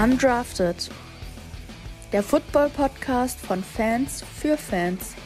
Undrafted. 0.00 0.90
Der 2.12 2.22
Football-Podcast 2.22 3.40
von 3.40 3.64
Fans 3.64 4.22
für 4.22 4.56
Fans. 4.56 5.16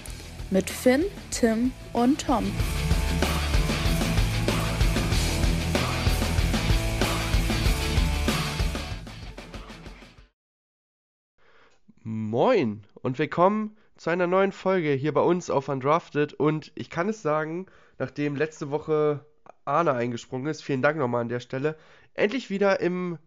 Mit 0.50 0.70
Finn, 0.70 1.04
Tim 1.30 1.72
und 1.92 2.24
Tom. 2.24 2.50
Moin 12.02 12.86
und 12.94 13.18
willkommen 13.18 13.76
zu 13.98 14.08
einer 14.08 14.26
neuen 14.26 14.52
Folge 14.52 14.92
hier 14.92 15.12
bei 15.12 15.20
uns 15.20 15.50
auf 15.50 15.68
Undrafted. 15.68 16.32
Und 16.32 16.72
ich 16.76 16.88
kann 16.88 17.10
es 17.10 17.20
sagen, 17.20 17.66
nachdem 17.98 18.36
letzte 18.36 18.70
Woche 18.70 19.26
Arne 19.66 19.92
eingesprungen 19.92 20.46
ist, 20.46 20.62
vielen 20.62 20.80
Dank 20.80 20.96
nochmal 20.96 21.20
an 21.20 21.28
der 21.28 21.40
Stelle, 21.40 21.76
endlich 22.14 22.48
wieder 22.48 22.80
im 22.80 23.18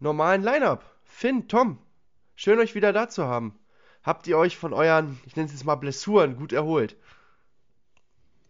normalen 0.00 0.42
Line-Up. 0.42 0.84
Finn, 1.20 1.48
Tom, 1.48 1.78
schön 2.36 2.60
euch 2.60 2.76
wieder 2.76 2.92
da 2.92 3.08
zu 3.08 3.24
haben. 3.24 3.54
Habt 4.04 4.28
ihr 4.28 4.38
euch 4.38 4.56
von 4.56 4.72
euren, 4.72 5.18
ich 5.26 5.34
nenne 5.34 5.46
es 5.46 5.52
jetzt 5.52 5.64
mal 5.64 5.74
Blessuren, 5.74 6.36
gut 6.36 6.52
erholt? 6.52 6.94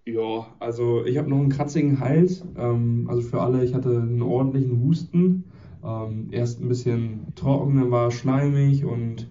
Ja, 0.05 0.49
also 0.59 1.03
ich 1.07 1.17
habe 1.17 1.31
noch 1.31 1.39
einen 1.39 1.49
kratzigen 1.49 1.99
Hals. 1.99 2.45
Ähm, 2.59 3.07
also 3.09 3.23
für 3.23 3.41
alle, 3.41 3.65
ich 3.65 3.73
hatte 3.73 3.89
einen 3.89 4.21
ordentlichen 4.21 4.83
Husten. 4.83 5.45
Ähm, 5.83 6.29
erst 6.31 6.61
ein 6.61 6.69
bisschen 6.69 7.33
trocken, 7.37 7.77
dann 7.77 7.91
war 7.91 8.11
schleimig 8.11 8.85
und 8.85 9.29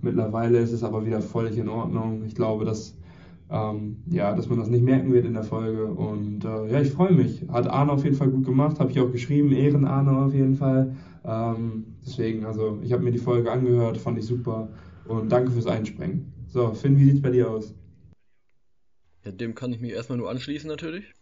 mittlerweile 0.00 0.58
ist 0.58 0.70
es 0.70 0.84
aber 0.84 1.04
wieder 1.04 1.22
völlig 1.22 1.58
in 1.58 1.68
Ordnung. 1.68 2.22
Ich 2.24 2.36
glaube, 2.36 2.64
dass, 2.64 2.96
ähm, 3.50 3.96
ja, 4.08 4.32
dass 4.32 4.48
man 4.48 4.60
das 4.60 4.68
nicht 4.68 4.84
merken 4.84 5.12
wird 5.12 5.26
in 5.26 5.34
der 5.34 5.42
Folge. 5.42 5.86
Und 5.86 6.44
äh, 6.44 6.70
ja, 6.70 6.80
ich 6.80 6.92
freue 6.92 7.14
mich. 7.14 7.46
Hat 7.48 7.66
Arne 7.66 7.90
auf 7.90 8.04
jeden 8.04 8.14
Fall 8.14 8.30
gut 8.30 8.44
gemacht, 8.44 8.78
habe 8.78 8.92
ich 8.92 9.00
auch 9.00 9.10
geschrieben. 9.10 9.50
Ehren 9.50 9.86
Arne 9.86 10.16
auf 10.16 10.32
jeden 10.32 10.54
Fall. 10.54 10.94
Ähm, 11.26 11.96
deswegen, 12.06 12.44
also 12.44 12.78
ich 12.82 12.92
habe 12.92 13.02
mir 13.02 13.10
die 13.10 13.18
Folge 13.18 13.50
angehört, 13.50 13.98
fand 13.98 14.18
ich 14.18 14.24
super 14.24 14.68
und 15.06 15.30
danke 15.30 15.50
fürs 15.50 15.66
Einspringen. 15.66 16.32
So, 16.48 16.72
Finn, 16.72 16.96
wie 16.98 17.04
sieht 17.04 17.16
es 17.16 17.22
bei 17.22 17.30
dir 17.30 17.50
aus? 17.50 17.74
Ja, 19.24 19.32
dem 19.32 19.56
kann 19.56 19.72
ich 19.72 19.80
mich 19.80 19.90
erstmal 19.90 20.18
nur 20.18 20.30
anschließen 20.30 20.68
natürlich. 20.68 21.12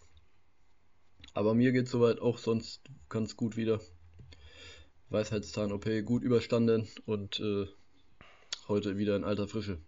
Aber 1.33 1.55
mir 1.55 1.73
geht 1.73 1.89
soweit 1.89 2.21
auch 2.21 2.39
sonst 2.39 2.83
ganz 3.09 3.35
gut 3.37 3.57
wieder. 3.57 3.81
Weisheitszahn-OP 5.09 6.05
gut 6.05 6.23
überstanden 6.23 6.87
und 7.07 7.41
äh, 7.41 7.67
heute 8.69 8.99
wieder 8.99 9.17
in 9.17 9.25
alter 9.25 9.49
Frische. 9.49 9.79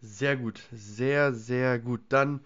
Sehr 0.00 0.36
gut, 0.36 0.60
sehr, 0.72 1.32
sehr 1.32 1.78
gut. 1.78 2.00
Dann 2.08 2.40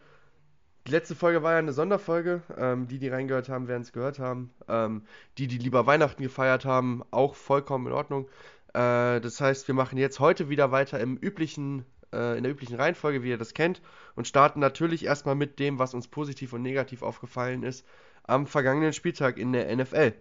die 0.87 0.93
letzte 0.93 1.15
Folge 1.15 1.43
war 1.43 1.53
ja 1.53 1.59
eine 1.59 1.73
Sonderfolge. 1.73 2.43
Ähm, 2.57 2.89
die, 2.89 2.99
die 2.99 3.09
reingehört 3.09 3.49
haben, 3.49 3.69
werden 3.69 3.83
es 3.83 3.93
gehört 3.93 4.19
haben. 4.19 4.51
Ähm, 4.69 5.03
die, 5.39 5.47
die 5.47 5.59
lieber 5.59 5.87
Weihnachten 5.87 6.23
gefeiert 6.23 6.65
haben, 6.65 7.03
auch 7.11 7.35
vollkommen 7.35 7.87
in 7.87 7.93
Ordnung. 7.93 8.29
Äh, 8.75 9.21
das 9.21 9.41
heißt, 9.41 9.69
wir 9.69 9.75
machen 9.75 9.99
jetzt 9.99 10.21
heute 10.21 10.49
wieder 10.49 10.71
weiter 10.71 11.01
im 11.01 11.17
üblichen, 11.17 11.85
äh, 12.13 12.37
in 12.37 12.45
der 12.45 12.53
üblichen 12.53 12.77
Reihenfolge, 12.77 13.23
wie 13.23 13.31
ihr 13.31 13.39
das 13.39 13.55
kennt, 13.55 13.83
und 14.15 14.27
starten 14.27 14.61
natürlich 14.61 15.05
erstmal 15.05 15.35
mit 15.35 15.59
dem, 15.59 15.79
was 15.79 15.95
uns 15.95 16.09
positiv 16.09 16.53
und 16.53 16.63
negativ 16.63 17.03
aufgefallen 17.03 17.63
ist 17.63 17.85
am 18.25 18.47
vergangenen 18.47 18.93
Spieltag 18.93 19.39
in 19.39 19.53
der 19.53 19.75
NFL. 19.75 20.15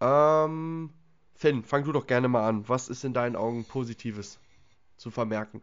Ähm, 0.00 0.90
Finn, 1.34 1.62
fang 1.62 1.84
du 1.84 1.92
doch 1.92 2.06
gerne 2.06 2.28
mal 2.28 2.48
an. 2.48 2.68
Was 2.68 2.88
ist 2.88 3.04
in 3.04 3.12
deinen 3.12 3.36
Augen 3.36 3.64
Positives 3.64 4.38
zu 4.96 5.10
vermerken? 5.10 5.60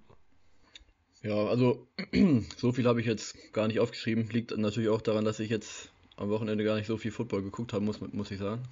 Ja, 1.23 1.45
also 1.45 1.87
so 2.57 2.71
viel 2.71 2.87
habe 2.87 2.99
ich 2.99 3.05
jetzt 3.05 3.53
gar 3.53 3.67
nicht 3.67 3.79
aufgeschrieben. 3.79 4.27
Liegt 4.29 4.57
natürlich 4.57 4.89
auch 4.89 5.01
daran, 5.01 5.23
dass 5.23 5.39
ich 5.39 5.49
jetzt 5.49 5.91
am 6.15 6.29
Wochenende 6.29 6.63
gar 6.63 6.75
nicht 6.77 6.87
so 6.87 6.97
viel 6.97 7.11
Football 7.11 7.43
geguckt 7.43 7.73
haben 7.73 7.85
muss, 7.85 8.01
muss 8.01 8.31
ich 8.31 8.39
sagen. 8.39 8.63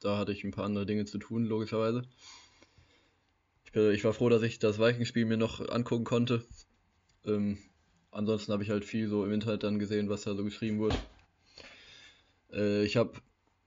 Da 0.00 0.16
hatte 0.16 0.32
ich 0.32 0.44
ein 0.44 0.52
paar 0.52 0.64
andere 0.64 0.86
Dinge 0.86 1.04
zu 1.04 1.18
tun, 1.18 1.44
logischerweise. 1.44 2.04
Ich, 3.64 3.72
bin, 3.72 3.90
ich 3.92 4.04
war 4.04 4.14
froh, 4.14 4.28
dass 4.28 4.42
ich 4.42 4.60
das 4.60 4.78
Vikings-Spiel 4.78 5.26
mir 5.26 5.36
noch 5.36 5.68
angucken 5.68 6.04
konnte. 6.04 6.44
Ähm, 7.26 7.58
ansonsten 8.12 8.52
habe 8.52 8.62
ich 8.62 8.70
halt 8.70 8.84
viel 8.84 9.08
so 9.08 9.24
im 9.24 9.32
Internet 9.32 9.64
dann 9.64 9.78
gesehen, 9.80 10.08
was 10.08 10.22
da 10.22 10.34
so 10.34 10.44
geschrieben 10.44 10.78
wurde. 10.78 10.96
Äh, 12.52 12.84
ich 12.84 12.96
habe 12.96 13.14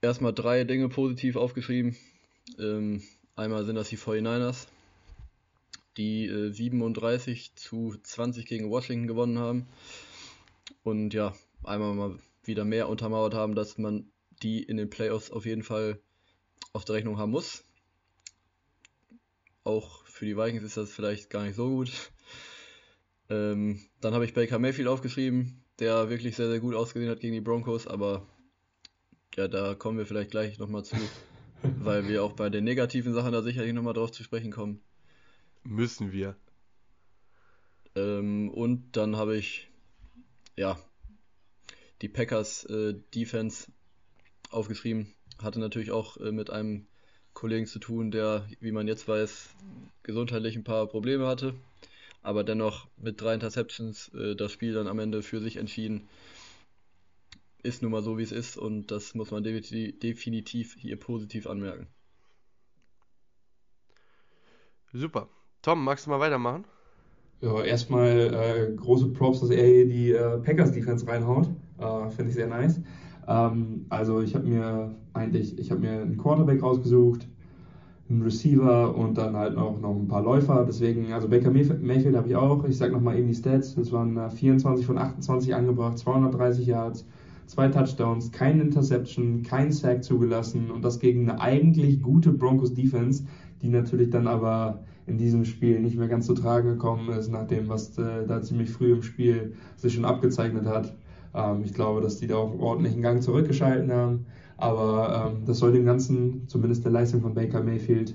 erstmal 0.00 0.32
drei 0.32 0.64
Dinge 0.64 0.88
positiv 0.88 1.36
aufgeschrieben. 1.36 1.94
Ähm, 2.58 3.02
einmal 3.36 3.64
sind 3.64 3.76
das 3.76 3.90
die 3.90 3.98
49ers 3.98 4.66
die 5.96 6.26
äh, 6.26 6.50
37 6.50 7.54
zu 7.54 7.94
20 8.02 8.46
gegen 8.46 8.70
Washington 8.70 9.06
gewonnen 9.06 9.38
haben. 9.38 9.66
Und 10.82 11.14
ja, 11.14 11.34
einmal 11.62 11.94
mal 11.94 12.18
wieder 12.42 12.64
mehr 12.64 12.88
untermauert 12.88 13.34
haben, 13.34 13.54
dass 13.54 13.78
man 13.78 14.10
die 14.42 14.62
in 14.62 14.76
den 14.76 14.90
Playoffs 14.90 15.30
auf 15.30 15.46
jeden 15.46 15.62
Fall 15.62 15.98
auf 16.72 16.84
der 16.84 16.96
Rechnung 16.96 17.18
haben 17.18 17.30
muss. 17.30 17.64
Auch 19.62 20.04
für 20.04 20.26
die 20.26 20.36
Vikings 20.36 20.62
ist 20.62 20.76
das 20.76 20.92
vielleicht 20.92 21.30
gar 21.30 21.44
nicht 21.44 21.54
so 21.54 21.68
gut. 21.68 21.90
Ähm, 23.30 23.80
dann 24.00 24.12
habe 24.12 24.24
ich 24.24 24.34
Baker 24.34 24.58
Mayfield 24.58 24.88
aufgeschrieben, 24.88 25.62
der 25.78 26.10
wirklich 26.10 26.36
sehr, 26.36 26.50
sehr 26.50 26.60
gut 26.60 26.74
ausgesehen 26.74 27.10
hat 27.10 27.20
gegen 27.20 27.32
die 27.32 27.40
Broncos, 27.40 27.86
aber 27.86 28.26
ja, 29.36 29.48
da 29.48 29.74
kommen 29.74 29.98
wir 29.98 30.06
vielleicht 30.06 30.30
gleich 30.30 30.58
nochmal 30.58 30.84
zu, 30.84 30.96
weil 31.62 32.06
wir 32.06 32.22
auch 32.22 32.32
bei 32.32 32.50
den 32.50 32.64
negativen 32.64 33.14
Sachen 33.14 33.32
da 33.32 33.42
sicherlich 33.42 33.72
nochmal 33.72 33.94
drauf 33.94 34.12
zu 34.12 34.22
sprechen 34.22 34.52
kommen. 34.52 34.82
Müssen 35.64 36.12
wir. 36.12 36.36
Ähm, 37.94 38.50
und 38.50 38.96
dann 38.96 39.16
habe 39.16 39.36
ich, 39.36 39.68
ja, 40.56 40.78
die 42.02 42.08
Packers 42.08 42.64
äh, 42.66 42.94
Defense 43.14 43.72
aufgeschrieben. 44.50 45.14
Hatte 45.42 45.60
natürlich 45.60 45.90
auch 45.90 46.16
äh, 46.18 46.32
mit 46.32 46.50
einem 46.50 46.86
Kollegen 47.32 47.66
zu 47.66 47.78
tun, 47.78 48.10
der, 48.10 48.46
wie 48.60 48.72
man 48.72 48.86
jetzt 48.86 49.08
weiß, 49.08 49.48
gesundheitlich 50.02 50.56
ein 50.56 50.64
paar 50.64 50.86
Probleme 50.86 51.26
hatte. 51.26 51.54
Aber 52.22 52.44
dennoch 52.44 52.88
mit 52.96 53.20
drei 53.20 53.34
Interceptions 53.34 54.08
äh, 54.14 54.36
das 54.36 54.52
Spiel 54.52 54.74
dann 54.74 54.86
am 54.86 54.98
Ende 54.98 55.22
für 55.22 55.40
sich 55.40 55.56
entschieden. 55.56 56.08
Ist 57.62 57.82
nun 57.82 57.92
mal 57.92 58.02
so, 58.02 58.18
wie 58.18 58.22
es 58.22 58.32
ist 58.32 58.58
und 58.58 58.90
das 58.90 59.14
muss 59.14 59.30
man 59.30 59.42
definitiv 59.42 60.76
hier 60.78 60.96
positiv 61.00 61.46
anmerken. 61.46 61.86
Super. 64.92 65.28
Tom, 65.64 65.82
magst 65.82 66.04
du 66.04 66.10
mal 66.10 66.20
weitermachen? 66.20 66.64
Ja, 67.40 67.62
erstmal 67.62 68.34
äh, 68.34 68.76
große 68.76 69.08
Props, 69.08 69.40
dass 69.40 69.48
er 69.48 69.66
hier 69.66 69.88
die 69.88 70.12
äh, 70.12 70.36
Packers 70.40 70.72
Defense 70.72 71.08
reinhaut. 71.08 71.48
Äh, 71.78 72.10
Finde 72.10 72.28
ich 72.28 72.34
sehr 72.34 72.48
nice. 72.48 72.82
Ähm, 73.26 73.86
also 73.88 74.20
ich 74.20 74.34
habe 74.34 74.46
mir 74.46 74.94
eigentlich, 75.14 75.58
ich 75.58 75.70
habe 75.70 75.80
mir 75.80 76.02
einen 76.02 76.18
Quarterback 76.18 76.62
rausgesucht, 76.62 77.26
einen 78.10 78.20
Receiver 78.20 78.94
und 78.94 79.16
dann 79.16 79.36
halt 79.36 79.56
auch 79.56 79.80
noch 79.80 79.96
ein 79.96 80.06
paar 80.06 80.22
Läufer. 80.22 80.66
Deswegen, 80.66 81.14
also 81.14 81.28
Baker 81.28 81.50
Mayfield 81.50 82.14
habe 82.14 82.28
ich 82.28 82.36
auch. 82.36 82.62
Ich 82.64 82.76
sage 82.76 82.92
nochmal 82.92 83.16
eben 83.16 83.28
die 83.28 83.34
Stats. 83.34 83.74
Das 83.74 83.90
waren 83.90 84.30
24 84.30 84.84
äh, 84.84 84.86
von 84.86 84.98
28 84.98 85.54
angebracht, 85.54 85.96
230 85.96 86.66
Yards, 86.66 87.06
zwei 87.46 87.68
Touchdowns, 87.68 88.30
kein 88.32 88.60
Interception, 88.60 89.42
kein 89.42 89.72
Sack 89.72 90.04
zugelassen 90.04 90.70
und 90.70 90.84
das 90.84 91.00
gegen 91.00 91.30
eine 91.30 91.40
eigentlich 91.40 92.02
gute 92.02 92.32
Broncos 92.32 92.74
Defense, 92.74 93.24
die 93.62 93.70
natürlich 93.70 94.10
dann 94.10 94.26
aber 94.26 94.84
in 95.06 95.18
diesem 95.18 95.44
Spiel 95.44 95.80
nicht 95.80 95.96
mehr 95.96 96.08
ganz 96.08 96.26
zu 96.26 96.34
tragen 96.34 96.68
gekommen 96.68 97.10
ist, 97.10 97.30
nach 97.30 97.46
dem, 97.46 97.68
was 97.68 97.96
äh, 97.98 98.26
da 98.26 98.40
ziemlich 98.42 98.70
früh 98.70 98.92
im 98.92 99.02
Spiel 99.02 99.54
sich 99.76 99.94
schon 99.94 100.04
abgezeichnet 100.04 100.66
hat. 100.66 100.94
Ähm, 101.34 101.62
ich 101.64 101.74
glaube, 101.74 102.00
dass 102.00 102.18
die 102.18 102.26
da 102.26 102.36
auch 102.36 102.58
ordentlich 102.58 102.94
einen 102.94 103.02
Gang 103.02 103.22
zurückgeschalten 103.22 103.92
haben. 103.92 104.26
Aber 104.56 105.32
ähm, 105.32 105.42
das 105.46 105.58
soll 105.58 105.72
dem 105.72 105.84
Ganzen, 105.84 106.46
zumindest 106.46 106.84
der 106.84 106.92
Leistung 106.92 107.20
von 107.20 107.34
Baker 107.34 107.62
Mayfield, 107.62 108.14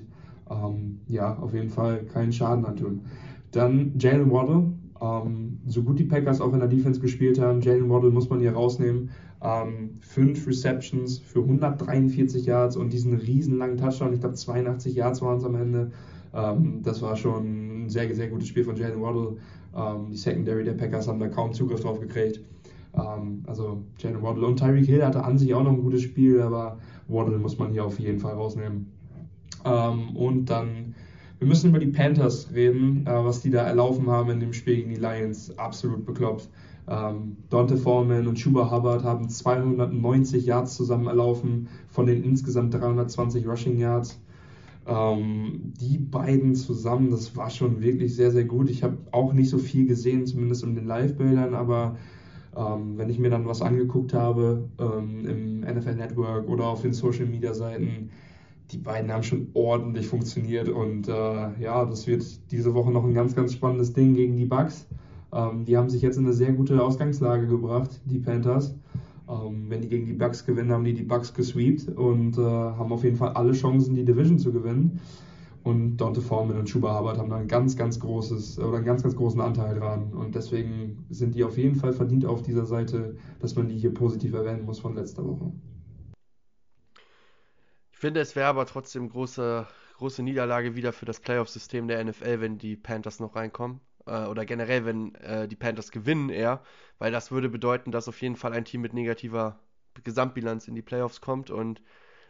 ähm, 0.50 1.00
ja, 1.06 1.36
auf 1.38 1.54
jeden 1.54 1.68
Fall 1.68 2.04
keinen 2.04 2.32
Schaden 2.32 2.64
antun. 2.64 3.02
Dann 3.52 3.92
Jalen 3.98 4.30
Waddle. 4.30 4.72
So 5.66 5.82
gut 5.82 5.98
die 5.98 6.04
Packers 6.04 6.42
auch 6.42 6.52
in 6.52 6.58
der 6.58 6.68
Defense 6.68 7.00
gespielt 7.00 7.40
haben, 7.40 7.62
Jalen 7.62 7.88
Waddle 7.88 8.10
muss 8.10 8.28
man 8.28 8.40
hier 8.40 8.52
rausnehmen. 8.52 9.08
Ähm, 9.42 9.96
fünf 10.00 10.46
Receptions 10.46 11.18
für 11.18 11.40
143 11.40 12.44
Yards 12.44 12.76
und 12.76 12.92
diesen 12.92 13.14
riesen 13.14 13.56
langen 13.56 13.78
Touchdown. 13.78 14.12
Ich 14.12 14.20
glaube, 14.20 14.34
82 14.34 14.94
Yards 14.94 15.22
waren 15.22 15.38
es 15.38 15.44
am 15.44 15.54
Ende. 15.54 15.92
Ähm, 16.34 16.82
das 16.82 17.02
war 17.02 17.16
schon 17.16 17.84
ein 17.84 17.88
sehr, 17.88 18.14
sehr 18.14 18.28
gutes 18.28 18.48
Spiel 18.48 18.64
von 18.64 18.76
Jalen 18.76 19.00
Waddle. 19.00 19.36
Ähm, 19.76 20.10
die 20.10 20.16
Secondary 20.16 20.64
der 20.64 20.74
Packers 20.74 21.08
haben 21.08 21.18
da 21.18 21.28
kaum 21.28 21.52
Zugriff 21.52 21.80
drauf 21.80 22.00
gekriegt. 22.00 22.40
Ähm, 22.94 23.42
also 23.46 23.82
Jalen 23.98 24.22
Waddle 24.22 24.46
und 24.46 24.58
Tyreek 24.58 24.86
Hill 24.86 25.04
hatte 25.04 25.24
an 25.24 25.38
sich 25.38 25.54
auch 25.54 25.62
noch 25.62 25.72
ein 25.72 25.82
gutes 25.82 26.02
Spiel, 26.02 26.40
aber 26.40 26.78
Waddle 27.08 27.38
muss 27.38 27.58
man 27.58 27.72
hier 27.72 27.84
auf 27.84 27.98
jeden 27.98 28.18
Fall 28.18 28.34
rausnehmen. 28.34 28.92
Ähm, 29.64 30.16
und 30.16 30.46
dann, 30.50 30.94
wir 31.38 31.48
müssen 31.48 31.70
über 31.70 31.78
die 31.78 31.86
Panthers 31.86 32.52
reden, 32.54 33.06
äh, 33.06 33.24
was 33.24 33.42
die 33.42 33.50
da 33.50 33.62
erlaufen 33.62 34.08
haben 34.08 34.30
in 34.30 34.40
dem 34.40 34.52
Spiel 34.52 34.76
gegen 34.76 34.90
die 34.90 35.00
Lions. 35.00 35.56
Absolut 35.58 36.04
bekloppt. 36.06 36.48
Ähm, 36.88 37.36
Dante 37.50 37.76
Foreman 37.76 38.26
und 38.26 38.38
Schuba 38.38 38.70
Hubbard 38.70 39.04
haben 39.04 39.28
290 39.28 40.44
Yards 40.44 40.76
zusammen 40.76 41.06
erlaufen 41.06 41.68
von 41.88 42.06
den 42.06 42.24
insgesamt 42.24 42.74
320 42.74 43.46
Rushing 43.46 43.78
Yards. 43.78 44.20
Ähm, 44.86 45.72
die 45.80 45.98
beiden 45.98 46.54
zusammen, 46.54 47.10
das 47.10 47.36
war 47.36 47.50
schon 47.50 47.82
wirklich 47.82 48.14
sehr, 48.14 48.30
sehr 48.30 48.44
gut. 48.44 48.70
Ich 48.70 48.82
habe 48.82 48.98
auch 49.12 49.32
nicht 49.32 49.50
so 49.50 49.58
viel 49.58 49.86
gesehen, 49.86 50.26
zumindest 50.26 50.64
in 50.64 50.74
den 50.74 50.86
Live-Bildern, 50.86 51.54
aber 51.54 51.96
ähm, 52.56 52.96
wenn 52.96 53.10
ich 53.10 53.18
mir 53.18 53.30
dann 53.30 53.46
was 53.46 53.62
angeguckt 53.62 54.14
habe 54.14 54.68
ähm, 54.78 55.26
im 55.26 55.60
NFL 55.60 55.94
Network 55.94 56.48
oder 56.48 56.66
auf 56.66 56.82
den 56.82 56.92
Social 56.92 57.26
Media 57.26 57.54
Seiten, 57.54 58.10
die 58.72 58.78
beiden 58.78 59.12
haben 59.12 59.22
schon 59.22 59.48
ordentlich 59.54 60.06
funktioniert 60.06 60.68
und 60.68 61.08
äh, 61.08 61.60
ja, 61.60 61.84
das 61.84 62.06
wird 62.06 62.24
diese 62.50 62.74
Woche 62.74 62.90
noch 62.90 63.04
ein 63.04 63.14
ganz, 63.14 63.34
ganz 63.34 63.52
spannendes 63.52 63.92
Ding 63.92 64.14
gegen 64.14 64.36
die 64.36 64.46
Bucks. 64.46 64.86
Ähm, 65.32 65.64
die 65.64 65.76
haben 65.76 65.88
sich 65.88 66.02
jetzt 66.02 66.16
in 66.16 66.24
eine 66.24 66.32
sehr 66.32 66.52
gute 66.52 66.82
Ausgangslage 66.82 67.46
gebracht, 67.46 68.00
die 68.04 68.18
Panthers. 68.18 68.74
Ähm, 69.30 69.66
wenn 69.68 69.80
die 69.80 69.88
gegen 69.88 70.06
die 70.06 70.12
Bucks 70.12 70.44
gewinnen, 70.44 70.72
haben 70.72 70.84
die 70.84 70.94
die 70.94 71.04
Bucks 71.04 71.32
gesweept 71.32 71.88
und 71.88 72.36
äh, 72.36 72.42
haben 72.42 72.92
auf 72.92 73.04
jeden 73.04 73.16
Fall 73.16 73.30
alle 73.30 73.52
Chancen, 73.52 73.94
die 73.94 74.04
Division 74.04 74.38
zu 74.38 74.52
gewinnen. 74.52 75.00
Und 75.62 75.98
Dante 75.98 76.22
Foreman 76.22 76.58
und 76.58 76.68
Schuba 76.68 76.98
Hubbard 76.98 77.18
haben 77.18 77.28
da 77.28 77.36
ein 77.36 77.46
ganz, 77.46 77.76
ganz 77.76 78.00
großes 78.00 78.58
oder 78.58 78.78
einen 78.78 78.86
ganz, 78.86 79.02
ganz 79.02 79.14
großen 79.14 79.40
Anteil 79.40 79.78
dran. 79.78 80.14
Und 80.14 80.34
deswegen 80.34 81.04
sind 81.10 81.34
die 81.34 81.44
auf 81.44 81.58
jeden 81.58 81.76
Fall 81.76 81.92
verdient 81.92 82.24
auf 82.24 82.42
dieser 82.42 82.64
Seite, 82.64 83.16
dass 83.40 83.54
man 83.54 83.68
die 83.68 83.76
hier 83.76 83.92
positiv 83.92 84.32
erwähnen 84.32 84.64
muss 84.64 84.80
von 84.80 84.94
letzter 84.94 85.24
Woche. 85.24 85.52
Ich 87.92 87.98
finde, 87.98 88.20
es 88.20 88.34
wäre 88.34 88.48
aber 88.48 88.64
trotzdem 88.64 89.10
große, 89.10 89.66
große 89.98 90.22
Niederlage 90.22 90.74
wieder 90.74 90.94
für 90.94 91.04
das 91.04 91.20
Playoff-System 91.20 91.86
der 91.86 92.02
NFL, 92.02 92.40
wenn 92.40 92.56
die 92.56 92.76
Panthers 92.76 93.20
noch 93.20 93.36
reinkommen. 93.36 93.80
Äh, 94.10 94.26
oder 94.26 94.44
generell, 94.44 94.84
wenn 94.84 95.14
äh, 95.16 95.48
die 95.48 95.56
Panthers 95.56 95.90
gewinnen 95.92 96.30
eher. 96.30 96.62
Weil 96.98 97.12
das 97.12 97.30
würde 97.30 97.48
bedeuten, 97.48 97.92
dass 97.92 98.08
auf 98.08 98.20
jeden 98.20 98.36
Fall 98.36 98.52
ein 98.52 98.64
Team 98.64 98.80
mit 98.82 98.92
negativer 98.92 99.60
Gesamtbilanz 100.04 100.68
in 100.68 100.74
die 100.74 100.82
Playoffs 100.82 101.20
kommt. 101.20 101.50
Und 101.50 101.80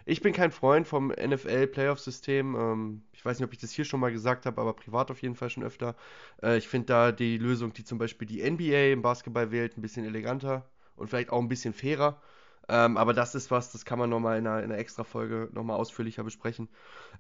ich 0.05 0.21
bin 0.23 0.33
kein 0.33 0.51
Freund 0.51 0.87
vom 0.87 1.11
NFL-Playoff-System. 1.11 2.55
Ähm, 2.55 3.03
ich 3.13 3.25
weiß 3.25 3.39
nicht, 3.39 3.47
ob 3.47 3.53
ich 3.53 3.59
das 3.61 3.73
hier 3.73 3.85
schon 3.85 4.01
mal 4.01 4.13
gesagt 4.13 4.47
habe, 4.47 4.61
aber 4.61 4.75
privat 4.75 5.11
auf 5.11 5.23
jeden 5.23 5.37
Fall 5.37 5.51
schon 5.51 5.65
öfter. 5.65 5.97
Äh, 6.43 6.59
ich 6.59 6.69
finde 6.69 6.87
da 6.87 7.13
die 7.13 7.39
Lösung, 7.39 7.73
die 7.73 7.85
zum 7.85 7.99
Beispiel 7.99 8.29
die 8.29 8.43
NBA 8.49 8.93
im 8.93 9.03
Basketball 9.03 9.51
wählt, 9.51 9.77
ein 9.77 9.83
bisschen 9.83 10.05
eleganter 10.05 10.69
und 10.97 11.09
vielleicht 11.09 11.31
auch 11.31 11.41
ein 11.41 11.49
bisschen 11.49 11.73
fairer. 11.75 12.21
Ähm, 12.69 12.97
aber 12.97 13.15
das 13.15 13.35
ist 13.35 13.51
was, 13.51 13.73
das 13.73 13.85
kann 13.85 13.99
man 13.99 14.11
nochmal 14.11 14.39
in 14.39 14.47
einer, 14.47 14.63
in 14.63 14.71
einer 14.71 14.79
extra 14.79 15.05
Folge 15.05 15.49
nochmal 15.53 15.77
ausführlicher 15.77 16.23
besprechen. 16.23 16.69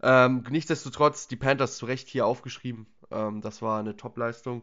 Ähm, 0.03 0.45
nichtsdestotrotz, 0.49 1.29
die 1.29 1.37
Panthers 1.37 1.77
zu 1.77 1.87
Recht 1.87 2.09
hier 2.09 2.27
aufgeschrieben. 2.27 2.87
Ähm, 3.11 3.41
das 3.41 3.63
war 3.63 3.81
eine 3.81 3.97
Top-Leistung. 3.97 4.63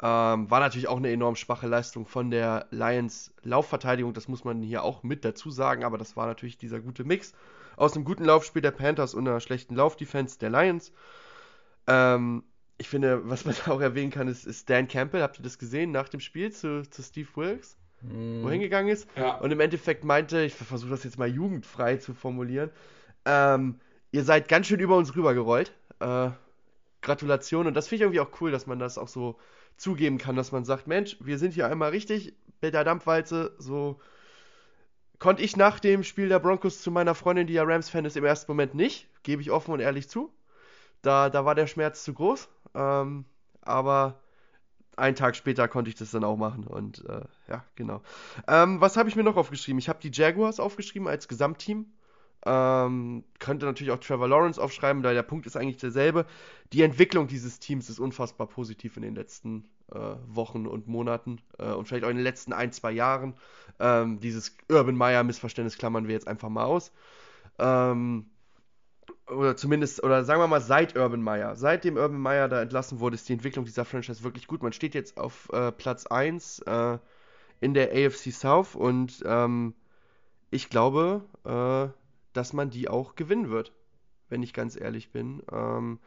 Ähm, 0.00 0.50
war 0.50 0.60
natürlich 0.60 0.88
auch 0.88 0.96
eine 0.96 1.12
enorm 1.12 1.36
schwache 1.36 1.66
Leistung 1.66 2.06
von 2.06 2.30
der 2.30 2.66
Lions 2.70 3.32
Laufverteidigung, 3.42 4.14
das 4.14 4.26
muss 4.26 4.42
man 4.42 4.60
hier 4.60 4.82
auch 4.82 5.04
mit 5.04 5.24
dazu 5.24 5.50
sagen, 5.50 5.84
aber 5.84 5.96
das 5.96 6.16
war 6.16 6.26
natürlich 6.26 6.58
dieser 6.58 6.80
gute 6.80 7.04
Mix 7.04 7.34
aus 7.76 7.94
einem 7.94 8.04
guten 8.04 8.24
Laufspiel 8.24 8.62
der 8.62 8.72
Panthers 8.72 9.14
und 9.14 9.28
einer 9.28 9.40
schlechten 9.40 9.74
Laufdefense 9.76 10.38
der 10.38 10.50
Lions. 10.50 10.92
Ähm, 11.86 12.44
ich 12.78 12.88
finde, 12.88 13.28
was 13.28 13.44
man 13.44 13.54
auch 13.68 13.80
erwähnen 13.80 14.10
kann, 14.10 14.28
ist, 14.28 14.44
ist 14.44 14.68
Dan 14.68 14.88
Campbell. 14.88 15.22
Habt 15.22 15.38
ihr 15.38 15.44
das 15.44 15.58
gesehen 15.58 15.92
nach 15.92 16.08
dem 16.08 16.20
Spiel 16.20 16.52
zu, 16.52 16.82
zu 16.88 17.02
Steve 17.02 17.28
Wilkes? 17.34 17.76
Mm. 18.02 18.42
Wohin 18.42 18.60
gegangen 18.60 18.88
ist? 18.88 19.08
Ja. 19.16 19.36
Und 19.36 19.50
im 19.50 19.60
Endeffekt 19.60 20.04
meinte, 20.04 20.42
ich 20.42 20.54
versuche 20.54 20.90
das 20.90 21.04
jetzt 21.04 21.18
mal 21.18 21.28
jugendfrei 21.28 21.96
zu 21.96 22.14
formulieren, 22.14 22.70
ähm, 23.24 23.80
ihr 24.10 24.24
seid 24.24 24.48
ganz 24.48 24.66
schön 24.66 24.80
über 24.80 24.96
uns 24.96 25.14
rübergerollt. 25.14 25.72
Äh, 26.00 26.30
Gratulation. 27.02 27.66
Und 27.66 27.74
das 27.74 27.88
finde 27.88 27.96
ich 27.96 28.02
irgendwie 28.02 28.20
auch 28.20 28.40
cool, 28.40 28.50
dass 28.50 28.66
man 28.66 28.78
das 28.78 28.96
auch 28.96 29.08
so 29.08 29.38
zugeben 29.76 30.18
kann, 30.18 30.36
dass 30.36 30.52
man 30.52 30.64
sagt, 30.64 30.86
Mensch, 30.86 31.16
wir 31.20 31.38
sind 31.38 31.52
hier 31.52 31.66
einmal 31.66 31.90
richtig 31.90 32.34
mit 32.60 32.74
der 32.74 32.84
Dampfwalze, 32.84 33.54
so 33.58 34.00
konnte 35.18 35.42
ich 35.42 35.56
nach 35.56 35.80
dem 35.80 36.04
Spiel 36.04 36.28
der 36.28 36.38
Broncos 36.38 36.80
zu 36.82 36.90
meiner 36.90 37.14
Freundin, 37.14 37.46
die 37.46 37.54
ja 37.54 37.64
Rams-Fan 37.64 38.04
ist, 38.04 38.16
im 38.16 38.24
ersten 38.24 38.50
Moment 38.50 38.74
nicht, 38.74 39.08
gebe 39.22 39.42
ich 39.42 39.50
offen 39.50 39.72
und 39.72 39.80
ehrlich 39.80 40.08
zu. 40.08 40.32
Da, 41.02 41.30
da 41.30 41.44
war 41.44 41.54
der 41.54 41.66
Schmerz 41.66 42.04
zu 42.04 42.14
groß, 42.14 42.48
ähm, 42.74 43.24
aber 43.60 44.20
einen 44.96 45.16
Tag 45.16 45.36
später 45.36 45.68
konnte 45.68 45.88
ich 45.88 45.96
das 45.96 46.10
dann 46.10 46.24
auch 46.24 46.36
machen 46.36 46.66
und 46.66 47.04
äh, 47.08 47.22
ja, 47.48 47.64
genau. 47.76 48.02
Ähm, 48.46 48.80
was 48.80 48.96
habe 48.96 49.08
ich 49.08 49.16
mir 49.16 49.22
noch 49.22 49.36
aufgeschrieben? 49.36 49.78
Ich 49.78 49.88
habe 49.88 50.00
die 50.02 50.10
Jaguars 50.12 50.60
aufgeschrieben 50.60 51.08
als 51.08 51.28
Gesamtteam. 51.28 51.86
Ähm, 52.44 53.22
könnte 53.38 53.66
natürlich 53.66 53.92
auch 53.92 54.00
Trevor 54.00 54.26
Lawrence 54.26 54.60
aufschreiben, 54.60 55.02
da 55.02 55.12
der 55.12 55.22
Punkt 55.22 55.46
ist 55.46 55.56
eigentlich 55.56 55.76
derselbe. 55.76 56.26
Die 56.72 56.82
Entwicklung 56.82 57.28
dieses 57.28 57.60
Teams 57.60 57.88
ist 57.88 58.00
unfassbar 58.00 58.48
positiv 58.48 58.96
in 58.96 59.02
den 59.02 59.14
letzten 59.14 59.68
äh, 59.92 60.16
Wochen 60.26 60.66
und 60.66 60.88
Monaten 60.88 61.40
äh, 61.58 61.70
und 61.70 61.86
vielleicht 61.86 62.04
auch 62.04 62.10
in 62.10 62.16
den 62.16 62.24
letzten 62.24 62.52
ein, 62.52 62.72
zwei 62.72 62.90
Jahren. 62.90 63.34
Ähm, 63.78 64.18
dieses 64.18 64.56
Urban 64.68 64.96
Meyer-Missverständnis 64.96 65.78
klammern 65.78 66.08
wir 66.08 66.14
jetzt 66.14 66.26
einfach 66.26 66.48
mal 66.48 66.64
aus. 66.64 66.92
Ähm, 67.58 68.26
oder 69.32 69.56
zumindest, 69.56 70.02
oder 70.02 70.24
sagen 70.24 70.40
wir 70.40 70.46
mal 70.46 70.60
seit 70.60 70.96
Urban 70.96 71.22
Meyer. 71.22 71.56
Seitdem 71.56 71.96
Urban 71.96 72.20
Meyer 72.20 72.48
da 72.48 72.62
entlassen 72.62 73.00
wurde, 73.00 73.14
ist 73.14 73.28
die 73.28 73.32
Entwicklung 73.32 73.64
dieser 73.64 73.84
Franchise 73.84 74.22
wirklich 74.22 74.46
gut. 74.46 74.62
Man 74.62 74.72
steht 74.72 74.94
jetzt 74.94 75.18
auf 75.18 75.48
äh, 75.52 75.72
Platz 75.72 76.06
1 76.06 76.60
äh, 76.60 76.98
in 77.60 77.74
der 77.74 77.92
AFC 77.92 78.32
South 78.32 78.74
und 78.74 79.22
ähm, 79.24 79.74
ich 80.50 80.68
glaube, 80.68 81.24
äh, 81.44 81.92
dass 82.32 82.52
man 82.52 82.70
die 82.70 82.88
auch 82.88 83.14
gewinnen 83.14 83.50
wird, 83.50 83.72
wenn 84.28 84.42
ich 84.42 84.52
ganz 84.52 84.78
ehrlich 84.78 85.10
bin. 85.10 85.42
Ähm, 85.50 85.98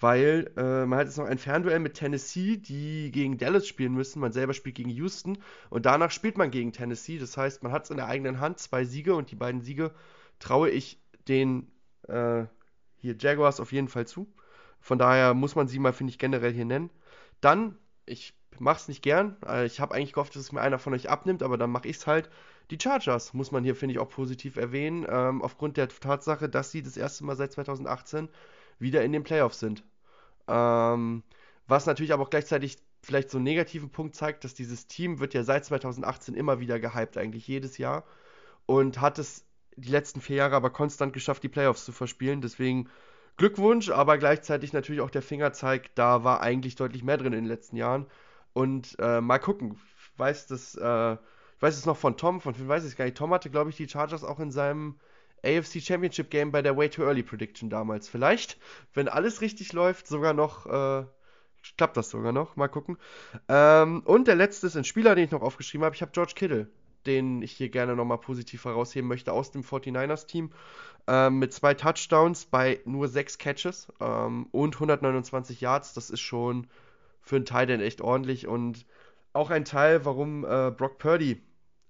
weil 0.00 0.50
äh, 0.56 0.86
man 0.86 0.98
hat 0.98 1.06
jetzt 1.06 1.18
noch 1.18 1.26
ein 1.26 1.38
Fernduell 1.38 1.78
mit 1.78 1.94
Tennessee, 1.94 2.56
die 2.56 3.10
gegen 3.12 3.38
Dallas 3.38 3.66
spielen 3.66 3.94
müssen. 3.94 4.20
Man 4.20 4.32
selber 4.32 4.52
spielt 4.52 4.74
gegen 4.74 4.90
Houston 4.90 5.38
und 5.70 5.86
danach 5.86 6.10
spielt 6.10 6.36
man 6.36 6.50
gegen 6.50 6.72
Tennessee. 6.72 7.18
Das 7.18 7.36
heißt, 7.36 7.62
man 7.62 7.72
hat 7.72 7.84
es 7.84 7.90
in 7.90 7.96
der 7.96 8.08
eigenen 8.08 8.40
Hand, 8.40 8.58
zwei 8.58 8.84
Siege 8.84 9.14
und 9.14 9.30
die 9.30 9.36
beiden 9.36 9.62
Siege 9.62 9.92
traue 10.40 10.70
ich 10.70 11.00
den 11.28 11.70
äh, 12.08 12.44
hier 13.04 13.16
Jaguars 13.18 13.60
auf 13.60 13.72
jeden 13.72 13.88
Fall 13.88 14.06
zu. 14.06 14.32
Von 14.80 14.98
daher 14.98 15.34
muss 15.34 15.54
man 15.54 15.68
sie 15.68 15.78
mal, 15.78 15.92
finde 15.92 16.10
ich, 16.10 16.18
generell 16.18 16.52
hier 16.52 16.64
nennen. 16.64 16.90
Dann, 17.40 17.78
ich 18.06 18.34
mache 18.58 18.78
es 18.78 18.88
nicht 18.88 19.02
gern. 19.02 19.36
Äh, 19.46 19.66
ich 19.66 19.80
habe 19.80 19.94
eigentlich 19.94 20.14
gehofft, 20.14 20.34
dass 20.34 20.42
es 20.42 20.52
mir 20.52 20.60
einer 20.60 20.78
von 20.78 20.94
euch 20.94 21.10
abnimmt, 21.10 21.42
aber 21.42 21.58
dann 21.58 21.70
mache 21.70 21.88
ich 21.88 21.96
es 21.96 22.06
halt. 22.06 22.30
Die 22.70 22.78
Chargers 22.80 23.34
muss 23.34 23.52
man 23.52 23.62
hier, 23.62 23.76
finde 23.76 23.94
ich, 23.94 23.98
auch 23.98 24.08
positiv 24.08 24.56
erwähnen, 24.56 25.06
ähm, 25.08 25.42
aufgrund 25.42 25.76
der 25.76 25.88
Tatsache, 25.88 26.48
dass 26.48 26.70
sie 26.70 26.82
das 26.82 26.96
erste 26.96 27.24
Mal 27.24 27.36
seit 27.36 27.52
2018 27.52 28.28
wieder 28.78 29.04
in 29.04 29.12
den 29.12 29.22
Playoffs 29.22 29.60
sind. 29.60 29.84
Ähm, 30.48 31.22
was 31.66 31.86
natürlich 31.86 32.12
aber 32.12 32.22
auch 32.22 32.30
gleichzeitig 32.30 32.78
vielleicht 33.02 33.30
so 33.30 33.36
einen 33.36 33.44
negativen 33.44 33.90
Punkt 33.90 34.14
zeigt, 34.14 34.44
dass 34.44 34.54
dieses 34.54 34.86
Team 34.86 35.18
wird 35.20 35.34
ja 35.34 35.44
seit 35.44 35.66
2018 35.66 36.34
immer 36.34 36.58
wieder 36.58 36.80
gehypt, 36.80 37.18
eigentlich 37.18 37.46
jedes 37.46 37.76
Jahr. 37.76 38.04
Und 38.66 39.00
hat 39.02 39.18
es 39.18 39.44
die 39.76 39.90
letzten 39.90 40.20
vier 40.20 40.36
Jahre 40.36 40.56
aber 40.56 40.70
konstant 40.70 41.12
geschafft, 41.12 41.42
die 41.42 41.48
Playoffs 41.48 41.84
zu 41.84 41.92
verspielen. 41.92 42.40
Deswegen 42.40 42.88
Glückwunsch, 43.36 43.90
aber 43.90 44.18
gleichzeitig 44.18 44.72
natürlich 44.72 45.00
auch 45.00 45.10
der 45.10 45.22
Fingerzeig, 45.22 45.94
da 45.94 46.22
war 46.24 46.40
eigentlich 46.40 46.76
deutlich 46.76 47.02
mehr 47.02 47.16
drin 47.16 47.32
in 47.32 47.44
den 47.44 47.46
letzten 47.46 47.76
Jahren. 47.76 48.06
Und 48.52 48.96
äh, 49.00 49.20
mal 49.20 49.38
gucken. 49.38 49.80
Ich 49.98 50.18
weiß 50.18 50.46
das, 50.46 50.76
äh, 50.76 51.14
ich 51.14 51.62
weiß 51.62 51.76
es 51.76 51.86
noch 51.86 51.96
von 51.96 52.16
Tom, 52.16 52.40
von 52.40 52.56
wem 52.58 52.68
weiß 52.68 52.84
ich 52.84 52.96
gar 52.96 53.04
nicht. 53.04 53.16
Tom 53.16 53.32
hatte, 53.32 53.50
glaube 53.50 53.70
ich, 53.70 53.76
die 53.76 53.88
Chargers 53.88 54.22
auch 54.22 54.38
in 54.38 54.52
seinem 54.52 55.00
AFC 55.44 55.80
Championship 55.82 56.30
Game 56.30 56.52
bei 56.52 56.62
der 56.62 56.76
Way 56.76 56.90
Too 56.90 57.02
Early 57.02 57.22
Prediction 57.22 57.68
damals. 57.70 58.08
Vielleicht, 58.08 58.58
wenn 58.94 59.08
alles 59.08 59.40
richtig 59.40 59.72
läuft, 59.72 60.06
sogar 60.06 60.32
noch, 60.32 60.66
äh, 60.66 61.04
klappt 61.76 61.96
das 61.96 62.10
sogar 62.10 62.32
noch. 62.32 62.54
Mal 62.56 62.68
gucken. 62.68 62.96
Ähm, 63.48 64.02
und 64.04 64.28
der 64.28 64.36
letzte 64.36 64.68
ist 64.68 64.76
ein 64.76 64.84
Spieler, 64.84 65.14
den 65.16 65.24
ich 65.24 65.30
noch 65.32 65.42
aufgeschrieben 65.42 65.84
habe. 65.84 65.96
Ich 65.96 66.02
habe 66.02 66.12
George 66.12 66.32
Kittle, 66.36 66.68
den 67.06 67.42
ich 67.42 67.52
hier 67.52 67.68
gerne 67.68 67.96
nochmal 67.96 68.18
positiv 68.18 68.64
herausheben 68.64 69.08
möchte 69.08 69.32
aus 69.32 69.50
dem 69.50 69.62
49ers-Team. 69.62 70.50
Ähm, 71.06 71.38
mit 71.38 71.52
zwei 71.52 71.74
Touchdowns 71.74 72.46
bei 72.46 72.80
nur 72.84 73.08
sechs 73.08 73.38
Catches 73.38 73.92
ähm, 74.00 74.46
und 74.52 74.74
129 74.74 75.60
Yards. 75.60 75.94
Das 75.94 76.10
ist 76.10 76.20
schon 76.20 76.66
für 77.20 77.36
einen 77.36 77.44
Teil 77.44 77.68
echt 77.80 78.00
ordentlich 78.00 78.46
und 78.46 78.86
auch 79.32 79.50
ein 79.50 79.64
Teil, 79.64 80.04
warum 80.04 80.44
äh, 80.44 80.70
Brock 80.70 80.98
Purdy 80.98 81.42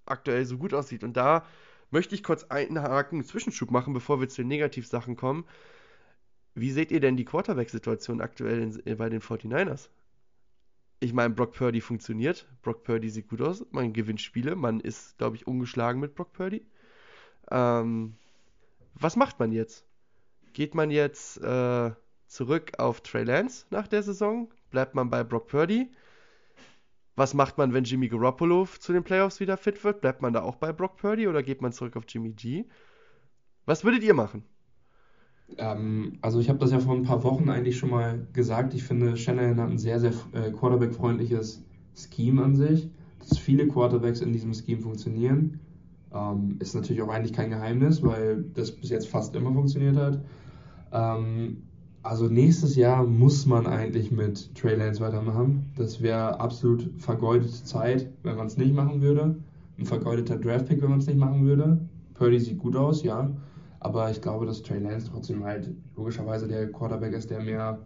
aktuell 0.05 0.45
so 0.45 0.57
gut 0.57 0.73
aussieht. 0.73 1.03
Und 1.03 1.15
da 1.17 1.45
möchte 1.91 2.15
ich 2.15 2.23
kurz 2.23 2.45
einen 2.45 3.23
Zwischenschub 3.23 3.71
machen, 3.71 3.93
bevor 3.93 4.19
wir 4.19 4.29
zu 4.29 4.41
den 4.41 4.47
Negativsachen 4.47 5.15
kommen. 5.15 5.45
Wie 6.55 6.71
seht 6.71 6.91
ihr 6.91 6.99
denn 6.99 7.17
die 7.17 7.25
Quarterback-Situation 7.25 8.21
aktuell 8.21 8.61
in, 8.61 8.97
bei 8.97 9.09
den 9.09 9.21
49ers? 9.21 9.89
Ich 10.99 11.13
meine, 11.13 11.33
Brock 11.33 11.53
Purdy 11.53 11.81
funktioniert. 11.81 12.47
Brock 12.61 12.83
Purdy 12.83 13.09
sieht 13.09 13.27
gut 13.27 13.41
aus. 13.41 13.65
Man 13.71 13.93
gewinnt 13.93 14.21
Spiele. 14.21 14.55
Man 14.55 14.79
ist, 14.79 15.17
glaube 15.17 15.35
ich, 15.35 15.45
ungeschlagen 15.45 15.99
mit 15.99 16.15
Brock 16.15 16.33
Purdy. 16.33 16.65
Ähm, 17.51 18.15
was 18.93 19.15
macht 19.15 19.39
man 19.39 19.51
jetzt? 19.51 19.85
Geht 20.53 20.73
man 20.73 20.89
jetzt 20.89 21.37
äh, 21.43 21.91
zurück 22.27 22.71
auf 22.79 23.01
Trey 23.01 23.23
Lance 23.23 23.65
nach 23.69 23.87
der 23.87 24.03
Saison? 24.03 24.49
Bleibt 24.71 24.95
man 24.95 25.09
bei 25.09 25.23
Brock 25.23 25.47
Purdy? 25.47 25.91
Was 27.17 27.33
macht 27.33 27.57
man, 27.57 27.73
wenn 27.73 27.83
Jimmy 27.83 28.09
Garoppolo 28.09 28.65
zu 28.65 28.91
den 28.91 29.03
Playoffs 29.03 29.39
wieder 29.39 29.57
fit 29.57 29.83
wird? 29.83 30.01
Bleibt 30.01 30.21
man 30.21 30.33
da 30.33 30.41
auch 30.41 30.55
bei 30.55 30.73
Brock 30.73 30.97
Purdy 30.97 31.27
oder 31.27 31.43
geht 31.43 31.61
man 31.61 31.71
zurück 31.71 31.95
auf 31.95 32.03
Jimmy 32.07 32.31
G? 32.31 32.65
Was 33.65 33.83
würdet 33.83 34.03
ihr 34.03 34.13
machen? 34.13 34.43
Ähm, 35.57 36.13
also 36.21 36.39
ich 36.39 36.49
habe 36.49 36.59
das 36.59 36.71
ja 36.71 36.79
vor 36.79 36.95
ein 36.95 37.03
paar 37.03 37.23
Wochen 37.23 37.49
eigentlich 37.49 37.77
schon 37.77 37.89
mal 37.89 38.27
gesagt. 38.33 38.73
Ich 38.73 38.83
finde, 38.83 39.17
Shanahan 39.17 39.59
hat 39.59 39.69
ein 39.69 39.77
sehr, 39.77 39.99
sehr 39.99 40.13
äh, 40.33 40.51
Quarterback-freundliches 40.51 41.63
Scheme 41.95 42.43
an 42.43 42.55
sich. 42.55 42.89
Dass 43.19 43.37
viele 43.37 43.67
Quarterbacks 43.67 44.21
in 44.21 44.33
diesem 44.33 44.53
Scheme 44.53 44.81
funktionieren. 44.81 45.59
Ähm, 46.13 46.57
ist 46.59 46.75
natürlich 46.75 47.01
auch 47.01 47.09
eigentlich 47.09 47.33
kein 47.33 47.49
Geheimnis, 47.49 48.03
weil 48.03 48.43
das 48.53 48.71
bis 48.71 48.89
jetzt 48.89 49.07
fast 49.07 49.35
immer 49.35 49.51
funktioniert 49.51 49.97
hat. 49.97 50.23
Ähm, 50.91 51.63
also 52.03 52.27
nächstes 52.27 52.75
Jahr 52.75 53.03
muss 53.03 53.47
man 53.47 53.65
eigentlich 53.65 54.11
mit 54.11 54.53
Trey 54.53 54.75
Lance 54.75 55.01
weitermachen. 55.01 55.71
Das 55.75 56.01
wäre 56.01 56.39
absolut 56.39 56.89
vergeudete 56.97 57.63
Zeit, 57.63 58.11
wenn 58.21 58.35
man 58.35 58.45
es 58.45 58.57
nicht 58.57 58.75
machen 58.75 59.01
würde. 59.01 59.35
Ein 59.79 59.85
vergeudeter 59.85 60.37
Draftpick, 60.37 60.81
wenn 60.83 60.91
man 60.91 60.99
es 60.99 61.07
nicht 61.07 61.17
machen 61.17 61.45
würde. 61.45 61.79
Purdy 62.13 62.39
sieht 62.39 62.59
gut 62.59 62.75
aus, 62.75 63.01
ja. 63.03 63.35
Aber 63.85 64.09
ich 64.09 64.19
glaube, 64.19 64.47
dass 64.47 64.63
Trey 64.63 64.79
Lance 64.79 65.11
trotzdem 65.11 65.43
halt 65.43 65.69
logischerweise 65.95 66.47
der 66.47 66.71
Quarterback 66.71 67.13
ist, 67.13 67.29
der 67.29 67.39
mehr, 67.39 67.77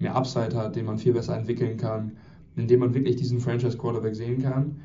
mehr 0.00 0.16
Upside 0.16 0.56
hat, 0.56 0.74
den 0.74 0.86
man 0.86 0.98
viel 0.98 1.12
besser 1.12 1.36
entwickeln 1.36 1.76
kann, 1.76 2.16
in 2.56 2.66
dem 2.66 2.80
man 2.80 2.92
wirklich 2.94 3.14
diesen 3.14 3.38
Franchise-Quarterback 3.38 4.16
sehen 4.16 4.42
kann. 4.42 4.80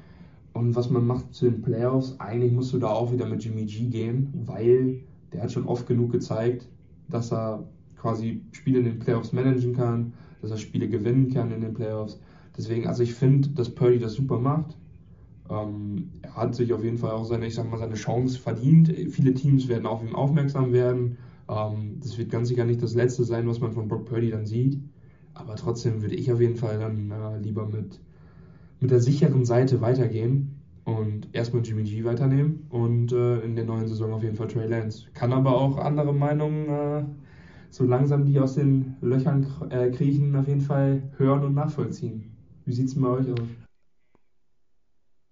Und 0.54 0.76
was 0.76 0.92
man 0.92 1.08
macht 1.08 1.34
zu 1.34 1.46
den 1.46 1.64
Playoffs, 1.64 2.16
eigentlich 2.20 2.52
musst 2.52 2.72
du 2.74 2.78
da 2.78 2.90
auch 2.90 3.12
wieder 3.12 3.26
mit 3.26 3.44
Jimmy 3.44 3.66
G 3.66 3.88
gehen, 3.88 4.32
weil 4.46 5.00
der 5.34 5.42
hat 5.42 5.52
schon 5.52 5.66
oft 5.66 5.88
genug 5.88 6.12
gezeigt, 6.12 6.70
dass 7.10 7.34
er 7.34 7.64
quasi 7.98 8.44
Spiele 8.52 8.80
in 8.80 8.86
den 8.86 9.00
Playoffs 9.00 9.34
managen 9.34 9.76
kann, 9.76 10.14
dass 10.44 10.52
er 10.52 10.58
Spiele 10.58 10.88
gewinnen 10.88 11.34
kann 11.34 11.52
in 11.52 11.62
den 11.62 11.74
Playoffs. 11.74 12.20
Deswegen, 12.56 12.86
also 12.86 13.02
ich 13.02 13.16
finde, 13.16 13.50
dass 13.50 13.74
Purdy 13.74 13.98
das 13.98 14.14
super 14.14 14.38
macht. 14.38 14.78
Ähm, 15.52 16.12
er 16.22 16.36
hat 16.36 16.56
sich 16.56 16.74
auf 16.74 16.84
jeden 16.84 16.98
Fall 16.98 17.12
auch 17.12 17.26
seine, 17.26 17.48
ich 17.48 17.56
sag 17.56 17.70
mal, 17.70 17.78
seine 17.78 17.96
Chance 17.96 18.40
verdient. 18.40 18.88
Viele 19.12 19.34
Teams 19.34 19.68
werden 19.68 19.86
auf 19.86 20.02
ihn 20.04 20.16
aufmerksam 20.16 20.72
werden. 20.74 21.18
Ähm, 21.50 22.00
das 22.02 22.18
wird 22.18 22.32
ganz 22.32 22.48
sicher 22.48 22.66
nicht 22.66 22.82
das 22.82 22.96
Letzte 22.96 23.24
sein, 23.26 23.48
was 23.48 23.60
man 23.60 23.74
von 23.74 23.88
Brock 23.88 24.06
Purdy 24.06 24.32
dann 24.32 24.46
sieht. 24.46 24.80
Aber 25.34 25.56
trotzdem 25.56 26.02
würde 26.02 26.16
ich 26.16 26.32
auf 26.32 26.42
jeden 26.42 26.56
Fall 26.58 26.80
dann 26.80 27.12
äh, 27.12 27.38
lieber 27.40 27.66
mit, 27.68 28.00
mit 28.80 28.92
der 28.92 29.02
sicheren 29.02 29.46
Seite 29.46 29.82
weitergehen 29.82 30.56
und 30.86 31.30
erstmal 31.34 31.64
Jimmy 31.64 31.84
G 31.84 32.04
weiternehmen 32.04 32.66
und 32.70 33.12
äh, 33.14 33.42
in 33.42 33.56
der 33.56 33.66
neuen 33.66 33.88
Saison 33.88 34.14
auf 34.14 34.24
jeden 34.24 34.36
Fall 34.36 34.48
Trey 34.48 34.68
Lance. 34.68 35.08
Kann 35.14 35.34
aber 35.34 35.56
auch 35.58 35.78
andere 35.78 36.14
Meinungen 36.14 36.70
äh, 36.70 37.04
so 37.70 37.86
langsam, 37.86 38.26
die 38.26 38.40
aus 38.40 38.56
den 38.56 38.96
Löchern 39.02 39.48
äh, 39.70 39.90
kriechen, 39.92 40.36
auf 40.36 40.48
jeden 40.48 40.62
Fall 40.62 41.04
hören 41.18 41.46
und 41.46 41.56
nachvollziehen. 41.56 42.32
Wie 42.66 42.74
sieht 42.74 42.88
es 42.88 42.96
bei 43.00 43.08
euch 43.08 43.32
aus? 43.32 43.71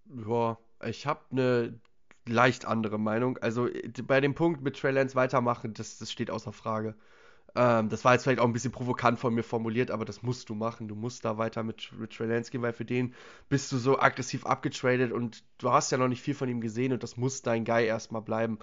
Ja, 0.10 0.58
ich 0.86 1.06
habe 1.06 1.22
eine 1.32 1.80
leicht 2.28 2.66
andere 2.66 2.98
Meinung. 3.00 3.38
Also 3.40 3.68
bei 4.04 4.22
dem 4.22 4.36
Punkt 4.36 4.62
mit 4.62 4.78
Trey 4.80 4.92
Lance 4.92 5.16
weitermachen, 5.16 5.74
das, 5.74 5.98
das 5.98 6.12
steht 6.12 6.32
außer 6.32 6.52
Frage. 6.54 6.96
Ähm, 7.56 7.90
das 7.90 8.06
war 8.06 8.14
jetzt 8.14 8.24
vielleicht 8.24 8.40
auch 8.42 8.46
ein 8.46 8.54
bisschen 8.54 8.72
provokant 8.72 9.20
von 9.20 9.34
mir 9.36 9.44
formuliert, 9.44 9.92
aber 9.92 10.06
das 10.06 10.24
musst 10.24 10.50
du 10.50 10.56
machen. 10.56 10.88
Du 10.88 10.96
musst 10.96 11.26
da 11.26 11.38
weiter 11.38 11.64
mit, 11.64 11.92
mit 12.00 12.14
Trey 12.14 12.28
Lance 12.28 12.52
gehen, 12.52 12.62
weil 12.64 12.74
für 12.74 12.86
den 12.86 13.16
bist 13.50 13.72
du 13.72 13.78
so 13.78 14.00
aggressiv 14.00 14.46
abgetradet 14.46 15.12
und 15.14 15.44
du 15.60 15.72
hast 15.72 15.92
ja 15.92 16.00
noch 16.00 16.08
nicht 16.10 16.22
viel 16.24 16.36
von 16.36 16.50
ihm 16.50 16.62
gesehen 16.62 16.94
und 16.94 17.04
das 17.04 17.18
muss 17.18 17.42
dein 17.44 17.66
Guy 17.66 17.86
erstmal 17.86 18.22
bleiben. 18.24 18.60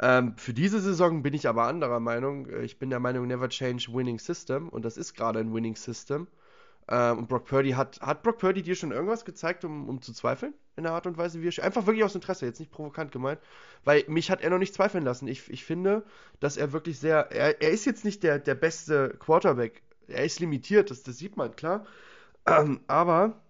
Ähm, 0.00 0.36
für 0.38 0.54
diese 0.54 0.80
Saison 0.80 1.22
bin 1.22 1.34
ich 1.34 1.48
aber 1.48 1.64
anderer 1.66 2.00
Meinung. 2.00 2.48
Ich 2.62 2.78
bin 2.78 2.90
der 2.90 3.00
Meinung, 3.00 3.26
never 3.26 3.48
change 3.50 3.88
winning 3.92 4.18
system 4.18 4.68
und 4.68 4.84
das 4.84 4.96
ist 4.96 5.14
gerade 5.14 5.40
ein 5.40 5.54
winning 5.54 5.76
system. 5.76 6.28
Ähm, 6.90 7.18
und 7.18 7.28
Brock 7.28 7.44
Purdy 7.44 7.72
hat, 7.72 8.00
hat 8.00 8.22
Brock 8.22 8.38
Purdy 8.38 8.62
dir 8.62 8.74
schon 8.74 8.92
irgendwas 8.92 9.24
gezeigt, 9.24 9.64
um, 9.64 9.88
um 9.88 10.00
zu 10.00 10.12
zweifeln? 10.12 10.54
In 10.76 10.84
der 10.84 10.92
Art 10.92 11.06
und 11.06 11.18
Weise, 11.18 11.42
wie 11.42 11.48
er 11.48 11.64
Einfach 11.64 11.86
wirklich 11.86 12.04
aus 12.04 12.14
Interesse, 12.14 12.46
jetzt 12.46 12.60
nicht 12.60 12.70
provokant 12.70 13.12
gemeint. 13.12 13.40
Weil 13.84 14.04
mich 14.08 14.30
hat 14.30 14.40
er 14.40 14.50
noch 14.50 14.58
nicht 14.58 14.74
zweifeln 14.74 15.04
lassen. 15.04 15.28
Ich, 15.28 15.50
ich 15.50 15.64
finde, 15.64 16.04
dass 16.40 16.56
er 16.56 16.72
wirklich 16.72 16.98
sehr. 16.98 17.30
Er, 17.30 17.60
er 17.60 17.70
ist 17.70 17.84
jetzt 17.84 18.04
nicht 18.04 18.22
der, 18.22 18.38
der 18.38 18.54
beste 18.54 19.16
Quarterback. 19.18 19.82
Er 20.06 20.24
ist 20.24 20.40
limitiert, 20.40 20.90
das, 20.90 21.02
das 21.02 21.18
sieht 21.18 21.36
man, 21.36 21.54
klar. 21.56 21.84
Ähm, 22.46 22.80
aber 22.86 23.42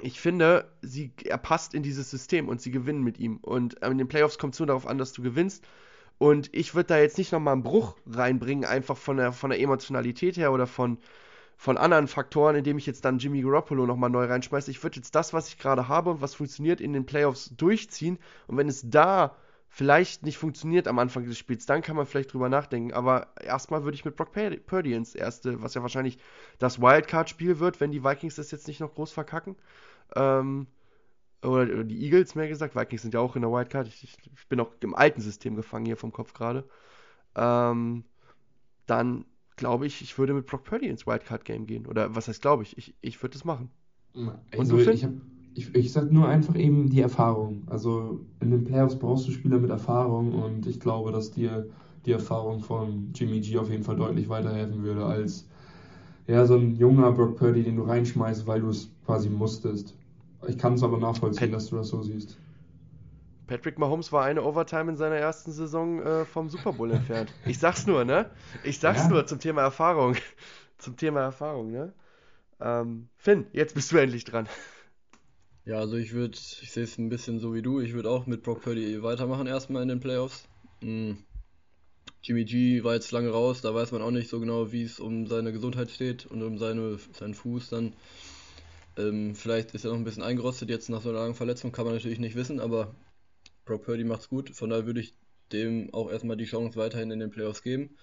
ich 0.00 0.20
finde, 0.20 0.70
sie, 0.80 1.12
er 1.24 1.38
passt 1.38 1.74
in 1.74 1.82
dieses 1.82 2.10
System 2.10 2.48
und 2.48 2.60
sie 2.60 2.70
gewinnen 2.70 3.02
mit 3.02 3.18
ihm. 3.18 3.38
Und 3.38 3.74
in 3.84 3.98
den 3.98 4.08
Playoffs 4.08 4.38
kommt 4.38 4.54
es 4.54 4.60
nur 4.60 4.68
darauf 4.68 4.86
an, 4.86 4.98
dass 4.98 5.12
du 5.12 5.22
gewinnst. 5.22 5.64
Und 6.18 6.54
ich 6.54 6.74
würde 6.74 6.88
da 6.88 6.98
jetzt 6.98 7.18
nicht 7.18 7.32
nochmal 7.32 7.54
einen 7.54 7.64
Bruch 7.64 7.96
reinbringen, 8.06 8.64
einfach 8.64 8.96
von 8.96 9.16
der, 9.16 9.32
von 9.32 9.50
der 9.50 9.58
Emotionalität 9.58 10.36
her 10.36 10.52
oder 10.52 10.68
von, 10.68 10.98
von 11.62 11.78
anderen 11.78 12.08
Faktoren, 12.08 12.56
indem 12.56 12.76
ich 12.76 12.86
jetzt 12.86 13.04
dann 13.04 13.18
Jimmy 13.18 13.40
Garoppolo 13.40 13.86
nochmal 13.86 14.10
neu 14.10 14.24
reinschmeiße. 14.24 14.68
Ich 14.72 14.82
würde 14.82 14.96
jetzt 14.96 15.14
das, 15.14 15.32
was 15.32 15.46
ich 15.46 15.58
gerade 15.58 15.86
habe 15.86 16.10
und 16.10 16.20
was 16.20 16.34
funktioniert, 16.34 16.80
in 16.80 16.92
den 16.92 17.06
Playoffs 17.06 17.54
durchziehen. 17.56 18.18
Und 18.48 18.56
wenn 18.56 18.66
es 18.66 18.90
da 18.90 19.36
vielleicht 19.68 20.24
nicht 20.24 20.38
funktioniert 20.38 20.88
am 20.88 20.98
Anfang 20.98 21.24
des 21.24 21.38
Spiels, 21.38 21.64
dann 21.64 21.80
kann 21.80 21.94
man 21.94 22.06
vielleicht 22.06 22.32
drüber 22.32 22.48
nachdenken. 22.48 22.92
Aber 22.92 23.28
erstmal 23.40 23.84
würde 23.84 23.94
ich 23.94 24.04
mit 24.04 24.16
Brock 24.16 24.32
Purdy 24.32 24.92
ins 24.92 25.14
erste, 25.14 25.62
was 25.62 25.74
ja 25.74 25.82
wahrscheinlich 25.82 26.18
das 26.58 26.82
Wildcard-Spiel 26.82 27.60
wird, 27.60 27.80
wenn 27.80 27.92
die 27.92 28.02
Vikings 28.02 28.34
das 28.34 28.50
jetzt 28.50 28.66
nicht 28.66 28.80
noch 28.80 28.96
groß 28.96 29.12
verkacken. 29.12 29.54
Ähm, 30.16 30.66
oder 31.44 31.84
die 31.84 32.02
Eagles 32.02 32.34
mehr 32.34 32.48
gesagt. 32.48 32.74
Vikings 32.74 33.02
sind 33.02 33.14
ja 33.14 33.20
auch 33.20 33.36
in 33.36 33.42
der 33.42 33.52
Wildcard. 33.52 33.86
Ich, 33.86 34.02
ich 34.02 34.48
bin 34.48 34.58
auch 34.58 34.72
im 34.80 34.96
alten 34.96 35.20
System 35.20 35.54
gefangen 35.54 35.86
hier 35.86 35.96
vom 35.96 36.10
Kopf 36.10 36.34
gerade. 36.34 36.68
Ähm, 37.36 38.02
dann 38.86 39.26
glaube 39.62 39.86
ich, 39.86 40.02
ich 40.02 40.18
würde 40.18 40.34
mit 40.34 40.46
Brock 40.46 40.64
Purdy 40.64 40.88
ins 40.88 41.06
Wildcard-Game 41.06 41.66
gehen. 41.66 41.86
Oder 41.86 42.14
was 42.16 42.28
heißt, 42.28 42.42
glaube 42.42 42.62
ich? 42.64 42.76
Ich, 42.78 42.94
ich 43.00 43.22
würde 43.22 43.34
das 43.34 43.44
machen. 43.44 43.70
Also, 44.52 44.78
Und 44.78 44.86
du, 44.86 44.90
ich, 44.92 45.06
ich, 45.54 45.74
ich 45.74 45.92
sag 45.92 46.10
nur 46.12 46.28
einfach 46.28 46.54
eben 46.56 46.88
die 46.90 47.00
Erfahrung. 47.00 47.62
Also 47.68 48.20
in 48.40 48.50
den 48.50 48.64
Playoffs 48.64 48.98
brauchst 48.98 49.26
du 49.28 49.32
Spieler 49.32 49.58
mit 49.58 49.70
Erfahrung 49.70 50.32
und 50.34 50.66
ich 50.66 50.80
glaube, 50.80 51.12
dass 51.12 51.30
dir 51.30 51.68
die 52.06 52.12
Erfahrung 52.12 52.60
von 52.60 53.10
Jimmy 53.14 53.40
G 53.40 53.58
auf 53.58 53.70
jeden 53.70 53.84
Fall 53.84 53.96
deutlich 53.96 54.28
weiterhelfen 54.28 54.82
würde 54.82 55.04
als 55.06 55.46
ja, 56.28 56.46
so 56.46 56.56
ein 56.56 56.76
junger 56.76 57.12
Brock 57.12 57.36
Purdy, 57.36 57.64
den 57.64 57.76
du 57.76 57.82
reinschmeißt, 57.84 58.46
weil 58.46 58.60
du 58.62 58.70
es 58.70 58.90
quasi 59.06 59.30
musstest. 59.30 59.94
Ich 60.48 60.58
kann 60.58 60.74
es 60.74 60.82
aber 60.84 60.98
nachvollziehen, 60.98 61.50
Pat 61.50 61.52
dass 61.52 61.68
du 61.68 61.76
das 61.76 61.88
so 61.88 62.02
siehst. 62.02 62.38
Patrick 63.52 63.78
Mahomes 63.78 64.12
war 64.12 64.24
eine 64.24 64.42
Overtime 64.44 64.92
in 64.92 64.96
seiner 64.96 65.16
ersten 65.16 65.52
Saison 65.52 66.00
äh, 66.00 66.24
vom 66.24 66.48
Super 66.48 66.72
Bowl 66.72 66.90
entfernt. 66.90 67.30
Ich 67.44 67.58
sag's 67.58 67.86
nur, 67.86 68.02
ne? 68.06 68.30
Ich 68.64 68.78
sag's 68.78 69.02
ja. 69.02 69.08
nur 69.10 69.26
zum 69.26 69.40
Thema 69.40 69.60
Erfahrung. 69.60 70.16
zum 70.78 70.96
Thema 70.96 71.20
Erfahrung, 71.20 71.70
ne? 71.70 71.92
Ähm, 72.62 73.10
Finn, 73.18 73.46
jetzt 73.52 73.74
bist 73.74 73.92
du 73.92 73.98
endlich 73.98 74.24
dran. 74.24 74.48
Ja, 75.66 75.80
also 75.80 75.96
ich 75.96 76.14
würde, 76.14 76.38
ich 76.38 76.72
sehe 76.72 76.84
es 76.84 76.96
ein 76.96 77.10
bisschen 77.10 77.40
so 77.40 77.52
wie 77.52 77.60
du. 77.60 77.80
Ich 77.80 77.92
würde 77.92 78.08
auch 78.08 78.26
mit 78.26 78.42
Brock 78.42 78.62
Purdy 78.62 79.02
weitermachen 79.02 79.46
erstmal 79.46 79.82
in 79.82 79.88
den 79.88 80.00
Playoffs. 80.00 80.48
Mhm. 80.80 81.18
Jimmy 82.22 82.46
G 82.46 82.82
war 82.84 82.94
jetzt 82.94 83.12
lange 83.12 83.28
raus, 83.28 83.60
da 83.60 83.74
weiß 83.74 83.92
man 83.92 84.00
auch 84.00 84.10
nicht 84.12 84.30
so 84.30 84.40
genau, 84.40 84.72
wie 84.72 84.84
es 84.84 84.98
um 84.98 85.26
seine 85.26 85.52
Gesundheit 85.52 85.90
steht 85.90 86.24
und 86.24 86.42
um 86.42 86.56
seine, 86.56 86.98
seinen 87.12 87.34
Fuß 87.34 87.68
dann. 87.68 87.92
Ähm, 88.96 89.34
vielleicht 89.34 89.74
ist 89.74 89.84
er 89.84 89.90
noch 89.90 89.98
ein 89.98 90.04
bisschen 90.04 90.22
eingerostet 90.22 90.70
jetzt 90.70 90.88
nach 90.88 91.02
so 91.02 91.10
einer 91.10 91.18
langen 91.18 91.34
Verletzung, 91.34 91.70
kann 91.70 91.84
man 91.84 91.94
natürlich 91.94 92.18
nicht 92.18 92.34
wissen, 92.34 92.58
aber 92.58 92.94
Brock 93.64 93.84
Purdy 93.84 94.04
macht's 94.04 94.28
gut. 94.28 94.50
Von 94.50 94.70
daher 94.70 94.86
würde 94.86 95.00
ich 95.00 95.14
dem 95.52 95.92
auch 95.92 96.10
erstmal 96.10 96.36
die 96.36 96.44
Chance 96.44 96.78
weiterhin 96.78 97.10
in 97.10 97.20
den 97.20 97.30
Playoffs 97.30 97.62
geben. 97.62 97.96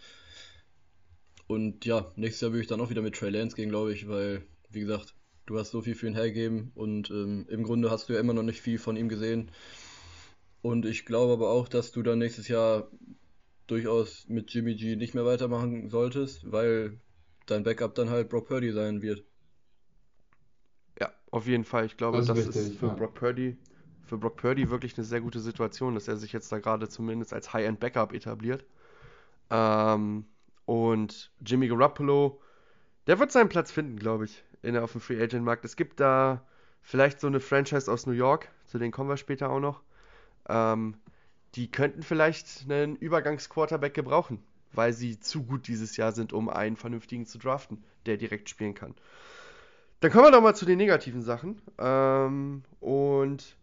Und 1.47 1.85
ja, 1.85 2.11
nächstes 2.15 2.41
Jahr 2.41 2.51
würde 2.51 2.61
ich 2.61 2.67
dann 2.67 2.79
auch 2.79 2.91
wieder 2.91 3.01
mit 3.01 3.15
Trey 3.15 3.31
Lance 3.31 3.55
gehen, 3.55 3.69
glaube 3.69 3.91
ich, 3.91 4.07
weil, 4.07 4.43
wie 4.69 4.81
gesagt, 4.81 5.15
du 5.47 5.57
hast 5.57 5.71
so 5.71 5.81
viel 5.81 5.95
für 5.95 6.07
ihn 6.07 6.13
hergegeben 6.13 6.71
und 6.75 7.09
ähm, 7.09 7.47
im 7.49 7.63
Grunde 7.63 7.89
hast 7.89 8.07
du 8.07 8.13
ja 8.13 8.19
immer 8.19 8.33
noch 8.33 8.43
nicht 8.43 8.61
viel 8.61 8.77
von 8.77 8.95
ihm 8.95 9.09
gesehen. 9.09 9.51
Und 10.61 10.85
ich 10.85 11.05
glaube 11.05 11.33
aber 11.33 11.49
auch, 11.49 11.67
dass 11.67 11.91
du 11.91 12.03
dann 12.03 12.19
nächstes 12.19 12.47
Jahr 12.47 12.91
durchaus 13.65 14.27
mit 14.27 14.53
Jimmy 14.53 14.75
G 14.75 14.95
nicht 14.95 15.15
mehr 15.15 15.25
weitermachen 15.25 15.89
solltest, 15.89 16.51
weil 16.51 16.99
dein 17.47 17.63
Backup 17.63 17.95
dann 17.95 18.09
halt 18.09 18.29
Brock 18.29 18.47
Purdy 18.47 18.71
sein 18.71 19.01
wird. 19.01 19.23
Ja, 20.99 21.11
auf 21.31 21.47
jeden 21.47 21.63
Fall. 21.63 21.85
Ich 21.85 21.97
glaube, 21.97 22.17
das, 22.17 22.27
das 22.27 22.37
ist, 22.37 22.55
ist 22.55 22.75
für 22.75 22.87
ja. 22.87 22.93
Brock 22.93 23.15
Purdy 23.15 23.57
für 24.09 24.17
Brock 24.17 24.37
Purdy 24.37 24.69
wirklich 24.69 24.97
eine 24.97 25.05
sehr 25.05 25.21
gute 25.21 25.39
Situation, 25.39 25.93
dass 25.93 26.07
er 26.07 26.17
sich 26.17 26.33
jetzt 26.33 26.51
da 26.51 26.59
gerade 26.59 26.89
zumindest 26.89 27.33
als 27.33 27.53
High-End-Backup 27.53 28.13
etabliert. 28.13 28.65
Ähm, 29.49 30.25
und 30.65 31.31
Jimmy 31.45 31.67
Garoppolo, 31.67 32.41
der 33.07 33.19
wird 33.19 33.31
seinen 33.31 33.49
Platz 33.49 33.71
finden, 33.71 33.97
glaube 33.97 34.25
ich, 34.25 34.43
in, 34.61 34.77
auf 34.77 34.91
dem 34.91 35.01
Free 35.01 35.21
Agent 35.21 35.45
Markt. 35.45 35.63
Es 35.65 35.75
gibt 35.75 35.99
da 35.99 36.45
vielleicht 36.81 37.19
so 37.19 37.27
eine 37.27 37.39
Franchise 37.39 37.91
aus 37.91 38.05
New 38.05 38.13
York, 38.13 38.49
zu 38.65 38.77
denen 38.79 38.91
kommen 38.91 39.09
wir 39.09 39.17
später 39.17 39.49
auch 39.49 39.59
noch. 39.59 39.81
Ähm, 40.47 40.95
die 41.55 41.71
könnten 41.71 42.03
vielleicht 42.03 42.65
einen 42.69 42.95
Übergangsquarterback 42.95 43.93
gebrauchen, 43.93 44.43
weil 44.73 44.93
sie 44.93 45.19
zu 45.19 45.43
gut 45.43 45.67
dieses 45.67 45.97
Jahr 45.97 46.11
sind, 46.11 46.33
um 46.33 46.49
einen 46.49 46.75
vernünftigen 46.75 47.25
zu 47.25 47.37
draften, 47.37 47.83
der 48.05 48.17
direkt 48.17 48.49
spielen 48.49 48.73
kann. 48.73 48.95
Dann 50.01 50.11
kommen 50.11 50.25
wir 50.25 50.31
doch 50.31 50.41
mal 50.41 50.55
zu 50.55 50.65
den 50.65 50.77
negativen 50.77 51.21
Sachen. 51.21 51.61
Ähm, 51.77 52.63
und 52.79 53.57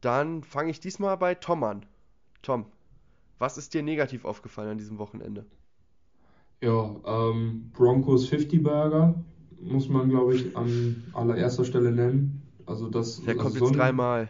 dann 0.00 0.42
fange 0.42 0.70
ich 0.70 0.80
diesmal 0.80 1.16
bei 1.16 1.34
Tom 1.34 1.64
an. 1.64 1.86
Tom, 2.42 2.66
was 3.38 3.58
ist 3.58 3.74
dir 3.74 3.82
negativ 3.82 4.24
aufgefallen 4.24 4.70
an 4.70 4.78
diesem 4.78 4.98
Wochenende? 4.98 5.46
Ja, 6.62 6.94
ähm, 7.06 7.70
Broncos 7.72 8.28
50 8.28 8.62
Burger 8.62 9.14
muss 9.62 9.88
man, 9.88 10.08
glaube 10.08 10.34
ich, 10.34 10.56
an 10.56 11.04
allererster 11.12 11.64
Stelle 11.64 11.92
nennen. 11.92 12.42
Also 12.66 12.88
das, 12.88 13.20
Der 13.22 13.30
also 13.30 13.42
kommt 13.42 13.58
so 13.58 13.66
jetzt 13.66 13.76
dreimal. 13.76 14.28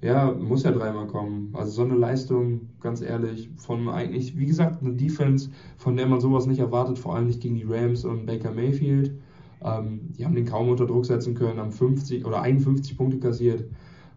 Ja, 0.00 0.32
muss 0.32 0.62
ja 0.62 0.70
dreimal 0.70 1.08
kommen. 1.08 1.50
Also 1.54 1.72
so 1.72 1.82
eine 1.82 1.96
Leistung, 1.96 2.68
ganz 2.80 3.00
ehrlich, 3.00 3.50
von 3.56 3.88
eigentlich, 3.88 4.38
wie 4.38 4.46
gesagt, 4.46 4.80
eine 4.80 4.92
Defense, 4.94 5.50
von 5.76 5.96
der 5.96 6.06
man 6.06 6.20
sowas 6.20 6.46
nicht 6.46 6.60
erwartet, 6.60 6.98
vor 6.98 7.16
allem 7.16 7.26
nicht 7.26 7.40
gegen 7.40 7.56
die 7.56 7.64
Rams 7.64 8.04
und 8.04 8.26
Baker 8.26 8.52
Mayfield. 8.52 9.12
Ähm, 9.60 10.12
die 10.16 10.24
haben 10.24 10.36
den 10.36 10.46
kaum 10.46 10.68
unter 10.68 10.86
Druck 10.86 11.04
setzen 11.06 11.34
können, 11.34 11.58
haben 11.58 11.72
50 11.72 12.24
oder 12.24 12.42
51 12.42 12.96
Punkte 12.96 13.18
kassiert. 13.18 13.64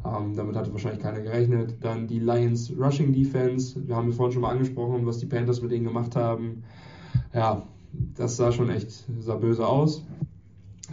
Ähm, 0.06 0.36
damit 0.36 0.56
hatte 0.56 0.72
wahrscheinlich 0.72 1.02
keiner 1.02 1.22
gerechnet. 1.22 1.76
Dann 1.82 2.08
die 2.08 2.20
Lions 2.20 2.74
Rushing 2.78 3.14
Defense. 3.14 3.80
Wir 3.88 3.96
haben 3.96 4.12
vorhin 4.12 4.34
schon 4.34 4.42
mal 4.42 4.52
angesprochen, 4.52 5.06
was 5.06 5.20
die 5.20 5.28
Panthers 5.28 5.62
mit 5.62 5.72
ihnen 5.72 5.86
gemacht 5.86 6.16
haben. 6.16 6.64
Ja, 7.34 7.68
das 8.16 8.38
sah 8.38 8.52
schon 8.52 8.70
echt 8.70 9.06
sah 9.20 9.36
böse 9.36 9.68
aus. 9.68 10.06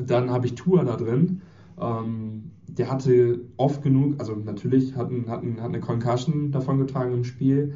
Dann 0.05 0.31
habe 0.31 0.47
ich 0.47 0.55
Tour 0.55 0.85
da 0.85 0.97
drin. 0.97 1.43
Ähm, 1.81 2.51
der 2.67 2.91
hatte 2.91 3.41
oft 3.57 3.83
genug, 3.83 4.15
also 4.19 4.37
natürlich 4.37 4.95
hat, 4.95 5.11
hat, 5.27 5.43
hat 5.43 5.43
eine 5.43 5.81
Concussion 5.81 6.53
davon 6.53 6.79
getragen 6.79 7.13
im 7.13 7.25
Spiel, 7.25 7.75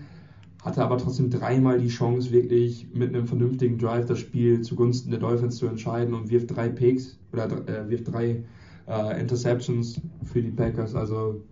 hatte 0.63 0.85
aber 0.85 0.99
trotzdem 0.99 1.31
dreimal 1.31 1.81
die 1.81 1.89
Chance, 1.89 2.31
wirklich 2.31 2.89
mit 2.95 3.09
einem 3.09 3.27
vernünftigen 3.27 3.79
Drive 3.79 4.07
das 4.07 4.21
Spiel 4.21 4.61
zugunsten 4.61 5.11
der 5.11 5.19
Dolphins 5.19 5.57
zu 5.57 5.67
entscheiden 5.67 6.15
und 6.15 6.31
wirft 6.31 6.55
drei 6.55 6.69
Picks 6.69 7.19
oder 7.33 7.47
äh, 7.69 7.89
wirft 7.89 8.13
drei 8.13 8.45
äh, 8.89 9.21
Interceptions 9.21 10.01
für 10.25 10.43
die 10.43 10.51
Packers. 10.51 10.95
Also 10.95 11.43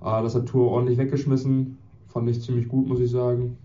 äh, 0.00 0.22
das 0.22 0.34
hat 0.34 0.46
Tour 0.46 0.70
ordentlich 0.70 0.98
weggeschmissen. 0.98 1.78
Fand 2.08 2.28
ich 2.28 2.42
ziemlich 2.42 2.68
gut, 2.68 2.86
muss 2.86 3.00
ich 3.00 3.10
sagen. 3.10 3.56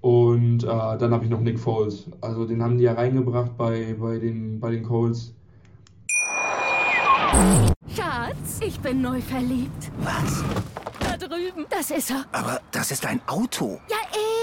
Und 0.00 0.64
äh, 0.64 0.66
dann 0.66 1.12
habe 1.12 1.24
ich 1.24 1.30
noch 1.30 1.40
Nick 1.40 1.58
Foles. 1.58 2.06
Also 2.20 2.44
den 2.44 2.62
haben 2.62 2.76
die 2.76 2.84
ja 2.84 2.92
reingebracht 2.92 3.56
bei, 3.56 3.94
bei, 3.98 4.18
den, 4.18 4.60
bei 4.60 4.70
den 4.70 4.82
Colts. 4.82 5.32
Schatz, 7.88 8.60
ich 8.60 8.78
bin 8.80 9.00
neu 9.00 9.20
verliebt. 9.20 9.90
Was? 10.02 10.44
Da 11.00 11.16
drüben. 11.16 11.66
Das 11.70 11.90
ist 11.90 12.10
er. 12.10 12.24
Aber 12.32 12.60
das 12.70 12.90
ist 12.90 13.06
ein 13.06 13.20
Auto. 13.26 13.80
Ja, 13.88 13.96
eben. 14.12 14.33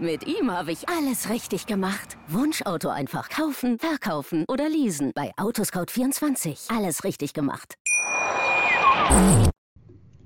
Mit 0.00 0.26
ihm 0.26 0.50
habe 0.50 0.72
ich 0.72 0.88
alles 0.88 1.30
richtig 1.30 1.66
gemacht. 1.66 2.16
Wunschauto 2.28 2.88
einfach 2.88 3.28
kaufen, 3.28 3.78
verkaufen 3.78 4.44
oder 4.48 4.68
leasen. 4.68 5.12
Bei 5.14 5.32
Autoscout24. 5.36 6.76
Alles 6.76 7.04
richtig 7.04 7.32
gemacht. 7.32 7.74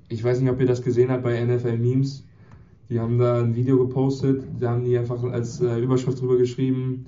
Ich 0.07 0.23
weiß 0.23 0.39
nicht, 0.39 0.49
ob 0.49 0.59
ihr 0.59 0.65
das 0.65 0.81
gesehen 0.81 1.11
habt 1.11 1.23
bei 1.23 1.43
NFL 1.43 1.77
Memes. 1.77 2.23
Die 2.89 2.99
haben 2.99 3.19
da 3.19 3.41
ein 3.41 3.55
Video 3.55 3.77
gepostet, 3.77 4.43
da 4.59 4.71
haben 4.71 4.83
die 4.83 4.97
einfach 4.97 5.21
als 5.23 5.61
äh, 5.61 5.77
Überschrift 5.77 6.19
drüber 6.19 6.37
geschrieben, 6.37 7.05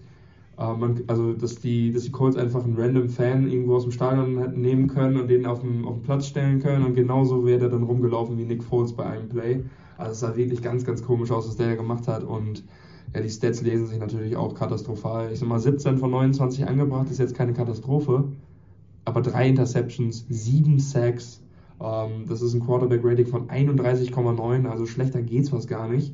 äh, 0.59 0.73
man, 0.73 1.01
also 1.07 1.33
dass 1.33 1.55
die, 1.55 1.91
dass 1.91 2.03
die 2.03 2.11
Colts 2.11 2.37
einfach 2.37 2.63
einen 2.63 2.77
random 2.77 3.09
Fan 3.09 3.49
irgendwo 3.49 3.77
aus 3.77 3.83
dem 3.83 3.91
Stadion 3.91 4.37
hätten 4.37 4.61
nehmen 4.61 4.87
können 4.87 5.19
und 5.19 5.27
den 5.27 5.47
auf 5.47 5.61
den, 5.61 5.83
auf 5.85 5.95
den 5.95 6.03
Platz 6.03 6.27
stellen 6.27 6.59
können 6.59 6.85
und 6.85 6.93
genauso 6.93 7.43
wäre 7.47 7.61
der 7.61 7.69
dann 7.69 7.81
rumgelaufen 7.81 8.37
wie 8.37 8.45
Nick 8.45 8.63
Foles 8.63 8.93
bei 8.93 9.05
einem 9.05 9.27
Play. 9.27 9.63
Also 10.01 10.11
es 10.11 10.19
sah 10.19 10.35
wirklich 10.35 10.61
ganz, 10.61 10.83
ganz 10.83 11.03
komisch 11.03 11.31
aus, 11.31 11.47
was 11.47 11.55
der 11.55 11.75
gemacht 11.75 12.07
hat 12.07 12.23
und 12.23 12.63
ja, 13.13 13.21
die 13.21 13.29
Stats 13.29 13.61
lesen 13.61 13.87
sich 13.87 13.99
natürlich 13.99 14.35
auch 14.35 14.55
katastrophal. 14.55 15.31
Ich 15.31 15.39
sag 15.39 15.47
mal, 15.47 15.59
17 15.59 15.97
von 15.97 16.11
29 16.11 16.67
angebracht 16.67 17.09
ist 17.09 17.19
jetzt 17.19 17.35
keine 17.35 17.53
Katastrophe, 17.53 18.23
aber 19.05 19.21
drei 19.21 19.47
Interceptions, 19.49 20.25
sieben 20.29 20.79
Sacks, 20.79 21.41
ähm, 21.81 22.25
das 22.27 22.41
ist 22.41 22.53
ein 22.53 22.65
Quarterback-Rating 22.65 23.27
von 23.27 23.49
31,9, 23.49 24.67
also 24.67 24.85
schlechter 24.85 25.21
geht's 25.21 25.49
fast 25.49 25.67
gar 25.67 25.87
nicht. 25.87 26.13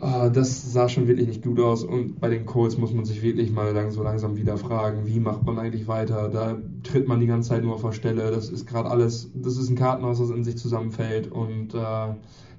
Äh, 0.00 0.30
das 0.30 0.72
sah 0.72 0.88
schon 0.88 1.08
wirklich 1.08 1.28
nicht 1.28 1.42
gut 1.42 1.60
aus 1.60 1.84
und 1.84 2.20
bei 2.20 2.28
den 2.28 2.46
Colts 2.46 2.78
muss 2.78 2.92
man 2.92 3.04
sich 3.04 3.22
wirklich 3.22 3.50
mal 3.50 3.72
lang, 3.72 3.90
so 3.90 4.02
langsam 4.02 4.36
wieder 4.36 4.56
fragen, 4.56 5.06
wie 5.06 5.20
macht 5.20 5.44
man 5.44 5.58
eigentlich 5.58 5.88
weiter? 5.88 6.28
Da 6.28 6.58
tritt 6.82 7.08
man 7.08 7.20
die 7.20 7.26
ganze 7.26 7.50
Zeit 7.50 7.64
nur 7.64 7.74
auf 7.74 7.82
der 7.82 7.92
Stelle. 7.92 8.30
Das 8.30 8.48
ist 8.50 8.66
gerade 8.66 8.90
alles, 8.90 9.30
das 9.34 9.56
ist 9.56 9.70
ein 9.70 9.76
Kartenhaus, 9.76 10.18
das 10.18 10.30
in 10.30 10.44
sich 10.44 10.56
zusammenfällt 10.56 11.30
und 11.30 11.74
äh, 11.74 12.14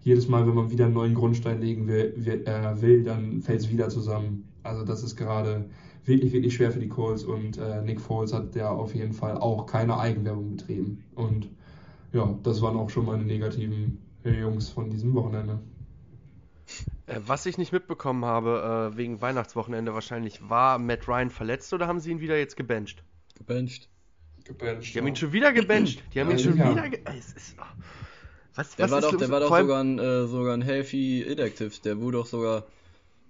jedes 0.06 0.28
Mal, 0.28 0.48
wenn 0.48 0.54
man 0.54 0.70
wieder 0.70 0.86
einen 0.86 0.94
neuen 0.94 1.16
Grundstein 1.16 1.60
legen 1.60 1.88
will, 1.88 2.14
will, 2.16 2.46
äh, 2.46 2.80
will 2.82 3.04
dann 3.04 3.42
fällt 3.42 3.62
es 3.62 3.70
wieder 3.70 3.90
zusammen. 3.90 4.48
Also 4.62 4.86
das 4.86 5.02
ist 5.04 5.16
gerade 5.16 5.66
wirklich, 6.06 6.32
wirklich 6.32 6.54
schwer 6.54 6.72
für 6.72 6.80
die 6.80 6.88
Colts 6.88 7.24
und 7.24 7.58
äh, 7.58 7.82
Nick 7.82 8.00
Foles 8.00 8.32
hat 8.32 8.56
ja 8.56 8.70
auf 8.70 8.94
jeden 8.94 9.14
Fall 9.14 9.38
auch 9.38 9.66
keine 9.66 9.98
Eigenwerbung 9.98 10.56
betrieben. 10.56 11.04
Und 11.16 11.50
ja, 12.14 12.38
das 12.44 12.62
waren 12.62 12.78
auch 12.78 12.90
schon 12.92 13.06
meine 13.08 13.26
negativen 13.26 13.98
Jungs 14.24 14.70
von 14.70 14.92
diesem 14.92 15.16
Wochenende. 15.16 15.60
Äh, 17.08 17.20
was 17.26 17.48
ich 17.48 17.58
nicht 17.58 17.72
mitbekommen 17.72 18.26
habe, 18.26 18.92
äh, 18.94 18.98
wegen 18.98 19.22
Weihnachtswochenende 19.22 19.96
wahrscheinlich, 19.96 20.48
war 20.50 20.78
Matt 20.78 21.08
Ryan 21.08 21.32
verletzt 21.32 21.74
oder 21.74 21.88
haben 21.88 22.00
sie 22.00 22.12
ihn 22.12 22.20
wieder 22.20 22.38
jetzt 22.38 22.58
gebencht? 22.58 23.04
Gebencht. 23.36 23.90
Gebencht. 24.44 24.94
Die 24.94 25.00
haben 25.00 25.08
ihn 25.08 25.16
schon 25.16 25.34
wieder 25.34 25.52
gebencht. 25.52 26.04
Die 26.14 26.20
haben 26.22 26.30
ihn 26.30 26.38
Ja, 26.38 26.44
schon 26.44 26.54
sicher. 26.54 26.72
wieder. 26.72 26.90
Ge 26.90 27.00
es 27.06 27.34
ist, 27.34 27.56
oh. 27.60 27.64
Was, 28.56 28.76
Der 28.76 28.86
was 28.86 28.92
war 28.92 29.00
ist 29.00 29.06
doch, 29.14 29.18
der 29.18 29.30
war 29.30 29.40
doch 29.40 29.58
sogar 29.58 29.84
ein, 29.84 30.00
äh, 30.00 30.28
sogar 30.28 30.54
ein 30.54 30.62
Healthy 30.62 31.22
Inactive. 31.22 31.72
Der 31.84 32.00
wurde 32.00 32.18
doch 32.20 32.26
sogar. 32.26 32.64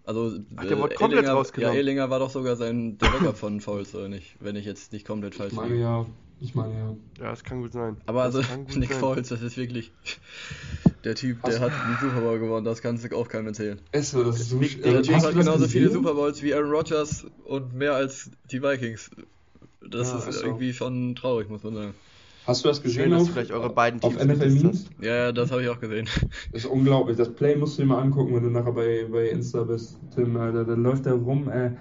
Also, 0.06 0.38
Ach, 0.56 0.66
der 0.66 0.78
wurde 0.78 0.94
komplett 0.96 1.22
Ehlinger, 1.22 1.34
rausgenommen. 1.34 1.74
Ja, 1.74 1.80
Ehlinger 1.80 2.10
war 2.12 2.20
doch 2.20 2.30
sogar 2.30 2.56
sein 2.56 2.98
der 3.00 3.08
Backup 3.08 3.38
von 3.38 3.60
Fouls, 3.60 3.96
oder 3.96 4.08
nicht? 4.08 4.36
Wenn 4.40 4.56
ich 4.56 4.66
jetzt 4.66 4.94
nicht 4.94 5.06
komplett 5.08 5.34
falsch 5.34 5.52
Ich 5.54 5.58
meine 5.58 5.72
liege. 5.74 5.82
ja, 5.82 6.06
ich 6.40 6.54
meine 6.54 6.74
ja. 6.74 6.96
Ja, 7.20 7.30
das 7.32 7.44
kann 7.44 7.62
gut 7.62 7.74
sein. 7.74 7.98
Aber 8.06 8.26
das 8.26 8.36
also, 8.36 8.48
Nick 8.80 8.92
sein. 8.92 9.00
Foles, 9.00 9.30
das 9.30 9.42
ist 9.42 9.58
wirklich. 9.58 9.92
Der 11.04 11.16
Typ, 11.16 11.38
Hast- 11.42 11.48
der 11.54 11.60
hat 11.60 11.72
einen 11.72 11.98
Super 11.98 12.20
Bowl 12.20 12.40
gewonnen, 12.40 12.66
das 12.66 12.82
kannst 12.84 13.04
du 13.04 13.16
auch 13.18 13.28
keinem 13.28 13.48
erzählen. 13.48 13.80
Ist 13.92 14.12
so, 14.12 14.24
das 14.24 14.40
ist 14.40 14.50
so 14.52 14.60
äh, 14.62 14.68
Der 14.80 15.02
Typ 15.02 15.16
hast 15.16 15.26
hat 15.26 15.34
genauso 15.36 15.68
viele? 15.68 15.90
Super 15.90 16.14
Bowls 16.14 16.42
wie 16.44 16.54
Aaron 16.54 16.70
Rodgers 16.72 17.26
und 17.46 17.74
mehr 17.74 17.94
als 17.96 18.30
die 18.52 18.62
Vikings. 18.62 19.10
Das 19.82 20.10
Ja, 20.12 20.18
ist 20.20 20.28
ist 20.28 20.40
so. 20.40 20.46
irgendwie 20.48 20.74
schon 20.74 21.16
traurig, 21.16 21.50
muss 21.50 21.64
man 21.64 21.74
sagen. 21.76 21.94
Hast 22.46 22.64
du 22.64 22.70
das 22.70 22.82
Schön, 22.84 22.84
gesehen 22.84 23.12
dass 23.12 23.24
auf, 23.24 23.30
vielleicht 23.30 23.52
eure 23.52 23.70
beiden 23.70 24.00
auf 24.02 24.18
Teams 24.18 24.24
NFL 24.24 24.50
gedisst 24.50 24.64
Memes? 24.64 24.90
Ja, 25.00 25.32
das 25.32 25.52
habe 25.52 25.64
ich 25.64 25.70
auch 25.70 25.80
gesehen. 25.80 26.08
Das 26.52 26.64
ist 26.64 26.66
unglaublich. 26.66 27.18
Das 27.18 27.34
Play 27.34 27.56
musst 27.56 27.78
du 27.78 27.82
dir 27.84 27.88
mal 27.88 28.02
angucken, 28.02 28.36
wenn 28.36 28.44
du 28.44 28.50
nachher 28.50 28.72
bei, 28.74 29.06
bei 29.12 29.30
Insta 29.30 29.64
bist, 29.64 30.00
Tim. 30.14 30.36
Alter, 30.38 30.66
da 30.66 30.74
läuft 30.74 31.06
der 31.06 31.14
rum. 31.14 31.50
Äh, 31.50 31.72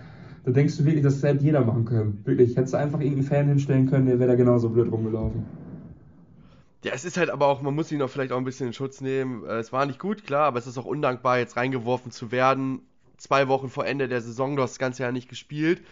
da 0.44 0.50
denkst 0.52 0.76
du 0.78 0.84
wirklich, 0.84 1.02
das 1.04 1.22
hätte 1.22 1.44
jeder 1.44 1.64
machen 1.64 1.84
können. 1.84 2.20
Wirklich. 2.24 2.56
Hättest 2.56 2.74
du 2.74 2.78
einfach 2.78 3.00
irgendeinen 3.00 3.26
Fan 3.26 3.48
hinstellen 3.48 3.86
können, 3.88 4.06
der 4.06 4.18
wäre 4.18 4.30
da 4.30 4.36
genauso 4.36 4.70
blöd 4.70 4.90
rumgelaufen. 4.90 5.54
Ja, 6.84 6.92
es 6.92 7.04
ist 7.04 7.16
halt 7.16 7.30
aber 7.30 7.46
auch, 7.46 7.62
man 7.62 7.74
muss 7.74 7.90
ihn 7.92 8.02
auch 8.02 8.10
vielleicht 8.10 8.30
auch 8.32 8.36
ein 8.36 8.44
bisschen 8.44 8.66
in 8.68 8.72
Schutz 8.74 9.00
nehmen. 9.00 9.44
Äh, 9.44 9.58
Es 9.58 9.72
war 9.72 9.86
nicht 9.86 9.98
gut, 9.98 10.24
klar, 10.24 10.44
aber 10.46 10.58
es 10.58 10.66
ist 10.66 10.76
auch 10.78 10.84
undankbar, 10.84 11.38
jetzt 11.38 11.56
reingeworfen 11.56 12.10
zu 12.12 12.30
werden. 12.30 12.82
Zwei 13.16 13.48
Wochen 13.48 13.70
vor 13.70 13.86
Ende 13.86 14.08
der 14.08 14.20
Saison, 14.20 14.56
du 14.56 14.62
hast 14.62 14.72
das 14.72 14.78
ganze 14.78 15.02
Jahr 15.02 15.12
nicht 15.12 15.28
gespielt. 15.28 15.82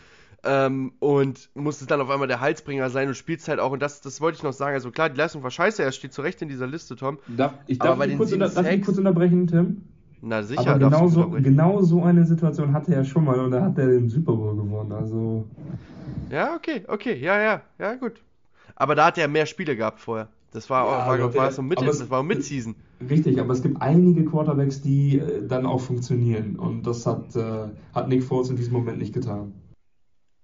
Ähm, 0.45 0.93
und 0.99 1.51
musstest 1.55 1.91
dann 1.91 2.01
auf 2.01 2.11
einmal 2.11 2.27
der 2.27 2.41
Halsbringer 2.41 2.91
sein 2.91 3.07
und 3.09 3.15
spielst 3.15 3.47
halt 3.49 3.61
auch, 3.61 3.71
und 3.71 3.81
das, 3.81 4.01
das 4.01 4.21
wollte 4.21 4.37
ich 4.39 4.43
noch 4.43 4.53
sagen, 4.53 4.75
also 4.75 4.91
klar, 4.91 5.09
die 5.09 5.17
Leistung 5.17 5.43
war 5.45 5.53
scheiße, 5.53 5.83
er 5.83 5.93
steht 5.93 6.13
zu 6.13 6.23
Recht 6.23 6.43
in 6.43 6.49
dieser 6.49 6.67
Liste, 6.67 6.97
Tom. 6.97 7.19
Darf, 7.29 7.55
ich 7.69 7.79
darf, 7.79 7.99
den 8.01 8.17
kurz, 8.19 8.33
unter, 8.33 8.49
darf 8.49 8.69
ich 8.69 8.83
kurz 8.83 8.99
unterbrechen, 8.99 9.47
Tim? 9.47 9.83
Na 10.21 10.43
sicher, 10.43 10.71
Aber 10.71 10.79
genau 10.79 11.07
so, 11.09 11.29
genau 11.31 11.83
so 11.83 12.03
eine 12.03 12.25
Situation 12.25 12.73
hatte 12.73 12.95
er 12.95 13.05
schon 13.05 13.25
mal 13.25 13.39
und 13.41 13.51
da 13.53 13.63
hat 13.63 13.79
er 13.79 13.87
den 13.89 14.09
Super 14.09 14.33
Bowl 14.35 14.57
gewonnen. 14.57 14.93
Also, 14.93 15.47
Ja, 16.31 16.55
okay, 16.57 16.85
okay, 16.89 17.15
ja, 17.19 17.41
ja, 17.41 17.63
ja, 17.79 17.95
gut. 17.95 18.21
Aber 18.75 18.95
da 18.95 19.07
hat 19.07 19.19
er 19.19 19.29
mehr 19.29 19.47
Spiele 19.47 19.77
gehabt 19.77 20.01
vorher. 20.01 20.29
Das 20.53 20.69
war, 20.71 20.85
Ja, 20.85 20.91
war, 21.07 21.15
aber 21.15 21.35
war, 21.35 21.53
so 21.53 21.63
Mitte, 21.63 21.81
aber 21.83 21.91
es- 21.91 21.99
das 21.99 22.11
war 22.11 22.23
Mid-Season. 22.23 22.75
richtig, 23.11 23.41
aber 23.41 23.53
es 23.53 23.63
gibt 23.63 23.81
einige 23.81 24.25
Quarterbacks, 24.25 24.81
die 24.83 25.19
äh, 25.19 25.47
dann 25.47 25.67
auch 25.67 25.81
funktionieren 25.81 26.57
und 26.57 26.87
das 26.87 27.07
hat, 27.07 27.35
äh, 27.37 27.69
hat 27.95 28.09
Nick 28.09 28.23
Foles 28.23 28.51
in 28.51 28.57
diesem 28.57 28.73
Moment 28.75 28.99
nicht 28.99 29.13
getan. 29.15 29.53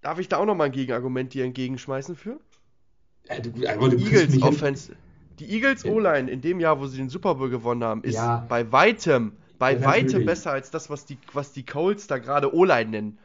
Darf 0.01 0.19
ich 0.19 0.29
da 0.29 0.39
auch 0.39 0.45
nochmal 0.47 0.67
ein 0.67 0.73
Gegenargument 0.73 1.35
dir 1.35 1.45
entgegenschmeißen 1.45 2.17
für? 2.17 2.39
Äh, 3.27 3.41
du, 3.43 3.51
aber 3.69 3.89
du 3.89 3.97
Die 3.97 4.05
Eagles 4.05 4.43
Offense. 4.43 4.97
Die 5.39 5.51
Eagles 5.53 5.83
Ja. 5.85 5.93
O-Line 5.93 6.31
in 6.31 6.41
dem 6.41 6.61
Jahr, 6.61 6.81
wo 6.81 6.87
sie 6.87 6.99
den 6.99 7.09
Super 7.09 7.37
Bowl 7.37 7.51
gewonnen 7.51 7.85
haben, 7.85 8.03
ist 8.05 8.15
Ja. 8.15 8.45
bei 8.49 8.71
weitem, 8.73 9.33
bei 9.59 9.75
Ja, 9.75 9.85
weitem 9.85 10.25
besser 10.25 10.51
als 10.53 10.71
das, 10.71 10.91
was 10.91 11.05
die, 11.05 11.19
was 11.33 11.53
die 11.53 11.65
Colts 11.65 12.07
da 12.07 12.19
gerade 12.19 12.55
O-Line 12.55 12.91
nennen. 12.91 13.19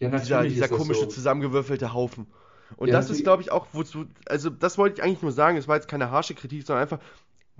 Ja, 0.00 0.10
Dieser, 0.10 0.44
dieser 0.44 0.68
komische 0.68 1.02
so. 1.02 1.06
zusammengewürfelte 1.06 1.92
Haufen. 1.92 2.26
Und 2.76 2.88
Ja, 2.88 2.94
das 2.94 3.10
ist, 3.10 3.24
glaube 3.24 3.42
ich, 3.42 3.50
auch, 3.50 3.66
wozu, 3.72 4.04
also 4.26 4.50
das 4.50 4.78
wollte 4.78 4.98
ich 5.00 5.02
eigentlich 5.02 5.22
nur 5.22 5.32
sagen, 5.32 5.56
es 5.56 5.66
war 5.66 5.74
jetzt 5.76 5.88
keine 5.88 6.10
harsche 6.10 6.34
Kritik, 6.34 6.64
sondern 6.64 6.82
einfach, 6.82 7.00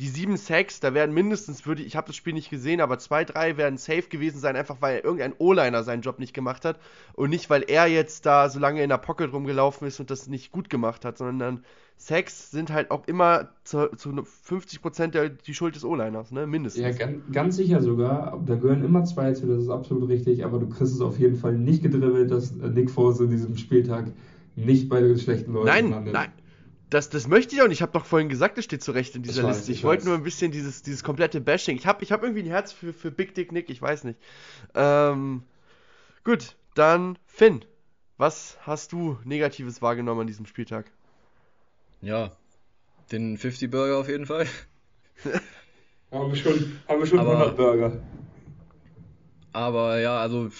die 0.00 0.08
sieben 0.08 0.36
Sacks, 0.36 0.78
da 0.80 0.94
werden 0.94 1.12
mindestens, 1.12 1.66
würde 1.66 1.82
ich, 1.82 1.88
ich 1.88 1.96
habe 1.96 2.06
das 2.06 2.16
Spiel 2.16 2.32
nicht 2.32 2.50
gesehen, 2.50 2.80
aber 2.80 2.98
zwei, 2.98 3.24
drei 3.24 3.56
werden 3.56 3.78
safe 3.78 4.08
gewesen 4.08 4.38
sein, 4.38 4.54
einfach 4.54 4.76
weil 4.80 5.00
irgendein 5.00 5.34
O-Liner 5.38 5.82
seinen 5.82 6.02
Job 6.02 6.18
nicht 6.18 6.34
gemacht 6.34 6.64
hat 6.64 6.78
und 7.14 7.30
nicht, 7.30 7.50
weil 7.50 7.64
er 7.66 7.86
jetzt 7.86 8.24
da 8.24 8.48
so 8.48 8.60
lange 8.60 8.82
in 8.82 8.90
der 8.90 8.98
Pocket 8.98 9.32
rumgelaufen 9.32 9.88
ist 9.88 9.98
und 9.98 10.10
das 10.10 10.28
nicht 10.28 10.52
gut 10.52 10.70
gemacht 10.70 11.04
hat, 11.04 11.18
sondern 11.18 11.64
Sacks 11.96 12.52
sind 12.52 12.70
halt 12.70 12.92
auch 12.92 13.08
immer 13.08 13.48
zu, 13.64 13.88
zu 13.96 14.10
50% 14.10 15.08
der, 15.08 15.30
die 15.30 15.52
Schuld 15.52 15.74
des 15.74 15.84
O-Liners, 15.84 16.30
ne, 16.30 16.46
mindestens. 16.46 16.82
Ja, 16.82 16.92
ganz, 16.92 17.18
ganz 17.32 17.56
sicher 17.56 17.82
sogar. 17.82 18.40
Da 18.46 18.54
gehören 18.54 18.84
immer 18.84 19.04
zwei 19.04 19.32
zu, 19.32 19.48
das 19.48 19.64
ist 19.64 19.68
absolut 19.68 20.08
richtig. 20.08 20.44
Aber 20.44 20.60
du 20.60 20.68
kriegst 20.68 20.94
es 20.94 21.00
auf 21.00 21.18
jeden 21.18 21.34
Fall 21.34 21.54
nicht 21.58 21.82
gedribbelt, 21.82 22.30
dass 22.30 22.52
Nick 22.54 22.90
Foles 22.90 23.18
in 23.18 23.30
diesem 23.30 23.56
Spieltag 23.56 24.12
nicht 24.54 24.88
bei 24.88 25.00
den 25.00 25.18
schlechten 25.18 25.52
Leuten 25.52 25.66
Nein, 25.66 25.90
landet. 25.90 26.14
nein. 26.14 26.28
Das, 26.90 27.10
das 27.10 27.26
möchte 27.28 27.54
ich 27.54 27.60
auch 27.62 27.66
nicht. 27.68 27.78
Ich 27.78 27.82
habe 27.82 27.92
doch 27.92 28.06
vorhin 28.06 28.28
gesagt, 28.30 28.56
es 28.56 28.64
steht 28.64 28.82
zu 28.82 28.92
Recht 28.92 29.14
in 29.14 29.22
dieser 29.22 29.42
Ich 29.42 29.46
weiß, 29.46 29.56
Liste. 29.58 29.72
Ich, 29.72 29.78
ich 29.78 29.84
wollte 29.84 30.06
nur 30.06 30.14
ein 30.14 30.22
bisschen 30.22 30.50
dieses, 30.52 30.82
dieses 30.82 31.04
komplette 31.04 31.40
Bashing. 31.40 31.76
Ich 31.76 31.86
habe 31.86 32.02
ich 32.02 32.12
hab 32.12 32.22
irgendwie 32.22 32.42
ein 32.42 32.46
Herz 32.46 32.72
für, 32.72 32.92
für 32.94 33.10
Big 33.10 33.34
Dick 33.34 33.52
Nick, 33.52 33.68
ich 33.68 33.82
weiß 33.82 34.04
nicht. 34.04 34.18
Ähm, 34.74 35.42
gut, 36.24 36.56
dann 36.74 37.18
Finn. 37.26 37.64
Was 38.16 38.56
hast 38.62 38.92
du 38.92 39.18
Negatives 39.24 39.82
wahrgenommen 39.82 40.22
an 40.22 40.26
diesem 40.26 40.46
Spieltag? 40.46 40.90
Ja, 42.00 42.32
den 43.12 43.36
50 43.36 43.70
Burger 43.70 43.98
auf 43.98 44.08
jeden 44.08 44.26
Fall. 44.26 44.46
Haben 46.10 46.30
wir 46.32 46.36
schon, 46.36 46.80
haben 46.88 47.00
wir 47.00 47.06
schon 47.06 47.18
Aber- 47.18 47.32
100 47.32 47.56
Burger. 47.56 48.02
Aber 49.52 49.98
ja, 49.98 50.18
also 50.20 50.50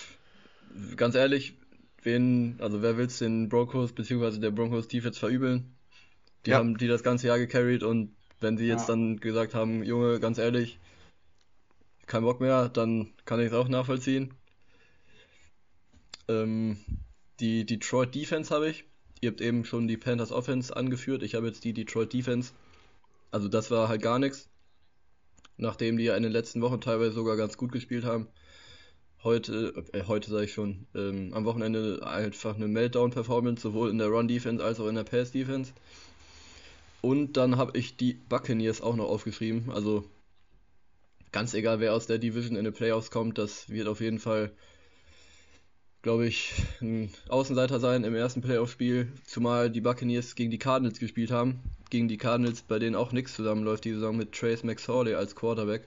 ganz 0.97 1.15
ehrlich, 1.15 1.55
wen, 2.03 2.57
also 2.61 2.83
wer 2.83 2.99
will's 2.99 3.19
den 3.19 3.49
Broncos 3.49 3.93
bzw. 3.93 4.39
der 4.41 4.51
Broncos 4.51 4.89
Defense 4.89 5.19
verübeln? 5.19 5.75
Die 6.47 6.51
Ja. 6.51 6.59
haben 6.59 6.79
die 6.79 6.89
das 6.89 7.03
ganze 7.03 7.27
Jahr 7.27 7.39
gecarried 7.39 7.83
und 7.83 8.15
wenn 8.41 8.57
sie 8.57 8.67
jetzt 8.67 8.83
Ja. 8.89 8.95
dann 8.95 9.19
gesagt 9.19 9.55
haben, 9.55 9.83
Junge, 9.83 10.21
ganz 10.21 10.39
ehrlich, 10.39 10.79
kein 12.07 12.23
Bock 12.23 12.41
mehr, 12.41 12.69
dann 12.69 13.13
kann 13.25 13.41
ich 13.41 13.47
es 13.49 13.53
auch 13.53 13.69
nachvollziehen. 13.69 14.33
Ähm, 16.29 16.79
die 17.41 17.65
Detroit 17.67 18.15
Defense 18.15 18.55
habe 18.55 18.69
ich. 18.71 18.85
Ihr 19.21 19.31
habt 19.31 19.41
eben 19.41 19.65
schon 19.65 19.89
die 19.89 19.97
Panthers 19.97 20.31
Offense 20.33 20.75
angeführt. 20.77 21.23
Ich 21.23 21.35
habe 21.35 21.47
jetzt 21.49 21.65
die 21.65 21.73
Detroit 21.73 22.13
Defense. 22.13 22.53
Also 23.31 23.49
das 23.49 23.71
war 23.71 23.89
halt 23.89 24.03
gar 24.03 24.19
nichts. 24.19 24.49
nachdem 25.61 25.97
die 25.97 26.05
ja 26.05 26.17
in 26.17 26.23
den 26.23 26.31
letzten 26.31 26.61
Wochen 26.63 26.81
teilweise 26.81 27.11
sogar 27.11 27.37
ganz 27.37 27.57
gut 27.57 27.73
gespielt 27.73 28.05
haben. 28.05 28.29
Heute, 29.25 29.75
äh, 29.93 30.05
heute 30.05 30.31
sage 30.31 30.45
ich 30.45 30.53
schon, 30.53 30.87
ähm, 30.95 31.33
am 31.35 31.45
Wochenende 31.45 32.07
einfach 32.07 32.55
eine 32.55 32.69
Meltdown-Performance, 32.69 33.63
sowohl 33.63 33.91
in 33.91 33.99
der 33.99 34.07
Run-Defense 34.07 34.63
als 34.65 34.79
auch 34.79 34.87
in 34.87 34.95
der 34.95 35.03
Pass-Defense. 35.03 35.73
Und 37.01 37.37
dann 37.37 37.57
habe 37.57 37.79
ich 37.79 37.97
die 37.97 38.15
Buccaneers 38.15 38.81
auch 38.81 38.97
noch 38.97 39.09
aufgeschrieben. 39.09 39.71
Also 39.71 40.05
ganz 41.33 41.55
egal, 41.55 41.81
wer 41.81 41.95
aus 41.95 42.07
der 42.07 42.19
Division 42.19 42.57
in 42.57 42.65
die 42.65 42.71
Playoffs 42.71 43.11
kommt, 43.11 43.39
das 43.39 43.69
wird 43.69 43.87
auf 43.87 44.01
jeden 44.01 44.19
Fall, 44.19 44.51
glaube 46.03 46.27
ich, 46.27 46.55
ein 46.81 47.11
Außenseiter 47.29 47.81
sein 47.81 48.05
im 48.05 48.15
ersten 48.15 48.41
Playoff-Spiel. 48.41 49.13
Zumal 49.25 49.71
die 49.71 49.81
Buccaneers 49.81 50.35
gegen 50.35 50.51
die 50.51 50.59
Cardinals 50.59 50.99
gespielt 50.99 51.31
haben. 51.31 51.61
Gegen 51.91 52.09
die 52.09 52.19
Cardinals, 52.19 52.63
bei 52.63 52.79
denen 52.79 52.97
auch 52.97 53.13
nichts 53.13 53.35
zusammenläuft 53.35 53.85
die 53.85 53.93
Saison 53.93 54.17
mit 54.17 54.33
Trace 54.33 54.65
McSorley 54.65 55.15
als 55.15 55.37
Quarterback. 55.37 55.85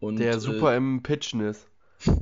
Und, 0.00 0.16
der 0.16 0.40
super 0.40 0.72
äh, 0.72 0.76
im 0.76 1.02
Pitchen 1.02 1.40
ist. 1.40 1.66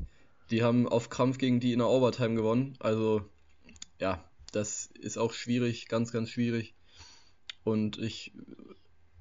Die 0.51 0.63
haben 0.63 0.89
auf 0.89 1.11
Krampf 1.11 1.37
gegen 1.37 1.61
die 1.61 1.75
in 1.75 1.81
der 1.81 1.89
Overtime 1.89 2.35
gewonnen. 2.35 2.75
Also, 2.79 3.21
ja, 4.01 4.25
das 4.51 4.89
ist 4.99 5.19
auch 5.19 5.35
schwierig, 5.35 5.89
ganz, 5.89 6.11
ganz 6.11 6.31
schwierig. 6.31 6.73
Und 7.69 7.99
ich, 7.99 8.33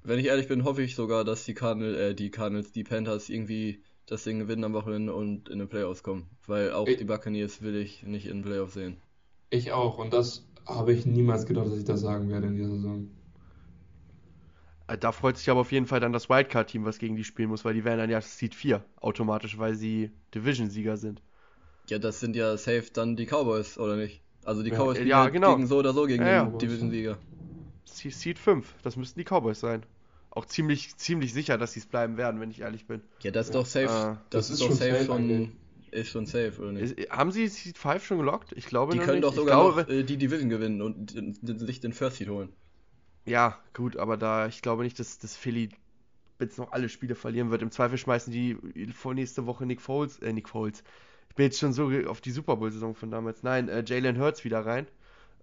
wenn 0.02 0.18
ich 0.18 0.26
ehrlich 0.26 0.48
bin, 0.48 0.64
hoffe 0.64 0.82
ich 0.82 0.94
sogar, 0.94 1.24
dass 1.24 1.44
die 1.44 1.54
Cardinals, 1.54 1.98
äh, 1.98 2.14
die 2.14 2.30
Cardinals, 2.30 2.72
die 2.72 2.82
Panthers 2.82 3.28
irgendwie 3.28 3.82
das 4.06 4.24
Ding 4.24 4.38
gewinnen 4.38 4.64
am 4.64 4.72
Wochenende 4.72 5.14
und 5.14 5.50
in 5.50 5.58
den 5.58 5.68
Playoffs 5.68 6.02
kommen. 6.02 6.30
Weil 6.46 6.72
auch 6.72 6.88
ich, 6.88 6.96
die 6.96 7.04
Buccaneers 7.04 7.60
will 7.60 7.76
ich 7.76 8.02
nicht 8.04 8.26
in 8.26 8.38
den 8.38 8.44
Playoffs 8.44 8.72
sehen. 8.74 8.96
Ich 9.50 9.72
auch. 9.72 9.98
Und 9.98 10.14
das 10.14 10.46
habe 10.66 10.94
ich 10.94 11.04
niemals 11.04 11.44
gedacht, 11.44 11.66
dass 11.66 11.76
ich 11.76 11.84
das 11.84 12.00
sagen 12.00 12.30
werde 12.30 12.46
in 12.46 12.56
dieser 12.56 12.70
Saison. 12.70 13.10
Äh, 14.86 14.96
da 14.96 15.12
freut 15.12 15.36
sich 15.36 15.50
aber 15.50 15.60
auf 15.60 15.72
jeden 15.72 15.86
Fall 15.86 16.00
dann 16.00 16.14
das 16.14 16.30
Wildcard-Team, 16.30 16.86
was 16.86 16.98
gegen 16.98 17.16
die 17.16 17.24
spielen 17.24 17.50
muss, 17.50 17.66
weil 17.66 17.74
die 17.74 17.84
wären 17.84 17.98
dann 17.98 18.08
ja 18.08 18.22
Seed 18.22 18.54
4 18.54 18.82
automatisch, 18.96 19.58
weil 19.58 19.74
sie 19.74 20.10
Division-Sieger 20.34 20.96
sind. 20.96 21.20
Ja, 21.90 21.98
das 21.98 22.20
sind 22.20 22.34
ja 22.34 22.56
safe 22.56 22.86
dann 22.94 23.16
die 23.16 23.26
Cowboys, 23.26 23.78
oder 23.78 23.96
nicht? 23.96 24.22
Also 24.44 24.62
die 24.62 24.70
Cowboys 24.70 24.98
ja, 24.98 25.04
ja, 25.04 25.28
genau. 25.28 25.54
gegen 25.54 25.66
so 25.66 25.78
oder 25.78 25.92
so 25.92 26.06
gegen 26.06 26.24
ja, 26.24 26.46
den 26.46 26.58
Division-Sieger. 26.58 27.18
Seed 27.96 28.38
5. 28.38 28.74
Das 28.82 28.96
müssten 28.96 29.18
die 29.18 29.24
Cowboys 29.24 29.60
sein. 29.60 29.84
Auch 30.30 30.44
ziemlich, 30.44 30.96
ziemlich 30.96 31.32
sicher, 31.32 31.58
dass 31.58 31.72
sie 31.72 31.80
es 31.80 31.86
bleiben 31.86 32.16
werden, 32.16 32.40
wenn 32.40 32.50
ich 32.50 32.60
ehrlich 32.60 32.86
bin. 32.86 33.02
Ja, 33.22 33.30
das 33.30 33.46
ist 33.46 33.54
doch 33.54 33.66
safe. 33.66 33.90
Ah, 33.90 34.22
das, 34.30 34.48
das, 34.48 34.50
ist, 34.50 34.60
ist 34.60 34.70
doch 34.70 34.76
safe 34.76 35.04
schon. 35.04 35.52
Ist 35.90 36.10
schon 36.10 36.26
safe, 36.26 36.52
oder 36.60 36.72
nicht? 36.72 36.98
Ist, 36.98 37.10
haben 37.10 37.32
sie 37.32 37.48
Seed 37.48 37.78
5 37.78 38.04
schon 38.04 38.18
gelockt? 38.18 38.52
Ich 38.52 38.66
glaube 38.66 38.92
Die 38.92 38.98
können 38.98 39.20
nicht. 39.20 39.24
doch 39.24 39.34
sogar 39.34 39.56
glaube, 39.56 39.82
noch, 39.82 39.88
äh, 39.88 40.04
die 40.04 40.18
Division 40.18 40.50
gewinnen 40.50 40.82
und 40.82 41.14
sich 41.60 41.80
den 41.80 41.92
First 41.92 42.16
Seed 42.16 42.28
holen. 42.28 42.50
Ja, 43.24 43.58
gut, 43.74 43.96
aber 43.96 44.16
da, 44.16 44.46
ich 44.46 44.62
glaube 44.62 44.84
nicht, 44.84 44.98
dass, 44.98 45.18
dass 45.18 45.36
Philly 45.36 45.70
jetzt 46.40 46.58
noch 46.58 46.72
alle 46.72 46.88
Spiele 46.88 47.14
verlieren 47.14 47.50
wird. 47.50 47.62
Im 47.62 47.70
Zweifel 47.70 47.98
schmeißen 47.98 48.32
die 48.32 48.56
vornächste 48.92 49.46
Woche 49.46 49.66
Nick 49.66 49.80
Foles, 49.80 50.18
äh, 50.18 50.32
Nick 50.32 50.48
Foles. 50.48 50.82
Ich 51.30 51.34
bin 51.34 51.44
jetzt 51.44 51.58
schon 51.58 51.72
so 51.72 51.90
auf 52.06 52.20
die 52.20 52.30
Super 52.30 52.56
Bowl-Saison 52.56 52.94
von 52.94 53.10
damals. 53.10 53.42
Nein, 53.42 53.68
äh, 53.68 53.82
Jalen 53.86 54.18
Hurts 54.18 54.44
wieder 54.44 54.64
rein. 54.64 54.86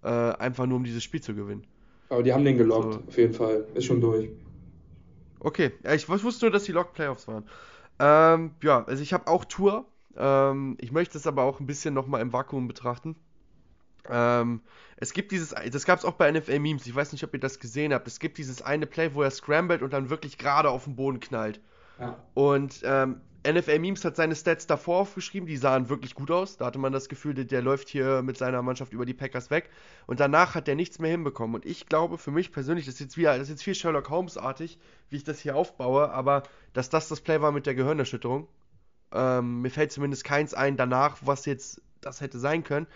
Äh, 0.02 0.08
einfach 0.08 0.66
nur, 0.66 0.76
um 0.76 0.84
dieses 0.84 1.02
Spiel 1.02 1.22
zu 1.22 1.34
gewinnen. 1.34 1.66
Aber 2.08 2.22
die 2.22 2.32
haben 2.32 2.44
den 2.44 2.56
gelockt, 2.56 2.94
so. 2.94 3.00
auf 3.06 3.16
jeden 3.16 3.34
Fall. 3.34 3.66
Ist 3.74 3.84
schon 3.86 4.00
durch. 4.00 4.30
Okay, 5.40 5.72
ja, 5.84 5.94
ich 5.94 6.08
wusste 6.08 6.46
nur, 6.46 6.52
dass 6.52 6.64
die 6.64 6.72
Lock-Playoffs 6.72 7.28
waren. 7.28 7.44
Ähm, 7.98 8.52
ja, 8.62 8.84
also 8.84 9.02
ich 9.02 9.12
habe 9.12 9.26
auch 9.28 9.44
Tour. 9.44 9.86
Ähm, 10.16 10.76
ich 10.80 10.92
möchte 10.92 11.18
es 11.18 11.26
aber 11.26 11.42
auch 11.42 11.60
ein 11.60 11.66
bisschen 11.66 11.94
nochmal 11.94 12.20
im 12.20 12.32
Vakuum 12.32 12.68
betrachten. 12.68 13.16
Ähm, 14.08 14.60
es 14.96 15.12
gibt 15.12 15.32
dieses, 15.32 15.54
das 15.72 15.84
gab 15.84 15.98
es 15.98 16.04
auch 16.04 16.14
bei 16.14 16.30
NFL 16.30 16.58
Memes, 16.58 16.86
ich 16.86 16.94
weiß 16.94 17.12
nicht, 17.12 17.24
ob 17.24 17.34
ihr 17.34 17.40
das 17.40 17.58
gesehen 17.58 17.92
habt. 17.92 18.06
Es 18.06 18.20
gibt 18.20 18.38
dieses 18.38 18.62
eine 18.62 18.86
Play, 18.86 19.14
wo 19.14 19.22
er 19.22 19.30
scrambled 19.30 19.82
und 19.82 19.92
dann 19.92 20.10
wirklich 20.10 20.38
gerade 20.38 20.70
auf 20.70 20.84
den 20.84 20.96
Boden 20.96 21.20
knallt. 21.20 21.60
Und 22.34 22.80
ähm, 22.84 23.20
NFL 23.46 23.78
Memes 23.78 24.04
hat 24.04 24.16
seine 24.16 24.34
Stats 24.34 24.66
davor 24.66 25.00
aufgeschrieben, 25.00 25.46
die 25.46 25.56
sahen 25.56 25.88
wirklich 25.88 26.14
gut 26.14 26.30
aus. 26.30 26.56
Da 26.56 26.66
hatte 26.66 26.78
man 26.78 26.92
das 26.92 27.08
Gefühl, 27.08 27.34
der, 27.34 27.44
der, 27.44 27.62
läuft 27.62 27.88
hier 27.88 28.22
mit 28.22 28.36
seiner 28.36 28.60
Mannschaft 28.62 28.92
über 28.92 29.06
die 29.06 29.14
Packers 29.14 29.50
weg. 29.50 29.70
Und 30.06 30.20
danach 30.20 30.54
hat 30.54 30.66
der 30.66 30.74
nichts 30.74 30.98
mehr 30.98 31.10
hinbekommen. 31.10 31.54
Und 31.54 31.64
ich 31.64 31.86
glaube, 31.86 32.18
für 32.18 32.30
mich 32.30 32.50
persönlich, 32.50 32.86
das 32.86 32.94
ist 32.94 33.00
jetzt, 33.00 33.16
wieder, 33.16 33.32
das 33.34 33.44
ist 33.44 33.50
jetzt 33.50 33.62
viel 33.62 33.74
Sherlock 33.74 34.10
Holmes-artig, 34.10 34.78
wie 35.10 35.16
ich 35.16 35.24
das 35.24 35.38
hier 35.38 35.54
aufbaue, 35.54 36.10
aber 36.10 36.42
dass 36.72 36.90
das 36.90 37.08
das 37.08 37.20
Play 37.20 37.40
war 37.40 37.52
mit 37.52 37.66
der 37.66 37.74
Gehirnerschütterung. 37.74 38.48
Ähm, 39.12 39.62
mir 39.62 39.70
fällt 39.70 39.92
zumindest 39.92 40.24
keins 40.24 40.52
ein 40.52 40.76
danach, 40.76 41.18
was 41.22 41.46
jetzt 41.46 41.80
das 42.00 42.20
hätte 42.20 42.38
sein 42.38 42.64
können. 42.64 42.86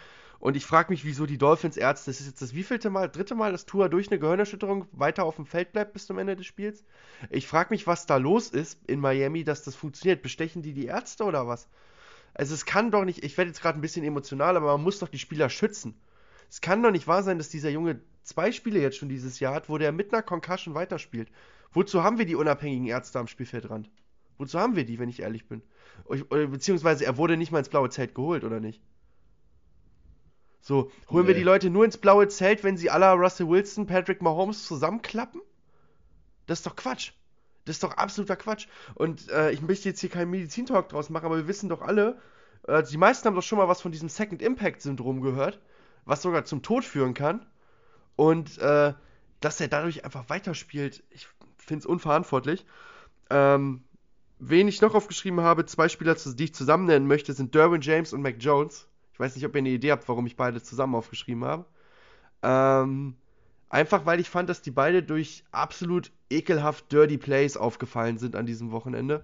Und 0.41 0.57
ich 0.57 0.65
frage 0.65 0.91
mich, 0.91 1.05
wieso 1.05 1.27
die 1.27 1.37
Dolphins-Ärzte, 1.37 2.11
das 2.11 2.21
ist 2.21 2.27
jetzt 2.27 2.41
das 2.41 2.55
wievielte 2.55 2.89
Mal, 2.89 3.11
dritte 3.11 3.35
Mal, 3.35 3.53
dass 3.53 3.67
Tua 3.67 3.89
durch 3.89 4.11
eine 4.11 4.19
Gehirnerschütterung 4.19 4.87
weiter 4.91 5.25
auf 5.25 5.37
dem 5.37 5.45
Feld 5.45 5.73
bleibt 5.73 5.93
bis 5.93 6.07
zum 6.07 6.19
Ende 6.19 6.35
des 6.35 6.47
Spiels. 6.47 6.83
Ich 7.29 7.47
frage 7.47 7.69
mich, 7.71 7.87
was 7.87 8.07
da 8.07 8.17
los 8.17 8.49
ist 8.49 8.81
in 8.89 9.01
Miami, 9.01 9.45
dass 9.45 9.63
das 9.63 9.77
funktioniert. 9.77 10.23
Bestechen 10.23 10.63
die 10.63 10.73
die 10.73 10.87
Ärzte 10.87 11.25
oder 11.25 11.47
was? 11.47 11.69
Also 12.33 12.55
es 12.55 12.65
kann 12.65 12.91
doch 12.91 13.05
nicht, 13.05 13.23
ich 13.23 13.37
werde 13.37 13.51
jetzt 13.51 13.61
gerade 13.61 13.79
ein 13.79 13.83
bisschen 13.83 14.05
emotional, 14.05 14.57
aber 14.57 14.73
man 14.73 14.83
muss 14.83 14.99
doch 14.99 15.09
die 15.09 15.19
Spieler 15.19 15.51
schützen. 15.51 16.01
Es 16.49 16.63
kann 16.63 16.83
doch 16.83 16.91
nicht 16.91 17.07
wahr 17.07 17.23
sein, 17.23 17.37
dass 17.37 17.51
dieser 17.51 17.71
Junge 17.71 18.01
zwei 18.23 18.51
Spiele 18.51 18.81
jetzt 18.81 18.97
schon 18.97 19.11
dieses 19.11 19.41
Jahr 19.41 19.55
hat, 19.55 19.69
wo 19.69 19.77
der 19.77 19.93
mit 19.93 20.13
einer 20.13 20.23
Concussion 20.23 20.75
weiterspielt. 20.75 21.31
Wozu 21.73 22.03
haben 22.03 22.17
wir 22.17 22.25
die 22.25 22.35
unabhängigen 22.35 22.87
Ärzte 22.87 23.19
am 23.19 23.27
Spielfeldrand? 23.27 23.91
Wozu 24.39 24.59
haben 24.59 24.75
wir 24.75 24.87
die, 24.87 24.99
wenn 24.99 25.11
ich 25.11 25.21
ehrlich 25.21 25.47
bin? 25.49 25.61
Beziehungsweise 26.31 27.05
er 27.05 27.19
wurde 27.19 27.37
nicht 27.37 27.53
mal 27.53 27.59
ins 27.59 27.69
blaue 27.69 27.91
Zelt 27.91 28.15
geholt, 28.15 28.43
oder 28.43 28.59
nicht? 28.59 28.81
So, 30.61 30.91
holen 31.09 31.23
nee. 31.23 31.29
wir 31.29 31.35
die 31.35 31.43
Leute 31.43 31.71
nur 31.71 31.85
ins 31.85 31.97
blaue 31.97 32.29
Zelt, 32.29 32.63
wenn 32.65 32.77
sie 32.77 32.91
aller 32.91 33.13
Russell 33.13 33.49
Wilson, 33.49 33.87
Patrick 33.87 34.21
Mahomes 34.21 34.67
zusammenklappen? 34.67 35.41
Das 36.47 36.61
ist 36.61 36.67
doch 36.67 36.77
Quatsch. 36.77 37.13
Das 37.65 37.77
ist 37.77 37.83
doch 37.83 37.97
absoluter 37.97 38.37
Quatsch. 38.37 38.67
Und 38.95 39.31
äh, 39.31 39.53
ich 39.53 39.63
möchte 39.63 39.89
jetzt 39.89 40.01
hier 40.01 40.11
keinen 40.11 40.31
Medizintalk 40.31 40.89
draus 40.89 41.11
machen, 41.11 41.27
aber 41.27 41.37
wir 41.37 41.49
wissen 41.49 41.69
doch 41.69 41.83
alle, 41.83 42.21
äh, 42.67 42.83
die 42.83 42.97
meisten 42.97 43.27
haben 43.27 43.35
doch 43.35 43.43
schon 43.43 43.59
mal 43.59 43.69
was 43.69 43.81
von 43.81 43.93
diesem 43.93 44.09
Second 44.09 44.43
Impact 44.43 44.83
Syndrom 44.83 45.21
gehört, 45.21 45.61
was 46.05 46.23
sogar 46.23 46.45
zum 46.45 46.63
Tod 46.63 46.85
führen 46.85 47.15
kann. 47.15 47.47
Und 48.17 48.59
äh, 48.59 48.93
dass 49.41 49.61
er 49.61 49.69
dadurch 49.69 50.05
einfach 50.05 50.29
weiterspielt, 50.29 51.03
ich 51.11 51.27
finde 51.57 51.81
es 51.81 51.87
unverantwortlich. 51.87 52.67
Ähm, 53.31 53.85
wen 54.39 54.69
ich 54.69 54.81
noch 54.81 54.95
aufgeschrieben 54.95 55.41
habe, 55.41 55.65
zwei 55.67 55.89
Spieler, 55.89 56.15
die 56.15 56.45
ich 56.45 56.55
zusammen 56.55 56.87
nennen 56.87 57.07
möchte, 57.07 57.33
sind 57.33 57.55
Derwin 57.55 57.81
James 57.81 58.13
und 58.13 58.23
Mac 58.23 58.37
Jones. 58.39 58.89
Ich 59.21 59.23
weiß 59.23 59.37
nicht, 59.37 59.45
ob 59.45 59.55
ihr 59.55 59.59
eine 59.59 59.69
Idee 59.69 59.93
habt, 59.93 60.09
warum 60.09 60.25
ich 60.25 60.35
beide 60.35 60.63
zusammen 60.63 60.95
aufgeschrieben 60.95 61.45
habe. 61.45 61.67
Ähm, 62.43 63.17
einfach 63.69 64.07
weil 64.07 64.19
ich 64.19 64.31
fand, 64.31 64.49
dass 64.49 64.63
die 64.63 64.71
beide 64.71 65.03
durch 65.03 65.45
absolut 65.53 66.11
ekelhaft 66.31 66.91
Dirty 66.91 67.19
Plays 67.19 67.59
aufgefallen 67.59 68.17
sind 68.17 68.35
an 68.35 68.47
diesem 68.47 68.73
Wochenende, 68.73 69.23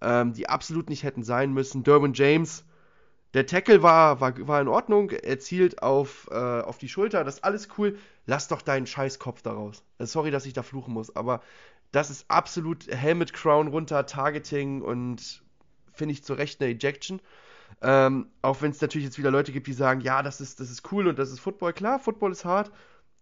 ähm, 0.00 0.32
die 0.32 0.48
absolut 0.48 0.88
nicht 0.88 1.02
hätten 1.02 1.24
sein 1.24 1.52
müssen. 1.52 1.82
Derwin 1.82 2.12
James, 2.14 2.64
der 3.34 3.44
Tackle 3.44 3.82
war, 3.82 4.20
war, 4.20 4.46
war 4.46 4.60
in 4.60 4.68
Ordnung, 4.68 5.10
er 5.10 5.40
zielt 5.40 5.82
auf, 5.82 6.28
äh, 6.30 6.34
auf 6.36 6.78
die 6.78 6.88
Schulter, 6.88 7.24
das 7.24 7.38
ist 7.38 7.44
alles 7.44 7.66
cool. 7.78 7.98
Lass 8.26 8.46
doch 8.46 8.62
deinen 8.62 8.86
Scheißkopf 8.86 9.42
daraus. 9.42 9.82
Äh, 9.98 10.06
sorry, 10.06 10.30
dass 10.30 10.46
ich 10.46 10.52
da 10.52 10.62
fluchen 10.62 10.94
muss, 10.94 11.16
aber 11.16 11.42
das 11.90 12.10
ist 12.10 12.26
absolut 12.30 12.86
Helmet 12.86 13.32
Crown 13.32 13.66
runter, 13.66 14.06
Targeting 14.06 14.82
und 14.82 15.42
finde 15.92 16.12
ich 16.12 16.22
zu 16.22 16.34
Recht 16.34 16.62
eine 16.62 16.70
Ejection. 16.70 17.20
Ähm, 17.80 18.28
auch 18.42 18.62
wenn 18.62 18.70
es 18.70 18.80
natürlich 18.80 19.06
jetzt 19.06 19.18
wieder 19.18 19.30
Leute 19.30 19.52
gibt, 19.52 19.66
die 19.66 19.72
sagen, 19.72 20.00
ja, 20.00 20.22
das 20.22 20.40
ist, 20.40 20.60
das 20.60 20.70
ist 20.70 20.92
cool 20.92 21.06
und 21.08 21.18
das 21.18 21.30
ist 21.30 21.40
Football. 21.40 21.72
Klar, 21.72 21.98
Football 21.98 22.32
ist 22.32 22.44
hart, 22.44 22.70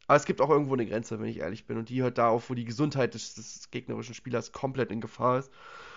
aber 0.06 0.16
es 0.16 0.24
gibt 0.24 0.40
auch 0.40 0.50
irgendwo 0.50 0.74
eine 0.74 0.86
Grenze, 0.86 1.20
wenn 1.20 1.28
ich 1.28 1.38
ehrlich 1.38 1.66
bin. 1.66 1.78
Und 1.78 1.88
die 1.88 2.02
hört 2.02 2.18
da 2.18 2.28
auf, 2.28 2.50
wo 2.50 2.54
die 2.54 2.64
Gesundheit 2.64 3.14
des, 3.14 3.34
des 3.34 3.70
gegnerischen 3.70 4.14
Spielers 4.14 4.52
komplett 4.52 4.90
in 4.90 5.00
Gefahr 5.00 5.38
ist. 5.38 5.50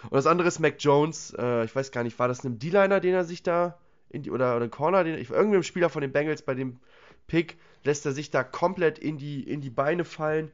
Und 0.03 0.13
das 0.13 0.27
andere 0.27 0.47
ist 0.47 0.59
Mac 0.59 0.75
Jones. 0.79 1.33
Äh, 1.37 1.65
ich 1.65 1.75
weiß 1.75 1.91
gar 1.91 2.03
nicht, 2.03 2.19
war 2.19 2.27
das 2.27 2.43
ein 2.43 2.59
D-Liner, 2.59 2.99
den 2.99 3.13
er 3.13 3.23
sich 3.23 3.43
da 3.43 3.79
in 4.09 4.23
die, 4.23 4.31
oder, 4.31 4.55
oder 4.55 4.65
ein 4.65 4.71
Corner, 4.71 5.03
den 5.03 5.17
ich, 5.17 5.29
irgendeinem 5.29 5.63
Spieler 5.63 5.89
von 5.89 6.01
den 6.01 6.11
Bengals 6.11 6.43
bei 6.43 6.53
dem 6.53 6.79
Pick 7.27 7.57
lässt 7.83 8.05
er 8.05 8.11
sich 8.11 8.31
da 8.31 8.43
komplett 8.43 8.99
in 8.99 9.17
die, 9.17 9.41
in 9.43 9.61
die 9.61 9.69
Beine 9.69 10.05
fallen. 10.05 10.51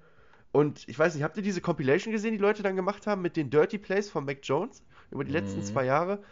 Und 0.51 0.87
ich 0.87 0.97
weiß 0.97 1.13
nicht, 1.13 1.23
habt 1.23 1.37
ihr 1.37 1.43
diese 1.43 1.61
Compilation 1.61 2.11
gesehen, 2.11 2.31
die 2.31 2.39
Leute 2.39 2.63
dann 2.63 2.75
gemacht 2.75 3.05
haben 3.05 3.21
mit 3.21 3.35
den 3.35 3.49
Dirty 3.49 3.77
Plays 3.77 4.09
von 4.09 4.25
Mac 4.25 4.39
Jones 4.43 4.83
über 5.11 5.23
die 5.23 5.31
letzten 5.31 5.59
mhm. 5.59 5.63
zwei 5.63 5.85
Jahre? 5.85 6.23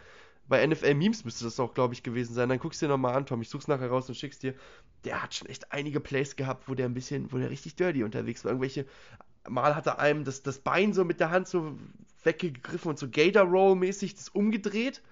Bei 0.48 0.66
NFL 0.66 0.94
Memes 0.94 1.24
müsste 1.24 1.44
das 1.44 1.60
auch, 1.60 1.74
glaube 1.74 1.94
ich, 1.94 2.02
gewesen 2.02 2.34
sein. 2.34 2.48
Dann 2.48 2.58
guckst 2.58 2.80
du 2.80 2.86
dir 2.86 2.92
nochmal 2.92 3.14
an, 3.14 3.26
Tom. 3.26 3.42
Ich 3.42 3.50
such's 3.50 3.68
nachher 3.68 3.88
raus 3.88 4.08
und 4.08 4.14
schick's 4.14 4.38
dir. 4.38 4.54
Der 5.04 5.22
hat 5.22 5.34
schon 5.34 5.48
echt 5.48 5.72
einige 5.72 6.00
Plays 6.00 6.36
gehabt, 6.36 6.68
wo 6.68 6.74
der 6.74 6.86
ein 6.86 6.94
bisschen, 6.94 7.30
wo 7.32 7.38
der 7.38 7.50
richtig 7.50 7.76
dirty 7.76 8.02
unterwegs 8.02 8.44
war. 8.44 8.52
Irgendwelche, 8.52 8.86
mal 9.48 9.76
hat 9.76 9.86
er 9.86 9.98
einem 9.98 10.24
das, 10.24 10.42
das 10.42 10.58
Bein 10.58 10.92
so 10.92 11.04
mit 11.04 11.20
der 11.20 11.30
Hand 11.30 11.48
so 11.48 11.78
weggegriffen 12.24 12.90
und 12.90 12.98
so 12.98 13.08
Gator 13.10 13.44
Roll 13.44 13.76
mäßig 13.76 14.14
das 14.14 14.30
umgedreht. 14.30 15.02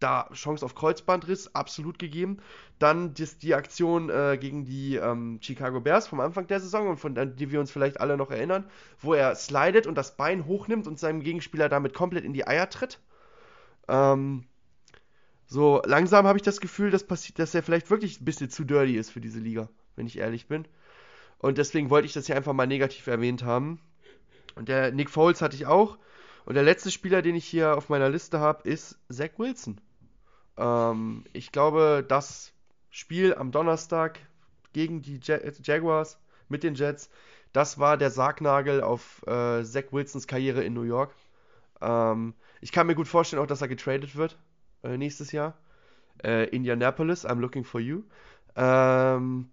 Da 0.00 0.28
Chance 0.32 0.64
auf 0.64 0.74
Kreuzbandriss 0.74 1.54
absolut 1.54 1.98
gegeben. 1.98 2.38
Dann 2.78 3.14
das, 3.14 3.38
die 3.38 3.54
Aktion 3.54 4.10
äh, 4.10 4.38
gegen 4.40 4.64
die 4.64 4.96
ähm, 4.96 5.38
Chicago 5.40 5.80
Bears 5.80 6.06
vom 6.06 6.20
Anfang 6.20 6.46
der 6.46 6.60
Saison 6.60 6.88
und 6.88 6.98
von 6.98 7.14
die 7.36 7.50
wir 7.50 7.60
uns 7.60 7.70
vielleicht 7.70 8.00
alle 8.00 8.16
noch 8.16 8.30
erinnern, 8.30 8.64
wo 9.00 9.14
er 9.14 9.34
slidet 9.34 9.86
und 9.86 9.96
das 9.96 10.16
Bein 10.16 10.46
hochnimmt 10.46 10.86
und 10.86 10.98
seinem 10.98 11.20
Gegenspieler 11.20 11.68
damit 11.68 11.94
komplett 11.94 12.24
in 12.24 12.32
die 12.32 12.46
Eier 12.46 12.68
tritt. 12.68 13.00
Ähm, 13.88 14.44
so, 15.46 15.82
langsam 15.84 16.26
habe 16.26 16.38
ich 16.38 16.42
das 16.42 16.60
Gefühl, 16.60 16.90
dass, 16.90 17.06
dass 17.06 17.54
er 17.54 17.62
vielleicht 17.62 17.90
wirklich 17.90 18.20
ein 18.20 18.24
bisschen 18.24 18.50
zu 18.50 18.64
dirty 18.64 18.96
ist 18.96 19.10
für 19.10 19.20
diese 19.20 19.38
Liga, 19.38 19.68
wenn 19.96 20.06
ich 20.06 20.18
ehrlich 20.18 20.46
bin. 20.46 20.66
Und 21.38 21.58
deswegen 21.58 21.90
wollte 21.90 22.06
ich 22.06 22.14
das 22.14 22.26
hier 22.26 22.36
einfach 22.36 22.54
mal 22.54 22.66
negativ 22.66 23.06
erwähnt 23.06 23.44
haben. 23.44 23.80
Und 24.54 24.68
der 24.68 24.92
Nick 24.92 25.10
Foles 25.10 25.42
hatte 25.42 25.56
ich 25.56 25.66
auch. 25.66 25.98
Und 26.46 26.54
der 26.54 26.62
letzte 26.62 26.90
Spieler, 26.90 27.22
den 27.22 27.34
ich 27.34 27.44
hier 27.44 27.76
auf 27.76 27.88
meiner 27.88 28.08
Liste 28.08 28.40
habe, 28.40 28.68
ist 28.68 28.98
Zach 29.10 29.30
Wilson. 29.36 29.80
Ähm, 30.56 31.24
ich 31.32 31.52
glaube, 31.52 32.04
das 32.06 32.52
Spiel 32.90 33.34
am 33.34 33.50
Donnerstag 33.50 34.20
gegen 34.72 35.02
die 35.02 35.20
Jag 35.22 35.40
Jaguars 35.62 36.18
mit 36.48 36.62
den 36.62 36.74
Jets, 36.74 37.10
das 37.52 37.78
war 37.78 37.96
der 37.96 38.10
Sargnagel 38.10 38.82
auf 38.82 39.22
äh, 39.26 39.62
Zach 39.64 39.92
Wilsons 39.92 40.26
Karriere 40.26 40.64
in 40.64 40.74
New 40.74 40.82
York. 40.82 41.14
Ähm, 41.80 42.34
ich 42.60 42.72
kann 42.72 42.86
mir 42.86 42.94
gut 42.94 43.08
vorstellen, 43.08 43.42
auch 43.42 43.46
dass 43.46 43.62
er 43.62 43.68
getradet 43.68 44.16
wird 44.16 44.38
äh, 44.84 44.96
nächstes 44.96 45.32
Jahr. 45.32 45.54
Äh, 46.22 46.48
Indianapolis, 46.50 47.26
I'm 47.26 47.40
looking 47.40 47.64
for 47.64 47.80
you. 47.80 48.02
Ähm, 48.56 49.50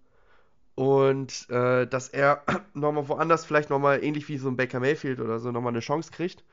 und 0.74 1.50
äh, 1.50 1.86
dass 1.86 2.08
er 2.08 2.42
nochmal 2.74 3.08
woanders 3.08 3.44
vielleicht 3.44 3.70
nochmal 3.70 4.02
ähnlich 4.02 4.28
wie 4.28 4.38
so 4.38 4.48
ein 4.48 4.56
Baker 4.56 4.80
Mayfield 4.80 5.20
oder 5.20 5.38
so 5.38 5.50
nochmal 5.50 5.72
eine 5.72 5.80
Chance 5.80 6.10
kriegt, 6.12 6.44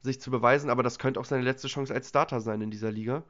sich 0.00 0.20
zu 0.20 0.30
beweisen. 0.30 0.70
Aber 0.70 0.82
das 0.82 0.98
könnte 0.98 1.20
auch 1.20 1.24
seine 1.24 1.42
letzte 1.42 1.68
Chance 1.68 1.94
als 1.94 2.08
Starter 2.08 2.40
sein 2.40 2.60
in 2.60 2.70
dieser 2.70 2.90
Liga. 2.90 3.22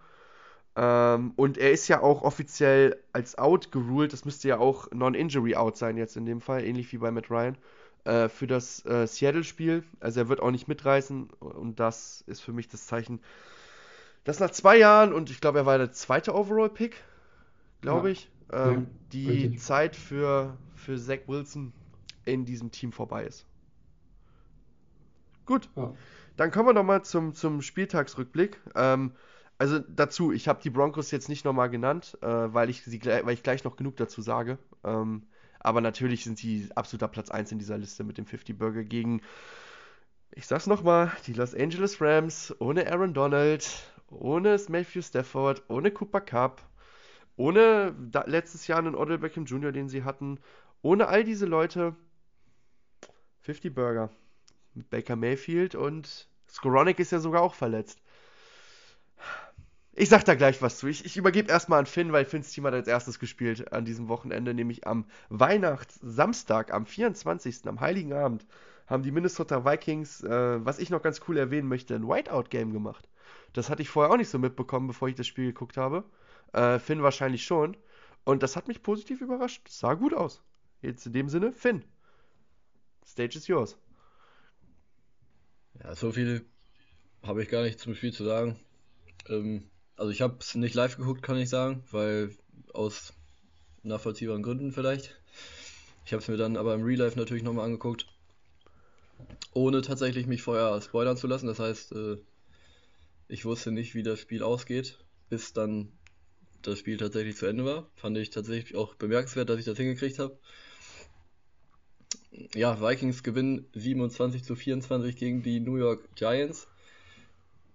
Ähm, 0.75 1.33
und 1.37 1.59
er 1.59 1.73
ist 1.73 1.89
ja 1.89 2.01
auch 2.01 2.23
offiziell 2.23 2.97
als 3.13 3.37
Out 3.37 3.73
geruled. 3.73 4.13
Das 4.13 4.25
müsste 4.25 4.49
ja 4.49 4.59
auch 4.59 4.91
Non-Injury 4.93 5.55
Out 5.55 5.77
sein 5.77 5.97
jetzt 5.97 6.17
in 6.17 6.25
dem 6.25 6.41
Fall, 6.41 6.65
ähnlich 6.65 6.93
wie 6.93 6.99
bei 6.99 7.11
Matt 7.11 7.31
Ryan. 7.31 7.57
Äh, 8.05 8.29
für 8.29 8.47
das 8.47 8.85
äh, 8.87 9.07
Seattle-Spiel. 9.07 9.85
Also 10.01 10.21
er 10.21 10.29
wird 10.29 10.41
auch 10.41 10.51
nicht 10.51 10.69
mitreißen. 10.69 11.29
Und 11.41 11.79
das 11.79 12.25
ist 12.27 12.41
für 12.41 12.53
mich 12.53 12.69
das 12.69 12.87
Zeichen, 12.87 13.21
dass 14.25 14.41
nach 14.41 14.51
zwei 14.51 14.79
Jahren, 14.79 15.13
und 15.13 15.31
ich 15.31 15.41
glaube, 15.41 15.59
er 15.61 15.67
war 15.67 15.79
der 15.79 15.93
zweite 15.93 16.35
Overall-Pick, 16.35 16.97
glaube 17.83 18.09
Ja. 18.09 18.13
ich, 18.13 18.31
ähm, 18.53 18.87
Ja, 18.87 18.87
die 19.13 19.29
richtig. 19.45 19.61
Zeit 19.61 19.97
für, 19.97 20.59
für 20.75 20.99
Zach 20.99 21.21
Wilson 21.29 21.73
in 22.25 22.45
diesem 22.45 22.71
Team 22.73 22.93
vorbei 22.93 23.25
ist. 23.27 23.47
Gut, 25.47 25.69
Ja. 25.77 25.93
dann 26.37 26.51
kommen 26.51 26.69
wir 26.69 26.73
nochmal 26.75 27.05
zum, 27.05 27.35
zum 27.35 27.63
Spieltagsrückblick. 27.63 28.61
Ähm, 28.77 29.13
also 29.59 29.79
dazu, 29.81 30.33
ich 30.33 30.49
habe 30.49 30.63
die 30.63 30.71
Broncos 30.71 31.11
jetzt 31.11 31.29
nicht 31.29 31.45
nochmal 31.45 31.71
genannt, 31.71 32.19
äh, 32.23 32.27
weil, 32.29 32.71
ich 32.71 32.85
sie, 32.85 32.99
gleich- 32.99 33.25
weil 33.27 33.35
ich 33.35 33.43
gleich 33.43 33.65
noch 33.65 33.77
genug 33.77 33.97
dazu 33.97 34.23
sage. 34.23 34.59
Ähm, 34.85 35.25
aber 35.61 35.81
natürlich 35.81 36.25
sind 36.25 36.39
sie 36.39 36.69
absoluter 36.75 37.09
Platz 37.09 37.31
1 37.31 37.53
in 37.53 37.59
dieser 37.59 37.79
Liste 37.79 38.05
mit 38.05 38.19
dem 38.19 38.27
50 38.27 38.59
Burger 38.59 38.85
gegen, 38.85 39.23
ich 40.35 40.47
sag's 40.47 40.67
nochmal, 40.67 41.13
die 41.27 41.33
Los 41.35 41.55
Angeles 41.55 42.01
Rams 42.01 42.55
ohne 42.59 42.91
Aaron 42.91 43.15
Donald, 43.15 43.65
ohne 44.13 44.59
Matthew 44.69 45.03
Stafford, 45.03 45.63
ohne 45.69 45.91
Cooper 45.91 46.21
Cup, 46.21 46.63
ohne 47.37 47.95
da, 47.99 48.25
letztes 48.27 48.67
Jahr 48.67 48.79
einen 48.79 48.95
Odell 48.95 49.19
Beckham 49.19 49.45
Jr., 49.45 49.73
den 49.73 49.89
sie 49.89 50.05
hatten, 50.05 50.39
ohne 50.83 51.09
all 51.09 51.25
diese 51.25 51.47
Leute. 51.47 51.97
50 53.41 53.75
Burger. 53.75 54.11
Baker 54.75 55.17
Mayfield 55.17 55.75
und 55.75 56.29
Skoronik 56.49 56.99
ist 56.99 57.13
ja 57.13 57.19
sogar 57.19 57.43
auch 57.43 57.55
verletzt. 57.55 58.01
Ich 59.95 60.09
sag 60.09 60.25
da 60.25 60.35
gleich 60.35 60.63
was 60.63 60.79
zu. 60.79 60.87
Ich, 60.87 61.05
ich 61.05 61.19
übergebe 61.19 61.51
erstmal 61.51 61.81
an 61.81 61.87
Finn, 61.87 62.13
weil 62.13 62.25
Finns 62.25 62.51
Team 62.51 62.65
hat 62.65 62.73
als 62.73 62.89
erstes 62.89 63.19
gespielt 63.19 63.73
an 63.73 63.85
diesem 63.85 64.09
Wochenende, 64.09 64.55
nämlich 64.55 64.87
am 64.87 65.05
Weihnachtssamstag, 65.29 66.73
am 66.73 66.87
24., 66.87 67.67
am 67.67 67.81
Heiligen 67.81 68.15
Abend, 68.15 68.47
haben 68.87 69.03
die 69.03 69.11
Minnesota 69.11 69.67
Vikings, 69.67 70.23
äh, 70.23 70.65
was 70.65 70.79
ich 70.79 70.89
noch 70.89 71.03
ganz 71.03 71.21
cool 71.29 71.37
erwähnen 71.37 71.69
möchte, 71.69 71.95
ein 71.95 72.09
Whiteout-Game 72.09 72.73
gemacht. 72.73 73.07
Das 73.53 73.71
hatte 73.71 73.83
ich 73.83 73.89
vorher 73.89 74.13
auch 74.13 74.17
nicht 74.17 74.31
so 74.31 74.39
mitbekommen, 74.39 74.87
bevor 74.87 75.09
ich 75.09 75.15
das 75.15 75.27
Spiel 75.27 75.47
geguckt 75.47 75.77
habe. 75.77 76.05
Äh, 76.53 76.79
Finn 76.79 77.03
wahrscheinlich 77.03 77.45
schon. 77.45 77.77
Und 78.25 78.43
das 78.43 78.57
hat 78.57 78.69
mich 78.69 78.83
positiv 78.83 79.21
überrascht. 79.21 79.63
Das 79.67 79.79
sah 79.79 79.95
gut 79.95 80.15
aus. 80.15 80.43
Jetzt 80.81 81.07
in 81.07 81.13
dem 81.13 81.29
Sinne, 81.29 81.53
Finn. 81.53 81.85
Stage 83.07 83.39
is 83.39 83.47
yours. 83.47 83.77
Ja, 85.83 85.95
so 85.95 86.13
viel 86.13 86.45
habe 87.23 87.43
ich 87.43 87.49
gar 87.49 87.63
nicht 87.63 87.81
zum 87.81 87.95
Spiel 87.95 88.13
zu 88.13 88.25
sagen. 88.25 88.59
Ähm, 89.29 89.65
also 89.97 90.11
ich 90.11 90.23
habe 90.23 90.37
es 90.41 90.55
nicht 90.55 90.75
live 90.75 90.97
geguckt, 90.97 91.23
kann 91.23 91.37
ich 91.37 91.49
sagen, 91.49 91.85
weil 91.91 92.35
aus 92.73 93.15
nachvollziehbaren 93.83 94.43
Gründen 94.43 94.73
vielleicht. 94.73 95.21
Ich 96.05 96.13
habe 96.13 96.23
es 96.23 96.29
mir 96.29 96.37
dann 96.37 96.57
aber 96.57 96.75
im 96.75 96.83
Real 96.83 96.99
Life 96.99 97.19
natürlich 97.19 97.43
nochmal 97.43 97.67
angeguckt, 97.67 98.07
ohne 99.53 99.83
tatsächlich 99.83 100.27
mich 100.27 100.43
vorher 100.43 100.81
spoilern 100.81 101.17
zu 101.17 101.27
lassen. 101.27 101.47
Das 101.47 101.59
heißt, 101.59 101.93
äh, 101.93 102.19
ich 103.33 103.47
wusste 103.47 103.73
nicht, 103.73 103.95
wie 103.95 104.03
das 104.03 104.21
Spiel 104.21 104.43
ausgeht, 104.43 104.99
bis 105.31 105.55
dann 105.55 105.91
das 106.61 106.79
Spiel 106.79 106.99
tatsächlich 106.99 107.35
zu 107.37 107.47
Ende 107.47 107.65
war. 107.65 107.91
Fand 107.95 108.19
ich 108.19 108.29
tatsächlich 108.29 108.77
auch 108.77 108.95
bemerkenswert, 108.95 109.49
dass 109.49 109.59
ich 109.59 109.65
das 109.65 109.79
hingekriegt 109.79 110.19
habe. 110.19 110.39
Ja, 112.55 112.79
Vikings 112.83 113.23
gewinnen 113.23 113.67
27 113.73 114.45
zu 114.45 114.55
24 114.55 115.17
gegen 115.17 115.43
die 115.43 115.61
New 115.61 115.77
York 115.77 116.15
Giants. 116.15 116.69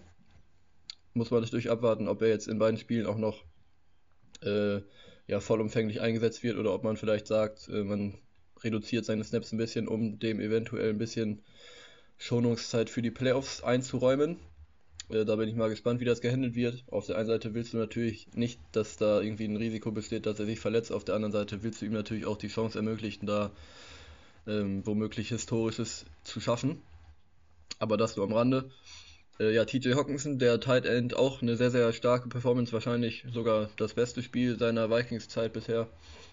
Muss 1.14 1.30
man 1.30 1.42
natürlich 1.42 1.70
abwarten, 1.70 2.08
ob 2.08 2.22
er 2.22 2.28
jetzt 2.28 2.48
in 2.48 2.58
beiden 2.58 2.78
Spielen 2.78 3.06
auch 3.06 3.18
noch 3.18 3.44
äh, 4.42 4.80
ja, 5.26 5.40
vollumfänglich 5.40 6.00
eingesetzt 6.00 6.42
wird 6.42 6.56
oder 6.56 6.74
ob 6.74 6.84
man 6.84 6.96
vielleicht 6.96 7.26
sagt, 7.26 7.68
äh, 7.68 7.84
man 7.84 8.18
reduziert 8.62 9.04
seine 9.04 9.24
Snaps 9.24 9.52
ein 9.52 9.58
bisschen, 9.58 9.88
um 9.88 10.18
dem 10.18 10.40
eventuell 10.40 10.90
ein 10.90 10.98
bisschen 10.98 11.42
Schonungszeit 12.22 12.88
für 12.88 13.02
die 13.02 13.10
Playoffs 13.10 13.64
einzuräumen. 13.64 14.38
Äh, 15.08 15.24
da 15.24 15.34
bin 15.36 15.48
ich 15.48 15.56
mal 15.56 15.68
gespannt, 15.68 16.00
wie 16.00 16.04
das 16.04 16.20
gehandelt 16.20 16.54
wird. 16.54 16.84
Auf 16.88 17.06
der 17.06 17.16
einen 17.18 17.26
Seite 17.26 17.52
willst 17.52 17.72
du 17.72 17.78
natürlich 17.78 18.28
nicht, 18.34 18.60
dass 18.70 18.96
da 18.96 19.20
irgendwie 19.20 19.46
ein 19.46 19.56
Risiko 19.56 19.90
besteht, 19.90 20.26
dass 20.26 20.38
er 20.38 20.46
sich 20.46 20.60
verletzt. 20.60 20.92
Auf 20.92 21.04
der 21.04 21.16
anderen 21.16 21.32
Seite 21.32 21.64
willst 21.64 21.82
du 21.82 21.86
ihm 21.86 21.92
natürlich 21.92 22.26
auch 22.26 22.36
die 22.36 22.48
Chance 22.48 22.78
ermöglichen, 22.78 23.26
da 23.26 23.50
ähm, 24.46 24.86
womöglich 24.86 25.30
Historisches 25.30 26.04
zu 26.22 26.40
schaffen. 26.40 26.80
Aber 27.80 27.96
das 27.96 28.16
nur 28.16 28.26
am 28.26 28.32
Rande. 28.32 28.70
Äh, 29.40 29.52
ja, 29.52 29.64
TJ 29.64 29.94
Hawkinson, 29.94 30.38
der 30.38 30.60
Tight 30.60 30.86
End, 30.86 31.16
auch 31.16 31.42
eine 31.42 31.56
sehr, 31.56 31.72
sehr 31.72 31.92
starke 31.92 32.28
Performance. 32.28 32.72
Wahrscheinlich 32.72 33.24
sogar 33.32 33.68
das 33.76 33.94
beste 33.94 34.22
Spiel 34.22 34.56
seiner 34.56 34.90
Vikings-Zeit 34.90 35.52
bisher. 35.52 35.88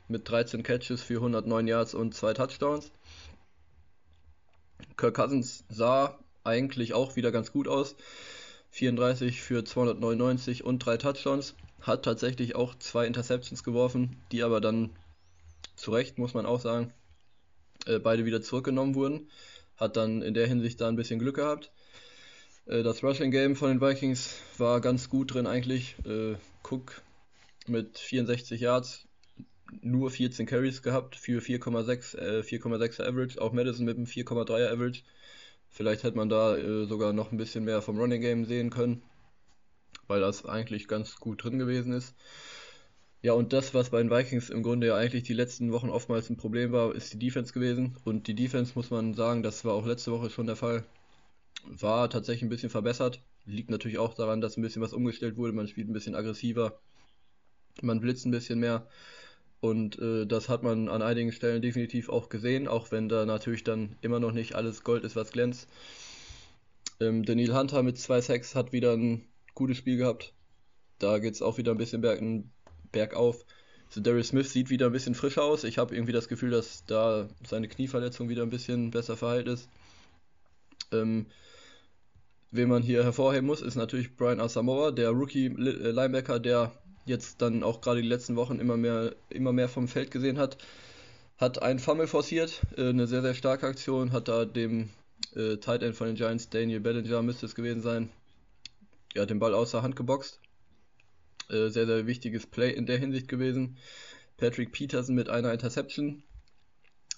Mit 0.08 0.30
13 0.30 0.62
Catches 0.62 1.02
für 1.02 1.15
109 1.15 1.67
Yards 1.67 1.95
und 1.95 2.13
zwei 2.13 2.34
Touchdowns. 2.34 2.91
Kirk 4.97 5.15
Cousins 5.15 5.63
sah 5.69 6.19
eigentlich 6.43 6.93
auch 6.93 7.15
wieder 7.15 7.31
ganz 7.31 7.51
gut 7.51 7.67
aus. 7.67 7.95
34 8.71 9.41
für 9.41 9.63
299 9.63 10.63
und 10.63 10.79
drei 10.79 10.97
Touchdowns. 10.97 11.55
Hat 11.81 12.03
tatsächlich 12.03 12.55
auch 12.55 12.75
zwei 12.75 13.07
Interceptions 13.07 13.63
geworfen, 13.63 14.21
die 14.31 14.43
aber 14.43 14.61
dann 14.61 14.91
zu 15.75 15.91
Recht, 15.91 16.17
muss 16.17 16.33
man 16.33 16.45
auch 16.45 16.59
sagen, 16.59 16.93
äh, 17.85 17.99
beide 17.99 18.25
wieder 18.25 18.41
zurückgenommen 18.41 18.95
wurden. 18.95 19.29
Hat 19.77 19.95
dann 19.95 20.21
in 20.21 20.33
der 20.33 20.47
Hinsicht 20.47 20.81
da 20.81 20.89
ein 20.89 20.97
bisschen 20.97 21.19
Glück 21.19 21.35
gehabt. 21.35 21.71
Äh, 22.65 22.83
das 22.83 23.03
Rushing 23.03 23.31
Game 23.31 23.55
von 23.55 23.69
den 23.69 23.81
Vikings 23.81 24.35
war 24.57 24.81
ganz 24.81 25.09
gut 25.09 25.33
drin 25.33 25.47
eigentlich. 25.47 25.95
Äh, 26.05 26.35
Cook 26.63 27.01
mit 27.67 27.97
64 27.97 28.61
Yards, 28.61 29.07
nur 29.82 30.12
14 30.12 30.45
Carries 30.45 30.82
gehabt 30.82 31.15
für 31.15 31.41
4,6 31.41 32.17
äh, 32.17 32.39
4,6er 32.41 33.08
Average. 33.08 33.41
Auch 33.41 33.53
Madison 33.53 33.86
mit 33.86 33.97
einem 33.97 34.05
4,3er 34.05 34.71
Average. 34.71 35.03
Vielleicht 35.69 36.03
hätte 36.03 36.17
man 36.17 36.29
da 36.29 36.58
äh, 36.58 36.86
sogar 36.86 37.13
noch 37.13 37.32
ein 37.32 37.38
bisschen 37.38 37.63
mehr 37.63 37.82
vom 37.82 37.97
Running 37.99 38.21
Game 38.21 38.45
sehen 38.45 38.69
können, 38.69 39.03
weil 40.08 40.21
das 40.21 40.45
eigentlich 40.45 40.88
ganz 40.88 41.17
gut 41.17 41.43
drin 41.43 41.60
gewesen 41.60 41.93
ist. 41.93 42.15
Ja, 43.21 43.34
und 43.34 43.51
das, 43.51 43.73
was 43.73 43.89
bei 43.89 44.01
den 44.01 44.10
Vikings 44.10 44.49
im 44.49 44.63
Grunde 44.63 44.88
ja 44.88 44.95
eigentlich 44.95 45.23
die 45.23 45.34
letzten 45.34 45.71
Wochen 45.73 45.89
oftmals 45.89 46.29
ein 46.29 46.38
Problem 46.38 46.71
war, 46.71 46.95
ist 46.95 47.12
die 47.13 47.19
Defense 47.19 47.51
gewesen. 47.53 47.97
Und 48.05 48.27
die 48.27 48.36
Defense, 48.36 48.71
muss 48.75 48.91
man 48.91 49.13
sagen, 49.13 49.43
das 49.43 49.65
war 49.65 49.73
auch 49.73 49.86
letzte 49.86 50.12
Woche 50.13 50.29
schon 50.29 50.47
der 50.47 50.55
Fall, 50.55 50.86
war 51.65 52.10
tatsächlich 52.10 52.43
ein 52.43 52.49
bisschen 52.49 52.69
verbessert. 52.69 53.21
Liegt 53.45 53.69
natürlich 53.69 53.97
auch 53.99 54.13
daran, 54.13 54.41
dass 54.41 54.58
ein 54.58 54.62
bisschen 54.62 54.82
was 54.82 54.93
umgestellt 54.93 55.36
wurde. 55.38 55.53
Man 55.53 55.67
spielt 55.67 55.89
ein 55.89 55.93
bisschen 55.93 56.15
aggressiver, 56.15 56.79
man 57.82 57.99
blitzt 57.99 58.25
ein 58.25 58.32
bisschen 58.32 58.60
mehr. 58.60 58.88
Und 59.62 60.00
äh, 60.00 60.26
das 60.26 60.48
hat 60.48 60.63
man 60.63 60.88
an 60.88 61.02
einigen 61.02 61.32
Stellen 61.32 61.62
definitiv 61.62 62.10
auch 62.10 62.30
gesehen, 62.30 62.67
auch 62.67 62.91
wenn 62.91 63.10
da 63.10 63.26
natürlich 63.26 63.63
dann 63.63 63.98
immer 64.02 64.19
noch 64.19 64.32
nicht 64.32 64.56
alles 64.56 64.84
Gold 64.84 65.04
ist, 65.04 65.15
was 65.15 65.32
glänzt. 65.32 65.67
Ähm, 67.02 67.24
Daniel 67.26 67.56
Hunter 67.56 67.84
mit 67.84 67.98
zwei 67.98 68.22
Sacks 68.22 68.56
hat 68.56 68.72
wieder 68.72 68.93
ein 68.93 69.26
gutes 69.56 69.78
Spiel 69.78 69.98
gehabt. 69.98 70.34
Da 70.98 71.19
geht 71.19 71.34
es 71.34 71.41
auch 71.41 71.58
wieder 71.58 71.72
ein 71.72 71.78
bisschen 71.78 72.02
berg, 72.02 72.22
bergauf. 72.91 73.45
So 73.89 74.02
Darius 74.02 74.28
Smith 74.30 74.52
sieht 74.52 74.69
wieder 74.69 74.86
ein 74.86 74.91
bisschen 74.91 75.15
frischer 75.15 75.43
aus. 75.43 75.63
Ich 75.63 75.78
habe 75.78 75.95
irgendwie 75.95 76.13
das 76.13 76.28
Gefühl, 76.28 76.52
dass 76.52 76.86
da 76.86 77.28
seine 77.45 77.67
Knieverletzung 77.67 78.30
wieder 78.30 78.43
ein 78.43 78.50
bisschen 78.50 78.91
besser 78.91 79.17
verheilt 79.17 79.48
ist. 79.48 79.67
Ähm, 80.91 81.26
wen 82.52 82.69
man 82.69 82.84
hier 82.84 83.04
hervorheben 83.04 83.48
muss, 83.48 83.62
ist 83.62 83.76
natürlich 83.76 84.15
Brian 84.15 84.39
Asamoah, 84.39 84.91
der 84.91 85.10
Rookie-Linebacker, 85.10 86.36
äh, 86.36 86.41
der 86.41 86.72
jetzt 87.10 87.41
dann 87.41 87.63
auch 87.63 87.82
gerade 87.82 88.02
die 88.02 88.08
letzten 88.08 88.36
Wochen 88.36 88.60
immer 88.60 88.78
mehr, 88.78 89.15
immer 89.30 89.52
mehr 89.52 89.69
vom 89.69 89.88
Feld 89.88 90.12
gesehen 90.12 90.38
hat. 90.38 90.58
Hat 91.38 91.62
einen 91.62 91.80
Fummel 91.80 92.08
forciert, 92.08 92.62
äh, 92.78 92.89
eine 92.89 93.08
sehr, 93.08 93.22
sehr 93.22 93.36
starke 93.36 93.67
Aktion, 93.67 94.12
hat 94.12 94.28
da 94.28 94.45
dem 94.45 94.89
äh, 95.36 95.58
Tight 95.58 95.84
End 95.84 95.95
von 95.95 96.08
den 96.08 96.15
Giants, 96.15 96.50
Daniel 96.50 96.80
Bellinger, 96.80 97.22
müsste 97.22 97.45
es 97.45 97.56
gewesen 97.56 97.82
sein, 97.82 98.10
ja, 99.15 99.26
den 99.26 99.39
Ball 99.39 99.54
außer 99.54 99.82
Hand 99.82 99.95
geboxt. 99.95 100.39
Äh, 101.50 101.69
sehr, 101.69 101.86
sehr 101.86 102.06
wichtiges 102.06 102.45
Play 102.45 102.72
in 102.72 102.86
der 102.86 102.98
Hinsicht 102.98 103.28
gewesen. 103.28 103.78
Patrick 104.38 104.72
Peterson 104.72 105.15
mit 105.15 105.30
einer 105.30 105.52
Interception. 105.52 106.24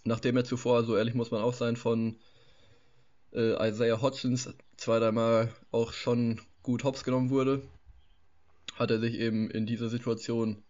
Nachdem 0.03 0.37
er 0.37 0.45
zuvor, 0.45 0.83
so 0.83 0.97
ehrlich 0.97 1.13
muss 1.13 1.31
man 1.31 1.41
auch 1.41 1.53
sein, 1.53 1.75
von 1.75 2.15
äh, 3.33 3.69
Isaiah 3.69 4.01
Hodgins 4.01 4.49
zwei, 4.77 4.99
dreimal 4.99 5.49
auch 5.71 5.93
schon 5.93 6.41
gut 6.63 6.83
hops 6.83 7.03
genommen 7.03 7.29
wurde, 7.29 7.61
hat 8.81 8.89
er 8.89 8.99
sich 8.99 9.19
eben 9.19 9.51
in 9.51 9.67
dieser 9.67 9.89
Situation 9.89 10.63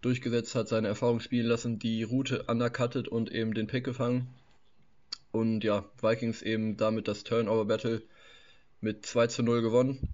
durchgesetzt, 0.00 0.56
hat 0.56 0.66
seine 0.66 0.88
Erfahrung 0.88 1.20
spielen 1.20 1.46
lassen, 1.46 1.78
die 1.78 2.02
Route 2.02 2.42
undercutted 2.48 3.06
und 3.06 3.30
eben 3.30 3.54
den 3.54 3.68
Pick 3.68 3.84
gefangen. 3.84 4.34
Und 5.30 5.62
ja, 5.62 5.88
Vikings 6.02 6.42
eben 6.42 6.76
damit 6.76 7.06
das 7.06 7.22
Turnover 7.22 7.64
Battle 7.66 8.02
mit 8.80 9.06
2 9.06 9.28
zu 9.28 9.42
0 9.44 9.62
gewonnen. 9.62 10.08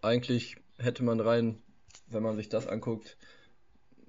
Eigentlich 0.00 0.56
hätte 0.78 1.04
man 1.04 1.20
rein, 1.20 1.58
wenn 2.06 2.22
man 2.22 2.36
sich 2.36 2.48
das 2.48 2.66
anguckt, 2.66 3.18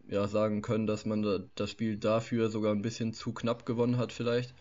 ja, 0.08 0.30
sagen 0.30 0.62
können, 0.62 0.88
dass 0.88 1.06
man 1.06 1.50
das 1.56 1.70
Spiel 1.70 1.98
dafür 1.98 2.50
sogar 2.52 2.72
ein 2.72 2.82
bisschen 2.82 3.14
zu 3.14 3.34
knapp 3.34 3.66
gewonnen 3.66 3.98
hat, 3.98 4.14
vielleicht. 4.14 4.54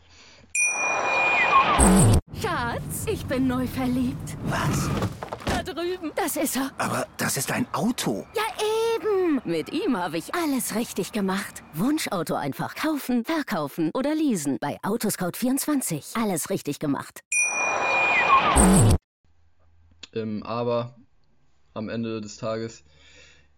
Schatz, 2.40 3.06
ich 3.06 3.24
bin 3.26 3.46
neu 3.46 3.66
verliebt. 3.66 4.36
Was? 4.44 4.88
Da 5.46 5.62
drüben. 5.62 6.12
Das 6.14 6.36
ist 6.36 6.56
er. 6.56 6.70
Aber 6.78 7.06
das 7.16 7.36
ist 7.36 7.50
ein 7.50 7.66
Auto. 7.72 8.26
Ja, 8.34 8.42
eben. 8.96 9.40
Mit 9.44 9.72
ihm 9.72 9.96
habe 9.96 10.18
ich 10.18 10.34
alles 10.34 10.74
richtig 10.74 11.12
gemacht. 11.12 11.62
Wunschauto 11.74 12.34
einfach 12.34 12.74
kaufen, 12.74 13.24
verkaufen 13.24 13.90
oder 13.94 14.14
leasen. 14.14 14.58
Bei 14.60 14.78
Autoscout24. 14.82 16.20
Alles 16.20 16.50
richtig 16.50 16.78
gemacht. 16.78 17.20
Ähm, 20.14 20.42
aber 20.42 20.96
am 21.74 21.88
Ende 21.88 22.20
des 22.20 22.36
Tages 22.36 22.84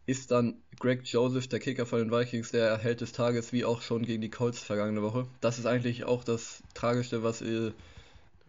ist 0.06 0.30
dann 0.30 0.62
Greg 0.78 1.02
Joseph, 1.04 1.48
der 1.48 1.60
Kicker 1.60 1.86
von 1.86 1.98
den 1.98 2.10
Vikings, 2.10 2.50
der 2.50 2.76
Held 2.78 3.00
des 3.00 3.12
Tages, 3.12 3.52
wie 3.52 3.64
auch 3.64 3.80
schon 3.80 4.04
gegen 4.04 4.20
die 4.20 4.30
Colts 4.30 4.58
vergangene 4.60 5.02
Woche. 5.02 5.26
Das 5.40 5.58
ist 5.58 5.66
eigentlich 5.66 6.04
auch 6.04 6.24
das 6.24 6.62
Tragischste, 6.74 7.22
was 7.22 7.40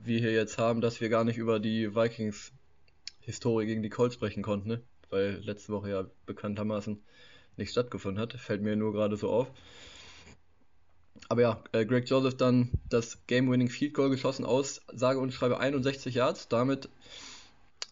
wir 0.06 0.20
hier 0.20 0.34
jetzt 0.34 0.58
haben, 0.58 0.82
dass 0.82 1.02
wir 1.02 1.10
gar 1.10 1.24
nicht 1.24 1.38
über 1.38 1.60
die 1.60 1.96
Vikings 1.96 2.52
Historie 3.22 3.66
gegen 3.66 3.82
die 3.82 3.90
Colts 3.90 4.16
sprechen 4.16 4.44
konnten, 4.44 4.70
ne? 4.70 4.82
weil 5.10 5.42
letzte 5.44 5.74
Woche 5.74 5.90
ja 5.90 6.06
bekanntermaßen 6.26 7.02
nicht 7.58 7.72
stattgefunden 7.72 8.22
hat. 8.22 8.34
Fällt 8.34 8.62
mir 8.62 8.76
nur 8.76 8.94
gerade 8.94 9.18
so 9.18 9.30
auf. 9.30 9.48
Aber 11.30 11.42
ja, 11.42 11.64
äh, 11.72 11.86
Greg 11.86 12.08
Joseph 12.10 12.38
dann 12.38 12.70
das 12.90 13.26
Game-Winning 13.28 13.70
Field 13.70 13.94
Goal 13.94 14.10
geschossen 14.10 14.46
aus, 14.46 14.82
sage 14.94 15.20
und 15.20 15.34
schreibe 15.34 15.60
61 15.60 16.14
Yards. 16.14 16.50
Damit 16.50 16.90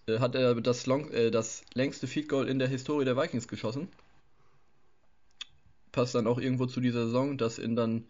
äh, 0.07 0.19
hat 0.19 0.35
er 0.35 0.55
das, 0.55 0.85
long, 0.85 1.09
äh, 1.11 1.31
das 1.31 1.63
längste 1.73 2.07
Field 2.07 2.29
Goal 2.29 2.47
in 2.47 2.59
der 2.59 2.67
Historie 2.67 3.05
der 3.05 3.17
Vikings 3.17 3.47
geschossen. 3.47 3.87
Passt 5.91 6.15
dann 6.15 6.27
auch 6.27 6.39
irgendwo 6.39 6.65
zu 6.65 6.79
dieser 6.79 7.05
Saison, 7.05 7.37
dass 7.37 7.57
in 7.57 7.75
dann 7.75 8.05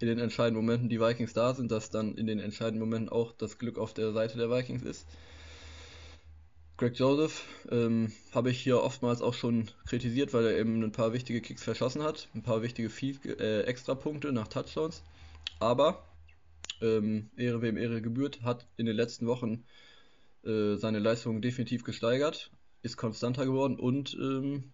in 0.00 0.08
den 0.08 0.18
entscheidenden 0.18 0.64
Momenten 0.64 0.88
die 0.88 1.00
Vikings 1.00 1.32
da 1.32 1.54
sind, 1.54 1.70
dass 1.70 1.90
dann 1.90 2.14
in 2.16 2.26
den 2.26 2.40
entscheidenden 2.40 2.80
Momenten 2.80 3.10
auch 3.10 3.32
das 3.32 3.58
Glück 3.58 3.78
auf 3.78 3.92
der 3.92 4.12
Seite 4.12 4.38
der 4.38 4.50
Vikings 4.50 4.82
ist. 4.82 5.06
Greg 6.78 6.98
Joseph 6.98 7.44
ähm, 7.70 8.10
habe 8.32 8.50
ich 8.50 8.58
hier 8.58 8.82
oftmals 8.82 9.20
auch 9.20 9.34
schon 9.34 9.70
kritisiert, 9.86 10.32
weil 10.32 10.46
er 10.46 10.58
eben 10.58 10.82
ein 10.82 10.92
paar 10.92 11.12
wichtige 11.12 11.42
Kicks 11.42 11.62
verschossen 11.62 12.02
hat, 12.02 12.28
ein 12.34 12.42
paar 12.42 12.62
wichtige 12.62 12.88
Field, 12.88 13.26
äh, 13.26 13.64
Extrapunkte 13.64 14.32
nach 14.32 14.48
Touchdowns. 14.48 15.02
Aber 15.58 16.02
ähm, 16.80 17.28
Ehre 17.36 17.60
wem 17.60 17.76
Ehre 17.76 18.00
gebührt, 18.00 18.40
hat 18.42 18.66
in 18.78 18.86
den 18.86 18.96
letzten 18.96 19.26
Wochen 19.26 19.64
äh, 20.44 20.76
seine 20.76 21.00
Leistung 21.00 21.42
definitiv 21.42 21.84
gesteigert, 21.84 22.50
ist 22.80 22.96
konstanter 22.96 23.44
geworden 23.44 23.78
und 23.78 24.14
ähm, 24.14 24.72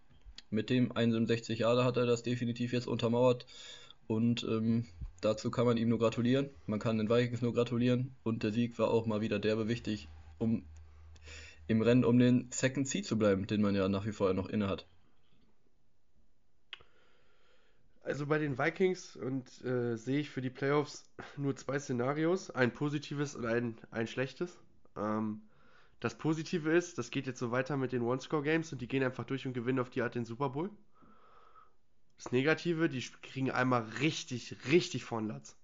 mit 0.50 0.70
dem 0.70 0.92
61 0.92 1.58
Jahre 1.58 1.84
hat 1.84 1.96
er 1.96 2.06
das 2.06 2.22
definitiv 2.22 2.72
jetzt 2.72 2.86
untermauert 2.86 3.46
und 4.06 4.44
ähm, 4.44 4.86
dazu 5.20 5.50
kann 5.50 5.66
man 5.66 5.76
ihm 5.76 5.88
nur 5.88 5.98
gratulieren. 5.98 6.50
Man 6.66 6.78
kann 6.78 6.98
den 6.98 7.08
Vikings 7.08 7.42
nur 7.42 7.54
gratulieren 7.54 8.14
und 8.22 8.42
der 8.42 8.52
Sieg 8.52 8.78
war 8.78 8.90
auch 8.90 9.06
mal 9.06 9.20
wieder 9.20 9.38
derbe 9.38 9.68
wichtig, 9.68 10.08
um 10.38 10.64
im 11.66 11.82
Rennen 11.82 12.04
um 12.04 12.18
den 12.18 12.48
Second 12.52 12.88
Seed 12.88 13.06
zu 13.06 13.18
bleiben, 13.18 13.46
den 13.46 13.62
man 13.62 13.74
ja 13.74 13.88
nach 13.88 14.06
wie 14.06 14.12
vor 14.12 14.32
noch 14.34 14.48
inne 14.48 14.68
hat. 14.68 14.86
Also 18.02 18.26
bei 18.26 18.38
den 18.38 18.56
Vikings 18.56 19.16
und 19.16 19.64
äh, 19.64 19.96
sehe 19.96 20.20
ich 20.20 20.30
für 20.30 20.40
die 20.40 20.50
Playoffs 20.50 21.10
nur 21.36 21.56
zwei 21.56 21.80
Szenarios, 21.80 22.50
ein 22.50 22.72
positives 22.72 23.34
und 23.34 23.46
ein, 23.46 23.76
ein 23.90 24.06
schlechtes. 24.06 24.56
Ähm, 24.96 25.42
das 25.98 26.16
Positive 26.16 26.70
ist, 26.70 26.98
das 26.98 27.10
geht 27.10 27.26
jetzt 27.26 27.40
so 27.40 27.50
weiter 27.50 27.76
mit 27.76 27.90
den 27.90 28.02
One-Score-Games 28.02 28.72
und 28.72 28.80
die 28.80 28.86
gehen 28.86 29.02
einfach 29.02 29.24
durch 29.24 29.44
und 29.44 29.54
gewinnen 29.54 29.80
auf 29.80 29.90
die 29.90 30.02
Art 30.02 30.14
den 30.14 30.24
Super 30.24 30.50
Bowl. 30.50 30.70
Das 32.16 32.32
Negative, 32.32 32.88
die 32.88 33.04
kriegen 33.22 33.50
einmal 33.50 33.82
richtig, 34.00 34.56
richtig 34.70 35.04
von 35.04 35.28
Latz. 35.28 35.56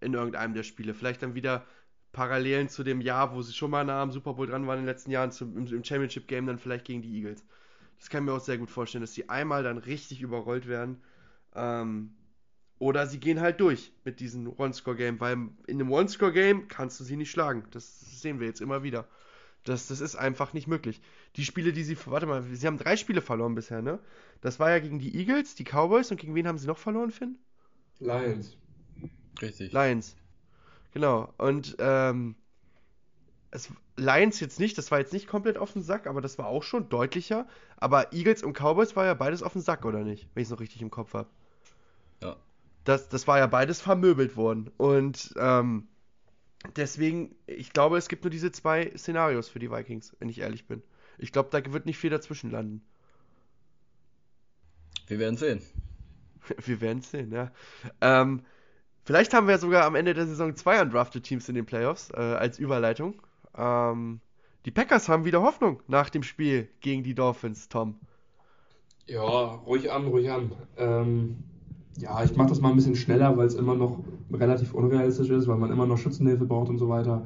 In 0.00 0.14
irgendeinem 0.14 0.54
der 0.54 0.62
Spiele. 0.62 0.94
Vielleicht 0.94 1.22
dann 1.22 1.34
wieder 1.34 1.66
Parallelen 2.12 2.68
zu 2.68 2.82
dem 2.82 3.00
Jahr, 3.00 3.34
wo 3.34 3.42
sie 3.42 3.52
schon 3.52 3.70
mal 3.70 3.84
nah 3.84 4.02
am 4.02 4.10
Super 4.10 4.34
Bowl 4.34 4.46
dran 4.46 4.66
waren 4.66 4.78
in 4.78 4.84
den 4.84 4.92
letzten 4.92 5.10
Jahren, 5.10 5.30
zum, 5.30 5.56
im, 5.56 5.84
Championship 5.84 6.26
Game 6.26 6.46
dann 6.46 6.58
vielleicht 6.58 6.84
gegen 6.84 7.02
die 7.02 7.14
Eagles. 7.16 7.44
Das 7.98 8.08
kann 8.08 8.24
ich 8.24 8.30
mir 8.30 8.36
auch 8.36 8.40
sehr 8.40 8.58
gut 8.58 8.70
vorstellen, 8.70 9.02
dass 9.02 9.14
sie 9.14 9.28
einmal 9.28 9.62
dann 9.62 9.78
richtig 9.78 10.22
überrollt 10.22 10.66
werden. 10.66 11.02
Ähm, 11.54 12.14
oder 12.78 13.06
sie 13.06 13.20
gehen 13.20 13.40
halt 13.40 13.60
durch 13.60 13.92
mit 14.04 14.20
diesem 14.20 14.48
One-Score-Game, 14.58 15.20
weil 15.20 15.34
in 15.66 15.80
einem 15.80 15.92
One-Score-Game 15.92 16.68
kannst 16.68 16.98
du 16.98 17.04
sie 17.04 17.16
nicht 17.16 17.30
schlagen. 17.30 17.64
Das 17.72 18.20
sehen 18.22 18.40
wir 18.40 18.46
jetzt 18.46 18.62
immer 18.62 18.82
wieder. 18.82 19.06
Das, 19.64 19.88
das 19.88 20.00
ist 20.00 20.16
einfach 20.16 20.52
nicht 20.52 20.66
möglich. 20.66 21.00
Die 21.36 21.44
Spiele, 21.44 21.72
die 21.72 21.84
sie, 21.84 21.96
warte 22.06 22.26
mal, 22.26 22.42
sie 22.42 22.66
haben 22.66 22.78
drei 22.78 22.96
Spiele 22.96 23.20
verloren 23.20 23.54
bisher, 23.54 23.82
ne? 23.82 23.98
Das 24.40 24.58
war 24.58 24.70
ja 24.70 24.78
gegen 24.78 24.98
die 24.98 25.14
Eagles, 25.14 25.54
die 25.54 25.64
Cowboys 25.64 26.10
und 26.10 26.18
gegen 26.18 26.34
wen 26.34 26.48
haben 26.48 26.58
sie 26.58 26.66
noch 26.66 26.78
verloren, 26.78 27.10
Finn? 27.10 27.38
Lions. 27.98 28.56
Richtig. 29.40 29.72
Lions. 29.72 30.16
Genau. 30.92 31.32
Und 31.36 31.76
ähm, 31.78 32.36
es, 33.50 33.68
Lions 33.96 34.40
jetzt 34.40 34.60
nicht, 34.60 34.78
das 34.78 34.90
war 34.90 34.98
jetzt 34.98 35.12
nicht 35.12 35.26
komplett 35.26 35.58
auf 35.58 35.72
den 35.72 35.82
Sack, 35.82 36.06
aber 36.06 36.20
das 36.20 36.38
war 36.38 36.46
auch 36.46 36.62
schon 36.62 36.88
deutlicher. 36.88 37.46
Aber 37.76 38.12
Eagles 38.12 38.42
und 38.42 38.54
Cowboys 38.54 38.96
war 38.96 39.04
ja 39.04 39.14
beides 39.14 39.42
auf 39.42 39.52
den 39.52 39.62
Sack, 39.62 39.84
oder 39.84 40.04
nicht? 40.04 40.28
Wenn 40.34 40.42
ich 40.42 40.46
es 40.46 40.52
noch 40.52 40.60
richtig 40.60 40.80
im 40.80 40.90
Kopf 40.90 41.14
habe. 41.14 41.28
Ja. 42.22 42.36
Das, 42.84 43.08
das 43.08 43.26
war 43.26 43.38
ja 43.38 43.46
beides 43.46 43.80
vermöbelt 43.80 44.36
worden. 44.36 44.70
Und 44.78 45.34
ähm, 45.38 45.88
deswegen, 46.76 47.34
ich 47.46 47.72
glaube, 47.72 47.98
es 47.98 48.08
gibt 48.08 48.24
nur 48.24 48.30
diese 48.30 48.52
zwei 48.52 48.92
Szenarios 48.96 49.48
für 49.48 49.58
die 49.58 49.70
Vikings, 49.70 50.14
wenn 50.18 50.28
ich 50.28 50.40
ehrlich 50.40 50.66
bin. 50.66 50.82
Ich 51.18 51.32
glaube, 51.32 51.48
da 51.50 51.72
wird 51.72 51.86
nicht 51.86 51.98
viel 51.98 52.10
dazwischen 52.10 52.50
landen. 52.50 52.82
Wir 55.06 55.18
werden 55.18 55.36
sehen. 55.36 55.62
Wir 56.64 56.80
werden 56.80 57.02
sehen, 57.02 57.32
ja. 57.32 57.52
Ähm, 58.00 58.42
Vielleicht 59.04 59.34
haben 59.34 59.48
wir 59.48 59.58
sogar 59.58 59.84
am 59.86 59.94
Ende 59.94 60.14
der 60.14 60.26
Saison 60.26 60.54
zwei 60.54 60.80
undrafted 60.80 61.24
Teams 61.24 61.48
in 61.48 61.54
den 61.54 61.66
Playoffs 61.66 62.10
äh, 62.10 62.20
als 62.20 62.58
Überleitung. 62.58 63.20
Ähm, 63.56 64.20
die 64.66 64.70
Packers 64.70 65.08
haben 65.08 65.24
wieder 65.24 65.42
Hoffnung 65.42 65.82
nach 65.88 66.10
dem 66.10 66.22
Spiel 66.22 66.68
gegen 66.80 67.02
die 67.02 67.14
Dolphins, 67.14 67.68
Tom. 67.68 67.98
Ja, 69.06 69.20
ruhig 69.20 69.90
an, 69.90 70.06
ruhig 70.06 70.30
an. 70.30 70.52
Ähm, 70.76 71.42
ja, 72.00 72.22
ich 72.24 72.36
mache 72.36 72.48
das 72.48 72.60
mal 72.60 72.70
ein 72.70 72.76
bisschen 72.76 72.96
schneller, 72.96 73.36
weil 73.36 73.46
es 73.46 73.54
immer 73.54 73.74
noch 73.74 73.98
relativ 74.32 74.74
unrealistisch 74.74 75.30
ist, 75.30 75.48
weil 75.48 75.56
man 75.56 75.70
immer 75.70 75.86
noch 75.86 75.98
Schützenhilfe 75.98 76.44
braucht 76.44 76.70
und 76.70 76.78
so 76.78 76.88
weiter. 76.88 77.24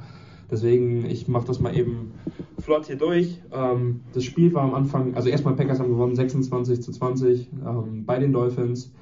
Deswegen, 0.51 1.07
ich 1.07 1.27
mache 1.29 1.47
das 1.47 1.61
mal 1.61 1.77
eben 1.77 2.13
flott 2.59 2.87
hier 2.87 2.97
durch. 2.97 3.41
Ähm, 3.53 4.01
das 4.13 4.25
Spiel 4.25 4.53
war 4.55 4.63
am 4.63 4.75
Anfang, 4.75 5.15
also 5.15 5.29
erstmal 5.29 5.55
Packers 5.55 5.81
haben 5.81 5.91
gewonnen, 5.91 6.15
26 6.15 6.83
zu 6.83 6.93
20 6.93 7.49
ähm, 7.67 8.05
bei 8.05 8.19
den 8.19 8.33
Dolphins. 8.33 8.93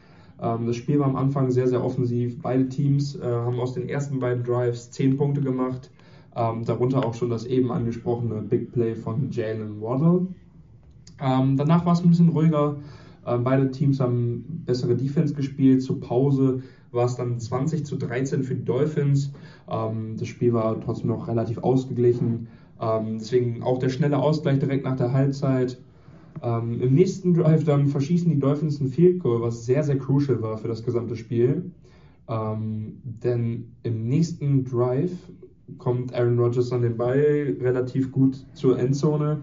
Ähm, 0.41 0.67
das 0.67 0.77
Spiel 0.77 0.99
war 0.99 1.07
am 1.07 1.17
Anfang 1.17 1.51
sehr, 1.51 1.69
sehr 1.69 1.85
offensiv. 1.85 2.41
Beide 2.41 2.69
Teams 2.69 3.17
äh, 3.17 3.25
haben 3.25 3.59
aus 3.59 3.75
den 3.75 3.89
ersten 3.89 4.19
beiden 4.19 4.45
Drives 4.45 4.91
10 4.91 5.17
Punkte 5.17 5.41
gemacht. 5.41 5.91
Ähm, 6.35 6.65
darunter 6.65 7.05
auch 7.05 7.15
schon 7.15 7.31
das 7.31 7.45
eben 7.45 7.71
angesprochene 7.71 8.43
Big 8.43 8.73
Play 8.73 8.95
von 8.95 9.31
Jalen 9.31 9.81
Waddle. 9.81 10.29
Ähm, 11.21 11.57
danach 11.57 11.85
war 11.85 11.93
es 11.93 12.03
ein 12.03 12.09
bisschen 12.09 12.31
ruhiger. 12.31 12.77
Ähm, 13.27 13.45
beide 13.45 13.71
Teams 13.71 14.01
haben 14.01 14.63
bessere 14.67 14.97
Defense 14.97 15.35
gespielt. 15.35 15.83
Zur 15.83 16.01
Pause 16.01 16.63
war 16.91 17.07
es 17.07 17.17
dann 17.17 17.39
20 17.39 17.87
zu 17.87 17.97
13 17.97 18.43
für 18.43 18.55
die 18.55 18.65
Dolphins. 18.65 19.33
Ähm, 19.71 20.17
das 20.19 20.29
Spiel 20.29 20.53
war 20.53 20.81
trotzdem 20.81 21.09
noch 21.09 21.29
relativ 21.29 21.59
ausgeglichen. 21.59 22.49
Ähm, 22.81 23.19
deswegen 23.19 23.63
auch 23.63 23.79
der 23.79 23.89
schnelle 23.89 24.19
Ausgleich 24.19 24.59
direkt 24.59 24.85
nach 24.85 24.97
der 24.97 25.13
Halbzeit. 25.13 25.79
Im 26.43 26.95
nächsten 26.95 27.35
Drive 27.35 27.63
dann 27.63 27.87
verschießen 27.87 28.29
die 28.29 28.41
Dolphins 28.41 28.81
ein 28.81 28.89
Field 28.89 29.21
Goal, 29.21 29.43
was 29.43 29.65
sehr, 29.65 29.85
sehr 29.85 29.97
crucial 29.97 30.43
war 30.43 30.59
für 30.59 30.67
das 30.67 30.83
gesamte 30.83 31.15
Spiel. 31.15 31.71
Denn 32.29 33.73
im 33.85 34.09
nächsten 34.09 34.65
Drive 34.65 35.13
kommt 35.79 36.13
Aaron 36.15 36.39
Rodgers 36.39 36.73
an 36.73 36.83
den 36.83 36.97
Ball 36.97 37.57
relativ 37.61 38.11
gut 38.11 38.45
zur 38.55 38.79
Endzone, 38.79 39.43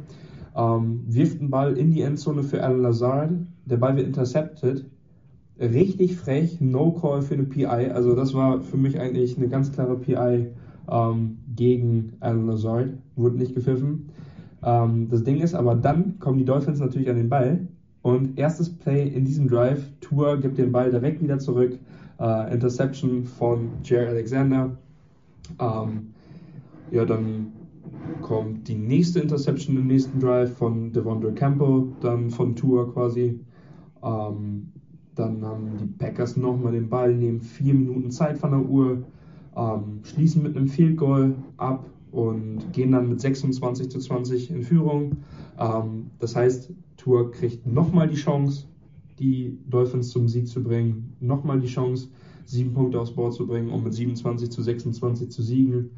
ähm, 0.60 1.04
wirft 1.08 1.40
den 1.40 1.50
Ball 1.50 1.78
in 1.78 1.92
die 1.92 2.02
Endzone 2.02 2.44
für 2.44 2.62
Alan 2.64 2.82
Lazard. 2.82 3.32
Der 3.66 3.78
Ball 3.78 3.96
wird 3.96 4.08
intercepted. 4.08 4.86
Richtig 5.60 6.18
frech, 6.18 6.60
No 6.60 6.92
Call 6.92 7.22
für 7.22 7.36
eine 7.36 7.44
PI. 7.44 7.92
Also 7.92 8.16
das 8.16 8.34
war 8.34 8.62
für 8.62 8.78
mich 8.78 9.00
eigentlich 9.00 9.38
eine 9.38 9.48
ganz 9.48 9.72
klare 9.72 9.96
PI 9.98 10.48
ähm, 10.90 11.38
gegen 11.56 12.14
Alan 12.20 12.48
Lazard. 12.48 12.90
Wurde 13.16 13.38
nicht 13.38 13.56
gepfiffen. 13.56 14.10
Ähm, 14.64 15.08
das 15.10 15.24
Ding 15.24 15.40
ist 15.40 15.56
aber, 15.56 15.76
dann 15.76 16.20
kommen 16.20 16.38
die 16.38 16.46
Dolphins 16.46 16.80
natürlich 16.80 17.10
an 17.10 17.18
den 17.18 17.30
Ball. 17.30 17.68
Und 18.02 18.38
erstes 18.38 18.70
Play 18.70 19.08
in 19.08 19.26
diesem 19.26 19.48
Drive, 19.48 19.84
Tour 20.02 20.38
gibt 20.38 20.58
den 20.58 20.72
Ball 20.72 20.90
direkt 20.90 21.22
wieder 21.22 21.40
zurück. 21.40 21.78
Äh, 22.20 22.54
Interception 22.54 23.24
von 23.24 23.70
Jerry 23.84 24.08
Alexander. 24.08 24.72
Ähm, 25.60 26.14
ja, 26.92 27.06
dann 27.06 27.48
kommt 28.22 28.68
die 28.68 28.76
nächste 28.76 29.20
Interception 29.20 29.78
im 29.78 29.88
nächsten 29.88 30.20
Drive 30.20 30.58
von 30.58 30.92
Devondre 30.92 31.34
Campbell, 31.34 31.88
dann 32.02 32.30
von 32.30 32.56
Tour 32.56 32.94
quasi. 32.94 33.40
Ähm, 34.04 34.68
dann 35.16 35.44
haben 35.44 35.78
die 35.78 35.86
Packers 35.86 36.38
nochmal 36.38 36.72
den 36.72 36.90
Ball, 36.90 37.14
nehmen 37.14 37.42
vier 37.42 37.74
Minuten 37.74 38.12
Zeit 38.12 38.38
von 38.38 38.52
der 38.52 38.62
Uhr, 38.62 39.04
ähm, 39.56 40.00
schließen 40.04 40.42
mit 40.44 40.56
einem 40.56 40.68
Field 40.68 40.98
Goal 40.98 41.36
ab 41.58 41.86
und 42.12 42.72
gehen 42.72 42.92
dann 42.92 43.10
mit 43.10 43.20
26 43.20 43.90
zu 43.90 44.00
20 44.00 44.52
in 44.52 44.64
Führung. 44.64 45.18
Ähm, 45.60 46.12
das 46.20 46.36
heißt, 46.36 46.72
Tour 46.98 47.32
kriegt 47.32 47.68
nochmal 47.68 48.08
die 48.08 48.16
Chance, 48.16 48.66
die 49.20 49.58
Dolphins 49.70 50.10
zum 50.10 50.28
Sieg 50.28 50.48
zu 50.48 50.64
bringen, 50.64 51.14
nochmal 51.20 51.60
die 51.60 51.68
Chance, 51.68 52.10
sieben 52.46 52.74
Punkte 52.74 53.00
aufs 53.00 53.12
Board 53.12 53.34
zu 53.34 53.46
bringen, 53.46 53.70
um 53.70 53.84
mit 53.84 53.94
27 53.94 54.50
zu 54.50 54.62
26 54.62 55.30
zu 55.30 55.42
siegen. 55.42 55.92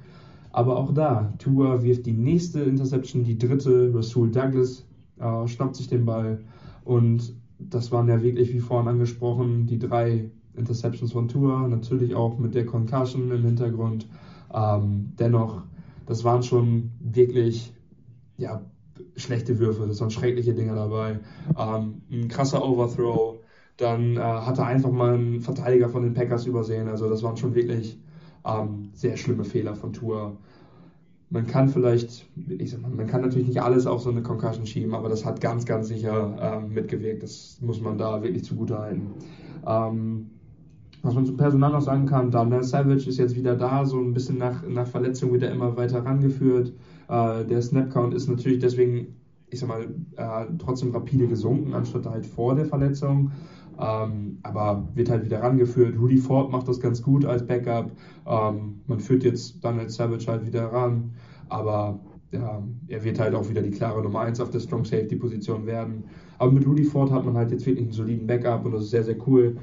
Aber 0.53 0.77
auch 0.77 0.93
da, 0.93 1.33
Tua 1.37 1.81
wirft 1.81 2.05
die 2.05 2.13
nächste 2.13 2.61
Interception, 2.61 3.23
die 3.23 3.37
dritte. 3.37 3.91
Rasul 3.93 4.31
Douglas 4.31 4.85
äh, 5.19 5.47
schnappt 5.47 5.75
sich 5.75 5.87
den 5.87 6.05
Ball. 6.05 6.39
Und 6.83 7.35
das 7.59 7.91
waren 7.91 8.07
ja 8.07 8.21
wirklich, 8.21 8.53
wie 8.53 8.59
vorhin 8.59 8.89
angesprochen, 8.89 9.67
die 9.67 9.79
drei 9.79 10.29
Interceptions 10.55 11.13
von 11.13 11.27
Tua. 11.27 11.67
Natürlich 11.67 12.15
auch 12.15 12.37
mit 12.37 12.53
der 12.55 12.65
Concussion 12.65 13.31
im 13.31 13.45
Hintergrund. 13.45 14.07
Ähm, 14.53 15.13
dennoch, 15.17 15.63
das 16.05 16.23
waren 16.23 16.43
schon 16.43 16.91
wirklich 16.99 17.73
ja, 18.37 18.65
schlechte 19.15 19.59
Würfe. 19.59 19.87
Das 19.87 20.01
waren 20.01 20.11
schreckliche 20.11 20.53
Dinge 20.53 20.75
dabei. 20.75 21.19
Ähm, 21.57 22.01
ein 22.11 22.27
krasser 22.27 22.67
Overthrow. 22.67 23.37
Dann 23.77 24.17
äh, 24.17 24.19
hatte 24.19 24.65
einfach 24.65 24.91
mal 24.91 25.17
ein 25.17 25.39
Verteidiger 25.39 25.87
von 25.87 26.03
den 26.03 26.13
Packers 26.13 26.45
übersehen. 26.45 26.89
Also 26.89 27.09
das 27.09 27.23
waren 27.23 27.37
schon 27.37 27.55
wirklich 27.55 27.97
ähm, 28.45 28.89
sehr 28.93 29.17
schlimme 29.17 29.43
Fehler 29.43 29.75
von 29.75 29.93
Tour. 29.93 30.37
Man 31.29 31.47
kann 31.47 31.69
vielleicht, 31.69 32.27
ich 32.49 32.71
sag 32.71 32.81
mal, 32.81 32.91
man 32.91 33.07
kann 33.07 33.21
natürlich 33.21 33.47
nicht 33.47 33.61
alles 33.61 33.87
auf 33.87 34.01
so 34.01 34.09
eine 34.09 34.21
Concussion 34.21 34.65
schieben, 34.65 34.93
aber 34.93 35.07
das 35.07 35.23
hat 35.25 35.39
ganz, 35.39 35.65
ganz 35.65 35.87
sicher 35.87 36.37
ähm, 36.41 36.73
mitgewirkt. 36.73 37.23
Das 37.23 37.57
muss 37.61 37.81
man 37.81 37.97
da 37.97 38.21
wirklich 38.21 38.43
zugute 38.43 38.77
halten. 38.77 39.07
Ähm, 39.65 40.31
was 41.03 41.15
man 41.15 41.25
zum 41.25 41.37
Personal 41.37 41.71
noch 41.71 41.81
sagen 41.81 42.05
kann, 42.05 42.29
Daniel 42.31 42.63
Savage 42.63 43.09
ist 43.09 43.17
jetzt 43.17 43.35
wieder 43.35 43.55
da, 43.55 43.85
so 43.85 43.97
ein 43.97 44.13
bisschen 44.13 44.37
nach, 44.37 44.67
nach 44.67 44.85
Verletzung 44.85 45.31
wird 45.31 45.43
er 45.43 45.51
immer 45.51 45.75
weiter 45.75 46.05
rangeführt. 46.05 46.73
Äh, 47.07 47.45
der 47.45 47.61
Snapcount 47.61 48.13
ist 48.13 48.27
natürlich 48.27 48.59
deswegen, 48.59 49.15
ich 49.49 49.59
sag 49.59 49.69
mal, 49.69 49.87
äh, 50.17 50.45
trotzdem 50.59 50.91
rapide 50.91 51.27
gesunken, 51.27 51.73
anstatt 51.73 52.05
halt 52.05 52.25
vor 52.25 52.55
der 52.55 52.65
Verletzung. 52.65 53.31
Ähm, 53.79 54.39
aber 54.43 54.87
wird 54.93 55.09
halt 55.09 55.25
wieder 55.25 55.41
rangeführt. 55.41 55.97
Rudy 55.99 56.17
Ford 56.17 56.51
macht 56.51 56.67
das 56.67 56.79
ganz 56.79 57.01
gut 57.01 57.25
als 57.25 57.45
Backup. 57.45 57.91
Ähm, 58.27 58.81
man 58.87 58.99
führt 58.99 59.23
jetzt 59.23 59.63
Daniel 59.63 59.89
Savage 59.89 60.27
halt 60.27 60.45
wieder 60.45 60.71
ran. 60.71 61.11
Aber 61.49 61.99
ja, 62.31 62.63
er 62.87 63.03
wird 63.03 63.19
halt 63.19 63.35
auch 63.35 63.49
wieder 63.49 63.61
die 63.61 63.71
klare 63.71 64.01
Nummer 64.01 64.21
1 64.21 64.39
auf 64.39 64.49
der 64.49 64.59
Strong 64.59 64.85
Safety 64.85 65.15
Position 65.15 65.65
werden. 65.65 66.05
Aber 66.37 66.51
mit 66.51 66.65
Rudy 66.65 66.83
Ford 66.83 67.11
hat 67.11 67.25
man 67.25 67.35
halt 67.35 67.51
jetzt 67.51 67.65
wirklich 67.65 67.85
einen 67.85 67.93
soliden 67.93 68.27
Backup 68.27 68.65
und 68.65 68.71
das 68.71 68.83
ist 68.83 68.91
sehr, 68.91 69.03
sehr 69.03 69.17
cool. 69.27 69.57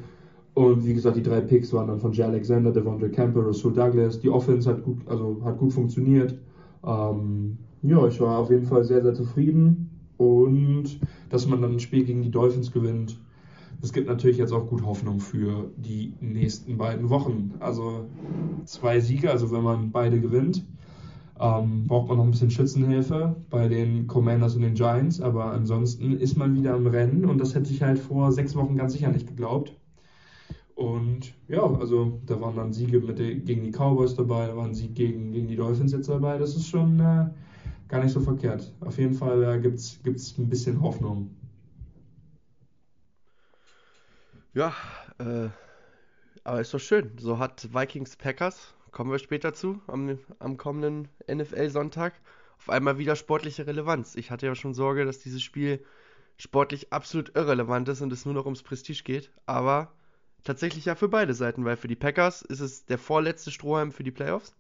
Und 0.54 0.84
wie 0.84 0.94
gesagt, 0.94 1.16
die 1.16 1.22
drei 1.22 1.40
Picks 1.40 1.72
waren 1.72 1.86
dann 1.86 2.00
von 2.00 2.12
Jay 2.12 2.24
Alexander, 2.24 2.72
Devondre 2.72 3.08
Camper, 3.10 3.42
Russell 3.42 3.72
Douglas. 3.72 4.18
Die 4.18 4.28
Offense 4.28 4.68
hat 4.68 4.82
gut, 4.82 4.98
also 5.06 5.40
hat 5.44 5.56
gut 5.58 5.72
funktioniert. 5.72 6.36
Ähm, 6.84 7.58
ja, 7.82 8.06
ich 8.06 8.20
war 8.20 8.38
auf 8.38 8.50
jeden 8.50 8.66
Fall 8.66 8.82
sehr, 8.84 9.02
sehr 9.02 9.14
zufrieden. 9.14 9.88
Und 10.16 10.98
dass 11.30 11.46
man 11.46 11.62
dann 11.62 11.74
ein 11.74 11.80
Spiel 11.80 12.04
gegen 12.04 12.22
die 12.22 12.30
Dolphins 12.30 12.72
gewinnt, 12.72 13.20
es 13.80 13.92
gibt 13.92 14.08
natürlich 14.08 14.38
jetzt 14.38 14.52
auch 14.52 14.66
gut 14.66 14.84
Hoffnung 14.84 15.20
für 15.20 15.70
die 15.76 16.14
nächsten 16.20 16.78
beiden 16.78 17.10
Wochen. 17.10 17.54
Also 17.60 18.06
zwei 18.64 19.00
Siege, 19.00 19.30
also 19.30 19.52
wenn 19.52 19.62
man 19.62 19.90
beide 19.92 20.20
gewinnt, 20.20 20.64
ähm, 21.38 21.86
braucht 21.86 22.08
man 22.08 22.18
noch 22.18 22.24
ein 22.24 22.32
bisschen 22.32 22.50
Schützenhilfe 22.50 23.36
bei 23.50 23.68
den 23.68 24.08
Commanders 24.08 24.56
und 24.56 24.62
den 24.62 24.74
Giants. 24.74 25.20
Aber 25.20 25.52
ansonsten 25.52 26.12
ist 26.18 26.36
man 26.36 26.54
wieder 26.56 26.76
im 26.76 26.86
Rennen 26.88 27.24
und 27.24 27.38
das 27.38 27.54
hätte 27.54 27.72
ich 27.72 27.82
halt 27.82 27.98
vor 27.98 28.32
sechs 28.32 28.56
Wochen 28.56 28.76
ganz 28.76 28.94
sicher 28.94 29.10
nicht 29.10 29.28
geglaubt. 29.28 29.72
Und 30.74 31.34
ja, 31.48 31.62
also 31.62 32.20
da 32.26 32.40
waren 32.40 32.56
dann 32.56 32.72
Siege 32.72 33.00
der, 33.00 33.34
gegen 33.34 33.64
die 33.64 33.72
Cowboys 33.72 34.14
dabei, 34.14 34.46
da 34.46 34.56
waren 34.56 34.74
Siege 34.74 34.94
gegen, 34.94 35.32
gegen 35.32 35.48
die 35.48 35.56
Dolphins 35.56 35.92
jetzt 35.92 36.08
dabei. 36.08 36.38
Das 36.38 36.56
ist 36.56 36.68
schon 36.68 36.98
äh, 37.00 37.26
gar 37.88 38.02
nicht 38.02 38.12
so 38.12 38.20
verkehrt. 38.20 38.72
Auf 38.80 38.98
jeden 38.98 39.14
Fall 39.14 39.42
äh, 39.42 39.60
gibt 39.60 39.78
es 39.78 40.38
ein 40.38 40.48
bisschen 40.48 40.80
Hoffnung. 40.80 41.30
Ja, 44.58 44.74
äh, 45.20 45.50
aber 46.42 46.60
ist 46.60 46.74
doch 46.74 46.80
schön. 46.80 47.16
So 47.16 47.38
hat 47.38 47.72
Vikings 47.72 48.16
Packers, 48.16 48.74
kommen 48.90 49.12
wir 49.12 49.20
später 49.20 49.54
zu, 49.54 49.80
am, 49.86 50.18
am 50.40 50.56
kommenden 50.56 51.06
NFL-Sonntag, 51.32 52.14
auf 52.58 52.68
einmal 52.68 52.98
wieder 52.98 53.14
sportliche 53.14 53.68
Relevanz. 53.68 54.16
Ich 54.16 54.32
hatte 54.32 54.46
ja 54.46 54.56
schon 54.56 54.74
Sorge, 54.74 55.04
dass 55.04 55.20
dieses 55.20 55.44
Spiel 55.44 55.84
sportlich 56.38 56.92
absolut 56.92 57.36
irrelevant 57.36 57.88
ist 57.88 58.00
und 58.00 58.12
es 58.12 58.24
nur 58.24 58.34
noch 58.34 58.46
ums 58.46 58.64
Prestige 58.64 59.04
geht. 59.04 59.30
Aber 59.46 59.92
tatsächlich 60.42 60.86
ja 60.86 60.96
für 60.96 61.08
beide 61.08 61.34
Seiten, 61.34 61.64
weil 61.64 61.76
für 61.76 61.86
die 61.86 61.94
Packers 61.94 62.42
ist 62.42 62.58
es 62.58 62.84
der 62.84 62.98
vorletzte 62.98 63.52
Strohhalm 63.52 63.92
für 63.92 64.02
die 64.02 64.10
Playoffs. 64.10 64.56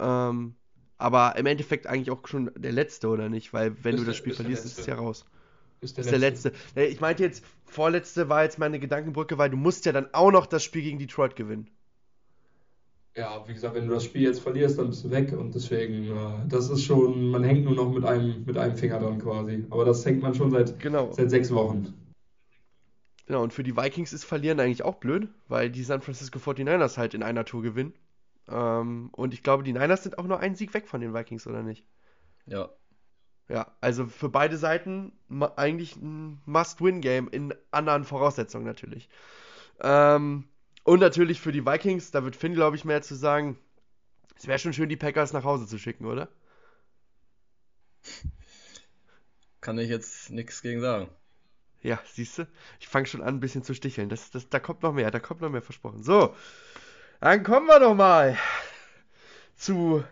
Ähm, 0.00 0.54
aber 0.98 1.36
im 1.36 1.46
Endeffekt 1.46 1.86
eigentlich 1.86 2.10
auch 2.10 2.28
schon 2.28 2.50
der 2.58 2.72
letzte, 2.72 3.08
oder 3.08 3.30
nicht? 3.30 3.54
Weil 3.54 3.82
wenn 3.84 3.96
du 3.96 4.04
das 4.04 4.18
Spiel 4.18 4.34
verlierst, 4.34 4.66
ist 4.66 4.78
es 4.78 4.84
ja 4.84 4.96
raus. 4.96 5.24
Ist 5.80 5.96
der, 5.96 6.04
ist 6.04 6.10
der 6.10 6.18
letzte. 6.18 6.48
letzte. 6.48 6.82
Ich 6.82 7.00
meinte 7.00 7.22
jetzt, 7.22 7.44
vorletzte 7.64 8.28
war 8.28 8.44
jetzt 8.44 8.58
meine 8.58 8.78
Gedankenbrücke, 8.78 9.38
weil 9.38 9.50
du 9.50 9.56
musst 9.56 9.84
ja 9.86 9.92
dann 9.92 10.08
auch 10.12 10.30
noch 10.30 10.46
das 10.46 10.62
Spiel 10.62 10.82
gegen 10.82 10.98
Detroit 10.98 11.36
gewinnen. 11.36 11.68
Ja, 13.16 13.44
wie 13.46 13.54
gesagt, 13.54 13.76
wenn 13.76 13.86
du 13.86 13.94
das 13.94 14.04
Spiel 14.04 14.22
jetzt 14.22 14.40
verlierst, 14.40 14.78
dann 14.78 14.88
bist 14.88 15.04
du 15.04 15.10
weg 15.10 15.32
und 15.32 15.54
deswegen, 15.54 16.10
äh, 16.10 16.48
das 16.48 16.68
ist 16.68 16.82
schon, 16.82 17.30
man 17.30 17.44
hängt 17.44 17.64
nur 17.64 17.74
noch 17.74 17.92
mit 17.92 18.04
einem, 18.04 18.44
mit 18.44 18.58
einem 18.58 18.76
Finger 18.76 18.98
dran 18.98 19.20
quasi. 19.20 19.64
Aber 19.70 19.84
das 19.84 20.04
hängt 20.04 20.20
man 20.20 20.34
schon 20.34 20.50
seit, 20.50 20.80
genau. 20.80 21.12
seit 21.12 21.30
sechs 21.30 21.52
Wochen. 21.52 21.94
Genau, 23.26 23.42
und 23.42 23.52
für 23.52 23.62
die 23.62 23.76
Vikings 23.76 24.12
ist 24.12 24.24
Verlieren 24.24 24.58
eigentlich 24.58 24.82
auch 24.82 24.96
blöd, 24.96 25.28
weil 25.48 25.70
die 25.70 25.84
San 25.84 26.02
Francisco 26.02 26.38
49ers 26.38 26.96
halt 26.98 27.14
in 27.14 27.22
einer 27.22 27.44
Tour 27.44 27.62
gewinnen. 27.62 27.94
Ähm, 28.48 29.10
und 29.12 29.32
ich 29.32 29.44
glaube, 29.44 29.62
die 29.62 29.72
Niners 29.72 30.02
sind 30.02 30.18
auch 30.18 30.26
nur 30.26 30.40
einen 30.40 30.56
Sieg 30.56 30.74
weg 30.74 30.88
von 30.88 31.00
den 31.00 31.14
Vikings, 31.14 31.46
oder 31.46 31.62
nicht? 31.62 31.84
Ja, 32.46 32.68
ja, 33.48 33.70
also 33.80 34.06
für 34.06 34.28
beide 34.28 34.56
Seiten 34.56 35.12
eigentlich 35.56 35.96
ein 35.96 36.40
Must-Win-Game 36.46 37.28
in 37.28 37.54
anderen 37.70 38.04
Voraussetzungen 38.04 38.64
natürlich. 38.64 39.08
Ähm, 39.80 40.48
und 40.84 41.00
natürlich 41.00 41.40
für 41.40 41.52
die 41.52 41.66
Vikings, 41.66 42.10
da 42.10 42.24
wird 42.24 42.36
Finn, 42.36 42.54
glaube 42.54 42.76
ich, 42.76 42.84
mehr 42.84 43.02
zu 43.02 43.14
sagen. 43.14 43.58
Es 44.36 44.46
wäre 44.46 44.58
schon 44.58 44.72
schön, 44.72 44.88
die 44.88 44.96
Packers 44.96 45.32
nach 45.32 45.44
Hause 45.44 45.66
zu 45.66 45.78
schicken, 45.78 46.06
oder? 46.06 46.28
Kann 49.60 49.78
ich 49.78 49.88
jetzt 49.88 50.30
nichts 50.30 50.60
gegen 50.62 50.80
sagen. 50.80 51.08
Ja, 51.82 52.00
siehst 52.06 52.38
du? 52.38 52.46
Ich 52.80 52.88
fange 52.88 53.06
schon 53.06 53.22
an, 53.22 53.36
ein 53.36 53.40
bisschen 53.40 53.62
zu 53.62 53.74
sticheln. 53.74 54.08
Das, 54.08 54.30
das, 54.30 54.48
da 54.48 54.58
kommt 54.58 54.82
noch 54.82 54.92
mehr, 54.92 55.10
da 55.10 55.20
kommt 55.20 55.42
noch 55.42 55.50
mehr 55.50 55.62
versprochen. 55.62 56.02
So, 56.02 56.34
dann 57.20 57.42
kommen 57.42 57.66
wir 57.66 57.80
doch 57.80 57.94
mal 57.94 58.38
zu 59.56 60.02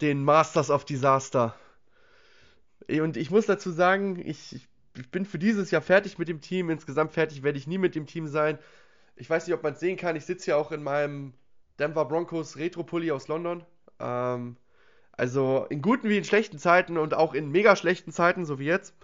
den 0.00 0.22
Masters 0.24 0.70
of 0.70 0.84
Disaster. 0.84 1.54
Und 2.98 3.16
ich 3.16 3.30
muss 3.30 3.46
dazu 3.46 3.70
sagen, 3.70 4.20
ich, 4.24 4.66
ich 4.96 5.10
bin 5.10 5.24
für 5.24 5.38
dieses 5.38 5.70
Jahr 5.70 5.82
fertig 5.82 6.18
mit 6.18 6.28
dem 6.28 6.40
Team. 6.40 6.70
Insgesamt 6.70 7.12
fertig 7.12 7.42
werde 7.42 7.58
ich 7.58 7.66
nie 7.66 7.78
mit 7.78 7.94
dem 7.94 8.06
Team 8.06 8.26
sein. 8.26 8.58
Ich 9.16 9.28
weiß 9.28 9.46
nicht, 9.46 9.54
ob 9.54 9.62
man 9.62 9.74
es 9.74 9.80
sehen 9.80 9.96
kann. 9.96 10.16
Ich 10.16 10.24
sitze 10.24 10.50
ja 10.50 10.56
auch 10.56 10.72
in 10.72 10.82
meinem 10.82 11.34
Denver 11.78 12.06
Broncos 12.06 12.56
Retro-Pulli 12.56 13.12
aus 13.12 13.28
London. 13.28 13.64
Ähm, 13.98 14.56
also 15.12 15.66
in 15.68 15.82
guten 15.82 16.08
wie 16.08 16.18
in 16.18 16.24
schlechten 16.24 16.58
Zeiten 16.58 16.96
und 16.96 17.14
auch 17.14 17.34
in 17.34 17.50
mega 17.50 17.76
schlechten 17.76 18.10
Zeiten, 18.10 18.44
so 18.44 18.58
wie 18.58 18.64
jetzt. 18.64 18.94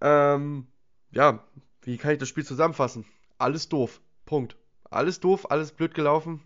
Ähm, 0.00 0.66
ja, 1.12 1.44
wie 1.82 1.96
kann 1.98 2.12
ich 2.12 2.18
das 2.18 2.28
Spiel 2.28 2.44
zusammenfassen? 2.44 3.04
Alles 3.38 3.68
doof. 3.68 4.00
Punkt. 4.26 4.56
Alles 4.90 5.20
doof, 5.20 5.50
alles 5.50 5.72
blöd 5.72 5.94
gelaufen. 5.94 6.42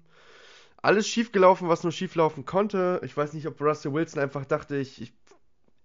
Alles 0.83 1.09
schief 1.09 1.33
gelaufen, 1.33 1.69
was 1.69 1.83
nur 1.83 1.93
schief 1.93 2.15
laufen 2.15 2.45
konnte. 2.45 3.01
Ich 3.03 3.17
weiß 3.17 3.33
nicht, 3.33 3.47
ob 3.47 3.61
Russell 3.61 3.93
Wilson 3.93 4.23
einfach 4.23 4.45
dachte, 4.45 4.77
ich, 4.77 5.01
ich 5.01 5.13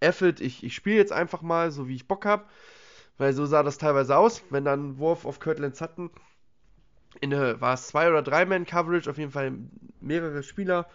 effet, 0.01 0.41
ich, 0.41 0.63
ich 0.63 0.75
spiele 0.75 0.97
jetzt 0.97 1.13
einfach 1.13 1.41
mal, 1.41 1.71
so 1.71 1.87
wie 1.87 1.95
ich 1.95 2.07
Bock 2.07 2.25
habe. 2.25 2.45
Weil 3.17 3.33
so 3.33 3.45
sah 3.45 3.63
das 3.63 3.77
teilweise 3.77 4.17
aus, 4.17 4.43
wenn 4.49 4.65
dann 4.65 4.97
Wurf 4.97 5.25
auf 5.25 5.39
Kirtland 5.39 5.75
Sutton 5.75 6.09
in 7.19 7.33
eine, 7.33 7.61
war 7.61 7.73
es 7.73 7.87
zwei 7.87 8.09
oder 8.09 8.21
drei 8.21 8.45
Man 8.45 8.65
Coverage, 8.65 9.09
auf 9.09 9.17
jeden 9.17 9.31
Fall 9.31 9.53
mehrere 9.99 10.43
Spieler, 10.43 10.87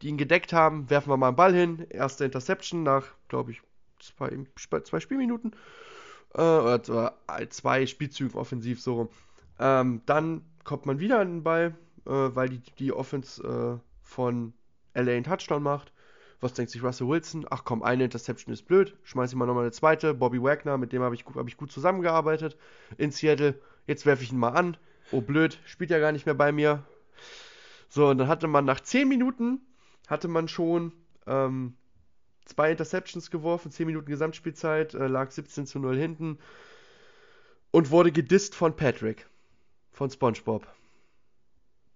die 0.00 0.08
ihn 0.08 0.16
gedeckt 0.16 0.52
haben, 0.52 0.88
werfen 0.88 1.10
wir 1.10 1.16
mal 1.16 1.28
einen 1.28 1.36
Ball 1.36 1.54
hin, 1.54 1.86
erste 1.90 2.24
Interception 2.24 2.82
nach, 2.82 3.04
glaube 3.28 3.50
ich, 3.50 3.60
zwei, 4.00 4.30
zwei 4.80 5.00
Spielminuten 5.00 5.54
äh, 6.34 6.40
oder 6.40 7.14
zwei 7.50 7.86
Spielzügen 7.86 8.38
offensiv 8.38 8.80
so 8.80 8.94
rum. 8.94 9.08
Ähm, 9.58 10.02
dann 10.06 10.42
kommt 10.64 10.86
man 10.86 10.98
wieder 10.98 11.20
an 11.20 11.28
den 11.28 11.42
Ball, 11.42 11.74
äh, 12.06 12.10
weil 12.10 12.48
die, 12.48 12.60
die 12.78 12.92
Offense 12.92 13.42
äh, 13.42 13.78
von 14.02 14.52
LA 14.94 15.12
einen 15.12 15.24
Touchdown 15.24 15.62
macht. 15.62 15.92
Was 16.44 16.52
denkt 16.52 16.70
sich 16.70 16.82
Russell 16.82 17.08
Wilson? 17.08 17.46
Ach 17.48 17.64
komm, 17.64 17.82
eine 17.82 18.04
Interception 18.04 18.52
ist 18.52 18.66
blöd. 18.66 18.94
Schmeiß 19.04 19.30
ich 19.30 19.36
mal 19.36 19.46
nochmal 19.46 19.62
eine 19.62 19.72
zweite. 19.72 20.12
Bobby 20.12 20.42
Wagner, 20.42 20.76
mit 20.76 20.92
dem 20.92 21.00
habe 21.00 21.14
ich, 21.14 21.24
hab 21.24 21.48
ich 21.48 21.56
gut 21.56 21.72
zusammengearbeitet 21.72 22.58
in 22.98 23.10
Seattle. 23.12 23.58
Jetzt 23.86 24.04
werfe 24.04 24.24
ich 24.24 24.30
ihn 24.30 24.36
mal 24.36 24.50
an. 24.50 24.76
Oh 25.10 25.22
blöd, 25.22 25.58
spielt 25.64 25.88
ja 25.88 25.98
gar 25.98 26.12
nicht 26.12 26.26
mehr 26.26 26.34
bei 26.34 26.52
mir. 26.52 26.84
So, 27.88 28.08
und 28.08 28.18
dann 28.18 28.28
hatte 28.28 28.46
man 28.46 28.66
nach 28.66 28.80
10 28.80 29.08
Minuten, 29.08 29.62
hatte 30.06 30.28
man 30.28 30.46
schon 30.46 30.92
ähm, 31.26 31.78
zwei 32.44 32.72
Interceptions 32.72 33.30
geworfen, 33.30 33.70
10 33.70 33.86
Minuten 33.86 34.10
Gesamtspielzeit, 34.10 34.92
äh, 34.92 35.06
lag 35.06 35.30
17 35.30 35.64
zu 35.64 35.78
0 35.78 35.96
hinten 35.96 36.38
und 37.70 37.90
wurde 37.90 38.12
gedisst 38.12 38.54
von 38.54 38.76
Patrick, 38.76 39.26
von 39.92 40.10
SpongeBob. 40.10 40.66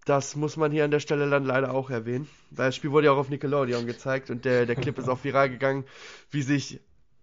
Das 0.08 0.36
muss 0.36 0.56
man 0.56 0.72
hier 0.72 0.84
an 0.84 0.90
der 0.90 1.00
Stelle 1.00 1.28
dann 1.28 1.44
leider 1.44 1.74
auch 1.74 1.90
erwähnen. 1.90 2.28
Weil 2.50 2.68
das 2.68 2.76
Spiel 2.76 2.92
wurde 2.92 3.06
ja 3.06 3.12
auch 3.12 3.18
auf 3.18 3.28
Nickelodeon 3.28 3.86
gezeigt 3.86 4.30
und 4.30 4.46
der, 4.46 4.64
der 4.64 4.74
Clip 4.74 4.96
ist 4.96 5.08
auch 5.08 5.22
viral 5.22 5.50
gegangen, 5.50 5.84
wie 6.30 6.40
sich 6.40 6.80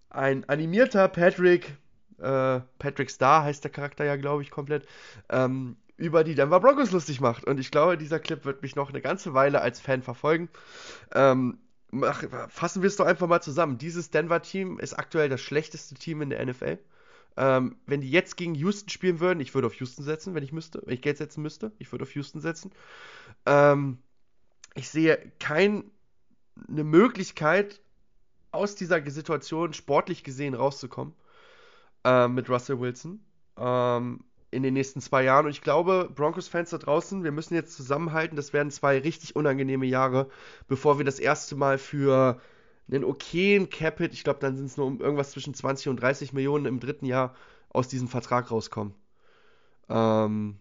ein 0.08 0.48
animierter 0.48 1.08
Patrick, 1.08 1.76
äh, 2.18 2.60
Patrick 2.78 3.10
Star 3.10 3.42
heißt 3.42 3.64
der 3.64 3.72
Charakter 3.72 4.04
ja, 4.04 4.14
glaube 4.14 4.42
ich, 4.42 4.52
komplett, 4.52 4.86
ähm, 5.30 5.76
über 5.96 6.22
die 6.22 6.36
Denver 6.36 6.60
Broncos 6.60 6.92
lustig 6.92 7.20
macht. 7.20 7.44
Und 7.44 7.58
ich 7.58 7.72
glaube, 7.72 7.98
dieser 7.98 8.20
Clip 8.20 8.44
wird 8.44 8.62
mich 8.62 8.76
noch 8.76 8.90
eine 8.90 9.00
ganze 9.00 9.34
Weile 9.34 9.62
als 9.62 9.80
Fan 9.80 10.02
verfolgen. 10.02 10.48
Ähm, 11.12 11.58
mach, 11.90 12.22
fassen 12.50 12.82
wir 12.82 12.88
es 12.88 12.96
doch 12.96 13.06
einfach 13.06 13.26
mal 13.26 13.40
zusammen. 13.40 13.78
Dieses 13.78 14.10
Denver-Team 14.12 14.78
ist 14.78 14.94
aktuell 14.94 15.28
das 15.28 15.40
schlechteste 15.40 15.96
Team 15.96 16.22
in 16.22 16.30
der 16.30 16.46
NFL. 16.46 16.78
Ähm, 17.36 17.76
wenn 17.86 18.00
die 18.00 18.10
jetzt 18.10 18.36
gegen 18.36 18.54
Houston 18.54 18.88
spielen 18.88 19.20
würden, 19.20 19.40
ich 19.40 19.54
würde 19.54 19.66
auf 19.66 19.74
Houston 19.74 20.02
setzen, 20.02 20.34
wenn 20.34 20.42
ich 20.42 20.52
müsste, 20.52 20.82
wenn 20.84 20.94
ich 20.94 21.02
Geld 21.02 21.18
setzen 21.18 21.42
müsste, 21.42 21.72
ich 21.78 21.92
würde 21.92 22.04
auf 22.04 22.14
Houston 22.14 22.40
setzen. 22.40 22.72
Ähm, 23.44 23.98
ich 24.74 24.88
sehe 24.88 25.32
keine 25.38 25.84
Möglichkeit, 26.68 27.80
aus 28.52 28.74
dieser 28.74 29.08
Situation 29.10 29.74
sportlich 29.74 30.24
gesehen 30.24 30.54
rauszukommen 30.54 31.14
äh, 32.04 32.28
mit 32.28 32.48
Russell 32.48 32.80
Wilson. 32.80 33.20
Ähm, 33.58 34.24
in 34.50 34.62
den 34.62 34.74
nächsten 34.74 35.00
zwei 35.00 35.22
Jahren. 35.22 35.46
Und 35.46 35.50
ich 35.50 35.60
glaube, 35.60 36.10
Broncos-Fans 36.14 36.70
da 36.70 36.78
draußen, 36.78 37.24
wir 37.24 37.32
müssen 37.32 37.54
jetzt 37.54 37.76
zusammenhalten. 37.76 38.36
Das 38.36 38.52
werden 38.52 38.70
zwei 38.70 38.98
richtig 38.98 39.36
unangenehme 39.36 39.86
Jahre, 39.86 40.28
bevor 40.68 40.98
wir 40.98 41.04
das 41.04 41.18
erste 41.18 41.56
Mal 41.56 41.78
für 41.78 42.40
einen 42.88 43.04
okayen 43.04 43.68
Capit, 43.70 44.12
ich 44.12 44.24
glaube, 44.24 44.40
dann 44.40 44.56
sind 44.56 44.66
es 44.66 44.76
nur 44.76 44.86
um 44.86 45.00
irgendwas 45.00 45.32
zwischen 45.32 45.54
20 45.54 45.88
und 45.88 46.00
30 46.00 46.32
Millionen 46.32 46.66
im 46.66 46.80
dritten 46.80 47.06
Jahr 47.06 47.34
aus 47.70 47.88
diesem 47.88 48.08
Vertrag 48.08 48.50
rauskommen. 48.50 48.94
Ähm, 49.88 50.58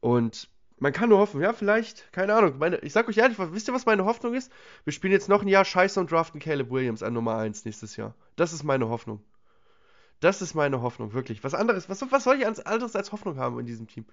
und 0.00 0.48
man 0.80 0.92
kann 0.92 1.08
nur 1.08 1.18
hoffen, 1.18 1.40
ja, 1.40 1.52
vielleicht, 1.52 2.12
keine 2.12 2.34
Ahnung. 2.34 2.58
Meine, 2.58 2.78
ich 2.78 2.92
sag 2.92 3.08
euch 3.08 3.18
ehrlich, 3.18 3.38
wisst 3.38 3.68
ihr, 3.68 3.74
was 3.74 3.86
meine 3.86 4.04
Hoffnung 4.04 4.34
ist? 4.34 4.52
Wir 4.84 4.92
spielen 4.92 5.12
jetzt 5.12 5.28
noch 5.28 5.42
ein 5.42 5.48
Jahr 5.48 5.64
Scheiße 5.64 5.98
und 5.98 6.10
draften 6.10 6.40
Caleb 6.40 6.70
Williams 6.70 7.02
an 7.02 7.14
Nummer 7.14 7.36
1 7.36 7.64
nächstes 7.64 7.96
Jahr. 7.96 8.14
Das 8.36 8.52
ist 8.52 8.62
meine 8.62 8.88
Hoffnung. 8.88 9.20
Das 10.20 10.42
ist 10.42 10.54
meine 10.54 10.82
Hoffnung, 10.82 11.12
wirklich. 11.12 11.44
Was 11.44 11.54
anderes, 11.54 11.88
was, 11.88 12.04
was 12.10 12.24
soll 12.24 12.38
ich 12.38 12.46
anderes 12.46 12.96
als 12.96 13.12
Hoffnung 13.12 13.38
haben 13.38 13.58
in 13.60 13.66
diesem 13.66 13.86
Team? 13.86 14.04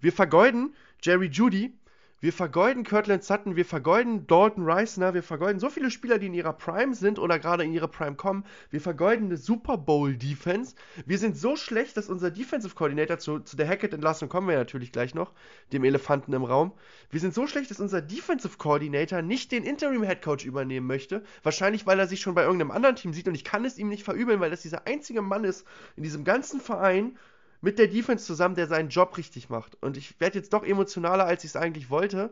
Wir 0.00 0.12
vergeuden 0.12 0.74
Jerry 1.02 1.26
Judy, 1.26 1.74
wir 2.20 2.34
vergeuden 2.34 2.84
Kirtland 2.84 3.24
Sutton, 3.24 3.56
wir 3.56 3.64
vergeuden 3.64 4.26
Dalton 4.26 4.64
Reisner, 4.64 5.14
wir 5.14 5.22
vergeuden 5.22 5.58
so 5.58 5.70
viele 5.70 5.90
Spieler, 5.90 6.18
die 6.18 6.26
in 6.26 6.34
ihrer 6.34 6.52
Prime 6.52 6.94
sind 6.94 7.18
oder 7.18 7.38
gerade 7.38 7.64
in 7.64 7.72
ihre 7.72 7.88
Prime 7.88 8.14
kommen. 8.14 8.44
Wir 8.70 8.82
vergeuden 8.82 9.26
eine 9.26 9.38
Super 9.38 9.78
Bowl 9.78 10.14
Defense. 10.14 10.74
Wir 11.06 11.16
sind 11.16 11.38
so 11.38 11.56
schlecht, 11.56 11.96
dass 11.96 12.10
unser 12.10 12.30
Defensive 12.30 12.74
Coordinator 12.74 13.18
zu, 13.18 13.40
zu 13.40 13.56
der 13.56 13.66
Hackett-Entlassung 13.66 14.28
kommen 14.28 14.48
wir 14.48 14.56
natürlich 14.56 14.92
gleich 14.92 15.14
noch, 15.14 15.32
dem 15.72 15.82
Elefanten 15.82 16.34
im 16.34 16.44
Raum. 16.44 16.72
Wir 17.10 17.20
sind 17.20 17.32
so 17.32 17.46
schlecht, 17.46 17.70
dass 17.70 17.80
unser 17.80 18.02
Defensive 18.02 18.58
Coordinator 18.58 19.22
nicht 19.22 19.50
den 19.50 19.64
Interim 19.64 20.02
Head 20.02 20.20
Coach 20.20 20.44
übernehmen 20.44 20.86
möchte. 20.86 21.22
Wahrscheinlich, 21.42 21.86
weil 21.86 21.98
er 21.98 22.06
sich 22.06 22.20
schon 22.20 22.34
bei 22.34 22.42
irgendeinem 22.42 22.70
anderen 22.70 22.96
Team 22.96 23.14
sieht 23.14 23.28
und 23.28 23.34
ich 23.34 23.44
kann 23.44 23.64
es 23.64 23.78
ihm 23.78 23.88
nicht 23.88 24.04
verübeln, 24.04 24.40
weil 24.40 24.50
das 24.50 24.60
dieser 24.60 24.86
einzige 24.86 25.22
Mann 25.22 25.44
ist 25.44 25.66
in 25.96 26.02
diesem 26.02 26.24
ganzen 26.24 26.60
Verein, 26.60 27.16
mit 27.60 27.78
der 27.78 27.88
Defense 27.88 28.24
zusammen, 28.24 28.54
der 28.54 28.66
seinen 28.66 28.88
Job 28.88 29.16
richtig 29.16 29.48
macht. 29.50 29.76
Und 29.82 29.96
ich 29.96 30.20
werde 30.20 30.38
jetzt 30.38 30.52
doch 30.52 30.64
emotionaler, 30.64 31.26
als 31.26 31.44
ich 31.44 31.50
es 31.50 31.56
eigentlich 31.56 31.90
wollte. 31.90 32.30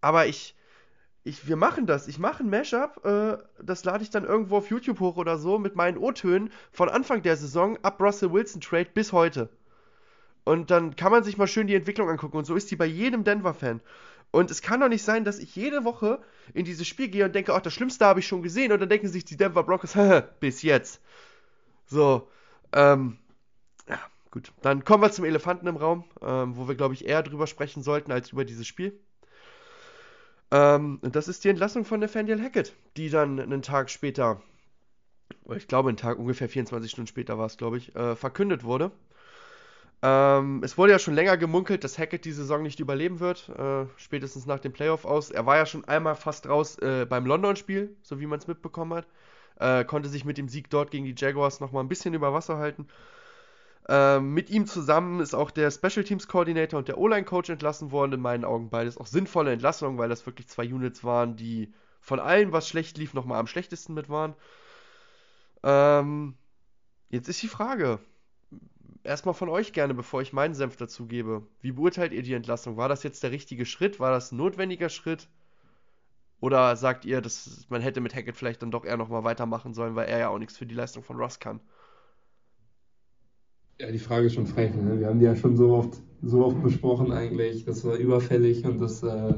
Aber 0.00 0.26
ich, 0.26 0.54
ich, 1.24 1.48
wir 1.48 1.56
machen 1.56 1.86
das. 1.86 2.08
Ich 2.08 2.18
mache 2.18 2.42
ein 2.42 2.50
Mashup, 2.50 3.04
äh, 3.04 3.38
das 3.62 3.84
lade 3.84 4.02
ich 4.02 4.10
dann 4.10 4.24
irgendwo 4.24 4.58
auf 4.58 4.70
YouTube 4.70 5.00
hoch 5.00 5.16
oder 5.16 5.38
so 5.38 5.58
mit 5.58 5.76
meinen 5.76 5.98
O-Tönen 5.98 6.52
von 6.70 6.88
Anfang 6.88 7.22
der 7.22 7.36
Saison 7.36 7.78
ab 7.82 8.00
Russell 8.00 8.32
Wilson 8.32 8.60
Trade 8.60 8.90
bis 8.94 9.12
heute. 9.12 9.48
Und 10.44 10.70
dann 10.70 10.96
kann 10.96 11.12
man 11.12 11.24
sich 11.24 11.36
mal 11.36 11.46
schön 11.46 11.66
die 11.66 11.74
Entwicklung 11.74 12.08
angucken. 12.08 12.38
Und 12.38 12.46
so 12.46 12.54
ist 12.54 12.70
die 12.70 12.76
bei 12.76 12.86
jedem 12.86 13.24
Denver-Fan. 13.24 13.80
Und 14.30 14.50
es 14.50 14.62
kann 14.62 14.80
doch 14.80 14.88
nicht 14.88 15.02
sein, 15.02 15.24
dass 15.24 15.38
ich 15.38 15.54
jede 15.56 15.84
Woche 15.84 16.20
in 16.54 16.64
dieses 16.64 16.86
Spiel 16.86 17.08
gehe 17.08 17.24
und 17.24 17.34
denke, 17.34 17.54
ach, 17.54 17.60
das 17.60 17.74
Schlimmste 17.74 18.06
habe 18.06 18.20
ich 18.20 18.26
schon 18.26 18.42
gesehen. 18.42 18.72
Und 18.72 18.80
dann 18.80 18.88
denken 18.88 19.08
sich 19.08 19.24
die 19.24 19.36
Denver 19.36 19.62
Broncos, 19.62 19.94
bis 20.40 20.62
jetzt. 20.62 21.00
So, 21.86 22.30
ähm, 22.72 23.18
Gut, 24.30 24.52
dann 24.60 24.84
kommen 24.84 25.02
wir 25.02 25.10
zum 25.10 25.24
Elefanten 25.24 25.66
im 25.66 25.76
Raum, 25.76 26.04
ähm, 26.20 26.56
wo 26.56 26.68
wir, 26.68 26.74
glaube 26.74 26.94
ich, 26.94 27.06
eher 27.06 27.22
drüber 27.22 27.46
sprechen 27.46 27.82
sollten 27.82 28.12
als 28.12 28.30
über 28.32 28.44
dieses 28.44 28.66
Spiel. 28.66 28.98
Ähm, 30.50 30.98
das 31.02 31.28
ist 31.28 31.44
die 31.44 31.48
Entlassung 31.48 31.84
von 31.84 32.00
Nathaniel 32.00 32.42
Hackett, 32.42 32.74
die 32.96 33.10
dann 33.10 33.40
einen 33.40 33.62
Tag 33.62 33.90
später, 33.90 34.42
ich 35.54 35.68
glaube, 35.68 35.88
einen 35.88 35.96
Tag, 35.96 36.18
ungefähr 36.18 36.48
24 36.48 36.90
Stunden 36.90 37.06
später 37.06 37.38
war 37.38 37.46
es, 37.46 37.56
glaube 37.56 37.78
ich, 37.78 37.94
äh, 37.94 38.16
verkündet 38.16 38.64
wurde. 38.64 38.90
Ähm, 40.00 40.62
es 40.62 40.78
wurde 40.78 40.92
ja 40.92 40.98
schon 40.98 41.14
länger 41.14 41.36
gemunkelt, 41.36 41.82
dass 41.82 41.98
Hackett 41.98 42.24
die 42.24 42.32
Saison 42.32 42.62
nicht 42.62 42.78
überleben 42.80 43.18
wird, 43.18 43.48
äh, 43.48 43.86
spätestens 43.96 44.46
nach 44.46 44.60
dem 44.60 44.72
Playoff 44.72 45.04
aus. 45.04 45.30
Er 45.30 45.44
war 45.44 45.56
ja 45.56 45.66
schon 45.66 45.84
einmal 45.86 46.14
fast 46.14 46.48
raus 46.48 46.78
äh, 46.78 47.04
beim 47.08 47.26
London-Spiel, 47.26 47.96
so 48.02 48.20
wie 48.20 48.26
man 48.26 48.38
es 48.38 48.46
mitbekommen 48.46 48.94
hat. 48.94 49.06
Äh, 49.58 49.84
konnte 49.84 50.08
sich 50.08 50.24
mit 50.24 50.38
dem 50.38 50.48
Sieg 50.48 50.70
dort 50.70 50.92
gegen 50.92 51.04
die 51.04 51.14
Jaguars 51.16 51.58
nochmal 51.58 51.82
ein 51.82 51.88
bisschen 51.88 52.14
über 52.14 52.32
Wasser 52.32 52.58
halten. 52.58 52.86
Ähm, 53.90 54.34
mit 54.34 54.50
ihm 54.50 54.66
zusammen 54.66 55.20
ist 55.20 55.34
auch 55.34 55.50
der 55.50 55.70
Special 55.70 56.04
Teams 56.04 56.28
Coordinator 56.28 56.78
und 56.78 56.88
der 56.88 56.98
O-Line 56.98 57.24
Coach 57.24 57.48
entlassen 57.48 57.90
worden. 57.90 58.12
In 58.12 58.20
meinen 58.20 58.44
Augen 58.44 58.68
beides 58.68 58.98
auch 58.98 59.06
sinnvolle 59.06 59.52
Entlassungen, 59.52 59.98
weil 59.98 60.10
das 60.10 60.26
wirklich 60.26 60.48
zwei 60.48 60.72
Units 60.72 61.04
waren, 61.04 61.36
die 61.36 61.72
von 62.00 62.20
allen, 62.20 62.52
was 62.52 62.68
schlecht 62.68 62.98
lief, 62.98 63.14
nochmal 63.14 63.40
am 63.40 63.46
schlechtesten 63.46 63.94
mit 63.94 64.10
waren. 64.10 64.34
Ähm, 65.62 66.36
jetzt 67.08 67.28
ist 67.28 67.42
die 67.42 67.48
Frage. 67.48 67.98
Erstmal 69.04 69.34
von 69.34 69.48
euch 69.48 69.72
gerne, 69.72 69.94
bevor 69.94 70.20
ich 70.20 70.34
meinen 70.34 70.54
Senf 70.54 70.76
dazu 70.76 71.06
gebe. 71.06 71.46
Wie 71.60 71.72
beurteilt 71.72 72.12
ihr 72.12 72.22
die 72.22 72.34
Entlassung? 72.34 72.76
War 72.76 72.90
das 72.90 73.02
jetzt 73.02 73.22
der 73.22 73.30
richtige 73.30 73.64
Schritt? 73.64 74.00
War 74.00 74.10
das 74.10 74.32
ein 74.32 74.36
notwendiger 74.36 74.90
Schritt? 74.90 75.28
Oder 76.40 76.76
sagt 76.76 77.04
ihr, 77.06 77.20
dass 77.22 77.66
man 77.70 77.80
hätte 77.80 78.00
mit 78.00 78.14
Hackett 78.14 78.36
vielleicht 78.36 78.62
dann 78.62 78.70
doch 78.70 78.84
eher 78.84 78.96
nochmal 78.98 79.24
weitermachen 79.24 79.72
sollen, 79.72 79.96
weil 79.96 80.08
er 80.08 80.18
ja 80.18 80.28
auch 80.28 80.38
nichts 80.38 80.56
für 80.58 80.66
die 80.66 80.74
Leistung 80.74 81.02
von 81.02 81.16
Russ 81.16 81.40
kann? 81.40 81.60
Ja, 83.80 83.90
die 83.92 83.98
Frage 83.98 84.26
ist 84.26 84.34
schon 84.34 84.46
frech. 84.46 84.74
Ne? 84.74 84.98
Wir 84.98 85.06
haben 85.06 85.18
die 85.20 85.24
ja 85.26 85.36
schon 85.36 85.56
so 85.56 85.70
oft, 85.72 86.02
so 86.22 86.44
oft 86.44 86.62
besprochen 86.62 87.12
eigentlich. 87.12 87.64
Das 87.64 87.84
war 87.84 87.96
überfällig 87.96 88.64
und 88.64 88.78
das, 88.80 89.02
äh, 89.02 89.34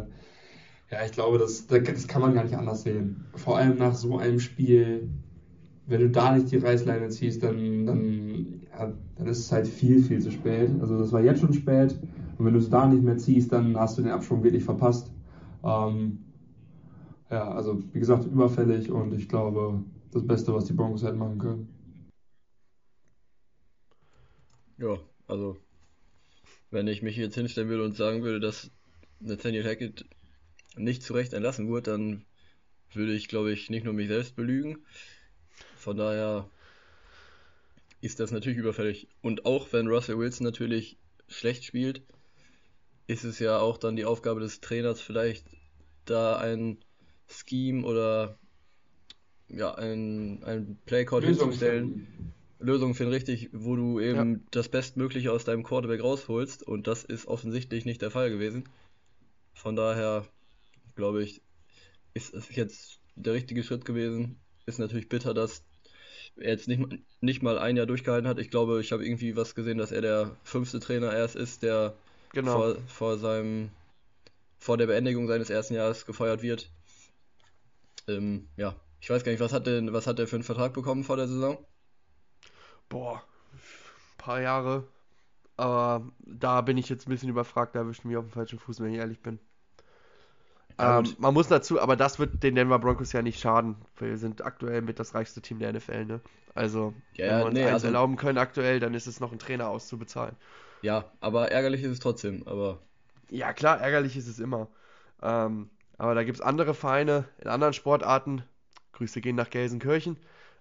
ja, 0.91 1.05
ich 1.05 1.13
glaube, 1.13 1.39
das, 1.39 1.67
das 1.67 2.09
kann 2.09 2.23
man 2.23 2.35
gar 2.35 2.45
nicht 2.45 2.57
anders 2.57 2.83
sehen. 2.83 3.25
Vor 3.35 3.57
allem 3.59 3.77
nach 3.77 3.95
so 3.95 4.17
einem 4.19 4.41
Spiel, 4.41 5.09
wenn 5.87 6.01
du 6.01 6.11
da 6.11 6.33
nicht 6.35 6.51
die 6.53 6.57
Reißleine 6.57 7.09
ziehst, 7.11 7.43
dann, 7.43 7.87
dann, 7.87 8.63
ja, 8.73 8.93
dann 9.17 9.27
ist 9.27 9.41
es 9.41 9.53
halt 9.53 9.69
viel, 9.69 10.01
viel 10.03 10.21
zu 10.21 10.31
spät. 10.31 10.71
Also 10.81 10.99
das 10.99 11.13
war 11.13 11.21
jetzt 11.23 11.41
schon 11.41 11.53
spät 11.53 11.99
und 12.39 12.45
wenn 12.47 12.55
du 12.55 12.61
es 12.61 12.71
da 12.71 12.87
nicht 12.89 13.03
mehr 13.03 13.19
ziehst, 13.19 13.53
dann 13.53 13.77
hast 13.79 13.99
du 13.99 14.03
den 14.03 14.11
Abschwung 14.13 14.43
wirklich 14.43 14.65
verpasst. 14.65 15.13
Ähm, 15.65 16.19
ja, 17.31 17.49
also 17.53 17.83
wie 17.93 17.99
gesagt, 18.01 18.25
überfällig 18.27 18.91
und 18.91 19.13
ich 19.15 19.29
glaube, 19.29 19.83
das 20.13 20.27
Beste, 20.27 20.55
was 20.55 20.65
die 20.65 20.73
Broncos 20.73 21.05
halt 21.05 21.17
machen 21.17 21.39
können. 21.39 21.80
Ja, 24.81 24.99
also 25.27 25.59
wenn 26.71 26.87
ich 26.87 27.03
mich 27.03 27.17
jetzt 27.17 27.35
hinstellen 27.35 27.69
würde 27.69 27.85
und 27.85 27.97
sagen 27.97 28.23
würde, 28.23 28.41
dass 28.41 28.71
Nathaniel 29.21 29.65
Hackett 29.65 30.07
nicht 30.77 31.03
zu 31.03 31.13
Recht 31.13 31.35
entlassen 31.35 31.69
wurde, 31.69 31.91
dann 31.91 32.25
würde 32.93 33.13
ich, 33.13 33.29
glaube 33.29 33.53
ich, 33.53 33.69
nicht 33.69 33.85
nur 33.85 33.93
mich 33.93 34.09
selbst 34.09 34.37
belügen. 34.37 34.79
Von 35.77 35.99
daher 35.99 36.49
ist 38.01 38.21
das 38.21 38.31
natürlich 38.31 38.59
überfällig. 38.59 39.09
Und 39.21 39.45
auch 39.45 39.71
wenn 39.73 39.89
Russell 39.89 40.19
Wilson 40.19 40.47
natürlich 40.47 40.97
schlecht 41.29 41.65
spielt, 41.65 42.03
ist 43.07 43.25
es 43.25 43.39
ja 43.39 43.59
auch 43.59 43.77
dann 43.77 43.97
die 43.97 44.07
Aufgabe 44.07 44.41
des 44.41 44.61
Trainers, 44.61 45.01
vielleicht 45.03 45.45
da 46.07 46.39
ein 46.39 46.79
Scheme 47.29 47.85
oder 47.85 48.39
ja, 49.49 49.75
ein, 49.75 50.43
ein 50.45 50.79
Playcard 50.87 51.25
hinzustellen. 51.25 52.33
Lösung 52.61 52.95
finden, 52.95 53.13
richtig, 53.13 53.51
wo 53.53 53.75
du 53.75 54.01
eben 54.01 54.35
ja. 54.35 54.41
das 54.51 54.69
Bestmögliche 54.69 55.33
aus 55.33 55.45
deinem 55.45 55.63
Quarterback 55.63 56.03
rausholst 56.03 56.63
und 56.63 56.87
das 56.87 57.05
ist 57.05 57.27
offensichtlich 57.27 57.85
nicht 57.85 58.03
der 58.03 58.11
Fall 58.11 58.31
gewesen. 58.31 58.65
Von 59.55 59.77
daher 59.77 60.27
glaube 60.95 61.23
ich, 61.23 61.43
ist 62.15 62.35
es 62.35 62.55
jetzt 62.55 63.01
der 63.17 63.33
richtige 63.33 63.63
Schritt 63.63 63.85
gewesen. 63.85 64.39
Ist 64.67 64.79
natürlich 64.79 65.09
bitter, 65.09 65.35
dass 65.35 65.65
er 66.37 66.51
jetzt 66.51 66.69
nicht, 66.69 66.83
nicht 67.21 67.43
mal 67.43 67.59
ein 67.59 67.77
Jahr 67.77 67.87
durchgehalten 67.87 68.29
hat. 68.29 68.39
Ich 68.39 68.51
glaube, 68.51 68.81
ich 68.81 68.93
habe 68.93 69.05
irgendwie 69.05 69.37
was 69.37 69.55
gesehen, 69.55 69.79
dass 69.79 69.93
er 69.93 70.03
der 70.03 70.37
fünfte 70.45 70.81
Trainer 70.81 71.13
erst 71.13 71.37
ist, 71.37 71.63
der 71.63 71.95
genau. 72.33 72.53
vor, 72.53 72.77
vor 72.87 73.19
seinem 73.19 73.71
vor 74.59 74.77
der 74.77 74.87
Beendigung 74.87 75.27
seines 75.27 75.49
ersten 75.49 75.75
Jahres 75.75 76.05
gefeuert 76.05 76.43
wird. 76.43 76.71
Ähm, 78.07 78.49
ja, 78.57 78.77
ich 79.01 79.09
weiß 79.09 79.25
gar 79.25 79.33
nicht, 79.33 79.41
was 79.41 79.55
hat 79.55 79.67
denn, 79.67 79.93
was 79.95 80.07
hat 80.07 80.19
der 80.19 80.29
für 80.29 80.37
einen 80.37 80.43
Vertrag 80.43 80.75
bekommen 80.75 81.03
vor 81.03 81.17
der 81.17 81.29
Saison? 81.29 81.65
Boah, 82.91 83.23
ein 83.53 84.19
paar 84.19 84.43
Jahre. 84.43 84.85
Aber 85.57 86.11
da 86.21 86.61
bin 86.61 86.77
ich 86.77 86.89
jetzt 86.89 87.07
ein 87.07 87.11
bisschen 87.11 87.29
überfragt, 87.29 87.75
da 87.75 87.81
erwischt 87.81 88.05
mich 88.05 88.17
auf 88.17 88.25
dem 88.25 88.33
falschen 88.33 88.59
Fuß, 88.59 88.81
wenn 88.81 88.93
ich 88.93 88.99
ehrlich 88.99 89.21
bin. 89.21 89.39
Ähm, 90.79 91.05
man 91.19 91.35
muss 91.35 91.49
dazu, 91.49 91.81
aber 91.81 91.97
das 91.97 92.19
wird 92.19 92.43
den 92.43 92.55
Denver 92.55 92.79
Broncos 92.79 93.13
ja 93.13 93.23
nicht 93.23 93.41
schaden. 93.41 93.77
Wir 93.99 94.17
sind 94.17 94.43
aktuell 94.43 94.81
mit 94.81 94.99
das 94.99 95.15
reichste 95.15 95.43
Team 95.43 95.59
der 95.59 95.73
NFL, 95.73 96.07
ne? 96.07 96.21
Also, 96.55 96.95
ja, 97.15 97.27
wenn 97.27 97.39
wir 97.39 97.45
uns 97.47 97.55
nee, 97.55 97.65
also, 97.67 97.87
erlauben 97.87 98.17
können 98.17 98.39
aktuell, 98.39 98.81
dann 98.81 98.95
ist 98.95 99.07
es 99.07 99.21
noch 99.21 99.33
ein 99.33 99.39
Trainer 99.39 99.69
auszubezahlen. 99.69 100.35
Ja, 100.83 101.05
aber 101.21 101.51
ärgerlich 101.51 101.83
ist 101.83 101.91
es 101.91 102.01
trotzdem, 102.01 102.47
aber. 102.47 102.79
Ja, 103.29 103.53
klar, 103.53 103.81
ärgerlich 103.81 104.17
ist 104.17 104.27
es 104.27 104.39
immer. 104.39 104.69
Ähm, 105.23 105.69
aber 105.99 106.15
da 106.15 106.25
gibt 106.25 106.37
es 106.37 106.41
andere 106.41 106.75
Vereine 106.75 107.25
in 107.39 107.49
anderen 107.49 107.75
Sportarten. 107.75 108.43
Grüße 108.93 109.21
gehen 109.21 109.37
nach 109.37 109.51
Gelsenkirchen. 109.51 110.17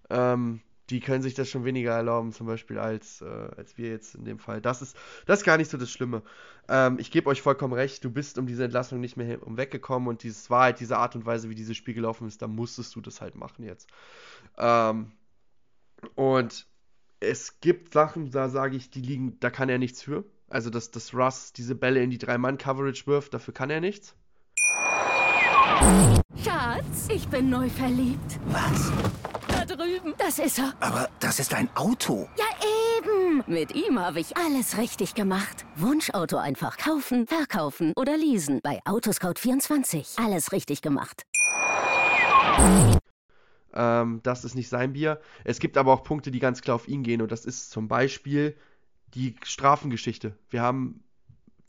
Ähm, 0.09 0.59
die 0.89 0.99
können 0.99 1.21
sich 1.21 1.33
das 1.33 1.49
schon 1.49 1.65
weniger 1.65 1.91
erlauben, 1.91 2.31
zum 2.31 2.47
Beispiel, 2.47 2.79
als, 2.79 3.21
äh, 3.21 3.25
als 3.25 3.77
wir 3.77 3.89
jetzt 3.89 4.15
in 4.15 4.25
dem 4.25 4.39
Fall. 4.39 4.61
Das 4.61 4.81
ist, 4.81 4.97
das 5.25 5.39
ist 5.39 5.45
gar 5.45 5.57
nicht 5.57 5.69
so 5.69 5.77
das 5.77 5.91
Schlimme. 5.91 6.23
Ähm, 6.67 6.97
ich 6.99 7.11
gebe 7.11 7.29
euch 7.29 7.41
vollkommen 7.41 7.73
recht, 7.73 8.03
du 8.03 8.09
bist 8.09 8.37
um 8.37 8.47
diese 8.47 8.63
Entlassung 8.63 8.99
nicht 8.99 9.17
mehr 9.17 9.39
weggekommen 9.45 10.09
und 10.09 10.23
dieses 10.23 10.49
war 10.49 10.63
halt 10.63 10.79
diese 10.79 10.97
Art 10.97 11.15
und 11.15 11.25
Weise, 11.25 11.49
wie 11.49 11.55
dieses 11.55 11.77
Spiel 11.77 11.93
gelaufen 11.93 12.27
ist, 12.27 12.41
da 12.41 12.47
musstest 12.47 12.95
du 12.95 13.01
das 13.01 13.21
halt 13.21 13.35
machen 13.35 13.63
jetzt. 13.63 13.89
Ähm, 14.57 15.11
und 16.15 16.65
es 17.19 17.59
gibt 17.59 17.93
Sachen, 17.93 18.31
da 18.31 18.49
sage 18.49 18.77
ich, 18.77 18.89
die 18.89 19.01
liegen, 19.01 19.39
da 19.39 19.49
kann 19.49 19.69
er 19.69 19.77
nichts 19.77 20.01
für. 20.01 20.23
Also, 20.49 20.69
dass, 20.69 20.89
dass 20.89 21.13
Russ 21.13 21.53
diese 21.53 21.75
Bälle 21.75 22.01
in 22.01 22.09
die 22.09 22.17
Drei-Mann-Coverage 22.17 23.05
wirft, 23.05 23.33
dafür 23.33 23.53
kann 23.53 23.69
er 23.69 23.81
nichts. 23.81 24.15
Schatz, 26.43 27.07
ich 27.13 27.27
bin 27.27 27.49
neu 27.49 27.69
verliebt. 27.69 28.39
Was? 28.47 28.91
Das 30.29 30.37
ist 30.37 30.59
er. 30.59 30.75
Aber 30.79 31.09
das 31.19 31.39
ist 31.39 31.55
ein 31.55 31.75
Auto. 31.75 32.29
Ja, 32.37 32.45
eben. 32.99 33.43
Mit 33.47 33.73
ihm 33.73 33.97
habe 33.97 34.19
ich 34.19 34.37
alles 34.37 34.77
richtig 34.77 35.15
gemacht. 35.15 35.65
Wunschauto 35.75 36.37
einfach 36.37 36.77
kaufen, 36.77 37.25
verkaufen 37.25 37.93
oder 37.95 38.15
leasen. 38.15 38.59
Bei 38.61 38.79
Autoscout24. 38.85 40.23
Alles 40.23 40.51
richtig 40.51 40.83
gemacht. 40.83 41.23
Ähm, 43.73 44.19
das 44.21 44.45
ist 44.45 44.53
nicht 44.53 44.69
sein 44.69 44.93
Bier. 44.93 45.19
Es 45.45 45.57
gibt 45.57 45.77
aber 45.77 45.93
auch 45.93 46.03
Punkte, 46.03 46.29
die 46.29 46.37
ganz 46.37 46.61
klar 46.61 46.75
auf 46.75 46.87
ihn 46.87 47.01
gehen. 47.01 47.23
Und 47.23 47.31
das 47.31 47.43
ist 47.43 47.71
zum 47.71 47.87
Beispiel 47.87 48.55
die 49.15 49.35
Strafengeschichte. 49.41 50.37
Wir 50.51 50.61
haben 50.61 51.03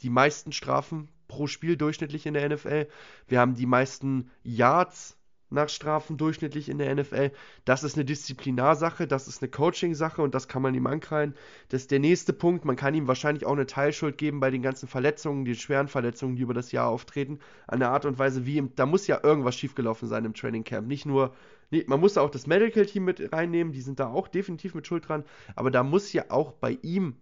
die 0.01 0.11
meisten 0.11 0.53
Strafen 0.53 1.09
pro 1.29 1.47
Spiel 1.47 1.79
durchschnittlich 1.79 2.27
in 2.27 2.35
der 2.35 2.47
NFL. 2.47 2.89
Wir 3.27 3.41
haben 3.41 3.55
die 3.55 3.65
meisten 3.65 4.31
Yards 4.43 5.17
nach 5.51 5.69
Strafen 5.69 6.17
durchschnittlich 6.17 6.69
in 6.69 6.79
der 6.79 6.95
NFL. 6.95 7.31
Das 7.65 7.83
ist 7.83 7.97
eine 7.97 8.05
Disziplinarsache, 8.05 9.07
das 9.07 9.29
ist 9.29 9.43
eine 9.43 9.51
Coaching-Sache 9.51 10.23
und 10.23 10.35
das 10.35 10.49
kann 10.49 10.63
man 10.63 10.75
ihm 10.75 10.87
ankreiden. 10.87 11.35
Das 11.69 11.83
ist 11.83 11.91
der 11.91 11.99
nächste 11.99 12.33
Punkt. 12.33 12.65
Man 12.65 12.77
kann 12.77 12.95
ihm 12.95 13.09
wahrscheinlich 13.09 13.47
auch 13.47 13.53
eine 13.53 13.67
Teilschuld 13.67 14.19
geben 14.19 14.41
bei 14.41 14.51
den 14.51 14.63
ganzen 14.63 14.89
Verletzungen, 14.89 15.45
den 15.45 15.55
schweren 15.55 15.89
Verletzungen, 15.89 16.37
die 16.37 16.43
über 16.43 16.55
das 16.55 16.73
Jahr 16.73 16.89
auftreten. 16.89 17.39
An 17.67 17.81
der 17.81 17.91
Art 17.91 18.05
und 18.05 18.19
Weise, 18.19 18.47
wie 18.47 18.57
ihm, 18.57 18.73
da 18.77 18.87
muss 18.87 19.07
ja 19.07 19.21
irgendwas 19.23 19.57
schiefgelaufen 19.57 20.09
sein 20.09 20.25
im 20.25 20.35
Training 20.35 20.65
Camp. 20.65 20.87
Nicht 20.87 21.07
nur, 21.07 21.35
nee, 21.71 21.85
man 21.87 22.01
muss 22.01 22.19
auch 22.19 22.31
das 22.31 22.47
Medical 22.47 22.87
Team 22.87 23.05
mit 23.05 23.33
reinnehmen, 23.33 23.73
die 23.73 23.83
sind 23.83 24.01
da 24.01 24.09
auch 24.09 24.29
definitiv 24.29 24.75
mit 24.75 24.87
Schuld 24.87 25.09
dran, 25.09 25.25
aber 25.57 25.71
da 25.71 25.83
muss 25.83 26.13
ja 26.13 26.25
auch 26.29 26.53
bei 26.53 26.79
ihm 26.83 27.17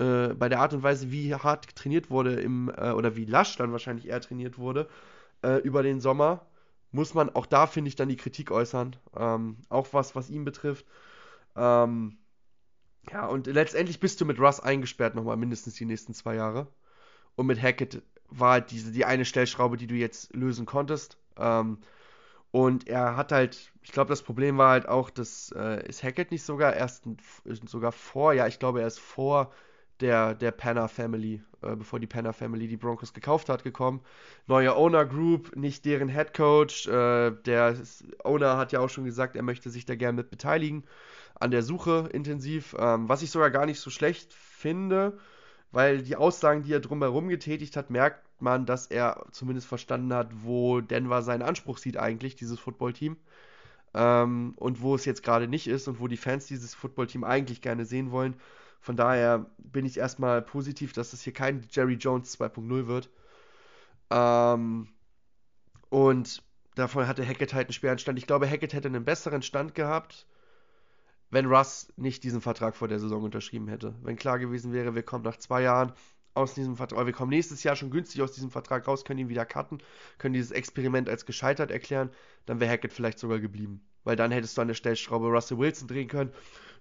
äh, 0.00 0.34
bei 0.34 0.48
der 0.48 0.60
Art 0.60 0.72
und 0.72 0.82
Weise, 0.82 1.12
wie 1.12 1.34
hart 1.34 1.76
trainiert 1.76 2.10
wurde 2.10 2.40
im, 2.40 2.72
äh, 2.74 2.92
oder 2.92 3.16
wie 3.16 3.26
lasch 3.26 3.56
dann 3.56 3.72
wahrscheinlich 3.72 4.08
eher 4.08 4.20
trainiert 4.20 4.58
wurde, 4.58 4.88
äh, 5.42 5.58
über 5.58 5.82
den 5.82 6.00
Sommer, 6.00 6.46
muss 6.92 7.14
man 7.14 7.30
auch 7.30 7.46
da, 7.46 7.66
finde 7.66 7.88
ich, 7.88 7.96
dann 7.96 8.08
die 8.08 8.16
Kritik 8.16 8.50
äußern. 8.50 8.96
Ähm, 9.16 9.58
auch 9.68 9.88
was, 9.92 10.14
was 10.14 10.30
ihn 10.30 10.44
betrifft. 10.44 10.86
Ähm, 11.56 12.18
ja, 13.10 13.26
und 13.26 13.46
letztendlich 13.46 14.00
bist 14.00 14.20
du 14.20 14.24
mit 14.24 14.38
Russ 14.38 14.60
eingesperrt 14.60 15.14
nochmal 15.14 15.36
mindestens 15.36 15.74
die 15.74 15.84
nächsten 15.84 16.14
zwei 16.14 16.34
Jahre. 16.34 16.66
Und 17.36 17.46
mit 17.46 17.62
Hackett 17.62 18.02
war 18.28 18.52
halt 18.52 18.70
diese, 18.70 18.92
die 18.92 19.04
eine 19.04 19.24
Stellschraube, 19.24 19.76
die 19.76 19.86
du 19.86 19.94
jetzt 19.94 20.34
lösen 20.34 20.66
konntest. 20.66 21.16
Ähm, 21.36 21.78
und 22.52 22.88
er 22.88 23.16
hat 23.16 23.32
halt, 23.32 23.72
ich 23.82 23.92
glaube, 23.92 24.08
das 24.08 24.22
Problem 24.22 24.58
war 24.58 24.70
halt 24.70 24.88
auch, 24.88 25.10
dass 25.10 25.52
äh, 25.56 25.86
ist 25.88 26.02
Hackett 26.02 26.32
nicht 26.32 26.42
sogar 26.42 26.74
erst 26.74 27.04
sogar 27.44 27.92
vor, 27.92 28.32
ja, 28.32 28.46
ich 28.48 28.58
glaube, 28.58 28.80
er 28.80 28.88
ist 28.88 28.98
vor 28.98 29.52
der, 30.00 30.34
der 30.34 30.50
Panner 30.50 30.88
Family, 30.88 31.42
äh, 31.62 31.76
bevor 31.76 32.00
die 32.00 32.06
Panner 32.06 32.32
Family 32.32 32.68
die 32.68 32.76
Broncos 32.76 33.12
gekauft 33.12 33.48
hat, 33.48 33.64
gekommen. 33.64 34.00
Neue 34.46 34.74
Owner 34.74 35.04
Group, 35.04 35.54
nicht 35.56 35.84
deren 35.84 36.08
Head 36.08 36.34
Coach. 36.34 36.86
Äh, 36.86 37.32
der 37.44 37.76
Owner 38.24 38.56
hat 38.56 38.72
ja 38.72 38.80
auch 38.80 38.90
schon 38.90 39.04
gesagt, 39.04 39.36
er 39.36 39.42
möchte 39.42 39.70
sich 39.70 39.84
da 39.84 39.94
gerne 39.94 40.16
mit 40.16 40.30
beteiligen 40.30 40.84
an 41.40 41.50
der 41.50 41.62
Suche 41.62 42.08
intensiv, 42.12 42.76
ähm, 42.78 43.08
was 43.08 43.22
ich 43.22 43.30
sogar 43.30 43.50
gar 43.50 43.66
nicht 43.66 43.80
so 43.80 43.90
schlecht 43.90 44.32
finde, 44.34 45.18
weil 45.72 46.02
die 46.02 46.16
Aussagen, 46.16 46.62
die 46.62 46.72
er 46.72 46.80
drumherum 46.80 47.28
getätigt 47.28 47.76
hat, 47.76 47.90
merkt 47.90 48.22
man, 48.40 48.66
dass 48.66 48.86
er 48.86 49.24
zumindest 49.30 49.66
verstanden 49.66 50.12
hat, 50.12 50.30
wo 50.42 50.80
Denver 50.80 51.22
seinen 51.22 51.42
Anspruch 51.42 51.78
sieht 51.78 51.96
eigentlich, 51.96 52.36
dieses 52.36 52.60
Footballteam. 52.60 53.16
Ähm, 53.92 54.52
und 54.56 54.82
wo 54.82 54.94
es 54.94 55.04
jetzt 55.04 55.22
gerade 55.22 55.48
nicht 55.48 55.66
ist 55.66 55.88
und 55.88 55.98
wo 55.98 56.06
die 56.06 56.16
Fans 56.16 56.46
dieses 56.46 56.74
Footballteam 56.74 57.24
eigentlich 57.24 57.60
gerne 57.60 57.84
sehen 57.84 58.12
wollen. 58.12 58.36
Von 58.80 58.96
daher 58.96 59.46
bin 59.58 59.84
ich 59.84 59.98
erstmal 59.98 60.42
positiv, 60.42 60.92
dass 60.92 61.12
es 61.12 61.22
hier 61.22 61.34
kein 61.34 61.66
Jerry 61.70 61.94
Jones 61.94 62.38
2.0 62.38 62.86
wird. 62.86 63.10
Ähm, 64.10 64.88
und 65.90 66.42
davon 66.74 67.06
hatte 67.06 67.26
Hackett 67.26 67.52
halt 67.52 67.68
einen 67.68 67.74
schweren 67.74 67.98
Stand. 67.98 68.18
Ich 68.18 68.26
glaube, 68.26 68.48
Hackett 68.48 68.72
hätte 68.72 68.88
einen 68.88 69.04
besseren 69.04 69.42
Stand 69.42 69.74
gehabt, 69.74 70.26
wenn 71.30 71.46
Russ 71.46 71.92
nicht 71.96 72.24
diesen 72.24 72.40
Vertrag 72.40 72.74
vor 72.74 72.88
der 72.88 72.98
Saison 72.98 73.22
unterschrieben 73.22 73.68
hätte. 73.68 73.94
Wenn 74.02 74.16
klar 74.16 74.38
gewesen 74.38 74.72
wäre, 74.72 74.94
wir 74.94 75.02
kommen 75.02 75.24
nach 75.24 75.36
zwei 75.36 75.62
Jahren 75.62 75.92
aus 76.32 76.54
diesem 76.54 76.76
Vertrag, 76.76 77.06
wir 77.06 77.12
kommen 77.12 77.30
nächstes 77.30 77.62
Jahr 77.62 77.76
schon 77.76 77.90
günstig 77.90 78.22
aus 78.22 78.32
diesem 78.32 78.50
Vertrag 78.50 78.86
raus, 78.86 79.04
können 79.04 79.20
ihn 79.20 79.28
wieder 79.28 79.44
cutten, 79.44 79.82
können 80.18 80.34
dieses 80.34 80.52
Experiment 80.52 81.08
als 81.08 81.26
gescheitert 81.26 81.70
erklären, 81.70 82.10
dann 82.46 82.60
wäre 82.60 82.70
Hackett 82.70 82.92
vielleicht 82.92 83.18
sogar 83.18 83.40
geblieben. 83.40 83.82
Weil 84.04 84.16
dann 84.16 84.30
hättest 84.30 84.56
du 84.56 84.62
an 84.62 84.68
der 84.68 84.74
Stellschraube 84.74 85.28
Russell 85.28 85.58
Wilson 85.58 85.88
drehen 85.88 86.08
können 86.08 86.32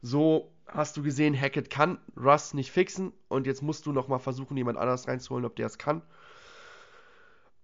so 0.01 0.53
hast 0.67 0.97
du 0.97 1.03
gesehen, 1.03 1.39
Hackett 1.39 1.69
kann 1.69 1.97
Russ 2.15 2.53
nicht 2.53 2.71
fixen 2.71 3.11
und 3.27 3.47
jetzt 3.47 3.61
musst 3.61 3.85
du 3.85 3.91
nochmal 3.91 4.19
versuchen, 4.19 4.55
jemand 4.55 4.77
anders 4.77 5.07
reinzuholen, 5.07 5.45
ob 5.45 5.55
der 5.55 5.67
es 5.67 5.77
kann. 5.77 6.01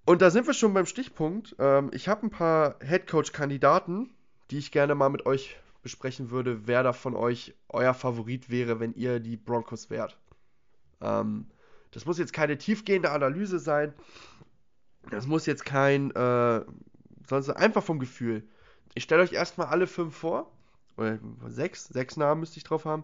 Und 0.05 0.21
da 0.21 0.29
sind 0.29 0.45
wir 0.45 0.53
schon 0.53 0.73
beim 0.73 0.85
Stichpunkt. 0.85 1.55
Ähm, 1.59 1.89
ich 1.93 2.07
habe 2.07 2.25
ein 2.25 2.29
paar 2.29 2.75
Headcoach-Kandidaten, 2.79 4.13
die 4.51 4.57
ich 4.57 4.71
gerne 4.71 4.95
mal 4.95 5.09
mit 5.09 5.25
euch 5.25 5.57
besprechen 5.81 6.29
würde, 6.29 6.67
wer 6.67 6.83
da 6.83 6.93
von 6.93 7.15
euch 7.15 7.55
euer 7.69 7.93
Favorit 7.93 8.49
wäre, 8.49 8.79
wenn 8.79 8.93
ihr 8.93 9.19
die 9.19 9.37
Broncos 9.37 9.89
wärt. 9.89 10.17
Ähm, 11.01 11.47
das 11.91 12.05
muss 12.05 12.19
jetzt 12.19 12.33
keine 12.33 12.57
tiefgehende 12.57 13.11
Analyse 13.11 13.59
sein. 13.59 13.93
Das 15.09 15.25
muss 15.25 15.45
jetzt 15.45 15.65
kein, 15.65 16.11
äh, 16.11 16.61
sonst 17.27 17.49
einfach 17.49 17.83
vom 17.83 17.99
Gefühl. 17.99 18.47
Ich 18.95 19.03
stelle 19.03 19.21
euch 19.21 19.33
erstmal 19.33 19.67
alle 19.67 19.87
fünf 19.87 20.15
vor 20.15 20.51
oder 20.97 21.19
sechs, 21.47 21.85
sechs 21.85 22.17
Namen 22.17 22.39
müsste 22.39 22.57
ich 22.57 22.63
drauf 22.63 22.85
haben. 22.85 23.03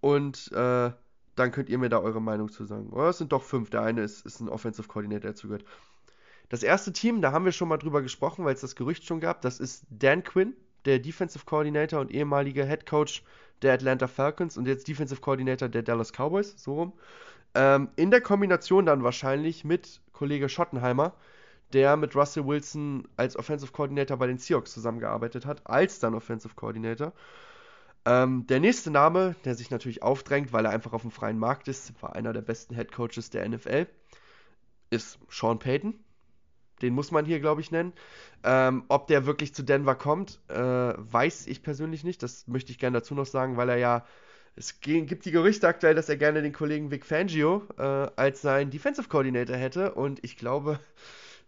Und 0.00 0.50
äh, 0.52 0.90
dann 1.36 1.52
könnt 1.52 1.68
ihr 1.68 1.78
mir 1.78 1.90
da 1.90 1.98
eure 1.98 2.20
Meinung 2.20 2.50
zu 2.50 2.64
sagen. 2.64 2.88
Oder 2.90 3.10
es 3.10 3.18
sind 3.18 3.32
doch 3.32 3.42
fünf. 3.42 3.70
Der 3.70 3.82
eine 3.82 4.02
ist, 4.02 4.24
ist 4.24 4.40
ein 4.40 4.48
Offensive 4.48 4.88
Coordinator, 4.88 5.28
der 5.28 5.34
zugehört. 5.34 5.64
Das 6.48 6.62
erste 6.62 6.92
Team, 6.92 7.20
da 7.20 7.32
haben 7.32 7.44
wir 7.44 7.52
schon 7.52 7.68
mal 7.68 7.76
drüber 7.76 8.02
gesprochen, 8.02 8.44
weil 8.44 8.54
es 8.54 8.60
das 8.60 8.76
Gerücht 8.76 9.04
schon 9.04 9.20
gab, 9.20 9.42
das 9.42 9.58
ist 9.58 9.84
Dan 9.90 10.22
Quinn, 10.22 10.54
der 10.84 11.00
Defensive 11.00 11.44
Coordinator 11.44 12.00
und 12.00 12.12
ehemaliger 12.12 12.64
Head 12.64 12.86
Coach 12.86 13.24
der 13.62 13.74
Atlanta 13.74 14.06
Falcons 14.06 14.56
und 14.56 14.66
jetzt 14.66 14.86
Defensive 14.86 15.20
Coordinator 15.20 15.68
der 15.68 15.82
Dallas 15.82 16.12
Cowboys, 16.12 16.54
so 16.56 16.74
rum. 16.74 16.92
Ähm, 17.54 17.88
in 17.96 18.10
der 18.10 18.20
Kombination 18.20 18.86
dann 18.86 19.02
wahrscheinlich 19.02 19.64
mit 19.64 20.00
Kollege 20.12 20.48
Schottenheimer, 20.48 21.14
der 21.72 21.96
mit 21.96 22.14
Russell 22.14 22.46
Wilson 22.46 23.08
als 23.16 23.36
Offensive 23.36 23.72
Coordinator 23.72 24.16
bei 24.16 24.26
den 24.26 24.38
Seahawks 24.38 24.72
zusammengearbeitet 24.72 25.46
hat, 25.46 25.66
als 25.66 25.98
dann 25.98 26.14
Offensive 26.14 26.54
Coordinator. 26.54 27.12
Ähm, 28.04 28.46
der 28.46 28.60
nächste 28.60 28.90
Name, 28.90 29.34
der 29.44 29.56
sich 29.56 29.70
natürlich 29.70 30.02
aufdrängt, 30.02 30.52
weil 30.52 30.64
er 30.64 30.70
einfach 30.70 30.92
auf 30.92 31.02
dem 31.02 31.10
freien 31.10 31.38
Markt 31.38 31.66
ist, 31.66 32.00
war 32.00 32.14
einer 32.14 32.32
der 32.32 32.42
besten 32.42 32.74
Head 32.76 32.92
Coaches 32.92 33.30
der 33.30 33.48
NFL, 33.48 33.86
ist 34.90 35.18
Sean 35.28 35.58
Payton. 35.58 35.98
Den 36.82 36.94
muss 36.94 37.10
man 37.10 37.24
hier, 37.24 37.40
glaube 37.40 37.62
ich, 37.62 37.70
nennen. 37.70 37.92
Ähm, 38.44 38.84
ob 38.88 39.08
der 39.08 39.26
wirklich 39.26 39.54
zu 39.54 39.62
Denver 39.62 39.94
kommt, 39.94 40.40
äh, 40.48 40.54
weiß 40.54 41.46
ich 41.46 41.62
persönlich 41.62 42.04
nicht. 42.04 42.22
Das 42.22 42.46
möchte 42.46 42.70
ich 42.70 42.78
gerne 42.78 42.98
dazu 42.98 43.14
noch 43.14 43.26
sagen, 43.26 43.56
weil 43.56 43.68
er 43.70 43.76
ja. 43.76 44.06
Es 44.58 44.80
gibt 44.80 45.26
die 45.26 45.32
Gerüchte 45.32 45.68
aktuell, 45.68 45.94
dass 45.94 46.08
er 46.08 46.16
gerne 46.16 46.40
den 46.40 46.54
Kollegen 46.54 46.90
Vic 46.90 47.04
Fangio 47.04 47.64
äh, 47.76 47.82
als 47.82 48.40
seinen 48.40 48.70
Defensive 48.70 49.06
Coordinator 49.06 49.54
hätte. 49.54 49.92
Und 49.92 50.24
ich 50.24 50.38
glaube, 50.38 50.80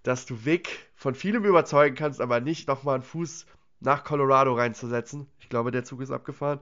dass 0.08 0.26
du 0.26 0.44
Vic 0.44 0.90
von 0.94 1.14
vielem 1.14 1.44
überzeugen 1.44 1.94
kannst, 1.94 2.20
aber 2.20 2.40
nicht 2.40 2.68
nochmal 2.68 2.96
einen 2.96 3.04
Fuß 3.04 3.46
nach 3.80 4.04
Colorado 4.04 4.54
reinzusetzen. 4.54 5.26
Ich 5.38 5.48
glaube, 5.48 5.70
der 5.70 5.84
Zug 5.84 6.00
ist 6.00 6.10
abgefahren. 6.10 6.60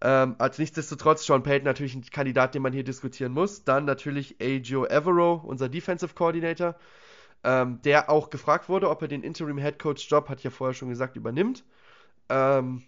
Ähm, 0.00 0.36
als 0.38 0.58
nichtsdestotrotz, 0.58 1.26
Sean 1.26 1.42
Payton 1.42 1.64
natürlich 1.64 1.94
ein 1.94 2.04
Kandidat, 2.04 2.54
den 2.54 2.62
man 2.62 2.72
hier 2.72 2.84
diskutieren 2.84 3.32
muss. 3.32 3.64
Dann 3.64 3.84
natürlich 3.84 4.36
Agio 4.40 4.86
Evero, 4.86 5.34
unser 5.44 5.68
Defensive 5.68 6.14
Coordinator 6.14 6.76
ähm, 7.44 7.80
der 7.82 8.10
auch 8.10 8.30
gefragt 8.30 8.68
wurde, 8.68 8.90
ob 8.90 9.02
er 9.02 9.08
den 9.08 9.22
Interim 9.22 9.58
Head 9.58 9.78
Coach 9.78 10.10
Job, 10.10 10.28
hat 10.28 10.42
ja 10.42 10.50
vorher 10.50 10.74
schon 10.74 10.88
gesagt, 10.88 11.16
übernimmt. 11.16 11.64
Ähm, 12.28 12.82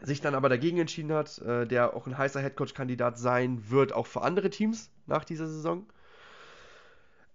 sich 0.00 0.20
dann 0.20 0.34
aber 0.34 0.48
dagegen 0.48 0.78
entschieden 0.78 1.12
hat, 1.12 1.38
äh, 1.38 1.66
der 1.66 1.94
auch 1.94 2.06
ein 2.06 2.16
heißer 2.16 2.40
Head 2.40 2.56
Coach 2.56 2.74
Kandidat 2.74 3.18
sein 3.18 3.70
wird, 3.70 3.92
auch 3.92 4.06
für 4.06 4.22
andere 4.22 4.50
Teams 4.50 4.90
nach 5.06 5.24
dieser 5.24 5.46
Saison. 5.46 5.86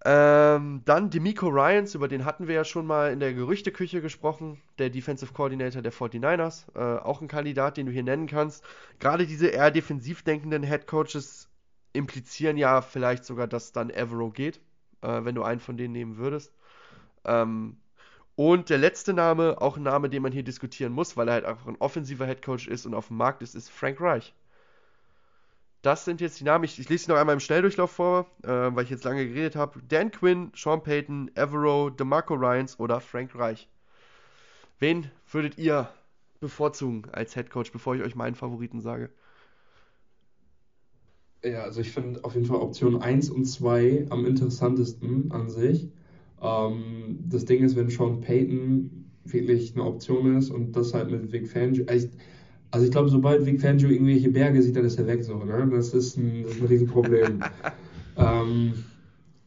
Ähm, 0.06 0.84
dann 0.86 1.10
Demico 1.10 1.48
Ryans, 1.48 1.96
über 1.96 2.08
den 2.08 2.24
hatten 2.24 2.48
wir 2.48 2.56
ja 2.56 2.64
schon 2.64 2.86
mal 2.86 3.12
in 3.12 3.20
der 3.20 3.34
Gerüchteküche 3.34 4.02
gesprochen, 4.02 4.62
der 4.78 4.90
Defensive 4.90 5.34
Coordinator 5.34 5.82
der 5.82 5.92
49ers, 5.92 6.66
äh, 6.76 7.00
auch 7.00 7.22
ein 7.22 7.28
Kandidat, 7.28 7.78
den 7.78 7.88
du 7.88 7.92
hier 7.92 8.04
nennen 8.04 8.28
kannst. 8.28 8.64
Gerade 9.00 9.26
diese 9.26 9.48
eher 9.48 9.72
defensiv 9.72 10.24
denkenden 10.24 10.64
Head 10.64 10.88
Coaches 10.88 11.50
implizieren 11.94 12.58
ja 12.58 12.82
vielleicht 12.82 13.26
sogar, 13.26 13.48
dass 13.48 13.72
dann 13.72 13.90
Evero 13.90 14.30
geht 14.30 14.62
äh, 15.02 15.24
wenn 15.24 15.36
du 15.36 15.44
einen 15.44 15.60
von 15.60 15.78
denen 15.78 15.94
nehmen 15.94 16.18
würdest. 16.18 16.54
Ähm, 17.26 17.78
und 18.36 18.70
der 18.70 18.78
letzte 18.78 19.14
Name, 19.14 19.60
auch 19.62 19.78
ein 19.78 19.84
Name, 19.84 20.10
den 20.10 20.22
man 20.22 20.32
hier 20.32 20.44
diskutieren 20.44 20.94
muss, 20.94 21.18
weil 21.18 21.28
er 21.28 21.36
halt 21.36 21.46
einfach 21.46 21.68
ein 21.68 21.78
offensiver 21.80 22.26
Headcoach 22.28 22.68
ist 22.68 22.86
und 22.86 22.94
auf 22.94 23.08
dem 23.08 23.18
Markt 23.18 23.42
ist, 23.42 23.56
ist 23.56 23.70
Frank 23.70 24.00
Reich. 24.00 24.34
Das 25.88 26.04
sind 26.04 26.20
jetzt 26.20 26.38
die 26.42 26.44
Namen. 26.44 26.66
Ich, 26.66 26.78
ich 26.78 26.90
lese 26.90 27.06
sie 27.06 27.12
noch 27.12 27.18
einmal 27.18 27.32
im 27.32 27.40
Schnelldurchlauf 27.40 27.92
vor, 27.92 28.26
äh, 28.44 28.50
weil 28.50 28.84
ich 28.84 28.90
jetzt 28.90 29.06
lange 29.06 29.26
geredet 29.26 29.56
habe. 29.56 29.80
Dan 29.88 30.12
Quinn, 30.12 30.52
Sean 30.54 30.84
Payton, 30.84 31.32
Evero, 31.34 31.90
DeMarco 31.90 32.34
Ryans 32.34 32.78
oder 32.78 33.00
Frank 33.00 33.34
Reich. 33.36 33.70
Wen 34.80 35.10
würdet 35.32 35.58
ihr 35.58 35.88
bevorzugen 36.42 37.04
als 37.14 37.38
Headcoach, 37.38 37.72
bevor 37.72 37.96
ich 37.96 38.02
euch 38.02 38.16
meinen 38.16 38.36
Favoriten 38.36 38.82
sage? 38.82 39.12
Ja, 41.42 41.64
also 41.64 41.80
ich 41.80 41.94
finde 41.94 42.22
auf 42.26 42.34
jeden 42.34 42.48
Fall 42.48 42.58
Option 42.58 43.02
1 43.02 43.30
und 43.30 43.46
2 43.46 44.08
am 44.10 44.26
interessantesten 44.26 45.32
an 45.32 45.50
sich. 45.50 45.88
Ähm, 46.42 47.20
das 47.30 47.46
Ding 47.46 47.64
ist, 47.64 47.78
wenn 47.78 47.90
Sean 47.90 48.20
Payton 48.20 49.10
wirklich 49.24 49.74
eine 49.74 49.86
Option 49.86 50.36
ist 50.36 50.50
und 50.50 50.74
das 50.74 50.94
halt 50.94 51.10
mit 51.12 51.32
Vic 51.32 51.48
Fangio. 51.48 51.86
Also 51.88 52.10
also 52.72 52.86
ich 52.86 52.92
glaube, 52.92 53.10
sobald 53.10 53.46
Vic 53.46 53.62
Fangio 53.62 53.90
irgendwelche 53.90 54.30
Berge 54.30 54.62
sieht, 54.62 54.76
dann 54.76 54.86
ist 54.86 55.00
er 55.00 55.08
weg 55.08 55.24
so. 55.24 55.38
Ne? 55.38 55.70
Das, 55.72 55.94
ist 55.94 56.18
ein, 56.18 56.44
das 56.44 56.54
ist 56.54 56.62
ein 56.62 56.68
Riesenproblem. 56.68 57.40
ähm, 58.18 58.74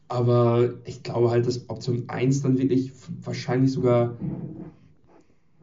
aber 0.07 0.73
ich 0.85 1.03
glaube 1.03 1.29
halt, 1.29 1.47
dass 1.47 1.69
Option 1.69 2.03
1 2.07 2.41
dann 2.41 2.57
wirklich 2.57 2.91
wahrscheinlich 3.23 3.71
sogar 3.71 4.17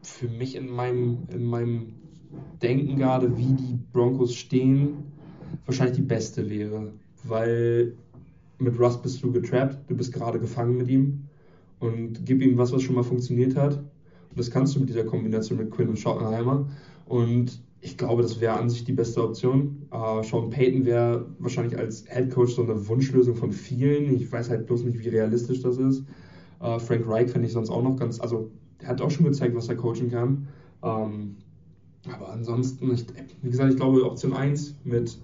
für 0.01 0.27
mich 0.27 0.55
in 0.55 0.69
meinem, 0.69 1.19
in 1.31 1.43
meinem 1.43 1.93
Denken 2.61 2.97
gerade, 2.97 3.37
wie 3.37 3.53
die 3.53 3.77
Broncos 3.93 4.33
stehen, 4.33 5.03
wahrscheinlich 5.65 5.97
die 5.97 6.03
beste 6.03 6.49
wäre, 6.49 6.91
weil 7.23 7.93
mit 8.59 8.79
Russ 8.79 9.01
bist 9.01 9.23
du 9.23 9.31
getrappt, 9.31 9.77
du 9.87 9.95
bist 9.95 10.13
gerade 10.13 10.39
gefangen 10.39 10.77
mit 10.77 10.89
ihm 10.89 11.25
und 11.79 12.25
gib 12.25 12.41
ihm 12.41 12.57
was, 12.57 12.71
was 12.71 12.81
schon 12.81 12.95
mal 12.95 13.03
funktioniert 13.03 13.55
hat. 13.55 13.77
Und 13.77 14.37
das 14.37 14.51
kannst 14.51 14.75
du 14.75 14.79
mit 14.79 14.89
dieser 14.89 15.05
Kombination 15.05 15.57
mit 15.57 15.71
Quinn 15.71 15.89
und 15.89 15.99
Schottenheimer. 15.99 16.67
Und 17.09 17.61
ich 17.81 17.97
glaube, 17.97 18.21
das 18.21 18.39
wäre 18.39 18.57
an 18.57 18.69
sich 18.69 18.85
die 18.85 18.93
beste 18.93 19.23
Option. 19.23 19.87
Uh, 19.91 20.23
Sean 20.23 20.49
Payton 20.49 20.85
wäre 20.85 21.25
wahrscheinlich 21.39 21.77
als 21.77 22.05
Head 22.07 22.31
Coach 22.31 22.53
so 22.53 22.63
eine 22.63 22.87
Wunschlösung 22.87 23.35
von 23.35 23.51
vielen. 23.51 24.15
Ich 24.15 24.31
weiß 24.31 24.49
halt 24.49 24.67
bloß 24.67 24.83
nicht, 24.83 24.99
wie 24.99 25.09
realistisch 25.09 25.61
das 25.61 25.77
ist. 25.77 26.03
Uh, 26.61 26.79
Frank 26.79 27.07
Reich 27.07 27.29
fände 27.29 27.47
ich 27.47 27.53
sonst 27.53 27.69
auch 27.69 27.83
noch 27.83 27.97
ganz, 27.97 28.19
also 28.21 28.51
er 28.79 28.89
hat 28.89 29.01
auch 29.01 29.11
schon 29.11 29.25
gezeigt, 29.25 29.55
was 29.55 29.67
er 29.67 29.75
coachen 29.75 30.09
kann. 30.09 30.47
Ähm, 30.83 31.35
aber 32.13 32.29
ansonsten, 32.29 32.91
ich, 32.93 33.05
wie 33.41 33.49
gesagt, 33.49 33.71
ich 33.71 33.77
glaube, 33.77 34.05
Option 34.05 34.33
1 34.33 34.75
mit 34.85 35.19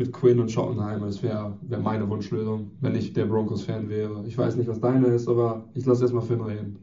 mit 0.00 0.12
Quinn 0.12 0.40
und 0.40 0.50
Schottenheimer. 0.50 1.06
Das 1.06 1.22
wäre 1.22 1.56
wär 1.60 1.78
meine 1.78 2.08
Wunschlösung, 2.08 2.70
wenn 2.80 2.94
ich 2.94 3.12
der 3.12 3.26
Broncos-Fan 3.26 3.88
wäre. 3.90 4.24
Ich 4.26 4.36
weiß 4.36 4.56
nicht, 4.56 4.66
was 4.66 4.80
deine 4.80 5.08
ist, 5.08 5.28
aber 5.28 5.68
ich 5.74 5.84
lasse 5.84 6.02
erstmal 6.02 6.22
Finn 6.22 6.40
reden. 6.40 6.78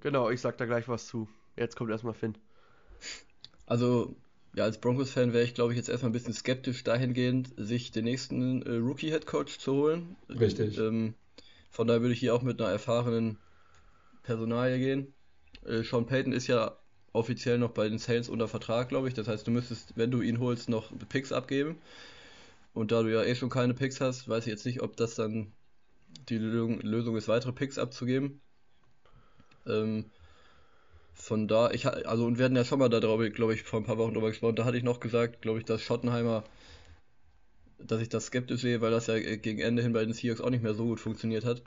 Genau, 0.00 0.30
ich 0.30 0.40
sag 0.40 0.56
da 0.56 0.64
gleich 0.64 0.88
was 0.88 1.06
zu. 1.06 1.28
Jetzt 1.56 1.76
kommt 1.76 1.90
erstmal 1.90 2.14
Finn. 2.14 2.34
Also, 3.68 4.16
ja, 4.54 4.64
als 4.64 4.80
Broncos-Fan 4.80 5.34
wäre 5.34 5.44
ich, 5.44 5.52
glaube 5.52 5.72
ich, 5.72 5.76
jetzt 5.76 5.90
erstmal 5.90 6.08
ein 6.08 6.14
bisschen 6.14 6.32
skeptisch 6.32 6.82
dahingehend, 6.84 7.50
sich 7.58 7.90
den 7.92 8.04
nächsten 8.04 8.62
äh, 8.62 8.76
Rookie-Head-Coach 8.76 9.58
zu 9.58 9.74
holen. 9.74 10.16
Richtig. 10.30 10.78
Ähm, 10.78 11.14
von 11.70 11.86
daher 11.86 12.00
würde 12.00 12.14
ich 12.14 12.20
hier 12.20 12.34
auch 12.34 12.40
mit 12.42 12.60
einer 12.60 12.70
erfahrenen 12.70 13.36
Personalie 14.22 14.78
gehen. 14.78 15.12
Äh, 15.66 15.82
Sean 15.82 16.06
Payton 16.06 16.32
ist 16.32 16.46
ja 16.46 16.78
offiziell 17.12 17.58
noch 17.58 17.72
bei 17.72 17.90
den 17.90 17.98
Saints 17.98 18.30
unter 18.30 18.48
Vertrag, 18.48 18.88
glaube 18.88 19.08
ich. 19.08 19.14
Das 19.14 19.28
heißt, 19.28 19.46
du 19.46 19.50
müsstest, 19.50 19.96
wenn 19.96 20.10
du 20.10 20.22
ihn 20.22 20.40
holst, 20.40 20.70
noch 20.70 20.90
Picks 21.10 21.30
abgeben. 21.30 21.76
Und 22.72 22.90
da 22.90 23.02
du 23.02 23.12
ja 23.12 23.22
eh 23.22 23.34
schon 23.34 23.50
keine 23.50 23.74
Picks 23.74 24.00
hast, 24.00 24.28
weiß 24.28 24.46
ich 24.46 24.50
jetzt 24.50 24.64
nicht, 24.64 24.80
ob 24.80 24.96
das 24.96 25.14
dann 25.14 25.52
die 26.30 26.38
Lösung 26.38 27.16
ist, 27.18 27.28
weitere 27.28 27.52
Picks 27.52 27.76
abzugeben. 27.76 28.40
Ähm, 29.66 30.06
von 31.20 31.48
da, 31.48 31.70
ich 31.70 31.86
also 31.86 32.26
und 32.26 32.38
wir 32.38 32.44
hatten 32.44 32.56
ja 32.56 32.64
schon 32.64 32.78
mal 32.78 32.88
darüber, 32.88 33.28
glaube 33.28 33.54
ich, 33.54 33.62
vor 33.62 33.80
ein 33.80 33.84
paar 33.84 33.98
Wochen 33.98 34.14
drüber 34.14 34.28
gesprochen, 34.28 34.56
da 34.56 34.64
hatte 34.64 34.76
ich 34.76 34.84
noch 34.84 35.00
gesagt, 35.00 35.42
glaube 35.42 35.58
ich, 35.58 35.64
dass 35.64 35.82
Schottenheimer, 35.82 36.44
dass 37.78 38.00
ich 38.00 38.08
das 38.08 38.26
skeptisch 38.26 38.62
sehe, 38.62 38.80
weil 38.80 38.90
das 38.90 39.08
ja 39.08 39.18
gegen 39.18 39.60
Ende 39.60 39.82
hin 39.82 39.92
bei 39.92 40.04
den 40.04 40.14
Seahawks 40.14 40.40
auch 40.40 40.50
nicht 40.50 40.62
mehr 40.62 40.74
so 40.74 40.84
gut 40.84 41.00
funktioniert 41.00 41.44
hat. 41.44 41.62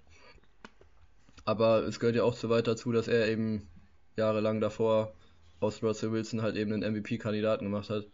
Aber 1.45 1.83
es 1.83 1.99
gehört 1.99 2.15
ja 2.15 2.23
auch 2.23 2.35
so 2.35 2.49
weit 2.49 2.67
dazu, 2.67 2.91
dass 2.91 3.07
er 3.07 3.27
eben 3.27 3.67
jahrelang 4.15 4.61
davor 4.61 5.13
aus 5.59 5.83
Russell 5.83 6.11
Wilson 6.11 6.41
halt 6.41 6.55
eben 6.55 6.73
einen 6.73 6.95
MVP-Kandidaten 6.95 7.65
gemacht 7.65 7.89
hat. 7.89 8.07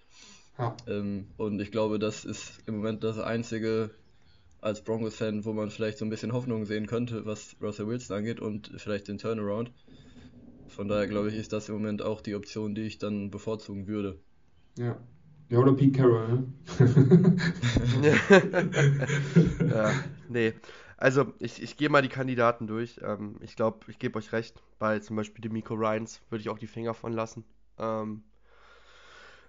Ja. 0.58 0.76
Ähm, 0.88 1.28
und 1.38 1.60
ich 1.62 1.72
glaube, 1.72 2.00
das 2.00 2.26
ist 2.26 2.60
im 2.66 2.78
Moment 2.78 3.04
das 3.04 3.20
einzige 3.20 3.92
als 4.60 4.84
Broncos-Fan, 4.84 5.46
wo 5.46 5.54
man 5.54 5.70
vielleicht 5.70 5.98
so 5.98 6.06
ein 6.06 6.10
bisschen 6.10 6.34
Hoffnung 6.34 6.66
sehen 6.66 6.88
könnte, 6.88 7.26
was 7.26 7.56
Russell 7.62 7.88
Wilson 7.88 8.18
angeht 8.18 8.40
und 8.40 8.72
vielleicht 8.78 9.08
den 9.08 9.18
Turnaround. 9.18 9.72
Von 10.78 10.88
daher 10.90 11.08
glaube 11.08 11.30
ich, 11.30 11.36
ist 11.36 11.54
das 11.54 11.70
im 11.70 11.76
Moment 11.76 12.04
auch 12.04 12.22
die 12.22 12.36
Option, 12.36 12.76
die 12.76 12.84
ich 12.84 13.00
dann 13.00 13.32
bevorzugen 13.32 13.88
würde. 13.88 14.20
Ja. 14.78 14.96
Ja, 15.50 15.58
oder 15.58 15.74
Pete 15.74 15.98
Carroll, 15.98 16.28
ne? 16.28 17.38
ja, 19.72 19.92
nee. 20.30 20.54
Also, 20.98 21.34
ich, 21.40 21.64
ich 21.64 21.78
gehe 21.78 21.90
mal 21.90 22.04
die 22.04 22.10
Kandidaten 22.10 22.68
durch. 22.68 23.00
Ähm, 23.02 23.38
ich 23.42 23.56
glaube, 23.56 23.80
ich 23.90 23.98
gebe 23.98 24.20
euch 24.20 24.32
recht. 24.34 24.62
Bei 24.78 25.00
zum 25.00 25.16
Beispiel 25.16 25.42
dem 25.42 25.54
Miko 25.54 25.74
Ryans 25.74 26.22
würde 26.30 26.42
ich 26.42 26.50
auch 26.50 26.60
die 26.60 26.68
Finger 26.68 26.94
von 26.94 27.12
lassen. 27.12 27.44
Ähm, 27.80 28.22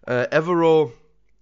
äh, 0.07 0.35
Evero, 0.35 0.95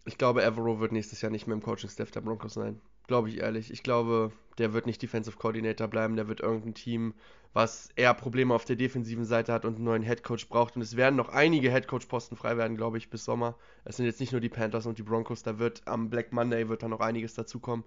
ich 0.05 0.19
glaube, 0.19 0.43
Evero 0.43 0.81
wird 0.81 0.91
nächstes 0.91 1.21
Jahr 1.21 1.31
nicht 1.31 1.47
mehr 1.47 1.55
im 1.55 1.63
Coaching-Staff 1.63 2.11
der 2.11 2.23
Broncos 2.23 2.55
sein. 2.55 2.81
Glaube 3.07 3.29
ich 3.29 3.39
ehrlich. 3.39 3.71
Ich 3.71 3.83
glaube, 3.83 4.33
der 4.59 4.73
wird 4.73 4.87
nicht 4.87 5.01
Defensive 5.03 5.37
Coordinator 5.37 5.89
bleiben. 5.89 6.17
Der 6.17 6.29
wird 6.29 6.41
irgendein 6.41 6.75
Team, 6.75 7.15
was 7.53 7.91
eher 7.97 8.15
Probleme 8.15 8.55
auf 8.55 8.65
der 8.65 8.77
defensiven 8.77 9.25
Seite 9.25 9.53
hat 9.53 9.65
und 9.65 9.77
einen 9.77 9.85
neuen 9.85 10.03
Headcoach 10.03 10.49
braucht. 10.49 10.77
Und 10.77 10.83
es 10.83 10.97
werden 10.97 11.17
noch 11.17 11.29
einige 11.29 11.71
Headcoach-Posten 11.71 12.37
frei 12.37 12.57
werden, 12.57 12.77
glaube 12.77 12.99
ich, 12.99 13.09
bis 13.09 13.25
Sommer. 13.25 13.57
Es 13.85 13.97
sind 13.97 14.07
jetzt 14.07 14.21
nicht 14.21 14.33
nur 14.33 14.41
die 14.41 14.49
Panthers 14.49 14.87
und 14.87 14.99
die 14.99 15.03
Broncos. 15.03 15.43
Da 15.43 15.59
wird 15.59 15.83
am 15.87 16.11
Black 16.11 16.33
Monday 16.33 16.69
wird 16.69 16.83
da 16.83 16.89
noch 16.89 17.01
einiges 17.01 17.35
dazukommen. 17.35 17.85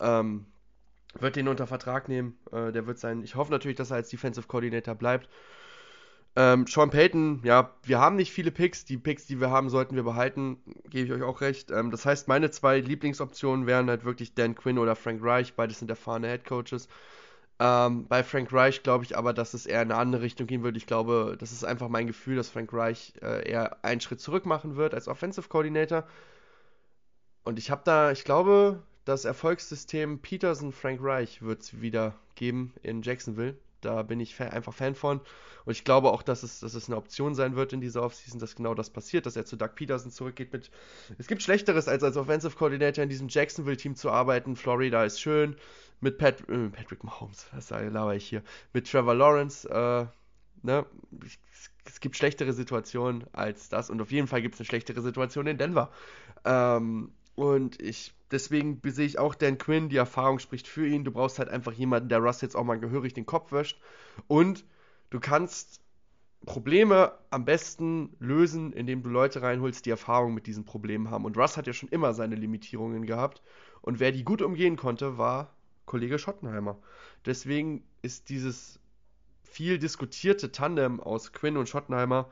Ähm, 0.00 0.46
wird 1.18 1.36
den 1.36 1.48
unter 1.48 1.66
Vertrag 1.66 2.08
nehmen. 2.08 2.38
Äh, 2.52 2.72
der 2.72 2.86
wird 2.86 2.98
sein. 2.98 3.22
Ich 3.22 3.34
hoffe 3.34 3.52
natürlich, 3.52 3.76
dass 3.76 3.90
er 3.90 3.96
als 3.96 4.08
Defensive 4.08 4.46
Coordinator 4.46 4.94
bleibt. 4.94 5.28
Ähm, 6.36 6.66
Sean 6.66 6.90
Payton, 6.90 7.40
ja, 7.44 7.74
wir 7.82 7.98
haben 7.98 8.16
nicht 8.16 8.32
viele 8.32 8.50
Picks. 8.52 8.84
Die 8.84 8.96
Picks, 8.98 9.26
die 9.26 9.40
wir 9.40 9.50
haben, 9.50 9.68
sollten 9.68 9.96
wir 9.96 10.04
behalten. 10.04 10.58
Gebe 10.88 11.06
ich 11.06 11.12
euch 11.12 11.22
auch 11.22 11.40
recht. 11.40 11.70
Ähm, 11.70 11.90
das 11.90 12.06
heißt, 12.06 12.28
meine 12.28 12.50
zwei 12.50 12.78
Lieblingsoptionen 12.80 13.66
wären 13.66 13.88
halt 13.88 14.04
wirklich 14.04 14.34
Dan 14.34 14.54
Quinn 14.54 14.78
oder 14.78 14.94
Frank 14.96 15.20
Reich. 15.22 15.54
Beides 15.54 15.80
sind 15.80 15.90
erfahrene 15.90 16.28
Head 16.28 16.44
Coaches. 16.44 16.88
Ähm, 17.58 18.06
bei 18.08 18.22
Frank 18.24 18.52
Reich 18.52 18.82
glaube 18.82 19.04
ich 19.04 19.18
aber, 19.18 19.34
dass 19.34 19.54
es 19.54 19.66
eher 19.66 19.82
in 19.82 19.90
eine 19.90 20.00
andere 20.00 20.22
Richtung 20.22 20.46
gehen 20.46 20.62
würde. 20.62 20.78
Ich 20.78 20.86
glaube, 20.86 21.36
das 21.38 21.52
ist 21.52 21.64
einfach 21.64 21.88
mein 21.88 22.06
Gefühl, 22.06 22.36
dass 22.36 22.48
Frank 22.48 22.72
Reich 22.72 23.12
äh, 23.22 23.48
eher 23.48 23.84
einen 23.84 24.00
Schritt 24.00 24.20
zurück 24.20 24.46
machen 24.46 24.76
wird 24.76 24.94
als 24.94 25.08
Offensive 25.08 25.48
Coordinator. 25.48 26.06
Und 27.44 27.58
ich 27.58 27.70
habe 27.70 27.82
da, 27.84 28.12
ich 28.12 28.24
glaube, 28.24 28.82
das 29.04 29.24
Erfolgssystem 29.24 30.20
Peterson 30.20 30.72
Frank 30.72 31.00
Reich 31.02 31.42
wird 31.42 31.62
es 31.62 31.80
wieder 31.80 32.14
geben 32.34 32.72
in 32.82 33.02
Jacksonville. 33.02 33.56
Da 33.80 34.02
bin 34.02 34.20
ich 34.20 34.40
einfach 34.40 34.74
Fan 34.74 34.94
von. 34.94 35.20
Und 35.64 35.72
ich 35.72 35.84
glaube 35.84 36.10
auch, 36.10 36.22
dass 36.22 36.42
es, 36.42 36.60
dass 36.60 36.74
es 36.74 36.88
eine 36.88 36.96
Option 36.96 37.34
sein 37.34 37.56
wird 37.56 37.72
in 37.72 37.80
dieser 37.80 38.02
Offseason, 38.02 38.40
dass 38.40 38.56
genau 38.56 38.74
das 38.74 38.90
passiert, 38.90 39.26
dass 39.26 39.36
er 39.36 39.44
zu 39.44 39.56
Doug 39.56 39.74
Peterson 39.74 40.10
zurückgeht 40.10 40.52
mit. 40.52 40.70
Es 41.18 41.26
gibt 41.26 41.42
Schlechteres, 41.42 41.88
als 41.88 42.02
als 42.02 42.16
Offensive 42.16 42.56
Coordinator 42.56 43.02
in 43.02 43.10
diesem 43.10 43.28
Jacksonville-Team 43.28 43.96
zu 43.96 44.10
arbeiten. 44.10 44.56
Florida 44.56 45.04
ist 45.04 45.20
schön. 45.20 45.56
Mit 46.00 46.16
Pat, 46.16 46.48
äh, 46.48 46.68
Patrick 46.70 47.04
Mahomes, 47.04 47.46
was 47.52 47.68
laber 47.70 48.14
ich 48.14 48.26
hier? 48.26 48.42
Mit 48.72 48.90
Trevor 48.90 49.14
Lawrence, 49.14 49.68
äh, 49.68 50.06
ne? 50.62 50.86
Es 51.84 52.00
gibt 52.00 52.16
schlechtere 52.16 52.52
Situationen 52.54 53.24
als 53.32 53.68
das. 53.68 53.90
Und 53.90 54.00
auf 54.00 54.10
jeden 54.10 54.26
Fall 54.26 54.40
gibt 54.40 54.54
es 54.54 54.60
eine 54.60 54.66
schlechtere 54.66 55.02
Situation 55.02 55.46
in 55.46 55.58
Denver. 55.58 55.90
Ähm, 56.44 57.12
und 57.34 57.80
ich, 57.82 58.14
deswegen 58.30 58.80
sehe 58.84 59.06
ich 59.06 59.18
auch 59.18 59.34
Dan 59.34 59.58
Quinn, 59.58 59.88
die 59.88 59.96
Erfahrung 59.96 60.38
spricht 60.38 60.68
für 60.68 60.86
ihn. 60.86 61.04
Du 61.04 61.12
brauchst 61.12 61.38
halt 61.38 61.48
einfach 61.48 61.72
jemanden, 61.72 62.08
der 62.08 62.18
Russ 62.18 62.40
jetzt 62.40 62.56
auch 62.56 62.64
mal 62.64 62.78
gehörig 62.78 63.14
den 63.14 63.26
Kopf 63.26 63.52
wäscht. 63.52 63.80
Und 64.26 64.64
du 65.10 65.20
kannst 65.20 65.80
Probleme 66.46 67.12
am 67.30 67.44
besten 67.44 68.16
lösen, 68.18 68.72
indem 68.72 69.02
du 69.02 69.10
Leute 69.10 69.42
reinholst, 69.42 69.84
die 69.84 69.90
Erfahrung 69.90 70.32
mit 70.32 70.46
diesen 70.46 70.64
Problemen 70.64 71.10
haben. 71.10 71.24
Und 71.24 71.36
Russ 71.36 71.56
hat 71.56 71.66
ja 71.66 71.72
schon 71.72 71.90
immer 71.90 72.14
seine 72.14 72.34
Limitierungen 72.34 73.04
gehabt. 73.04 73.42
Und 73.82 74.00
wer 74.00 74.12
die 74.12 74.24
gut 74.24 74.42
umgehen 74.42 74.76
konnte, 74.76 75.18
war 75.18 75.54
Kollege 75.84 76.18
Schottenheimer. 76.18 76.78
Deswegen 77.26 77.84
ist 78.02 78.28
dieses 78.28 78.78
viel 79.42 79.78
diskutierte 79.78 80.52
Tandem 80.52 81.00
aus 81.00 81.32
Quinn 81.32 81.56
und 81.56 81.68
Schottenheimer 81.68 82.30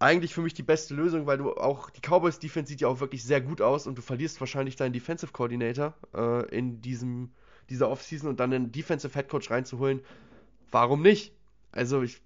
eigentlich 0.00 0.34
für 0.34 0.40
mich 0.40 0.54
die 0.54 0.62
beste 0.62 0.94
Lösung, 0.94 1.26
weil 1.26 1.38
du 1.38 1.52
auch, 1.52 1.90
die 1.90 2.00
Cowboys 2.00 2.38
Defense 2.38 2.70
sieht 2.70 2.80
ja 2.80 2.88
auch 2.88 3.00
wirklich 3.00 3.22
sehr 3.22 3.40
gut 3.40 3.60
aus 3.60 3.86
und 3.86 3.96
du 3.98 4.02
verlierst 4.02 4.40
wahrscheinlich 4.40 4.74
deinen 4.76 4.94
Defensive 4.94 5.32
Coordinator 5.32 5.94
äh, 6.14 6.48
in 6.56 6.80
diesem, 6.80 7.30
dieser 7.68 7.90
Offseason 7.90 8.30
und 8.30 8.40
dann 8.40 8.52
einen 8.52 8.72
Defensive 8.72 9.12
Head 9.12 9.28
Coach 9.28 9.50
reinzuholen. 9.50 10.00
Warum 10.70 11.02
nicht? 11.02 11.34
Also 11.70 12.02
ich, 12.02 12.22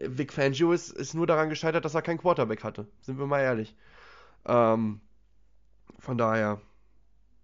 Vic 0.00 0.32
Fangio 0.32 0.72
ist, 0.72 0.90
ist 0.92 1.14
nur 1.14 1.26
daran 1.26 1.50
gescheitert, 1.50 1.84
dass 1.84 1.94
er 1.94 2.02
keinen 2.02 2.18
Quarterback 2.18 2.62
hatte. 2.62 2.86
Sind 3.00 3.18
wir 3.18 3.26
mal 3.26 3.40
ehrlich. 3.40 3.74
Ähm, 4.46 5.00
von 5.98 6.16
daher, 6.16 6.60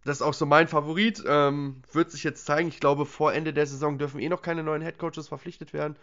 das 0.05 0.19
ist 0.19 0.23
auch 0.23 0.35
so 0.35 0.47
mein 0.47 0.69
Favorit. 0.69 1.25
Ähm, 1.27 1.83
wird 1.91 2.13
sich 2.13 2.23
jetzt 2.23 2.47
zeigen. 2.47 2.69
Ich 2.69 2.79
glaube, 2.79 3.05
vor 3.05 3.33
Ende 3.33 3.53
der 3.53 3.67
Saison 3.67 3.99
dürfen 3.99 4.21
eh 4.21 4.29
noch 4.29 4.43
keine 4.43 4.63
neuen 4.63 4.83
Head 4.83 4.99
Coaches 4.99 5.27
verpflichtet 5.27 5.73
werden. 5.73 5.97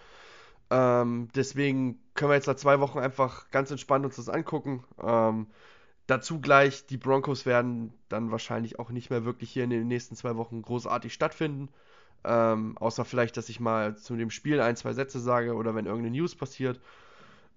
Ähm, 0.70 1.30
deswegen 1.36 2.00
können 2.16 2.32
wir 2.32 2.36
jetzt 2.36 2.48
nach 2.48 2.56
zwei 2.56 2.80
Wochen 2.80 3.00
einfach 3.00 3.50
ganz 3.52 3.72
entspannt 3.72 4.06
uns 4.06 4.16
das 4.16 4.30
angucken. 4.30 4.84
Ähm, 5.02 5.48
dazu 6.08 6.40
gleich, 6.42 6.86
die 6.88 6.98
Broncos 6.98 7.46
werden 7.46 7.94
dann 8.10 8.32
wahrscheinlich 8.32 8.80
auch 8.80 8.90
nicht 8.90 9.10
mehr 9.10 9.26
wirklich 9.26 9.52
hier 9.52 9.64
in 9.64 9.70
den 9.70 9.88
nächsten 9.88 10.16
zwei 10.16 10.36
Wochen 10.36 10.62
großartig 10.62 11.14
stattfinden. 11.14 11.70
Ähm, 12.26 12.78
außer 12.78 13.06
vielleicht, 13.06 13.38
dass 13.38 13.50
ich 13.50 13.60
mal 13.60 13.98
zu 13.98 14.16
dem 14.16 14.30
Spiel 14.30 14.62
ein, 14.62 14.76
zwei 14.78 14.94
Sätze 14.94 15.20
sage 15.20 15.56
oder 15.56 15.76
wenn 15.76 15.86
irgendeine 15.86 16.16
News 16.18 16.36
passiert. 16.36 16.80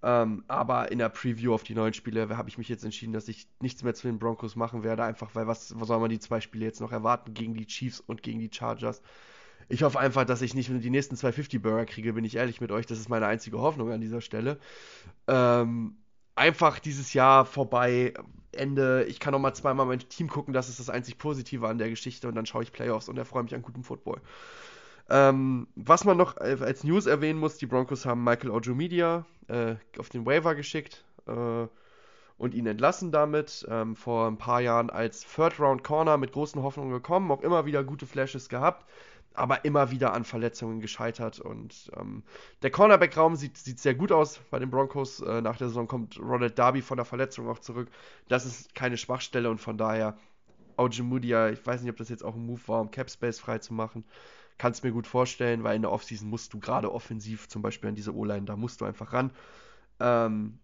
Ähm, 0.02 0.44
aber 0.48 0.92
in 0.92 0.98
der 0.98 1.08
Preview 1.08 1.54
auf 1.54 1.62
die 1.62 1.74
neuen 1.74 1.94
Spiele 1.94 2.36
habe 2.36 2.48
ich 2.48 2.58
mich 2.58 2.68
jetzt 2.68 2.84
entschieden, 2.84 3.12
dass 3.12 3.28
ich 3.28 3.48
nichts 3.60 3.82
mehr 3.82 3.94
zu 3.94 4.06
den 4.06 4.18
Broncos 4.18 4.56
machen 4.56 4.82
werde, 4.82 5.04
einfach 5.04 5.34
weil 5.34 5.46
was, 5.46 5.78
was 5.80 5.88
soll 5.88 6.00
man 6.00 6.10
die 6.10 6.18
zwei 6.18 6.40
Spiele 6.40 6.64
jetzt 6.64 6.80
noch 6.80 6.92
erwarten 6.92 7.34
gegen 7.34 7.54
die 7.54 7.66
Chiefs 7.66 8.00
und 8.00 8.22
gegen 8.22 8.40
die 8.40 8.50
Chargers? 8.52 9.02
Ich 9.68 9.82
hoffe 9.82 9.98
einfach, 9.98 10.24
dass 10.24 10.42
ich 10.42 10.54
nicht 10.54 10.70
die 10.70 10.90
nächsten 10.90 11.16
250 11.16 11.60
Burger 11.60 11.86
kriege, 11.86 12.12
bin 12.12 12.24
ich 12.24 12.36
ehrlich 12.36 12.60
mit 12.60 12.70
euch. 12.70 12.86
Das 12.86 12.98
ist 12.98 13.08
meine 13.08 13.26
einzige 13.26 13.58
Hoffnung 13.58 13.90
an 13.90 14.00
dieser 14.00 14.20
Stelle. 14.20 14.58
Ähm, 15.26 15.96
einfach 16.36 16.78
dieses 16.78 17.14
Jahr 17.14 17.44
vorbei, 17.44 18.14
Ende. 18.52 19.04
Ich 19.04 19.20
kann 19.20 19.32
noch 19.32 19.38
mal 19.40 19.54
zweimal 19.54 19.86
mein 19.86 19.98
Team 19.98 20.28
gucken, 20.28 20.54
das 20.54 20.68
ist 20.68 20.78
das 20.78 20.88
einzig 20.90 21.18
Positive 21.18 21.68
an 21.68 21.78
der 21.78 21.90
Geschichte 21.90 22.28
und 22.28 22.34
dann 22.34 22.46
schaue 22.46 22.62
ich 22.62 22.72
Playoffs 22.72 23.08
und 23.08 23.18
erfreue 23.18 23.42
mich 23.42 23.54
an 23.54 23.62
gutem 23.62 23.82
Football. 23.82 24.20
Ähm, 25.08 25.68
was 25.76 26.04
man 26.04 26.16
noch 26.16 26.36
als 26.36 26.84
News 26.84 27.06
erwähnen 27.06 27.38
muss, 27.38 27.58
die 27.58 27.66
Broncos 27.66 28.06
haben 28.06 28.24
Michael 28.24 28.50
Ojomedia 28.50 29.24
äh, 29.48 29.76
auf 29.98 30.08
den 30.08 30.26
Waiver 30.26 30.54
geschickt 30.54 31.04
äh, 31.26 31.66
und 32.38 32.54
ihn 32.54 32.66
entlassen 32.66 33.12
damit. 33.12 33.66
Ähm, 33.68 33.94
vor 33.94 34.26
ein 34.26 34.38
paar 34.38 34.60
Jahren 34.60 34.90
als 34.90 35.24
Third-Round-Corner 35.34 36.16
mit 36.16 36.32
großen 36.32 36.60
Hoffnungen 36.62 36.92
gekommen, 36.92 37.30
auch 37.30 37.42
immer 37.42 37.66
wieder 37.66 37.84
gute 37.84 38.06
Flashes 38.06 38.48
gehabt 38.48 38.84
aber 39.38 39.64
immer 39.64 39.90
wieder 39.90 40.12
an 40.12 40.24
Verletzungen 40.24 40.80
gescheitert. 40.80 41.40
Und 41.40 41.90
ähm, 41.96 42.22
der 42.62 42.70
Cornerback-Raum 42.70 43.36
sieht, 43.36 43.56
sieht 43.56 43.80
sehr 43.80 43.94
gut 43.94 44.12
aus 44.12 44.40
bei 44.50 44.58
den 44.58 44.70
Broncos. 44.70 45.20
Äh, 45.20 45.40
nach 45.42 45.56
der 45.56 45.68
Saison 45.68 45.86
kommt 45.86 46.18
Ronald 46.18 46.58
Darby 46.58 46.82
von 46.82 46.96
der 46.96 47.04
Verletzung 47.04 47.48
auch 47.48 47.58
zurück. 47.58 47.88
Das 48.28 48.46
ist 48.46 48.74
keine 48.74 48.96
Schwachstelle 48.96 49.50
und 49.50 49.60
von 49.60 49.78
daher 49.78 50.16
Ojemudia, 50.76 51.50
ich 51.50 51.64
weiß 51.64 51.82
nicht, 51.82 51.90
ob 51.90 51.96
das 51.96 52.08
jetzt 52.08 52.24
auch 52.24 52.34
ein 52.34 52.44
Move 52.44 52.60
war, 52.66 52.80
um 52.80 52.90
Cap 52.90 53.10
Space 53.10 53.38
frei 53.38 53.58
zu 53.58 53.74
machen. 53.74 54.04
Kann 54.58 54.72
es 54.72 54.82
mir 54.82 54.92
gut 54.92 55.06
vorstellen, 55.06 55.64
weil 55.64 55.76
in 55.76 55.82
der 55.82 55.92
Offseason 55.92 56.28
musst 56.28 56.54
du 56.54 56.58
gerade 56.58 56.92
offensiv, 56.92 57.48
zum 57.48 57.62
Beispiel 57.62 57.88
an 57.88 57.94
diese 57.94 58.14
O-Line, 58.14 58.46
da 58.46 58.56
musst 58.56 58.80
du 58.80 58.84
einfach 58.84 59.12
ran. 59.12 59.30
Ähm, 60.00 60.58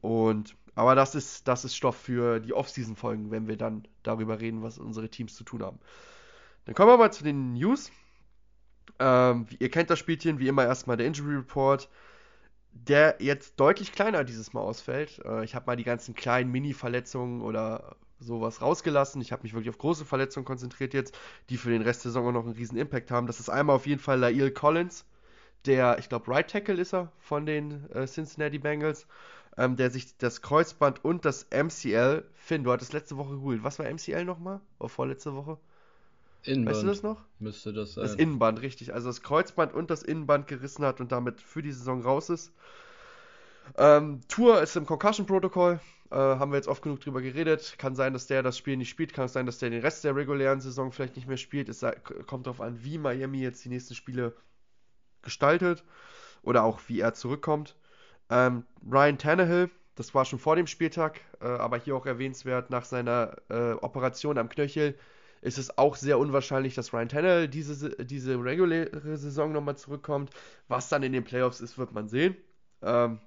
und 0.00 0.56
aber 0.74 0.94
das 0.94 1.16
ist, 1.16 1.48
das 1.48 1.64
ist 1.64 1.74
Stoff 1.74 1.96
für 1.96 2.38
die 2.38 2.52
Offseason-Folgen, 2.52 3.32
wenn 3.32 3.48
wir 3.48 3.56
dann 3.56 3.88
darüber 4.04 4.40
reden, 4.40 4.62
was 4.62 4.78
unsere 4.78 5.08
Teams 5.08 5.34
zu 5.34 5.42
tun 5.42 5.64
haben. 5.64 5.80
Dann 6.68 6.74
kommen 6.74 6.90
wir 6.90 6.98
mal 6.98 7.10
zu 7.10 7.24
den 7.24 7.54
News. 7.54 7.90
Ähm, 8.98 9.46
ihr 9.58 9.70
kennt 9.70 9.88
das 9.88 9.98
Spielchen, 9.98 10.38
wie 10.38 10.48
immer 10.48 10.66
erstmal 10.66 10.98
der 10.98 11.06
Injury 11.06 11.36
Report, 11.36 11.88
der 12.72 13.16
jetzt 13.20 13.58
deutlich 13.58 13.90
kleiner 13.90 14.22
dieses 14.22 14.52
Mal 14.52 14.60
ausfällt. 14.60 15.18
Äh, 15.24 15.44
ich 15.44 15.54
habe 15.54 15.64
mal 15.64 15.76
die 15.76 15.84
ganzen 15.84 16.14
kleinen 16.14 16.52
Mini-Verletzungen 16.52 17.40
oder 17.40 17.96
sowas 18.20 18.60
rausgelassen. 18.60 19.22
Ich 19.22 19.32
habe 19.32 19.44
mich 19.44 19.54
wirklich 19.54 19.70
auf 19.70 19.78
große 19.78 20.04
Verletzungen 20.04 20.44
konzentriert 20.44 20.92
jetzt, 20.92 21.18
die 21.48 21.56
für 21.56 21.70
den 21.70 21.80
Rest 21.80 22.04
der 22.04 22.10
Saison 22.10 22.28
auch 22.28 22.32
noch 22.32 22.44
einen 22.44 22.52
riesen 22.52 22.76
Impact 22.76 23.10
haben. 23.10 23.26
Das 23.26 23.40
ist 23.40 23.48
einmal 23.48 23.74
auf 23.74 23.86
jeden 23.86 24.02
Fall 24.02 24.18
Lail 24.18 24.50
Collins, 24.50 25.06
der, 25.64 25.98
ich 25.98 26.10
glaube, 26.10 26.30
Right 26.30 26.50
Tackle 26.50 26.74
ist 26.74 26.92
er 26.92 27.10
von 27.18 27.46
den 27.46 27.90
äh, 27.92 28.06
Cincinnati 28.06 28.58
Bengals, 28.58 29.06
ähm, 29.56 29.76
der 29.76 29.90
sich 29.90 30.18
das 30.18 30.42
Kreuzband 30.42 31.02
und 31.02 31.24
das 31.24 31.46
MCL, 31.50 32.24
Finn, 32.34 32.62
du 32.62 32.72
hattest 32.72 32.92
letzte 32.92 33.16
Woche 33.16 33.36
geholt. 33.36 33.64
Was 33.64 33.78
war 33.78 33.90
MCL 33.90 34.26
nochmal? 34.26 34.60
Oder 34.78 34.90
vorletzte 34.90 35.34
Woche? 35.34 35.56
Innenband. 36.42 36.76
Weißt 36.76 36.82
du 36.82 36.86
das 36.88 37.02
noch? 37.02 37.24
Müsste 37.38 37.72
das 37.72 37.94
sein. 37.94 38.02
Das 38.02 38.14
Innenband, 38.14 38.62
richtig. 38.62 38.94
Also 38.94 39.08
das 39.08 39.22
Kreuzband 39.22 39.74
und 39.74 39.90
das 39.90 40.02
Innenband 40.02 40.46
gerissen 40.46 40.84
hat 40.84 41.00
und 41.00 41.12
damit 41.12 41.40
für 41.40 41.62
die 41.62 41.72
Saison 41.72 42.02
raus 42.02 42.30
ist. 42.30 42.52
Ähm, 43.76 44.20
Tour 44.28 44.62
ist 44.62 44.76
im 44.76 44.86
Concussion-Protokoll. 44.86 45.80
Äh, 46.10 46.16
haben 46.16 46.52
wir 46.52 46.56
jetzt 46.56 46.68
oft 46.68 46.82
genug 46.82 47.00
drüber 47.00 47.20
geredet. 47.20 47.74
Kann 47.78 47.94
sein, 47.94 48.12
dass 48.12 48.26
der 48.26 48.42
das 48.42 48.56
Spiel 48.56 48.76
nicht 48.76 48.88
spielt. 48.88 49.12
Kann 49.12 49.28
sein, 49.28 49.46
dass 49.46 49.58
der 49.58 49.70
den 49.70 49.82
Rest 49.82 50.04
der 50.04 50.16
regulären 50.16 50.60
Saison 50.60 50.90
vielleicht 50.90 51.16
nicht 51.16 51.28
mehr 51.28 51.36
spielt. 51.36 51.68
Es 51.68 51.84
kommt 52.26 52.46
darauf 52.46 52.60
an, 52.60 52.82
wie 52.82 52.98
Miami 52.98 53.40
jetzt 53.40 53.64
die 53.64 53.68
nächsten 53.68 53.94
Spiele 53.94 54.34
gestaltet. 55.22 55.84
Oder 56.42 56.62
auch 56.64 56.80
wie 56.86 57.00
er 57.00 57.14
zurückkommt. 57.14 57.76
Ähm, 58.30 58.64
Ryan 58.90 59.18
Tannehill, 59.18 59.70
das 59.96 60.14
war 60.14 60.24
schon 60.24 60.38
vor 60.38 60.56
dem 60.56 60.66
Spieltag, 60.66 61.20
äh, 61.40 61.46
aber 61.46 61.78
hier 61.78 61.96
auch 61.96 62.06
erwähnenswert, 62.06 62.70
nach 62.70 62.84
seiner 62.84 63.36
äh, 63.48 63.72
Operation 63.72 64.38
am 64.38 64.48
Knöchel 64.48 64.98
ist 65.40 65.58
es 65.58 65.78
auch 65.78 65.96
sehr 65.96 66.18
unwahrscheinlich, 66.18 66.74
dass 66.74 66.92
Ryan 66.92 67.08
Tannehill 67.08 67.48
diese, 67.48 67.90
diese 68.04 68.42
reguläre 68.42 69.16
Saison 69.16 69.52
nochmal 69.52 69.76
zurückkommt. 69.76 70.30
Was 70.68 70.88
dann 70.88 71.02
in 71.02 71.12
den 71.12 71.24
Playoffs 71.24 71.60
ist, 71.60 71.78
wird 71.78 71.92
man 71.92 72.08
sehen. 72.08 72.36
Ähm, 72.82 73.20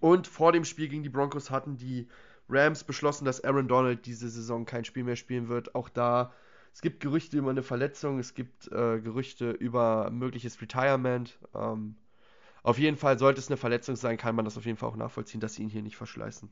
und 0.00 0.26
vor 0.26 0.52
dem 0.52 0.64
Spiel 0.64 0.88
gegen 0.88 1.02
die 1.02 1.08
Broncos 1.08 1.50
hatten 1.50 1.76
die 1.76 2.08
Rams 2.48 2.84
beschlossen, 2.84 3.24
dass 3.24 3.42
Aaron 3.42 3.68
Donald 3.68 4.06
diese 4.06 4.28
Saison 4.28 4.66
kein 4.66 4.84
Spiel 4.84 5.04
mehr 5.04 5.16
spielen 5.16 5.48
wird. 5.48 5.74
Auch 5.74 5.88
da, 5.88 6.32
es 6.72 6.80
gibt 6.80 7.00
Gerüchte 7.00 7.38
über 7.38 7.50
eine 7.50 7.62
Verletzung, 7.62 8.18
es 8.18 8.34
gibt 8.34 8.70
äh, 8.70 9.00
Gerüchte 9.00 9.50
über 9.50 10.10
mögliches 10.10 10.60
Retirement. 10.60 11.38
Ähm, 11.54 11.96
auf 12.62 12.78
jeden 12.78 12.96
Fall, 12.96 13.18
sollte 13.18 13.40
es 13.40 13.48
eine 13.48 13.56
Verletzung 13.56 13.96
sein, 13.96 14.16
kann 14.16 14.34
man 14.34 14.44
das 14.44 14.58
auf 14.58 14.66
jeden 14.66 14.76
Fall 14.76 14.88
auch 14.88 14.96
nachvollziehen, 14.96 15.40
dass 15.40 15.54
sie 15.54 15.62
ihn 15.62 15.68
hier 15.68 15.82
nicht 15.82 15.96
verschleißen. 15.96 16.50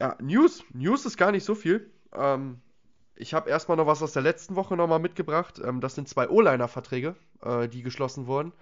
Ja, 0.00 0.16
News. 0.20 0.64
News 0.72 1.06
ist 1.06 1.16
gar 1.16 1.32
nicht 1.32 1.44
so 1.44 1.54
viel. 1.54 1.90
Ähm, 2.12 2.60
ich 3.16 3.34
habe 3.34 3.50
erstmal 3.50 3.76
noch 3.76 3.86
was 3.86 4.02
aus 4.02 4.12
der 4.12 4.22
letzten 4.22 4.56
Woche 4.56 4.76
nochmal 4.76 4.98
mitgebracht. 4.98 5.60
Ähm, 5.64 5.80
das 5.80 5.94
sind 5.94 6.08
zwei 6.08 6.28
O-Liner-Verträge, 6.28 7.16
äh, 7.42 7.68
die 7.68 7.82
geschlossen 7.82 8.26
wurden. 8.26 8.52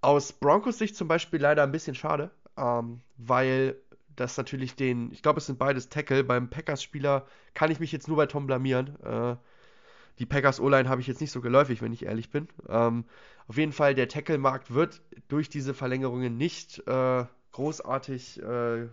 Aus 0.00 0.32
Broncos 0.32 0.78
Sicht 0.78 0.96
zum 0.96 1.08
Beispiel 1.08 1.40
leider 1.40 1.62
ein 1.62 1.72
bisschen 1.72 1.94
schade, 1.94 2.30
ähm, 2.56 3.00
weil 3.16 3.76
das 4.16 4.36
natürlich 4.36 4.74
den, 4.76 5.12
ich 5.12 5.22
glaube, 5.22 5.38
es 5.38 5.46
sind 5.46 5.58
beides 5.58 5.88
Tackle. 5.88 6.24
Beim 6.24 6.48
Packers-Spieler 6.48 7.26
kann 7.54 7.70
ich 7.70 7.80
mich 7.80 7.92
jetzt 7.92 8.08
nur 8.08 8.16
bei 8.16 8.26
Tom 8.26 8.46
blamieren. 8.46 8.98
Äh, 9.02 9.36
die 10.18 10.26
Packers 10.26 10.60
O-Line 10.60 10.88
habe 10.88 11.00
ich 11.00 11.06
jetzt 11.06 11.20
nicht 11.20 11.32
so 11.32 11.40
geläufig, 11.40 11.80
wenn 11.82 11.92
ich 11.92 12.04
ehrlich 12.04 12.30
bin. 12.30 12.48
Ähm, 12.68 13.04
auf 13.48 13.56
jeden 13.56 13.72
Fall, 13.72 13.94
der 13.94 14.08
Tackle-Markt 14.08 14.72
wird 14.72 15.02
durch 15.28 15.48
diese 15.48 15.74
Verlängerungen 15.74 16.36
nicht 16.36 16.86
äh, 16.86 17.24
großartig 17.52 18.42
äh, 18.42 18.88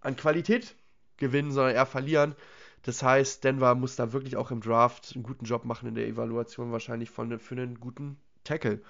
an 0.00 0.16
Qualität 0.16 0.74
gewinnen, 1.16 1.52
sondern 1.52 1.74
eher 1.74 1.86
verlieren. 1.86 2.34
Das 2.82 3.02
heißt, 3.02 3.44
Denver 3.44 3.74
muss 3.74 3.96
da 3.96 4.12
wirklich 4.12 4.36
auch 4.36 4.50
im 4.50 4.60
Draft 4.60 5.12
einen 5.14 5.22
guten 5.22 5.44
Job 5.44 5.64
machen 5.64 5.88
in 5.88 5.94
der 5.94 6.06
Evaluation 6.06 6.72
wahrscheinlich 6.72 7.10
von, 7.10 7.38
für 7.38 7.54
einen 7.54 7.78
guten 7.78 8.16
Tackle. 8.44 8.80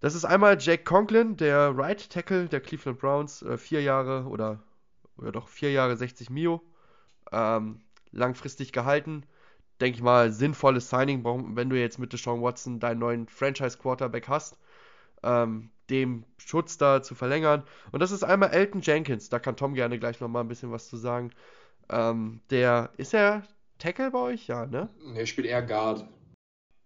Das 0.00 0.14
ist 0.14 0.24
einmal 0.24 0.56
Jake 0.58 0.84
Conklin, 0.84 1.36
der 1.36 1.76
Right 1.76 2.08
Tackle 2.10 2.46
der 2.48 2.60
Cleveland 2.60 2.98
Browns, 2.98 3.42
äh, 3.42 3.58
vier 3.58 3.82
Jahre 3.82 4.24
oder, 4.26 4.62
oder 5.18 5.32
doch 5.32 5.48
vier 5.48 5.72
Jahre 5.72 5.96
60 5.96 6.30
Mio, 6.30 6.62
ähm, 7.32 7.80
langfristig 8.12 8.72
gehalten. 8.72 9.24
Denke 9.80 9.96
ich 9.96 10.02
mal, 10.02 10.32
sinnvolles 10.32 10.90
Signing, 10.90 11.24
wenn 11.56 11.70
du 11.70 11.78
jetzt 11.78 11.98
mit 11.98 12.12
Deshaun 12.12 12.42
Watson 12.42 12.80
deinen 12.80 12.98
neuen 12.98 13.28
Franchise 13.28 13.78
Quarterback 13.78 14.28
hast, 14.28 14.58
ähm, 15.22 15.70
dem 15.90 16.24
Schutz 16.38 16.78
da 16.78 17.02
zu 17.02 17.14
verlängern. 17.14 17.64
Und 17.92 18.00
das 18.00 18.10
ist 18.10 18.22
einmal 18.22 18.50
Elton 18.50 18.82
Jenkins, 18.82 19.28
da 19.28 19.38
kann 19.38 19.56
Tom 19.56 19.74
gerne 19.74 19.98
gleich 19.98 20.20
nochmal 20.20 20.44
ein 20.44 20.48
bisschen 20.48 20.70
was 20.72 20.88
zu 20.88 20.96
sagen. 20.96 21.30
Ähm, 21.90 22.40
der, 22.50 22.90
ist 22.96 23.14
er 23.14 23.42
Tackle 23.78 24.10
bei 24.10 24.18
euch? 24.18 24.46
Ja, 24.46 24.66
ne? 24.66 24.88
Er 25.14 25.26
spielt 25.26 25.46
eher 25.46 25.62
Guard. 25.62 26.06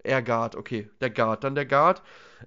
Eher 0.03 0.23
Guard, 0.23 0.57
okay. 0.57 0.89
Der 1.01 1.11
Guard. 1.11 1.45
Dann 1.45 1.55
der 1.55 1.67
Guard. 1.67 2.03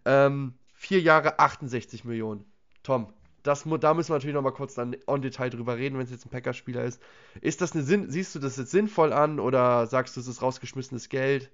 Ähm, 0.05 0.53
vier 0.74 1.01
Jahre 1.01 1.39
68 1.39 2.05
Millionen. 2.05 2.45
Tom, 2.84 3.14
das, 3.43 3.64
da 3.80 3.93
müssen 3.93 4.10
wir 4.10 4.16
natürlich 4.16 4.36
nochmal 4.36 4.53
kurz 4.53 4.76
dann 4.76 4.95
on 5.08 5.22
Detail 5.22 5.49
drüber 5.49 5.78
reden, 5.78 5.97
wenn 5.97 6.05
es 6.05 6.12
jetzt 6.12 6.26
ein 6.26 6.30
Packerspieler 6.30 6.84
ist. 6.84 7.01
Ist 7.41 7.62
das 7.62 7.74
eine 7.74 7.84
Sinn, 7.84 8.10
siehst 8.10 8.36
du 8.36 8.39
das 8.39 8.58
jetzt 8.58 8.72
sinnvoll 8.72 9.14
an 9.14 9.39
oder 9.39 9.88
sagst 9.88 10.16
du, 10.16 10.20
es 10.20 10.28
ist 10.28 10.41
rausgeschmissenes 10.41 11.10
Geld? 11.10 11.49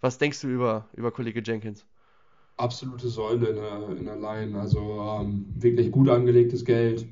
Was 0.00 0.18
denkst 0.18 0.40
du 0.40 0.48
über, 0.48 0.88
über 0.94 1.12
Kollege 1.12 1.42
Jenkins? 1.44 1.86
Absolute 2.56 3.08
Säule 3.08 3.48
in 3.48 3.56
der, 3.56 3.88
in 3.96 4.04
der 4.04 4.16
Line. 4.16 4.58
Also 4.58 5.20
ähm, 5.20 5.46
wirklich 5.56 5.90
gut 5.90 6.08
angelegtes 6.08 6.64
Geld. 6.64 7.06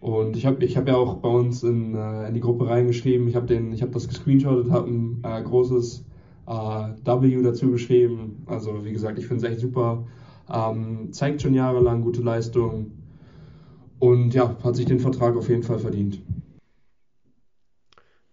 Und 0.00 0.36
ich 0.36 0.46
habe 0.46 0.64
ich 0.64 0.76
hab 0.76 0.86
ja 0.88 0.96
auch 0.96 1.16
bei 1.16 1.28
uns 1.28 1.62
in, 1.62 1.94
äh, 1.94 2.28
in 2.28 2.34
die 2.34 2.40
Gruppe 2.40 2.68
reingeschrieben, 2.68 3.28
ich 3.28 3.36
habe 3.36 3.54
hab 3.54 3.92
das 3.92 4.08
gescreenshottet, 4.08 4.70
habe 4.70 4.88
ein 4.88 5.22
äh, 5.24 5.42
großes 5.42 6.04
äh, 6.46 6.50
W 6.50 7.42
dazu 7.42 7.70
geschrieben. 7.70 8.44
Also 8.46 8.84
wie 8.84 8.92
gesagt, 8.92 9.18
ich 9.18 9.26
finde 9.26 9.46
es 9.46 9.52
echt 9.52 9.60
super. 9.60 10.06
Ähm, 10.48 11.12
zeigt 11.12 11.42
schon 11.42 11.54
jahrelang 11.54 12.02
gute 12.02 12.22
Leistung 12.22 12.92
und 13.98 14.34
ja, 14.34 14.56
hat 14.62 14.76
sich 14.76 14.86
den 14.86 15.00
Vertrag 15.00 15.36
auf 15.36 15.48
jeden 15.48 15.62
Fall 15.62 15.78
verdient. 15.78 16.22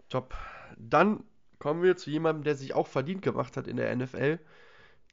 Top. 0.08 0.34
Dann 0.78 1.24
kommen 1.58 1.82
wir 1.82 1.96
zu 1.96 2.10
jemandem, 2.10 2.44
der 2.44 2.54
sich 2.54 2.74
auch 2.74 2.86
verdient 2.86 3.22
gemacht 3.22 3.56
hat 3.56 3.66
in 3.66 3.76
der 3.76 3.94
NFL, 3.96 4.38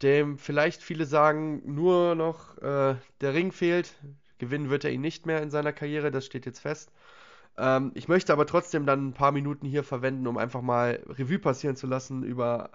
dem 0.01 0.37
vielleicht 0.37 0.81
viele 0.81 1.05
sagen, 1.05 1.61
nur 1.65 2.15
noch 2.15 2.57
äh, 2.57 2.95
der 3.21 3.33
Ring 3.33 3.51
fehlt. 3.51 3.95
Gewinnen 4.41 4.71
wird 4.71 4.83
er 4.83 4.91
ihn 4.91 5.01
nicht 5.01 5.27
mehr 5.27 5.41
in 5.43 5.51
seiner 5.51 5.71
Karriere, 5.71 6.09
das 6.09 6.25
steht 6.25 6.47
jetzt 6.47 6.59
fest. 6.59 6.91
Ähm, 7.57 7.91
ich 7.93 8.07
möchte 8.07 8.33
aber 8.33 8.47
trotzdem 8.47 8.87
dann 8.87 9.09
ein 9.09 9.13
paar 9.13 9.31
Minuten 9.31 9.67
hier 9.67 9.83
verwenden, 9.83 10.25
um 10.25 10.37
einfach 10.37 10.61
mal 10.63 10.99
Revue 11.07 11.37
passieren 11.37 11.75
zu 11.75 11.85
lassen 11.85 12.23
über 12.23 12.71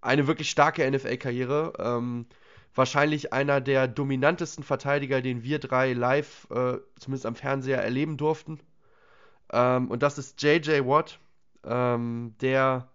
eine 0.00 0.26
wirklich 0.26 0.50
starke 0.50 0.90
NFL-Karriere. 0.90 1.74
Ähm, 1.78 2.26
wahrscheinlich 2.74 3.32
einer 3.32 3.60
der 3.60 3.86
dominantesten 3.86 4.64
Verteidiger, 4.64 5.22
den 5.22 5.44
wir 5.44 5.60
drei 5.60 5.92
live, 5.92 6.48
äh, 6.50 6.78
zumindest 6.98 7.26
am 7.26 7.36
Fernseher, 7.36 7.80
erleben 7.80 8.16
durften. 8.16 8.58
Ähm, 9.52 9.88
und 9.90 10.02
das 10.02 10.18
ist 10.18 10.42
JJ 10.42 10.80
Watt, 10.84 11.20
ähm, 11.64 12.34
der 12.40 12.88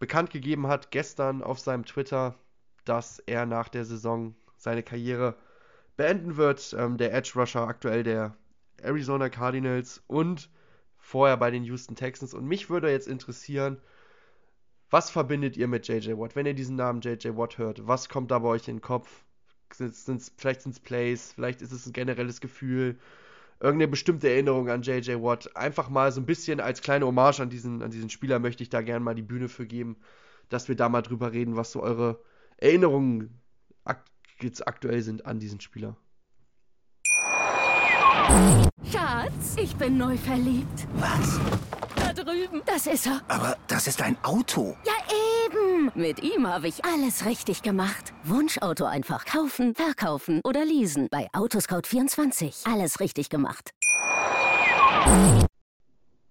bekannt 0.00 0.30
gegeben 0.30 0.66
hat 0.66 0.90
gestern 0.90 1.40
auf 1.40 1.60
seinem 1.60 1.84
Twitter, 1.84 2.34
dass 2.84 3.20
er 3.20 3.46
nach 3.46 3.68
der 3.68 3.84
Saison 3.84 4.34
seine 4.56 4.82
Karriere 4.82 5.36
beenden 5.96 6.36
wird. 6.36 6.74
Ähm, 6.78 6.96
der 6.96 7.14
Edge 7.14 7.32
Rusher 7.36 7.66
aktuell 7.66 8.02
der 8.02 8.36
Arizona 8.82 9.28
Cardinals 9.28 10.02
und 10.06 10.50
vorher 10.96 11.36
bei 11.36 11.50
den 11.50 11.64
Houston 11.64 11.96
Texans. 11.96 12.34
Und 12.34 12.46
mich 12.46 12.70
würde 12.70 12.90
jetzt 12.90 13.08
interessieren, 13.08 13.80
was 14.90 15.10
verbindet 15.10 15.56
ihr 15.56 15.68
mit 15.68 15.88
JJ 15.88 16.12
Watt? 16.18 16.36
Wenn 16.36 16.46
ihr 16.46 16.54
diesen 16.54 16.76
Namen 16.76 17.00
JJ 17.00 17.36
Watt 17.36 17.58
hört, 17.58 17.86
was 17.86 18.08
kommt 18.08 18.30
da 18.30 18.38
bei 18.38 18.48
euch 18.48 18.68
in 18.68 18.76
den 18.76 18.82
Kopf? 18.82 19.24
Sind's, 19.72 20.32
vielleicht 20.36 20.62
sind 20.62 20.72
es 20.72 20.80
Plays, 20.80 21.32
vielleicht 21.32 21.60
ist 21.60 21.72
es 21.72 21.86
ein 21.86 21.92
generelles 21.92 22.40
Gefühl, 22.40 22.96
irgendeine 23.58 23.88
bestimmte 23.88 24.28
Erinnerung 24.28 24.68
an 24.68 24.82
JJ 24.82 25.14
Watt. 25.14 25.56
Einfach 25.56 25.88
mal 25.88 26.12
so 26.12 26.20
ein 26.20 26.26
bisschen 26.26 26.60
als 26.60 26.80
kleine 26.80 27.06
Hommage 27.06 27.40
an 27.40 27.50
diesen, 27.50 27.82
an 27.82 27.90
diesen 27.90 28.10
Spieler 28.10 28.38
möchte 28.38 28.62
ich 28.62 28.70
da 28.70 28.82
gerne 28.82 29.04
mal 29.04 29.14
die 29.14 29.22
Bühne 29.22 29.48
für 29.48 29.66
geben, 29.66 29.96
dass 30.48 30.68
wir 30.68 30.76
da 30.76 30.88
mal 30.88 31.02
drüber 31.02 31.32
reden, 31.32 31.56
was 31.56 31.72
so 31.72 31.82
eure 31.82 32.22
Erinnerungen 32.58 33.40
jetzt 34.40 34.66
aktuell 34.66 35.02
sind 35.02 35.26
an 35.26 35.38
diesen 35.38 35.60
Spieler. 35.60 35.96
Schatz, 38.90 39.56
ich 39.56 39.74
bin 39.76 39.96
neu 39.96 40.16
verliebt. 40.16 40.86
Was? 40.94 41.40
drüben. 42.24 42.62
Das 42.66 42.86
ist 42.86 43.06
er. 43.06 43.20
Aber 43.28 43.56
das 43.68 43.86
ist 43.86 44.02
ein 44.02 44.16
Auto. 44.22 44.76
Ja, 44.84 44.92
eben. 45.46 45.90
Mit 45.94 46.22
ihm 46.22 46.46
habe 46.46 46.68
ich 46.68 46.84
alles 46.84 47.24
richtig 47.24 47.62
gemacht. 47.62 48.12
Wunschauto 48.24 48.84
einfach 48.84 49.24
kaufen, 49.24 49.74
verkaufen 49.74 50.40
oder 50.44 50.64
leasen. 50.64 51.08
Bei 51.10 51.28
Autoscout24. 51.32 52.70
Alles 52.70 53.00
richtig 53.00 53.28
gemacht. 53.30 53.70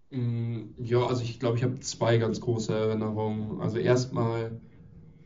Mm, 0.09 0.61
ja, 0.77 1.05
also 1.05 1.21
ich 1.23 1.39
glaube, 1.39 1.57
ich 1.57 1.63
habe 1.63 1.79
zwei 1.79 2.17
ganz 2.17 2.39
große 2.39 2.73
Erinnerungen. 2.73 3.61
Also 3.61 3.77
erstmal 3.77 4.59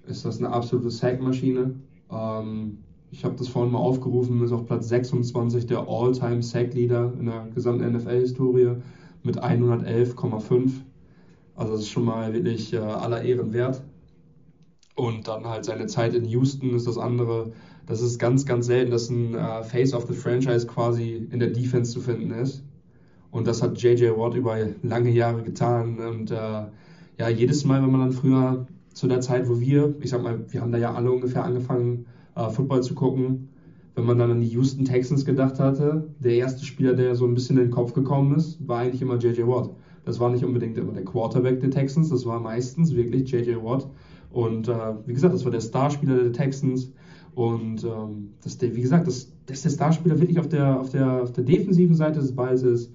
ist 0.05 0.25
das 0.25 0.39
eine 0.39 0.49
absolute 0.49 0.89
Sackmaschine. 0.89 1.75
Ähm, 2.11 2.79
ich 3.11 3.23
habe 3.23 3.35
das 3.35 3.47
vorhin 3.47 3.71
mal 3.71 3.79
aufgerufen, 3.79 4.43
ist 4.43 4.51
auf 4.51 4.65
Platz 4.65 4.89
26 4.89 5.65
der 5.65 5.87
All-Time 5.87 6.43
Sack-Leader 6.43 7.13
in 7.19 7.27
der 7.27 7.47
gesamten 7.53 7.89
NFL-Historie 7.93 8.75
mit 9.23 9.41
111,5. 9.41 10.71
Also 11.55 11.71
das 11.73 11.81
ist 11.81 11.89
schon 11.89 12.05
mal 12.05 12.33
wirklich 12.33 12.73
äh, 12.73 12.77
aller 12.77 13.21
Ehren 13.23 13.53
wert. 13.53 13.81
Und 14.95 15.27
dann 15.27 15.45
halt 15.45 15.65
seine 15.65 15.87
Zeit 15.87 16.15
in 16.15 16.25
Houston 16.25 16.75
ist 16.75 16.87
das 16.87 16.97
andere. 16.97 17.51
Das 17.85 18.01
ist 18.01 18.19
ganz, 18.19 18.45
ganz 18.45 18.65
selten, 18.65 18.91
dass 18.91 19.09
ein 19.09 19.35
äh, 19.35 19.63
Face 19.63 19.93
of 19.93 20.07
the 20.07 20.13
Franchise 20.13 20.67
quasi 20.67 21.27
in 21.31 21.39
der 21.39 21.49
Defense 21.49 21.91
zu 21.91 22.01
finden 22.01 22.31
ist. 22.31 22.63
Und 23.31 23.47
das 23.47 23.61
hat 23.61 23.81
JJ 23.81 24.09
Watt 24.17 24.35
über 24.35 24.57
lange 24.81 25.11
Jahre 25.11 25.43
getan. 25.43 25.99
Und 25.99 26.31
äh, 26.31 26.65
ja, 27.19 27.29
jedes 27.29 27.63
Mal, 27.63 27.81
wenn 27.81 27.91
man 27.91 28.01
dann 28.01 28.11
früher 28.11 28.67
zu 28.97 29.07
der 29.07 29.21
Zeit, 29.21 29.47
wo 29.47 29.59
wir, 29.59 29.93
ich 30.01 30.09
sag 30.09 30.23
mal, 30.23 30.43
wir 30.49 30.59
haben 30.59 30.71
da 30.71 30.79
ja 30.79 30.91
alle 30.95 31.11
ungefähr 31.11 31.45
angefangen, 31.45 32.07
äh, 32.35 32.49
Football 32.49 32.81
zu 32.81 32.95
gucken, 32.95 33.49
wenn 33.93 34.05
man 34.05 34.17
dann 34.17 34.31
an 34.31 34.41
die 34.41 34.47
Houston 34.47 34.85
Texans 34.85 35.23
gedacht 35.23 35.59
hatte, 35.59 36.09
der 36.19 36.33
erste 36.33 36.65
Spieler, 36.65 36.93
der 36.93 37.13
so 37.13 37.25
ein 37.25 37.35
bisschen 37.35 37.57
in 37.57 37.65
den 37.65 37.71
Kopf 37.71 37.93
gekommen 37.93 38.35
ist, 38.35 38.67
war 38.67 38.79
eigentlich 38.79 39.03
immer 39.03 39.17
JJ 39.17 39.43
Watt. 39.43 39.69
Das 40.03 40.19
war 40.19 40.31
nicht 40.31 40.43
unbedingt 40.43 40.79
immer 40.79 40.93
der 40.93 41.05
Quarterback 41.05 41.59
der 41.59 41.69
Texans, 41.69 42.09
das 42.09 42.25
war 42.25 42.39
meistens 42.39 42.95
wirklich 42.95 43.29
JJ 43.29 43.57
Watt. 43.57 43.87
Und 44.31 44.67
äh, 44.67 44.93
wie 45.05 45.13
gesagt, 45.13 45.35
das 45.35 45.45
war 45.45 45.51
der 45.51 45.61
Starspieler 45.61 46.15
der 46.15 46.33
Texans. 46.33 46.91
Und 47.35 47.83
ähm, 47.83 48.33
das, 48.43 48.59
wie 48.59 48.81
gesagt, 48.81 49.05
das, 49.05 49.31
dass 49.45 49.61
der 49.61 49.69
Starspieler 49.69 50.19
wirklich 50.19 50.39
auf 50.39 50.49
der, 50.49 50.79
auf, 50.79 50.89
der, 50.89 51.21
auf 51.21 51.33
der 51.33 51.43
defensiven 51.43 51.95
Seite 51.95 52.19
des 52.19 52.35
Balls 52.35 52.63
ist, 52.63 52.91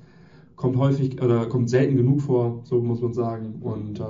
kommt 0.57 0.76
häufig 0.78 1.22
oder 1.22 1.46
kommt 1.46 1.70
selten 1.70 1.96
genug 1.96 2.22
vor, 2.22 2.61
so 2.64 2.80
muss 2.80 3.00
man 3.00 3.12
sagen. 3.12 3.61
Und 3.61 4.00
äh, 4.00 4.03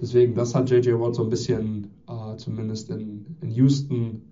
deswegen, 0.00 0.34
das 0.34 0.54
hat 0.54 0.70
JJ 0.70 0.92
Watt 0.94 1.14
so 1.14 1.22
ein 1.22 1.30
bisschen, 1.30 1.88
äh, 2.08 2.36
zumindest 2.36 2.90
in, 2.90 3.26
in 3.40 3.50
Houston, 3.50 4.22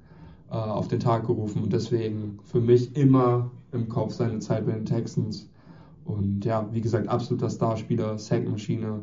äh, 0.51 0.55
auf 0.55 0.89
den 0.89 1.01
Tag 1.01 1.27
gerufen 1.27 1.62
und 1.62 1.73
deswegen 1.73 2.39
für 2.45 2.61
mich 2.61 2.97
immer 2.97 3.51
im 3.73 3.89
Kopf 3.89 4.12
seine 4.12 4.39
Zeit 4.39 4.67
bei 4.67 4.73
den 4.73 4.85
Texans. 4.85 5.49
Und 6.05 6.45
ja, 6.45 6.69
wie 6.73 6.81
gesagt, 6.81 7.09
absoluter 7.09 7.51
Starspieler, 7.51 8.19
Sackmaschine. 8.19 9.01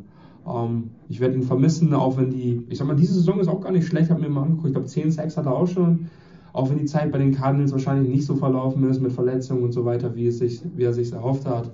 Ähm, 0.47 0.91
ich 1.09 1.19
werde 1.19 1.35
ihn 1.35 1.43
vermissen, 1.43 1.93
auch 1.93 2.17
wenn 2.17 2.29
die, 2.29 2.65
ich 2.69 2.77
sag 2.77 2.87
mal, 2.87 2.95
diese 2.95 3.13
Saison 3.13 3.39
ist 3.39 3.47
auch 3.47 3.61
gar 3.61 3.71
nicht 3.71 3.87
schlecht, 3.87 4.09
habe 4.09 4.21
mir 4.21 4.29
mal 4.29 4.43
angeguckt, 4.43 4.67
ich 4.67 4.73
glaube 4.73 4.87
10 4.87 5.11
Sacks 5.11 5.37
hat 5.37 5.45
er 5.45 5.55
auch 5.55 5.67
schon. 5.67 6.07
Auch 6.53 6.69
wenn 6.69 6.79
die 6.79 6.85
Zeit 6.85 7.11
bei 7.11 7.17
den 7.17 7.33
Cardinals 7.33 7.71
wahrscheinlich 7.71 8.09
nicht 8.09 8.25
so 8.25 8.35
verlaufen 8.35 8.87
ist 8.89 9.01
mit 9.01 9.13
Verletzungen 9.13 9.63
und 9.63 9.71
so 9.71 9.85
weiter, 9.85 10.15
wie, 10.15 10.27
es 10.27 10.39
sich, 10.39 10.61
wie 10.75 10.83
er 10.83 10.93
sich 10.93 11.11
erhofft 11.11 11.45
hat. 11.45 11.71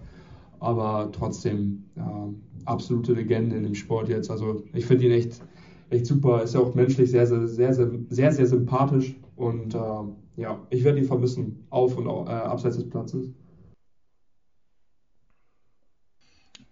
Aber 0.59 1.09
trotzdem, 1.11 1.83
ja, 1.95 2.29
absolute 2.67 3.13
Legende 3.13 3.55
in 3.55 3.63
dem 3.63 3.75
Sport 3.75 4.09
jetzt. 4.09 4.29
Also 4.29 4.63
ich 4.73 4.85
finde 4.85 5.05
ihn 5.05 5.11
echt, 5.11 5.41
echt 5.89 6.05
super. 6.05 6.43
Ist 6.43 6.53
ja 6.53 6.59
auch 6.59 6.75
menschlich 6.75 7.11
sehr, 7.11 7.27
sehr, 7.27 7.47
sehr, 7.47 7.73
sehr, 7.73 7.91
sehr, 8.09 8.31
sehr 8.31 8.47
sympathisch. 8.47 9.15
Und 9.35 9.73
äh, 9.75 10.41
ja, 10.41 10.65
ich 10.69 10.83
werde 10.83 10.99
ihn 10.99 11.05
vermissen, 11.05 11.65
auf 11.69 11.97
und 11.97 12.05
äh, 12.05 12.31
abseits 12.31 12.77
des 12.77 12.89
Platzes. 12.89 13.29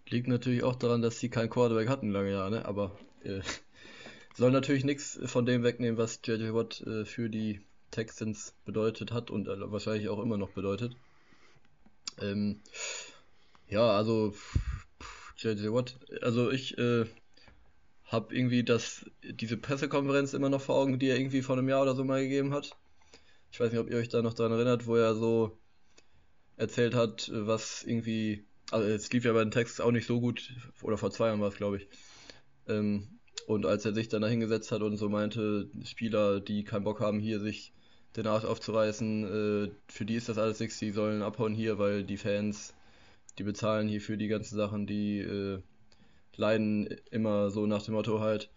Liegt 0.10 0.28
natürlich 0.28 0.64
auch 0.64 0.76
daran, 0.76 1.02
dass 1.02 1.20
sie 1.20 1.30
keinen 1.30 1.50
Quarterback 1.50 1.90
hatten 1.90 2.12
lange 2.12 2.32
Jahre, 2.32 2.52
ne? 2.52 2.66
aber 2.66 2.92
äh, 3.24 3.42
soll 4.36 4.52
natürlich 4.52 4.86
nichts 4.86 5.20
von 5.26 5.46
dem 5.48 5.64
wegnehmen, 5.64 5.98
was 5.98 6.20
JJ 6.24 6.54
Watt 6.54 6.82
äh, 6.82 7.06
für 7.06 7.30
die 7.30 7.62
Texans 7.90 8.54
bedeutet 8.66 9.12
hat 9.12 9.32
und 9.32 9.48
äh, 9.48 9.72
wahrscheinlich 9.72 10.10
auch 10.10 10.22
immer 10.22 10.38
noch 10.38 10.52
bedeutet. 10.52 10.96
Ähm, 12.22 12.60
ja, 13.68 13.98
also 13.98 14.34
JJ 15.38 15.72
Watt, 15.72 16.00
also 16.22 16.52
ich 16.52 16.78
äh, 16.78 17.06
habe 18.06 18.36
irgendwie 18.36 18.64
das, 18.64 19.06
diese 19.24 19.58
Pressekonferenz 19.58 20.34
immer 20.34 20.50
noch 20.50 20.62
vor 20.62 20.76
Augen, 20.76 21.00
die 21.00 21.08
er 21.08 21.18
irgendwie 21.18 21.42
vor 21.42 21.58
einem 21.58 21.70
Jahr 21.70 21.82
oder 21.82 21.96
so 21.96 22.04
mal 22.04 22.22
gegeben 22.22 22.54
hat. 22.54 22.72
Ich 23.52 23.60
weiß 23.60 23.72
nicht, 23.72 23.80
ob 23.80 23.90
ihr 23.90 23.98
euch 23.98 24.10
da 24.10 24.22
noch 24.22 24.34
daran 24.34 24.54
erinnert, 24.54 24.88
wo 24.88 24.96
er 24.96 25.16
so 25.16 25.58
erzählt 26.58 26.94
hat, 26.96 27.30
was 27.34 27.84
irgendwie, 27.84 28.46
also 28.72 28.88
es 28.88 29.12
lief 29.12 29.26
ja 29.26 29.34
bei 29.34 29.44
den 29.44 29.52
Texts 29.52 29.82
auch 29.82 29.92
nicht 29.92 30.08
so 30.08 30.22
gut, 30.22 30.54
oder 30.82 30.98
vor 30.98 31.12
zwei 31.12 31.28
Jahren 31.28 31.42
war 31.42 31.50
es, 31.50 31.56
glaube 31.56 31.78
ich, 31.78 31.88
Ähm, 32.68 33.08
und 33.48 33.66
als 33.66 33.86
er 33.86 33.94
sich 33.94 34.10
dann 34.10 34.22
da 34.22 34.28
hingesetzt 34.28 34.72
hat 34.72 34.82
und 34.82 34.98
so 34.98 35.10
meinte, 35.10 35.70
Spieler, 35.84 36.40
die 36.40 36.64
keinen 36.64 36.84
Bock 36.84 37.00
haben, 37.00 37.20
hier 37.20 37.40
sich 37.40 37.74
den 38.16 38.28
Arsch 38.28 38.46
aufzureißen, 38.46 39.68
äh, 39.68 39.72
für 39.88 40.06
die 40.06 40.16
ist 40.16 40.30
das 40.30 40.38
alles 40.38 40.60
nichts, 40.60 40.80
die 40.80 40.92
sollen 40.92 41.22
abhauen 41.22 41.54
hier, 41.54 41.78
weil 41.78 42.04
die 42.04 42.18
Fans, 42.18 42.74
die 43.38 43.44
bezahlen 43.44 43.88
hier 43.88 44.02
für 44.02 44.18
die 44.18 44.28
ganzen 44.28 44.56
Sachen, 44.56 44.88
die 44.88 45.20
äh, 45.20 45.62
leiden 46.36 46.88
immer 47.12 47.50
so 47.50 47.66
nach 47.66 47.84
dem 47.84 47.94
Motto 47.94 48.20
halt. 48.20 48.50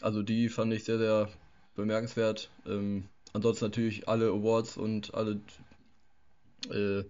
Also 0.00 0.22
die 0.22 0.48
fand 0.48 0.72
ich 0.72 0.84
sehr, 0.84 0.98
sehr 0.98 1.28
bemerkenswert. 1.74 2.50
Ähm, 2.66 3.08
ansonsten 3.32 3.66
natürlich 3.66 4.08
alle 4.08 4.28
Awards 4.28 4.76
und 4.76 5.14
alle 5.14 5.40
äh, 6.70 7.04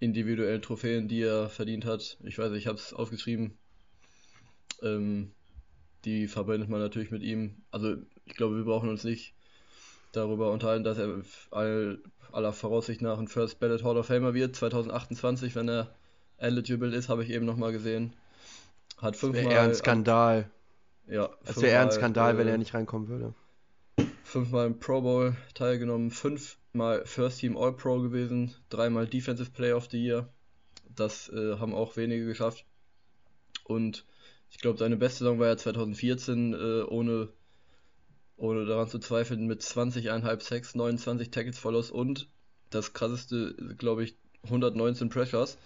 individuellen 0.00 0.62
Trophäen, 0.62 1.08
die 1.08 1.22
er 1.22 1.48
verdient 1.48 1.84
hat. 1.84 2.18
Ich 2.24 2.38
weiß, 2.38 2.52
ich 2.52 2.66
habe 2.66 2.78
es 2.78 2.92
aufgeschrieben. 2.92 3.56
Ähm, 4.82 5.32
die 6.04 6.28
verbindet 6.28 6.68
man 6.68 6.80
natürlich 6.80 7.10
mit 7.10 7.22
ihm. 7.22 7.62
Also 7.70 7.96
ich 8.24 8.34
glaube, 8.34 8.56
wir 8.56 8.64
brauchen 8.64 8.88
uns 8.88 9.04
nicht 9.04 9.34
darüber 10.12 10.52
unterhalten, 10.52 10.84
dass 10.84 10.98
er 10.98 11.22
all, 11.50 11.98
aller 12.32 12.52
Voraussicht 12.52 13.02
nach 13.02 13.18
ein 13.18 13.28
First 13.28 13.58
Ballot 13.58 13.82
Hall 13.82 13.96
of 13.96 14.06
Famer 14.06 14.34
wird, 14.34 14.56
2028, 14.56 15.54
wenn 15.54 15.68
er 15.68 15.94
eligible 16.38 16.94
ist, 16.94 17.08
habe 17.08 17.24
ich 17.24 17.30
eben 17.30 17.46
nochmal 17.46 17.72
gesehen. 17.72 18.12
Hat 18.98 19.16
fünfmal. 19.16 19.42
Das 19.42 19.50
wäre 19.50 19.60
eher 19.60 19.68
ein 19.68 19.74
Skandal. 19.74 20.50
Ja. 21.08 21.30
Es 21.44 21.56
wäre 21.56 21.72
eher 21.72 21.82
ein 21.82 21.90
Skandal, 21.90 22.34
äh, 22.34 22.38
wenn 22.38 22.48
er 22.48 22.58
nicht 22.58 22.74
reinkommen 22.74 23.08
würde. 23.08 23.34
Fünfmal 24.24 24.66
im 24.66 24.78
Pro 24.78 25.00
Bowl 25.00 25.36
teilgenommen, 25.54 26.10
fünfmal 26.10 27.04
First 27.04 27.40
Team 27.40 27.56
All 27.56 27.72
Pro 27.72 28.00
gewesen, 28.00 28.54
dreimal 28.70 29.06
Defensive 29.06 29.50
Player 29.50 29.76
of 29.76 29.88
the 29.90 30.02
Year. 30.02 30.28
Das 30.94 31.28
äh, 31.28 31.58
haben 31.58 31.74
auch 31.74 31.96
wenige 31.96 32.26
geschafft. 32.26 32.64
Und 33.64 34.04
ich 34.50 34.58
glaube, 34.58 34.78
seine 34.78 34.96
beste 34.96 35.20
Saison 35.20 35.38
war 35.38 35.48
ja 35.48 35.56
2014, 35.56 36.54
äh, 36.54 36.82
ohne, 36.82 37.28
ohne 38.36 38.64
daran 38.64 38.88
zu 38.88 38.98
zweifeln, 38.98 39.46
mit 39.46 39.62
20,5 39.62 40.40
Sacks, 40.40 40.74
29 40.74 41.30
Tackles 41.30 41.58
Follows 41.58 41.90
und 41.90 42.28
das 42.70 42.92
krasseste, 42.92 43.54
glaube 43.78 44.04
ich, 44.04 44.16
119 44.44 45.08
Pressures. 45.08 45.58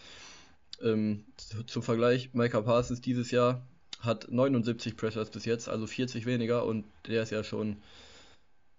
Ähm, 0.83 1.24
zum 1.66 1.83
Vergleich, 1.83 2.33
Micah 2.33 2.62
Parsons 2.62 3.01
dieses 3.01 3.31
Jahr 3.31 3.66
hat 4.01 4.31
79 4.31 4.97
Pressures 4.97 5.31
bis 5.31 5.45
jetzt, 5.45 5.68
also 5.68 5.87
40 5.87 6.24
weniger 6.26 6.64
und 6.64 6.85
der 7.07 7.22
ist 7.22 7.31
ja 7.31 7.45
schon 7.45 7.76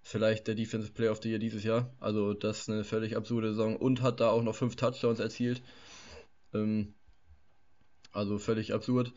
vielleicht 0.01 0.47
der 0.47 0.55
Defensive 0.55 0.93
Player 0.93 1.11
of 1.11 1.21
the 1.21 1.29
Year 1.29 1.39
dieses 1.39 1.63
Jahr. 1.63 1.93
Also 1.99 2.33
das 2.33 2.61
ist 2.61 2.69
eine 2.69 2.83
völlig 2.83 3.15
absurde 3.15 3.49
Saison 3.49 3.75
und 3.75 4.01
hat 4.01 4.19
da 4.19 4.29
auch 4.29 4.41
noch 4.41 4.55
5 4.55 4.75
Touchdowns 4.75 5.19
erzielt. 5.19 5.61
Ähm, 6.53 6.93
also 8.11 8.39
völlig 8.39 8.73
absurd. 8.73 9.13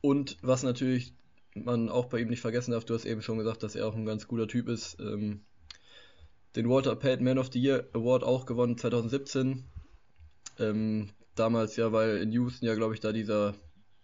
Und 0.00 0.36
was 0.42 0.62
natürlich 0.62 1.14
man 1.54 1.88
auch 1.88 2.06
bei 2.06 2.18
ihm 2.18 2.28
nicht 2.28 2.40
vergessen 2.40 2.72
darf, 2.72 2.84
du 2.84 2.94
hast 2.94 3.04
eben 3.04 3.22
schon 3.22 3.38
gesagt, 3.38 3.62
dass 3.62 3.76
er 3.76 3.86
auch 3.86 3.94
ein 3.94 4.06
ganz 4.06 4.26
cooler 4.26 4.48
Typ 4.48 4.68
ist. 4.68 4.98
Ähm, 5.00 5.40
den 6.56 6.68
Walter 6.68 6.94
Payton 6.96 7.24
Man 7.24 7.38
of 7.38 7.50
the 7.52 7.60
Year 7.60 7.88
Award 7.92 8.24
auch 8.24 8.44
gewonnen 8.46 8.76
2017. 8.76 9.64
Ähm, 10.58 11.10
damals 11.34 11.76
ja, 11.76 11.92
weil 11.92 12.18
in 12.18 12.32
Houston 12.32 12.66
ja, 12.66 12.74
glaube 12.74 12.94
ich, 12.94 13.00
da 13.00 13.12
dieser 13.12 13.54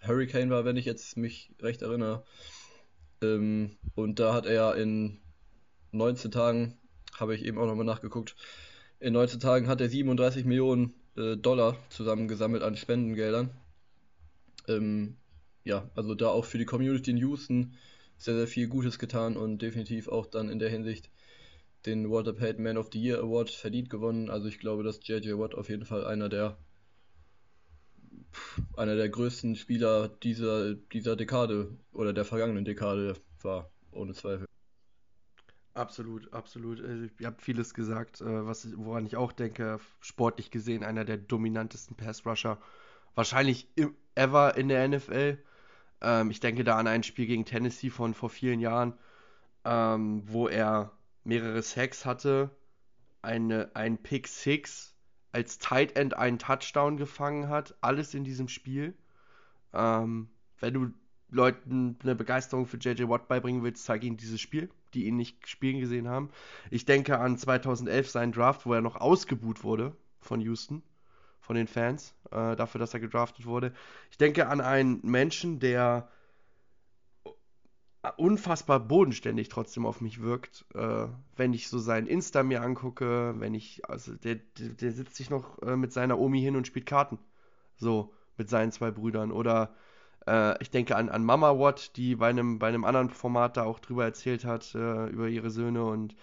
Hurricane 0.00 0.50
war, 0.50 0.64
wenn 0.64 0.76
ich 0.76 0.84
jetzt 0.84 1.16
mich 1.16 1.52
recht 1.60 1.82
erinnere. 1.82 2.24
Ähm, 3.22 3.76
und 3.94 4.18
da 4.18 4.34
hat 4.34 4.46
er 4.46 4.54
ja 4.54 4.72
in 4.72 5.20
19 5.92 6.30
Tagen, 6.30 6.78
habe 7.18 7.34
ich 7.34 7.44
eben 7.44 7.58
auch 7.58 7.66
nochmal 7.66 7.84
nachgeguckt, 7.84 8.36
in 8.98 9.12
19 9.12 9.40
Tagen 9.40 9.68
hat 9.68 9.80
er 9.80 9.88
37 9.88 10.44
Millionen 10.44 10.94
äh, 11.16 11.36
Dollar 11.36 11.76
zusammengesammelt 11.88 12.62
an 12.62 12.76
Spendengeldern. 12.76 13.50
Ähm, 14.68 15.16
ja, 15.64 15.90
also 15.94 16.14
da 16.14 16.28
auch 16.28 16.44
für 16.44 16.58
die 16.58 16.64
Community 16.64 17.10
in 17.10 17.16
Houston 17.18 17.74
sehr, 18.18 18.34
sehr 18.34 18.46
viel 18.46 18.68
Gutes 18.68 18.98
getan 18.98 19.36
und 19.36 19.62
definitiv 19.62 20.08
auch 20.08 20.26
dann 20.26 20.50
in 20.50 20.58
der 20.58 20.68
Hinsicht 20.68 21.10
den 21.86 22.10
Walter 22.10 22.34
Payton 22.34 22.62
Man 22.62 22.76
of 22.76 22.90
the 22.92 23.00
Year 23.00 23.20
Award 23.20 23.50
verdient 23.50 23.88
gewonnen. 23.88 24.28
Also 24.28 24.48
ich 24.48 24.58
glaube, 24.58 24.82
dass 24.82 25.06
JJ 25.06 25.32
Watt 25.38 25.54
auf 25.54 25.70
jeden 25.70 25.86
Fall 25.86 26.04
einer 26.04 26.28
der 26.28 26.58
einer 28.76 28.96
der 28.96 29.08
größten 29.08 29.56
Spieler 29.56 30.08
dieser, 30.08 30.74
dieser 30.74 31.16
Dekade 31.16 31.76
oder 31.92 32.12
der 32.12 32.24
vergangenen 32.24 32.64
Dekade 32.64 33.14
war, 33.42 33.70
ohne 33.92 34.14
Zweifel. 34.14 34.46
Absolut, 35.74 36.32
absolut. 36.32 36.80
Also, 36.80 37.06
ihr 37.18 37.26
habt 37.26 37.42
vieles 37.42 37.74
gesagt, 37.74 38.20
äh, 38.20 38.46
was, 38.46 38.68
woran 38.76 39.06
ich 39.06 39.16
auch 39.16 39.32
denke, 39.32 39.78
sportlich 40.00 40.50
gesehen 40.50 40.82
einer 40.82 41.04
der 41.04 41.16
dominantesten 41.16 41.96
Pass-Rusher 41.96 42.58
wahrscheinlich 43.14 43.68
ever 44.14 44.56
in 44.56 44.68
der 44.68 44.88
NFL. 44.88 45.38
Ähm, 46.00 46.30
ich 46.30 46.40
denke 46.40 46.64
da 46.64 46.76
an 46.76 46.86
ein 46.86 47.02
Spiel 47.02 47.26
gegen 47.26 47.44
Tennessee 47.44 47.90
von 47.90 48.14
vor 48.14 48.30
vielen 48.30 48.60
Jahren, 48.60 48.94
ähm, 49.64 50.22
wo 50.26 50.48
er 50.48 50.92
mehrere 51.24 51.62
Sacks 51.62 52.04
hatte, 52.04 52.50
eine, 53.22 53.70
ein 53.74 53.98
Pick 53.98 54.26
Six, 54.26 54.89
als 55.32 55.58
Tight 55.58 55.96
End 55.96 56.14
einen 56.14 56.38
Touchdown 56.38 56.96
gefangen 56.96 57.48
hat, 57.48 57.74
alles 57.80 58.14
in 58.14 58.24
diesem 58.24 58.48
Spiel. 58.48 58.94
Ähm, 59.72 60.28
wenn 60.58 60.74
du 60.74 60.90
Leuten 61.30 61.96
eine 62.02 62.14
Begeisterung 62.14 62.66
für 62.66 62.76
JJ 62.76 63.08
Watt 63.08 63.28
beibringen 63.28 63.62
willst, 63.62 63.84
zeig 63.84 64.02
ihnen 64.02 64.16
dieses 64.16 64.40
Spiel, 64.40 64.68
die 64.94 65.06
ihn 65.06 65.16
nicht 65.16 65.48
spielen 65.48 65.80
gesehen 65.80 66.08
haben. 66.08 66.30
Ich 66.70 66.84
denke 66.84 67.18
an 67.18 67.38
2011 67.38 68.10
seinen 68.10 68.32
Draft, 68.32 68.66
wo 68.66 68.74
er 68.74 68.80
noch 68.80 68.96
ausgebuht 68.96 69.62
wurde 69.62 69.96
von 70.20 70.40
Houston 70.40 70.82
von 71.40 71.56
den 71.56 71.66
Fans 71.66 72.14
äh, 72.30 72.54
dafür, 72.56 72.78
dass 72.78 72.94
er 72.94 73.00
gedraftet 73.00 73.46
wurde. 73.46 73.72
Ich 74.10 74.18
denke 74.18 74.48
an 74.48 74.60
einen 74.60 75.00
Menschen, 75.02 75.58
der 75.58 76.08
unfassbar 78.16 78.80
bodenständig 78.80 79.48
trotzdem 79.48 79.84
auf 79.84 80.00
mich 80.00 80.22
wirkt, 80.22 80.64
äh, 80.74 81.06
wenn 81.36 81.52
ich 81.52 81.68
so 81.68 81.78
sein 81.78 82.06
Insta 82.06 82.42
mir 82.42 82.62
angucke, 82.62 83.34
wenn 83.38 83.54
ich, 83.54 83.84
also 83.88 84.14
der, 84.14 84.36
der, 84.58 84.68
der 84.70 84.92
sitzt 84.92 85.16
sich 85.16 85.30
noch 85.30 85.60
äh, 85.62 85.76
mit 85.76 85.92
seiner 85.92 86.18
Omi 86.18 86.40
hin 86.40 86.56
und 86.56 86.66
spielt 86.66 86.86
Karten. 86.86 87.18
So, 87.76 88.12
mit 88.36 88.48
seinen 88.48 88.72
zwei 88.72 88.90
Brüdern. 88.90 89.32
Oder 89.32 89.74
äh, 90.26 90.60
ich 90.62 90.70
denke 90.70 90.96
an, 90.96 91.08
an 91.08 91.24
Mama 91.24 91.58
Watt, 91.58 91.96
die 91.96 92.16
bei 92.16 92.28
einem, 92.30 92.58
bei 92.58 92.68
einem 92.68 92.84
anderen 92.84 93.10
Format 93.10 93.56
da 93.56 93.64
auch 93.64 93.78
drüber 93.80 94.04
erzählt 94.04 94.44
hat, 94.44 94.74
äh, 94.74 95.06
über 95.08 95.28
ihre 95.28 95.50
Söhne 95.50 95.84
und 95.84 96.16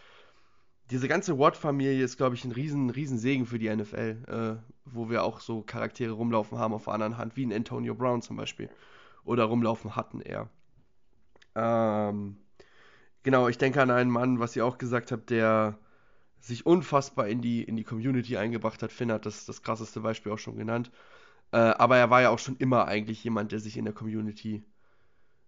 diese 0.89 1.07
ganze 1.07 1.37
Watt-Familie 1.37 2.03
ist, 2.03 2.17
glaube 2.17 2.35
ich, 2.35 2.45
ein 2.45 2.53
riesen, 2.53 2.89
riesen 2.89 3.17
Segen 3.17 3.45
für 3.45 3.59
die 3.59 3.73
NFL, 3.73 4.23
äh, 4.27 4.69
wo 4.85 5.09
wir 5.09 5.23
auch 5.23 5.41
so 5.41 5.61
Charaktere 5.61 6.13
rumlaufen 6.13 6.57
haben 6.57 6.73
auf 6.73 6.85
der 6.85 6.93
anderen 6.93 7.17
Hand, 7.17 7.35
wie 7.35 7.45
ein 7.45 7.51
Antonio 7.51 7.93
Brown 7.93 8.21
zum 8.21 8.37
Beispiel. 8.37 8.69
Oder 9.25 9.43
rumlaufen 9.45 9.97
hatten 9.97 10.21
eher. 10.21 10.49
Ähm, 11.57 12.37
genau, 13.23 13.47
ich 13.47 13.57
denke 13.57 13.81
an 13.81 13.91
einen 13.91 14.11
Mann, 14.11 14.39
was 14.39 14.55
ihr 14.55 14.65
auch 14.65 14.77
gesagt 14.77 15.11
habt, 15.11 15.29
der 15.29 15.77
sich 16.39 16.65
unfassbar 16.65 17.27
in 17.27 17.41
die, 17.41 17.63
in 17.63 17.75
die 17.75 17.83
Community 17.83 18.37
eingebracht 18.37 18.83
hat. 18.83 18.91
Finn 18.91 19.11
hat 19.11 19.25
das, 19.25 19.45
das 19.45 19.63
krasseste 19.63 20.01
Beispiel 20.01 20.31
auch 20.31 20.37
schon 20.37 20.55
genannt. 20.55 20.91
Äh, 21.51 21.57
aber 21.57 21.97
er 21.97 22.09
war 22.09 22.21
ja 22.21 22.29
auch 22.29 22.39
schon 22.39 22.57
immer 22.57 22.87
eigentlich 22.87 23.23
jemand, 23.23 23.51
der 23.51 23.59
sich 23.59 23.75
in 23.77 23.85
der 23.85 23.93
Community 23.93 24.63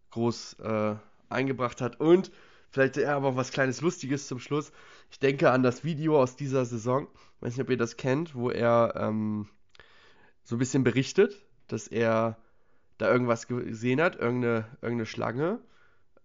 groß 0.10 0.54
äh, 0.60 0.96
eingebracht 1.30 1.82
hat. 1.82 2.00
Und 2.00 2.32
Vielleicht 2.72 2.98
eher 2.98 3.16
aber 3.16 3.36
was 3.36 3.52
kleines 3.52 3.82
Lustiges 3.82 4.28
zum 4.28 4.40
Schluss. 4.40 4.72
Ich 5.10 5.20
denke 5.20 5.52
an 5.52 5.64
das 5.64 5.84
Video 5.84 6.22
aus 6.22 6.36
dieser 6.36 6.66
Saison. 6.66 7.08
Ich 7.14 7.42
weiß 7.42 7.54
nicht, 7.54 7.64
ob 7.64 7.70
ihr 7.70 7.78
das 7.78 7.98
kennt, 7.98 8.36
wo 8.36 8.52
er 8.52 8.94
ähm, 8.96 9.50
so 10.44 10.56
ein 10.56 10.60
bisschen 10.60 10.84
berichtet, 10.84 11.34
dass 11.68 11.88
er 11.88 12.38
da 13.00 13.12
irgendwas 13.12 13.48
gesehen 13.48 14.02
hat, 14.02 14.18
irgendeine, 14.18 14.66
irgendeine 14.82 15.06
Schlange, 15.08 15.60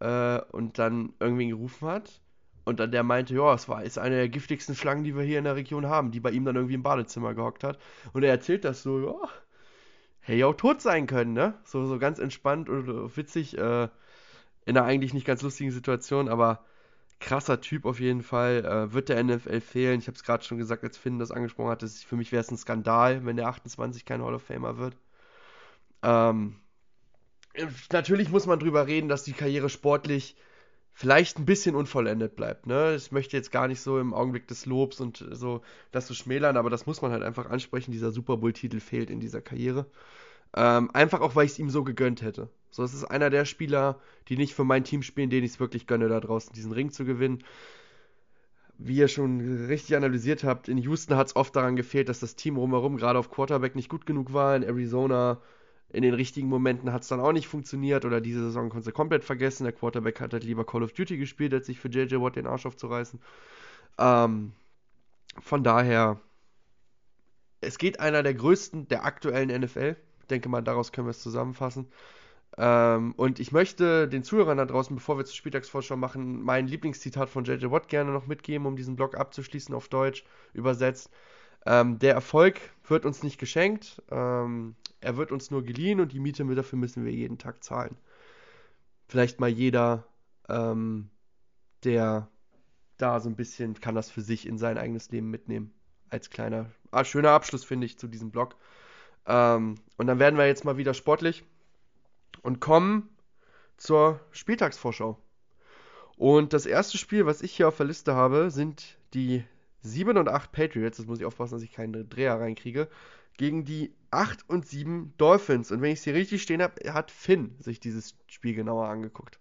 äh, 0.04 0.40
und 0.52 0.78
dann 0.78 1.14
irgendwen 1.20 1.48
gerufen 1.48 1.88
hat. 1.88 2.20
Und 2.64 2.80
dann 2.80 2.92
der 2.92 3.02
meinte, 3.02 3.34
ja, 3.34 3.54
es 3.54 3.68
war 3.68 3.82
ist 3.84 3.98
eine 3.98 4.16
der 4.16 4.28
giftigsten 4.28 4.74
Schlangen, 4.74 5.04
die 5.04 5.16
wir 5.16 5.22
hier 5.22 5.38
in 5.38 5.44
der 5.44 5.56
Region 5.56 5.86
haben, 5.86 6.12
die 6.12 6.20
bei 6.20 6.30
ihm 6.30 6.44
dann 6.44 6.56
irgendwie 6.56 6.74
im 6.74 6.82
Badezimmer 6.82 7.34
gehockt 7.34 7.64
hat. 7.64 7.78
Und 8.12 8.22
er 8.22 8.30
erzählt 8.30 8.64
das 8.64 8.82
so, 8.82 9.00
ja, 9.00 9.28
hätte 10.20 10.38
ja 10.38 10.46
auch 10.46 10.54
tot 10.54 10.80
sein 10.80 11.06
können, 11.06 11.34
ne? 11.34 11.54
So, 11.64 11.86
so 11.86 11.98
ganz 11.98 12.18
entspannt 12.18 12.68
und 12.68 13.16
witzig. 13.16 13.58
Äh, 13.58 13.88
in 14.66 14.76
einer 14.78 14.86
eigentlich 14.86 15.12
nicht 15.14 15.26
ganz 15.26 15.42
lustigen 15.42 15.70
Situation, 15.72 16.28
aber 16.28 16.64
krasser 17.20 17.60
Typ 17.60 17.84
auf 17.84 18.00
jeden 18.00 18.22
Fall. 18.22 18.64
Äh, 18.64 18.92
wird 18.92 19.08
der 19.08 19.22
NFL 19.22 19.60
fehlen? 19.60 19.98
Ich 20.00 20.06
habe 20.06 20.16
es 20.16 20.24
gerade 20.24 20.44
schon 20.44 20.58
gesagt, 20.58 20.84
als 20.84 20.96
Finn 20.96 21.18
das 21.18 21.30
angesprochen 21.30 21.70
hat. 21.70 21.82
Das, 21.82 22.02
für 22.02 22.16
mich 22.16 22.32
wäre 22.32 22.40
es 22.40 22.50
ein 22.50 22.56
Skandal, 22.56 23.24
wenn 23.26 23.36
der 23.36 23.48
28 23.48 24.04
kein 24.04 24.22
Hall 24.22 24.34
of 24.34 24.42
Famer 24.42 24.78
wird. 24.78 24.96
Ähm, 26.02 26.56
natürlich 27.92 28.30
muss 28.30 28.46
man 28.46 28.58
drüber 28.58 28.86
reden, 28.86 29.08
dass 29.08 29.24
die 29.24 29.32
Karriere 29.32 29.68
sportlich 29.68 30.36
vielleicht 30.92 31.38
ein 31.38 31.44
bisschen 31.44 31.74
unvollendet 31.74 32.36
bleibt. 32.36 32.66
Ne? 32.66 32.94
Ich 32.94 33.10
möchte 33.10 33.36
jetzt 33.36 33.50
gar 33.50 33.66
nicht 33.66 33.80
so 33.80 33.98
im 33.98 34.14
Augenblick 34.14 34.46
des 34.46 34.64
Lobs 34.64 35.00
und 35.00 35.24
so 35.32 35.60
das 35.90 36.06
zu 36.06 36.14
schmälern, 36.14 36.56
aber 36.56 36.70
das 36.70 36.86
muss 36.86 37.02
man 37.02 37.10
halt 37.10 37.24
einfach 37.24 37.50
ansprechen. 37.50 37.90
Dieser 37.90 38.12
Super 38.12 38.36
Bowl-Titel 38.36 38.80
fehlt 38.80 39.10
in 39.10 39.20
dieser 39.20 39.40
Karriere. 39.40 39.86
Ähm, 40.56 40.90
einfach 40.92 41.20
auch, 41.20 41.34
weil 41.34 41.46
ich 41.46 41.52
es 41.52 41.58
ihm 41.58 41.68
so 41.68 41.82
gegönnt 41.82 42.22
hätte. 42.22 42.48
So, 42.70 42.84
es 42.84 42.94
ist 42.94 43.04
einer 43.04 43.28
der 43.28 43.44
Spieler, 43.44 43.98
die 44.28 44.36
nicht 44.36 44.54
für 44.54 44.64
mein 44.64 44.84
Team 44.84 45.02
spielen, 45.02 45.30
denen 45.30 45.44
ich 45.44 45.52
es 45.52 45.60
wirklich 45.60 45.88
gönne, 45.88 46.08
da 46.08 46.20
draußen 46.20 46.52
diesen 46.54 46.72
Ring 46.72 46.90
zu 46.90 47.04
gewinnen. 47.04 47.42
Wie 48.78 48.96
ihr 48.96 49.08
schon 49.08 49.66
richtig 49.66 49.96
analysiert 49.96 50.44
habt, 50.44 50.68
in 50.68 50.78
Houston 50.78 51.16
hat 51.16 51.28
es 51.28 51.36
oft 51.36 51.54
daran 51.54 51.76
gefehlt, 51.76 52.08
dass 52.08 52.20
das 52.20 52.36
Team 52.36 52.56
rumherum 52.56 52.96
gerade 52.96 53.18
auf 53.18 53.30
Quarterback 53.30 53.74
nicht 53.74 53.88
gut 53.88 54.06
genug 54.06 54.32
war. 54.32 54.54
In 54.54 54.62
Arizona 54.62 55.40
in 55.94 56.02
den 56.02 56.14
richtigen 56.14 56.48
Momenten 56.48 56.92
hat 56.92 57.02
es 57.02 57.08
dann 57.08 57.20
auch 57.20 57.32
nicht 57.32 57.46
funktioniert 57.46 58.04
oder 58.04 58.20
diese 58.20 58.42
Saison 58.42 58.68
konnte 58.68 58.90
komplett 58.90 59.24
vergessen. 59.24 59.64
Der 59.64 59.72
Quarterback 59.72 60.20
hat 60.20 60.32
halt 60.32 60.42
lieber 60.42 60.66
Call 60.66 60.82
of 60.82 60.92
Duty 60.92 61.16
gespielt, 61.16 61.54
als 61.54 61.66
sich 61.66 61.78
für 61.78 61.88
JJ 61.88 62.16
Watt 62.16 62.34
den 62.34 62.48
Arsch 62.48 62.66
aufzureißen. 62.66 63.20
Ähm, 63.98 64.52
von 65.40 65.62
daher, 65.62 66.20
es 67.60 67.78
geht 67.78 68.00
einer 68.00 68.24
der 68.24 68.34
größten 68.34 68.88
der 68.88 69.04
aktuellen 69.04 69.48
NFL. 69.60 69.96
Ich 70.20 70.26
denke 70.26 70.48
mal, 70.48 70.62
daraus 70.62 70.90
können 70.90 71.06
wir 71.06 71.12
es 71.12 71.22
zusammenfassen. 71.22 71.86
Ähm, 72.58 73.14
und 73.16 73.38
ich 73.38 73.52
möchte 73.52 74.08
den 74.08 74.24
Zuhörern 74.24 74.58
da 74.58 74.64
draußen, 74.64 74.96
bevor 74.96 75.16
wir 75.16 75.24
zur 75.24 75.36
Spieltagsvorschau 75.36 75.96
machen, 75.96 76.42
mein 76.42 76.66
Lieblingszitat 76.66 77.28
von 77.28 77.44
JJ 77.44 77.70
Watt 77.70 77.88
gerne 77.88 78.10
noch 78.10 78.26
mitgeben, 78.26 78.66
um 78.66 78.74
diesen 78.74 78.96
Blog 78.96 79.16
abzuschließen 79.16 79.74
auf 79.74 79.88
Deutsch 79.88 80.24
übersetzt. 80.54 81.10
Ähm, 81.66 82.00
der 82.00 82.14
Erfolg 82.14 82.60
wird 82.88 83.06
uns 83.06 83.22
nicht 83.22 83.38
geschenkt, 83.38 84.02
ähm, 84.10 84.74
er 85.04 85.16
wird 85.16 85.32
uns 85.32 85.50
nur 85.50 85.62
geliehen 85.62 86.00
und 86.00 86.12
die 86.12 86.20
Miete 86.20 86.44
dafür 86.54 86.78
müssen 86.78 87.04
wir 87.04 87.12
jeden 87.12 87.38
Tag 87.38 87.62
zahlen. 87.62 87.96
Vielleicht 89.06 89.38
mal 89.38 89.48
jeder, 89.48 90.06
ähm, 90.48 91.10
der 91.84 92.28
da 92.96 93.20
so 93.20 93.28
ein 93.28 93.36
bisschen 93.36 93.80
kann 93.80 93.94
das 93.94 94.10
für 94.10 94.22
sich 94.22 94.46
in 94.46 94.58
sein 94.58 94.78
eigenes 94.78 95.10
Leben 95.10 95.30
mitnehmen. 95.30 95.72
Als 96.10 96.30
kleiner, 96.30 96.70
ah, 96.90 97.04
schöner 97.04 97.30
Abschluss, 97.30 97.64
finde 97.64 97.86
ich, 97.86 97.98
zu 97.98 98.08
diesem 98.08 98.30
Blog. 98.30 98.56
Ähm, 99.26 99.76
und 99.96 100.06
dann 100.06 100.18
werden 100.18 100.38
wir 100.38 100.46
jetzt 100.46 100.64
mal 100.64 100.76
wieder 100.76 100.94
sportlich 100.94 101.44
und 102.42 102.60
kommen 102.60 103.08
zur 103.76 104.20
Spieltagsvorschau. 104.30 105.18
Und 106.16 106.52
das 106.52 106.66
erste 106.66 106.98
Spiel, 106.98 107.26
was 107.26 107.42
ich 107.42 107.52
hier 107.52 107.68
auf 107.68 107.76
der 107.76 107.86
Liste 107.86 108.14
habe, 108.14 108.50
sind 108.50 108.98
die 109.14 109.44
7 109.80 110.16
und 110.16 110.28
8 110.28 110.52
Patriots. 110.52 110.98
Das 110.98 111.06
muss 111.06 111.18
ich 111.18 111.24
aufpassen, 111.24 111.54
dass 111.54 111.62
ich 111.62 111.72
keinen 111.72 112.08
Dreher 112.08 112.38
reinkriege. 112.38 112.88
Gegen 113.36 113.64
die 113.64 113.92
8 114.10 114.48
und 114.48 114.66
7 114.66 115.14
Dolphins. 115.18 115.70
Und 115.70 115.82
wenn 115.82 115.92
ich 115.92 115.98
es 115.98 116.04
hier 116.04 116.14
richtig 116.14 116.42
stehen 116.42 116.62
habe, 116.62 116.92
hat 116.92 117.10
Finn 117.10 117.56
sich 117.58 117.80
dieses 117.80 118.14
Spiel 118.28 118.54
genauer 118.54 118.88
angeguckt. 118.88 119.38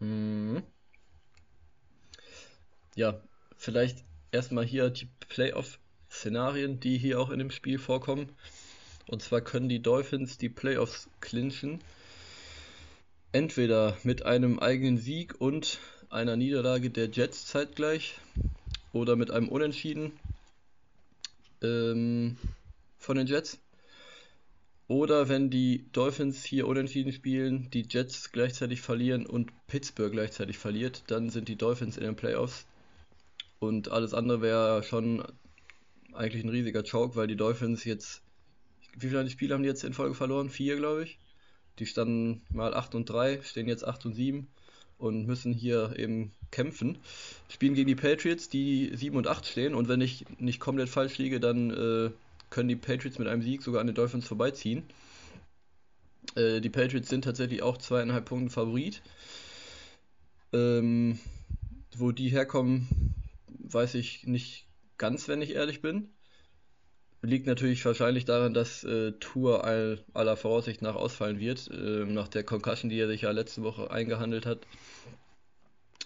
Mhm. 0.00 0.62
Ja, 2.94 3.20
vielleicht 3.56 4.04
erstmal 4.32 4.64
hier 4.64 4.90
die 4.90 5.08
Playoff-Szenarien, 5.28 6.78
die 6.80 6.98
hier 6.98 7.20
auch 7.20 7.30
in 7.30 7.38
dem 7.38 7.50
Spiel 7.50 7.78
vorkommen. 7.78 8.30
Und 9.06 9.22
zwar 9.22 9.40
können 9.40 9.68
die 9.68 9.82
Dolphins 9.82 10.38
die 10.38 10.48
Playoffs 10.48 11.08
clinchen. 11.20 11.80
Entweder 13.32 13.96
mit 14.02 14.24
einem 14.24 14.58
eigenen 14.58 14.98
Sieg 14.98 15.40
und 15.40 15.78
einer 16.08 16.36
Niederlage 16.36 16.90
der 16.90 17.10
Jets 17.10 17.46
zeitgleich 17.46 18.18
oder 18.92 19.16
mit 19.16 19.30
einem 19.30 19.48
Unentschieden 19.48 20.12
ähm, 21.62 22.36
von 23.04 23.16
den 23.16 23.26
Jets. 23.26 23.58
Oder 24.86 25.28
wenn 25.28 25.50
die 25.50 25.86
Dolphins 25.92 26.44
hier 26.44 26.66
unentschieden 26.66 27.12
spielen, 27.12 27.70
die 27.70 27.86
Jets 27.88 28.32
gleichzeitig 28.32 28.82
verlieren 28.82 29.24
und 29.26 29.50
Pittsburgh 29.66 30.12
gleichzeitig 30.12 30.58
verliert, 30.58 31.04
dann 31.06 31.30
sind 31.30 31.48
die 31.48 31.56
Dolphins 31.56 31.96
in 31.96 32.04
den 32.04 32.16
Playoffs. 32.16 32.66
Und 33.60 33.90
alles 33.90 34.12
andere 34.12 34.42
wäre 34.42 34.82
schon 34.82 35.24
eigentlich 36.12 36.44
ein 36.44 36.50
riesiger 36.50 36.82
Choke, 36.82 37.16
weil 37.16 37.26
die 37.26 37.36
Dolphins 37.36 37.84
jetzt 37.84 38.24
wie 38.96 39.08
viele 39.08 39.28
Spiele 39.28 39.54
haben 39.54 39.62
die 39.62 39.68
jetzt 39.68 39.84
in 39.84 39.92
Folge 39.92 40.14
verloren? 40.14 40.50
Vier, 40.50 40.76
glaube 40.76 41.04
ich. 41.04 41.18
Die 41.78 41.86
standen 41.86 42.42
mal 42.50 42.74
8 42.74 42.94
und 42.94 43.10
3, 43.10 43.40
stehen 43.42 43.68
jetzt 43.68 43.86
8 43.86 44.06
und 44.06 44.14
7 44.14 44.46
und 44.98 45.26
müssen 45.26 45.52
hier 45.52 45.94
eben 45.98 46.32
kämpfen. 46.52 46.98
Spielen 47.48 47.74
gegen 47.74 47.88
die 47.88 47.96
Patriots, 47.96 48.48
die 48.48 48.92
7 48.94 49.16
und 49.16 49.26
8 49.26 49.46
stehen 49.46 49.74
und 49.74 49.88
wenn 49.88 50.00
ich 50.00 50.24
nicht 50.38 50.60
komplett 50.60 50.88
falsch 50.88 51.18
liege, 51.18 51.40
dann 51.40 51.70
äh, 51.70 52.10
können 52.50 52.68
die 52.68 52.76
Patriots 52.76 53.18
mit 53.18 53.28
einem 53.28 53.42
Sieg 53.42 53.62
sogar 53.62 53.80
an 53.80 53.86
den 53.86 53.96
Dolphins 53.96 54.26
vorbeiziehen. 54.26 54.84
Äh, 56.36 56.60
die 56.60 56.70
Patriots 56.70 57.08
sind 57.08 57.24
tatsächlich 57.24 57.62
auch 57.62 57.78
zweieinhalb 57.78 58.24
Punkte 58.24 58.52
Favorit. 58.52 59.02
Ähm, 60.52 61.18
wo 61.96 62.12
die 62.12 62.28
herkommen, 62.28 63.14
weiß 63.48 63.94
ich 63.94 64.26
nicht 64.26 64.66
ganz, 64.98 65.28
wenn 65.28 65.42
ich 65.42 65.54
ehrlich 65.54 65.82
bin. 65.82 66.10
Liegt 67.22 67.46
natürlich 67.46 67.84
wahrscheinlich 67.84 68.26
daran, 68.26 68.52
dass 68.52 68.84
äh, 68.84 69.12
Tour 69.12 69.64
all, 69.64 70.04
aller 70.12 70.36
Voraussicht 70.36 70.82
nach 70.82 70.94
ausfallen 70.94 71.40
wird, 71.40 71.70
äh, 71.70 72.04
nach 72.04 72.28
der 72.28 72.44
Concussion, 72.44 72.90
die 72.90 73.00
er 73.00 73.08
sich 73.08 73.22
ja 73.22 73.30
letzte 73.30 73.62
Woche 73.62 73.90
eingehandelt 73.90 74.44
hat. 74.44 74.66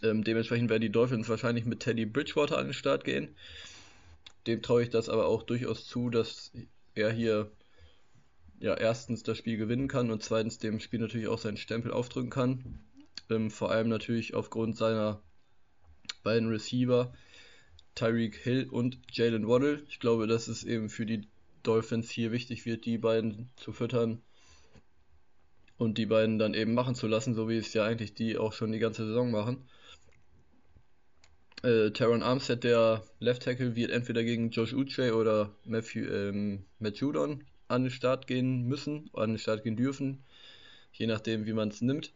Ähm, 0.02 0.22
dementsprechend 0.22 0.70
werden 0.70 0.82
die 0.82 0.92
Dolphins 0.92 1.28
wahrscheinlich 1.28 1.64
mit 1.64 1.80
Teddy 1.80 2.06
Bridgewater 2.06 2.56
an 2.56 2.66
den 2.66 2.72
Start 2.72 3.04
gehen. 3.04 3.34
Dem 4.46 4.62
traue 4.62 4.82
ich 4.82 4.90
das 4.90 5.08
aber 5.08 5.26
auch 5.26 5.42
durchaus 5.42 5.86
zu, 5.86 6.10
dass 6.10 6.52
er 6.94 7.12
hier 7.12 7.50
ja 8.60 8.74
erstens 8.74 9.22
das 9.22 9.38
Spiel 9.38 9.56
gewinnen 9.56 9.88
kann 9.88 10.10
und 10.10 10.22
zweitens 10.22 10.58
dem 10.58 10.80
Spiel 10.80 11.00
natürlich 11.00 11.28
auch 11.28 11.38
seinen 11.38 11.56
Stempel 11.56 11.92
aufdrücken 11.92 12.30
kann. 12.30 12.80
Ähm, 13.30 13.50
vor 13.50 13.70
allem 13.70 13.88
natürlich 13.88 14.34
aufgrund 14.34 14.76
seiner 14.76 15.22
beiden 16.22 16.48
Receiver, 16.48 17.12
Tyreek 17.94 18.36
Hill 18.36 18.68
und 18.70 18.98
Jalen 19.10 19.46
Waddle. 19.46 19.82
Ich 19.88 20.00
glaube, 20.00 20.26
dass 20.26 20.48
es 20.48 20.64
eben 20.64 20.88
für 20.88 21.06
die 21.06 21.28
Dolphins 21.62 22.10
hier 22.10 22.32
wichtig 22.32 22.64
wird, 22.64 22.84
die 22.84 22.98
beiden 22.98 23.50
zu 23.56 23.72
füttern 23.72 24.22
und 25.76 25.98
die 25.98 26.06
beiden 26.06 26.38
dann 26.38 26.54
eben 26.54 26.74
machen 26.74 26.94
zu 26.94 27.06
lassen, 27.06 27.34
so 27.34 27.48
wie 27.48 27.56
es 27.56 27.72
ja 27.74 27.84
eigentlich 27.84 28.14
die 28.14 28.38
auch 28.38 28.52
schon 28.52 28.72
die 28.72 28.78
ganze 28.78 29.06
Saison 29.06 29.30
machen. 29.30 29.68
Äh, 31.62 31.90
Taron 31.90 32.22
Armstead, 32.22 32.62
der 32.62 33.02
Left 33.18 33.42
Tackle, 33.42 33.74
wird 33.74 33.90
entweder 33.90 34.22
gegen 34.22 34.50
Josh 34.50 34.72
Uche 34.72 35.14
oder 35.14 35.54
Matthew, 35.64 36.06
ähm, 36.08 36.64
Matt 36.78 36.98
Judon 36.98 37.44
an 37.66 37.82
den 37.82 37.90
Start 37.90 38.26
gehen 38.26 38.62
müssen, 38.62 39.10
an 39.12 39.30
den 39.30 39.38
Start 39.38 39.64
gehen 39.64 39.76
dürfen, 39.76 40.22
je 40.92 41.06
nachdem, 41.06 41.46
wie 41.46 41.52
man 41.52 41.68
es 41.68 41.80
nimmt. 41.80 42.12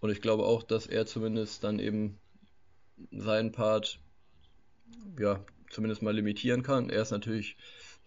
Und 0.00 0.10
ich 0.10 0.20
glaube 0.20 0.44
auch, 0.44 0.62
dass 0.62 0.86
er 0.86 1.06
zumindest 1.06 1.62
dann 1.62 1.78
eben 1.78 2.18
seinen 3.12 3.52
Part 3.52 4.00
ja, 5.18 5.44
zumindest 5.70 6.02
mal 6.02 6.14
limitieren 6.14 6.62
kann. 6.62 6.90
Er 6.90 7.02
ist 7.02 7.12
natürlich 7.12 7.56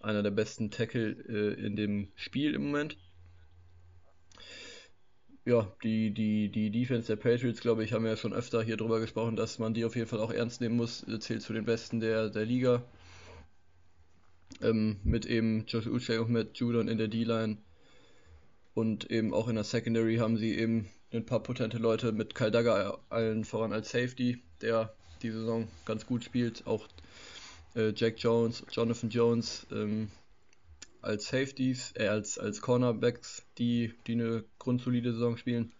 einer 0.02 0.22
der 0.22 0.32
besten 0.32 0.70
Tackle 0.70 1.12
äh, 1.30 1.66
in 1.66 1.76
dem 1.76 2.12
Spiel 2.16 2.54
im 2.54 2.66
Moment. 2.66 2.98
Ja, 5.46 5.70
die, 5.84 6.12
die, 6.12 6.50
die 6.50 6.72
Defense 6.72 7.08
der 7.08 7.18
Patriots, 7.18 7.60
glaube 7.60 7.84
ich, 7.84 7.92
haben 7.92 8.04
wir 8.04 8.12
ja 8.12 8.18
schon 8.18 8.34
öfter 8.34 8.64
hier 8.64 8.78
drüber 8.78 9.02
gesprochen, 9.02 9.36
dass 9.36 9.60
man 9.60 9.74
die 9.74 9.84
auf 9.84 9.96
jeden 9.96 10.08
Fall 10.08 10.22
auch 10.22 10.32
ernst 10.32 10.62
nehmen 10.62 10.78
muss. 10.78 11.06
Zählt 11.20 11.42
zu 11.42 11.52
den 11.52 11.66
besten 11.66 12.00
der, 12.00 12.30
der 12.30 12.46
Liga. 12.46 12.82
Ähm, 14.62 14.98
mit 15.04 15.26
eben 15.26 15.66
Josh 15.68 15.88
Uche 15.88 16.22
und 16.22 16.32
Matt 16.32 16.58
Judon 16.58 16.88
in 16.88 16.98
der 16.98 17.10
D-Line. 17.10 17.58
Und 18.74 19.12
eben 19.12 19.34
auch 19.34 19.50
in 19.50 19.56
der 19.56 19.66
Secondary 19.66 20.16
haben 20.16 20.38
sie 20.38 20.58
eben 20.58 20.90
ein 21.12 21.26
paar 21.26 21.44
potente 21.44 21.78
Leute 21.78 22.14
mit 22.14 22.36
Kyle 22.36 22.52
Dagger 22.52 23.00
allen 23.10 23.44
voran 23.44 23.74
als 23.74 23.92
Safety, 23.92 24.42
der 24.62 24.96
die 25.22 25.32
Saison 25.32 25.68
ganz 25.86 26.06
gut 26.06 26.24
spielt. 26.24 26.66
Auch 26.66 26.88
äh, 27.76 27.92
Jack 27.94 28.16
Jones, 28.18 28.64
Jonathan 28.72 29.10
Jones 29.10 29.68
ähm, 29.72 30.10
als 31.04 31.28
Safeties, 31.28 31.94
äh, 31.96 32.08
als, 32.08 32.38
als 32.40 32.62
Cornerbacks, 32.62 33.46
die, 33.58 33.94
die 34.08 34.14
eine 34.14 34.44
grundsolide 34.60 35.14
Saison 35.14 35.38
spielen. 35.38 35.74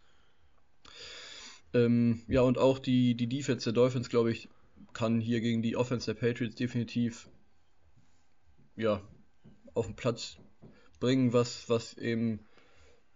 Ähm, 1.74 2.22
ja, 2.28 2.42
und 2.42 2.58
auch 2.58 2.80
die, 2.80 3.16
die 3.16 3.28
Defense 3.28 3.64
der 3.66 3.74
Dolphins, 3.74 4.10
glaube 4.10 4.32
ich, 4.32 4.50
kann 4.94 5.20
hier 5.20 5.42
gegen 5.42 5.62
die 5.62 5.76
Offense 5.76 6.14
der 6.14 6.20
Patriots 6.20 6.56
definitiv 6.56 7.28
ja, 8.76 9.02
auf 9.74 9.88
den 9.88 9.96
Platz 9.96 10.38
bringen, 11.00 11.34
was, 11.34 11.68
was 11.70 11.98
eben, 11.98 12.40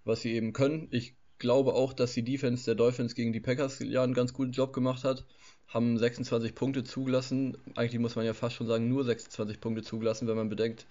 was 0.03 0.21
sie 0.21 0.33
eben 0.33 0.53
können. 0.53 0.87
Ich 0.91 1.15
glaube 1.37 1.73
auch, 1.73 1.93
dass 1.93 2.13
die 2.13 2.23
Defense 2.23 2.65
der 2.65 2.75
Dolphins 2.75 3.13
gegen 3.13 3.31
die 3.31 3.39
Packers 3.39 3.79
ja 3.79 4.03
einen 4.03 4.15
ganz 4.15 4.33
guten 4.33 4.51
Job 4.53 4.73
gemacht 4.73 5.03
hat 5.03 5.25
haben 5.67 5.97
26 5.97 6.55
Punkte 6.55 6.83
zugelassen. 6.83 7.57
Eigentlich 7.75 7.99
muss 7.99 8.15
man 8.15 8.25
ja 8.25 8.33
fast 8.33 8.55
schon 8.55 8.67
sagen, 8.67 8.87
nur 8.87 9.03
26 9.03 9.59
Punkte 9.59 9.83
zugelassen, 9.83 10.27
wenn 10.27 10.37
man 10.37 10.49
bedenkt, 10.49 10.87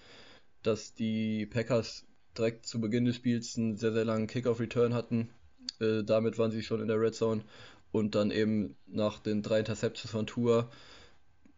dass 0.66 0.94
die 0.94 1.47
Packers 1.47 2.05
direkt 2.36 2.66
zu 2.66 2.80
Beginn 2.80 3.05
des 3.05 3.16
Spiels 3.16 3.56
einen 3.56 3.76
sehr, 3.76 3.93
sehr 3.93 4.05
langen 4.05 4.26
Kickoff-Return 4.26 4.94
hatten. 4.94 5.30
Äh, 5.80 6.02
damit 6.05 6.38
waren 6.38 6.51
sie 6.51 6.62
schon 6.62 6.80
in 6.80 6.88
der 6.88 7.01
Red 7.01 7.14
Zone. 7.14 7.43
Und 7.93 8.14
dann 8.14 8.30
eben 8.30 8.76
nach 8.86 9.20
den 9.20 9.43
drei 9.43 9.60
Interceptions 9.60 10.10
von 10.10 10.26
Tour 10.26 10.70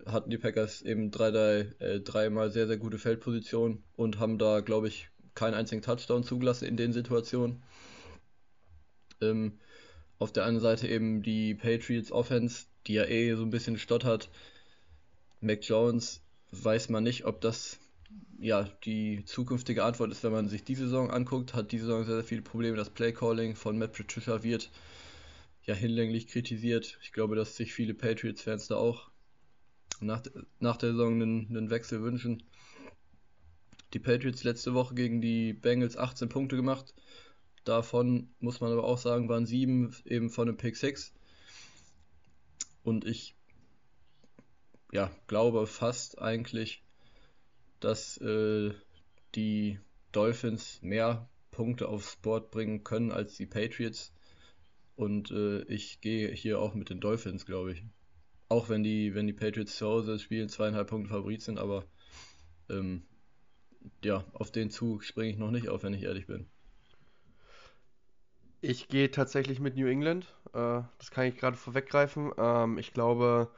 hatten 0.07 0.31
die 0.31 0.39
Packers 0.39 0.83
eben 0.83 1.11
drei, 1.11 1.31
drei, 1.31 1.59
äh, 1.81 2.01
dreimal 2.01 2.51
sehr, 2.51 2.67
sehr 2.67 2.77
gute 2.77 2.99
Feldpositionen 2.99 3.83
und 3.97 4.19
haben 4.19 4.39
da, 4.39 4.61
glaube 4.61 4.89
ich, 4.89 5.09
keinen 5.35 5.55
einzigen 5.55 5.83
Touchdown 5.83 6.25
zugelassen 6.25 6.67
in 6.67 6.77
den 6.77 6.93
Situationen. 6.93 7.63
Ähm, 9.21 9.59
auf 10.19 10.33
der 10.33 10.45
einen 10.45 10.61
Seite 10.61 10.89
eben 10.89 11.23
die 11.23 11.55
Patriots 11.55 12.13
Offense, 12.13 12.67
die 12.87 12.95
ja 12.95 13.05
eh 13.05 13.35
so 13.35 13.43
ein 13.43 13.51
bisschen 13.51 13.79
stottert. 13.79 14.31
Mac 15.41 15.63
Jones 15.63 16.23
weiß 16.51 16.89
man 16.89 17.05
nicht, 17.05 17.25
ob 17.25 17.41
das 17.41 17.79
ja 18.39 18.65
die 18.85 19.25
zukünftige 19.25 19.85
Antwort 19.85 20.13
ist, 20.13 20.23
wenn 20.23 20.33
man 20.33 20.49
sich 20.49 20.65
diese 20.65 20.85
Saison 20.85 21.11
anguckt. 21.11 21.55
Hat 21.55 21.73
diese 21.73 21.87
Saison 21.87 22.05
sehr, 22.05 22.17
sehr 22.17 22.25
viele 22.25 22.43
Probleme. 22.43 22.77
Das 22.77 22.91
Playcalling 22.91 23.55
von 23.57 23.79
Matt 23.79 23.93
Patricia 23.93 24.43
wird 24.43 24.71
ja 25.65 25.75
hinlänglich 25.75 26.29
kritisiert. 26.29 26.99
Ich 27.03 27.13
glaube, 27.13 27.37
dass 27.37 27.57
sich 27.57 27.75
viele 27.75 27.95
Patriots-Fans 27.95 28.69
da 28.69 28.77
auch 28.77 29.11
nach, 30.01 30.23
nach 30.61 30.77
der 30.77 30.93
Saison 30.93 31.15
einen, 31.15 31.49
einen 31.49 31.71
Wechsel 31.71 32.03
wünschen. 32.03 32.43
die 33.95 33.99
Patriots 33.99 34.45
letzte 34.45 34.75
Woche 34.75 34.95
gegen 34.95 35.21
die 35.21 35.53
Bengals 35.53 35.97
18 35.97 36.29
Punkte 36.29 36.57
gemacht. 36.57 36.95
Davon 37.65 38.31
muss 38.39 38.61
man 38.61 38.73
aber 38.73 38.85
auch 38.85 38.99
sagen, 38.99 39.29
waren 39.29 39.47
sieben 39.47 39.95
eben 40.05 40.31
von 40.31 40.49
einem 40.49 40.57
Pick 40.57 40.77
6. 40.77 41.13
Und 42.83 43.05
ich 43.05 43.35
ja, 44.93 45.11
glaube 45.27 45.67
fast 45.67 46.19
eigentlich, 46.19 46.83
dass 47.81 48.19
äh, 48.19 48.73
die 49.35 49.79
Dolphins 50.13 50.81
mehr 50.83 51.29
Punkte 51.51 51.89
aufs 51.89 52.17
Board 52.17 52.51
bringen 52.51 52.85
können 52.85 53.13
als 53.13 53.37
die 53.37 53.47
Patriots. 53.47 54.13
Und 54.97 55.31
äh, 55.31 55.63
ich 55.63 56.01
gehe 56.01 56.31
hier 56.31 56.61
auch 56.61 56.75
mit 56.75 56.91
den 56.91 57.01
Dolphins, 57.01 57.47
glaube 57.47 57.73
ich. 57.73 57.85
Auch 58.49 58.69
wenn 58.69 58.83
die, 58.83 59.15
wenn 59.15 59.27
die 59.27 59.33
Patriots 59.33 59.77
zu 59.77 59.87
Hause 59.87 60.19
spielen, 60.19 60.49
zweieinhalb 60.49 60.89
Punkte 60.89 61.11
Favorit 61.11 61.43
sind, 61.43 61.59
aber 61.59 61.85
ähm, 62.71 63.03
ja, 64.05 64.25
auf 64.33 64.51
den 64.51 64.71
Zug 64.71 65.05
springe 65.05 65.31
ich 65.31 65.39
noch 65.39 65.51
nicht 65.51 65.69
auf, 65.69 65.83
wenn 65.83 65.95
ich 65.95 66.03
ehrlich 66.03 66.27
bin. 66.27 66.49
Ich 68.61 68.89
gehe 68.89 69.11
tatsächlich 69.11 69.61
mit 69.61 69.77
New 69.77 69.87
England. 69.87 70.27
Äh, 70.53 70.83
das 70.99 71.11
kann 71.11 71.27
ich 71.27 71.37
gerade 71.37 71.57
vorweggreifen. 71.57 72.33
Ähm, 72.39 72.79
ich 72.79 72.93
glaube, 72.93 73.51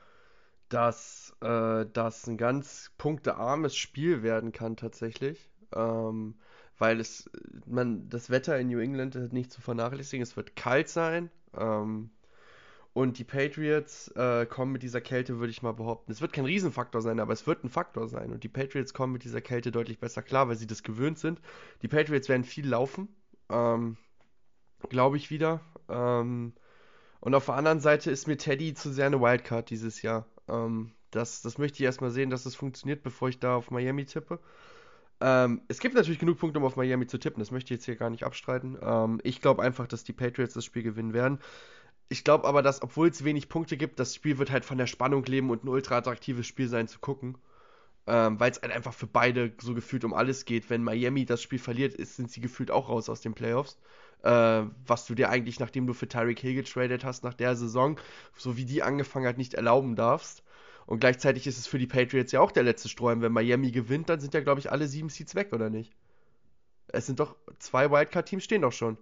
dass 0.71 1.37
äh, 1.43 1.85
das 1.93 2.27
ein 2.27 2.39
ganz 2.39 2.93
punktearmes 2.97 3.77
Spiel 3.77 4.23
werden 4.23 4.53
kann 4.53 4.77
tatsächlich. 4.77 5.51
Ähm, 5.75 6.37
weil 6.79 6.99
es, 6.99 7.31
man, 7.67 8.09
das 8.09 8.31
Wetter 8.31 8.59
in 8.59 8.69
New 8.69 8.79
England 8.79 9.15
ist 9.15 9.33
nicht 9.35 9.53
zu 9.53 9.61
vernachlässigen. 9.61 10.23
Es 10.23 10.37
wird 10.37 10.57
kalt 10.57 10.89
sein. 10.89 11.31
Ähm, 11.55 12.11
und 12.93 13.19
die 13.19 13.25
Patriots 13.25 14.09
äh, 14.17 14.47
kommen 14.47 14.73
mit 14.73 14.83
dieser 14.83 15.01
Kälte, 15.01 15.39
würde 15.39 15.51
ich 15.51 15.63
mal 15.63 15.73
behaupten. 15.73 16.11
Es 16.11 16.21
wird 16.21 16.33
kein 16.33 16.47
Riesenfaktor 16.47 17.03
sein, 17.03 17.21
aber 17.21 17.33
es 17.33 17.47
wird 17.47 17.63
ein 17.65 17.69
Faktor 17.69 18.09
sein. 18.09 18.33
Und 18.33 18.43
die 18.43 18.49
Patriots 18.49 18.95
kommen 18.95 19.13
mit 19.13 19.25
dieser 19.25 19.41
Kälte 19.41 19.71
deutlich 19.71 20.01
besser 20.01 20.23
klar, 20.23 20.49
weil 20.49 20.57
sie 20.57 20.67
das 20.67 20.83
gewöhnt 20.83 21.19
sind. 21.19 21.41
Die 21.83 21.89
Patriots 21.89 22.29
werden 22.29 22.45
viel 22.45 22.67
laufen. 22.67 23.09
Ähm, 23.51 23.97
Glaube 24.89 25.19
ich 25.19 25.31
wieder. 25.31 25.61
Ähm, 25.89 26.55
und 27.21 27.35
auf 27.35 27.47
der 27.47 27.55
anderen 27.55 27.81
Seite 27.81 28.11
ist 28.11 28.27
mir 28.27 28.39
Teddy 28.39 28.75
zu 28.75 28.91
sehr 28.93 29.07
eine 29.07 29.21
Wildcard 29.21 29.69
dieses 29.69 30.03
Jahr. 30.03 30.27
Ähm, 30.51 30.93
das, 31.11 31.43
das 31.43 31.59
möchte 31.59 31.77
ich 31.79 31.85
erstmal 31.85 32.11
sehen, 32.11 32.31
dass 32.31 32.45
das 32.45 32.55
funktioniert, 32.55 33.03
bevor 33.03 33.29
ich 33.29 33.39
da 33.39 33.57
auf 33.57 33.71
Miami 33.71 34.05
tippe. 34.05 34.39
Ähm, 35.21 35.63
es 35.69 35.81
gibt 35.81 35.95
natürlich 35.95 36.19
genug 36.19 36.39
Punkte, 36.39 36.59
um 36.59 36.65
auf 36.65 36.77
Miami 36.77 37.07
zu 37.07 37.19
tippen. 37.19 37.41
Das 37.41 37.51
möchte 37.51 37.75
ich 37.75 37.79
jetzt 37.79 37.85
hier 37.85 37.97
gar 37.97 38.11
nicht 38.11 38.25
abstreiten. 38.25 38.79
Ähm, 38.83 39.21
ich 39.23 39.41
glaube 39.41 39.63
einfach, 39.63 39.87
dass 39.87 40.05
die 40.05 40.13
Patriots 40.13 40.55
das 40.55 40.65
Spiel 40.65 40.83
gewinnen 40.83 41.13
werden. 41.13 41.39
Ich 42.09 42.25
glaube 42.25 42.47
aber, 42.49 42.63
dass, 42.63 42.83
obwohl 42.83 43.09
es 43.09 43.25
wenig 43.25 43.49
Punkte 43.49 43.77
gibt, 43.77 44.01
das 44.01 44.15
Spiel 44.15 44.39
wird 44.39 44.51
halt 44.51 44.65
von 44.65 44.79
der 44.79 44.87
Spannung 44.87 45.25
leben 45.25 45.51
und 45.51 45.65
ein 45.65 45.69
ultra 45.69 45.99
attraktives 45.99 46.47
Spiel 46.47 46.69
sein 46.69 46.89
zu 46.89 46.99
gucken. 46.99 47.39
Ähm, 48.07 48.41
Weil 48.41 48.51
es 48.51 48.61
halt 48.61 48.73
einfach 48.73 48.95
für 48.95 49.07
beide 49.07 49.53
so 49.61 49.75
gefühlt 49.75 50.05
um 50.05 50.15
alles 50.15 50.45
geht. 50.45 50.71
Wenn 50.71 50.83
Miami 50.83 51.25
das 51.27 51.43
Spiel 51.43 51.59
verliert, 51.59 51.95
ist, 51.95 52.17
sind 52.17 52.31
sie 52.31 52.41
gefühlt 52.41 52.71
auch 52.71 52.89
raus 52.89 53.09
aus 53.09 53.21
den 53.21 53.35
Playoffs. 53.35 53.79
Äh, 54.23 54.65
was 54.87 55.07
du 55.07 55.15
dir 55.15 55.31
eigentlich, 55.31 55.61
nachdem 55.61 55.87
du 55.87 55.95
für 55.95 56.09
Tyreek 56.09 56.41
Hill 56.41 56.55
getradet 56.55 57.05
hast, 57.05 57.25
nach 57.25 57.35
der 57.35 57.57
Saison, 57.57 57.99
so 58.37 58.57
wie 58.57 58.65
die 58.65 58.83
angefangen 58.83 59.27
hat, 59.27 59.39
nicht 59.39 59.55
erlauben 59.55 59.97
darfst. 59.97 60.43
Und 60.87 61.01
gleichzeitig 61.01 61.47
ist 61.47 61.59
es 61.59 61.67
für 61.67 61.79
die 61.79 61.87
Patriots 61.87 62.33
ja 62.33 62.41
auch 62.41 62.51
der 62.51 62.65
letzte 62.65 62.89
Strohhalm. 62.89 63.23
Wenn 63.23 63.33
Miami 63.33 63.71
gewinnt, 63.71 64.09
dann 64.09 64.21
sind 64.21 64.35
ja, 64.35 64.41
glaube 64.41 64.61
ich, 64.61 64.73
alle 64.73 64.89
sieben 64.89 65.09
Seeds 65.09 65.35
weg, 65.35 65.53
oder 65.53 65.71
nicht? 65.71 65.95
Es 66.89 67.07
sind 67.07 67.21
doch 67.21 67.37
zwei 67.59 67.91
Wildcard-Teams 67.91 68.43
stehen 68.43 68.63
doch 68.63 68.73
schon. 68.73 68.99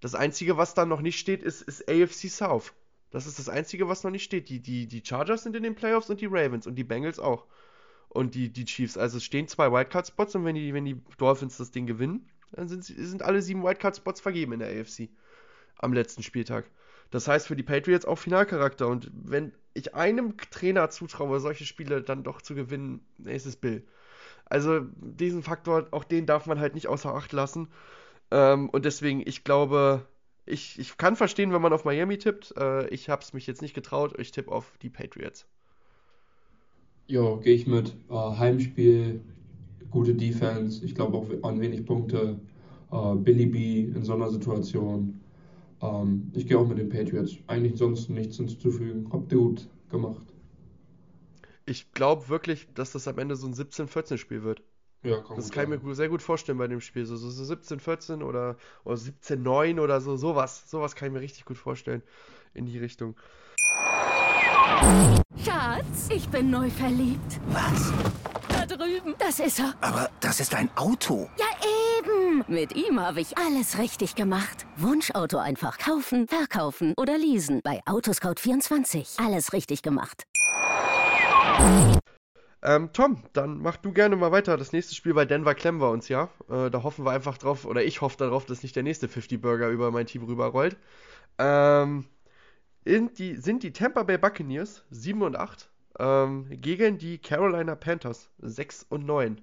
Das 0.00 0.14
Einzige, 0.14 0.56
was 0.56 0.74
da 0.74 0.84
noch 0.84 1.00
nicht 1.00 1.18
steht, 1.18 1.42
ist, 1.42 1.62
ist 1.62 1.88
AFC 1.88 2.28
South. 2.28 2.74
Das 3.14 3.28
ist 3.28 3.38
das 3.38 3.48
Einzige, 3.48 3.88
was 3.88 4.02
noch 4.02 4.10
nicht 4.10 4.24
steht. 4.24 4.48
Die, 4.48 4.58
die, 4.58 4.88
die 4.88 5.00
Chargers 5.06 5.44
sind 5.44 5.54
in 5.54 5.62
den 5.62 5.76
Playoffs 5.76 6.10
und 6.10 6.20
die 6.20 6.26
Ravens 6.26 6.66
und 6.66 6.74
die 6.74 6.82
Bengals 6.82 7.20
auch. 7.20 7.46
Und 8.08 8.34
die, 8.34 8.52
die 8.52 8.64
Chiefs. 8.64 8.98
Also 8.98 9.18
es 9.18 9.24
stehen 9.24 9.46
zwei 9.46 9.70
Wildcard-Spots 9.70 10.34
und 10.34 10.44
wenn 10.44 10.56
die, 10.56 10.74
wenn 10.74 10.84
die 10.84 11.00
Dolphins 11.16 11.56
das 11.56 11.70
Ding 11.70 11.86
gewinnen, 11.86 12.28
dann 12.50 12.66
sind, 12.66 12.82
sind 12.82 13.22
alle 13.22 13.40
sieben 13.40 13.62
Wildcard-Spots 13.62 14.20
vergeben 14.20 14.54
in 14.54 14.58
der 14.58 14.80
AFC. 14.80 15.10
Am 15.78 15.92
letzten 15.92 16.24
Spieltag. 16.24 16.64
Das 17.12 17.28
heißt 17.28 17.46
für 17.46 17.54
die 17.54 17.62
Patriots 17.62 18.04
auch 18.04 18.18
Finalcharakter. 18.18 18.88
Und 18.88 19.12
wenn 19.14 19.52
ich 19.74 19.94
einem 19.94 20.36
Trainer 20.50 20.90
zutraue, 20.90 21.38
solche 21.38 21.66
Spiele 21.66 22.02
dann 22.02 22.24
doch 22.24 22.42
zu 22.42 22.56
gewinnen, 22.56 23.06
ist 23.24 23.46
es 23.46 23.54
Bill. 23.54 23.86
Also 24.46 24.80
diesen 24.96 25.44
Faktor, 25.44 25.86
auch 25.92 26.02
den 26.02 26.26
darf 26.26 26.46
man 26.46 26.58
halt 26.58 26.74
nicht 26.74 26.88
außer 26.88 27.14
Acht 27.14 27.32
lassen. 27.32 27.68
Ähm, 28.32 28.70
und 28.70 28.84
deswegen, 28.84 29.22
ich 29.24 29.44
glaube, 29.44 30.04
ich, 30.46 30.78
ich 30.78 30.96
kann 30.96 31.16
verstehen, 31.16 31.52
wenn 31.52 31.62
man 31.62 31.72
auf 31.72 31.84
Miami 31.84 32.18
tippt. 32.18 32.54
Äh, 32.56 32.88
ich 32.88 33.08
habe 33.08 33.22
es 33.22 33.32
mich 33.32 33.46
jetzt 33.46 33.62
nicht 33.62 33.74
getraut. 33.74 34.18
Ich 34.18 34.30
tippe 34.30 34.50
auf 34.50 34.76
die 34.82 34.90
Patriots. 34.90 35.46
Ja, 37.06 37.36
gehe 37.36 37.54
ich 37.54 37.66
mit. 37.66 37.94
Äh, 38.10 38.14
Heimspiel, 38.14 39.20
gute 39.90 40.14
Defense. 40.14 40.84
Ich 40.84 40.94
glaube 40.94 41.16
auch 41.16 41.48
an 41.48 41.60
wenig 41.60 41.84
Punkte. 41.84 42.40
Äh, 42.92 43.14
Billy 43.16 43.46
B 43.46 43.80
in 43.84 44.04
so 44.04 44.14
einer 44.14 44.30
Situation. 44.30 45.20
Ähm, 45.80 46.30
ich 46.34 46.46
gehe 46.46 46.58
auch 46.58 46.66
mit 46.66 46.78
den 46.78 46.88
Patriots. 46.88 47.36
Eigentlich 47.46 47.76
sonst 47.78 48.10
nichts 48.10 48.36
hinzuzufügen. 48.36 49.08
Habt 49.12 49.32
ihr 49.32 49.38
gut 49.38 49.68
gemacht. 49.90 50.26
Ich 51.66 51.92
glaube 51.92 52.28
wirklich, 52.28 52.68
dass 52.74 52.92
das 52.92 53.08
am 53.08 53.18
Ende 53.18 53.36
so 53.36 53.46
ein 53.46 53.54
17-14-Spiel 53.54 54.42
wird. 54.42 54.62
Ja, 55.04 55.18
kann 55.18 55.36
Das 55.36 55.46
gut 55.46 55.54
kann 55.54 55.72
ich 55.72 55.82
mir 55.82 55.94
sehr 55.94 56.08
gut 56.08 56.22
vorstellen 56.22 56.58
bei 56.58 56.66
dem 56.66 56.80
Spiel. 56.80 57.04
So, 57.04 57.16
so, 57.16 57.28
so 57.30 57.54
17-14 57.54 58.22
oder, 58.22 58.56
oder 58.84 58.96
17-9 58.96 59.80
oder 59.80 60.00
so. 60.00 60.16
Sowas. 60.16 60.64
Sowas 60.66 60.96
kann 60.96 61.08
ich 61.08 61.14
mir 61.14 61.20
richtig 61.20 61.44
gut 61.44 61.58
vorstellen. 61.58 62.02
In 62.54 62.66
die 62.66 62.78
Richtung. 62.78 63.14
Schatz, 65.44 66.08
ich 66.08 66.28
bin 66.28 66.50
neu 66.50 66.70
verliebt. 66.70 67.40
Was? 67.48 67.92
Da 68.48 68.64
drüben. 68.64 69.14
Das 69.18 69.40
ist 69.40 69.58
er. 69.58 69.74
Aber 69.80 70.08
das 70.20 70.40
ist 70.40 70.54
ein 70.54 70.70
Auto. 70.76 71.28
Ja, 71.38 71.46
eben. 71.98 72.44
Mit 72.48 72.74
ihm 72.74 72.98
habe 72.98 73.20
ich 73.20 73.36
alles 73.36 73.78
richtig 73.78 74.14
gemacht. 74.14 74.64
Wunschauto 74.76 75.36
einfach 75.36 75.78
kaufen, 75.78 76.28
verkaufen 76.28 76.94
oder 76.96 77.18
leasen. 77.18 77.60
Bei 77.62 77.82
Autoscout24. 77.84 79.22
Alles 79.22 79.52
richtig 79.52 79.82
gemacht. 79.82 80.24
Ähm, 82.66 82.88
Tom, 82.94 83.18
dann 83.34 83.58
mach 83.58 83.76
du 83.76 83.92
gerne 83.92 84.16
mal 84.16 84.32
weiter. 84.32 84.56
Das 84.56 84.72
nächste 84.72 84.94
Spiel 84.94 85.12
bei 85.12 85.26
Denver 85.26 85.54
klemmen 85.54 85.82
wir 85.82 85.90
uns 85.90 86.08
ja. 86.08 86.30
Äh, 86.48 86.70
da 86.70 86.82
hoffen 86.82 87.04
wir 87.04 87.10
einfach 87.10 87.36
drauf, 87.36 87.66
oder 87.66 87.84
ich 87.84 88.00
hoffe 88.00 88.16
darauf, 88.16 88.46
dass 88.46 88.62
nicht 88.62 88.74
der 88.74 88.82
nächste 88.82 89.06
50-Burger 89.06 89.68
über 89.68 89.90
mein 89.90 90.06
Team 90.06 90.24
rüberrollt. 90.24 90.78
Ähm, 91.38 92.06
die, 92.86 93.36
sind 93.36 93.62
die 93.62 93.72
Tampa 93.72 94.02
Bay 94.02 94.16
Buccaneers 94.16 94.82
7 94.90 95.20
und 95.22 95.36
8 95.36 95.68
ähm, 95.98 96.46
gegen 96.50 96.96
die 96.96 97.18
Carolina 97.18 97.74
Panthers 97.74 98.30
6 98.38 98.86
und 98.88 99.04
9. 99.04 99.40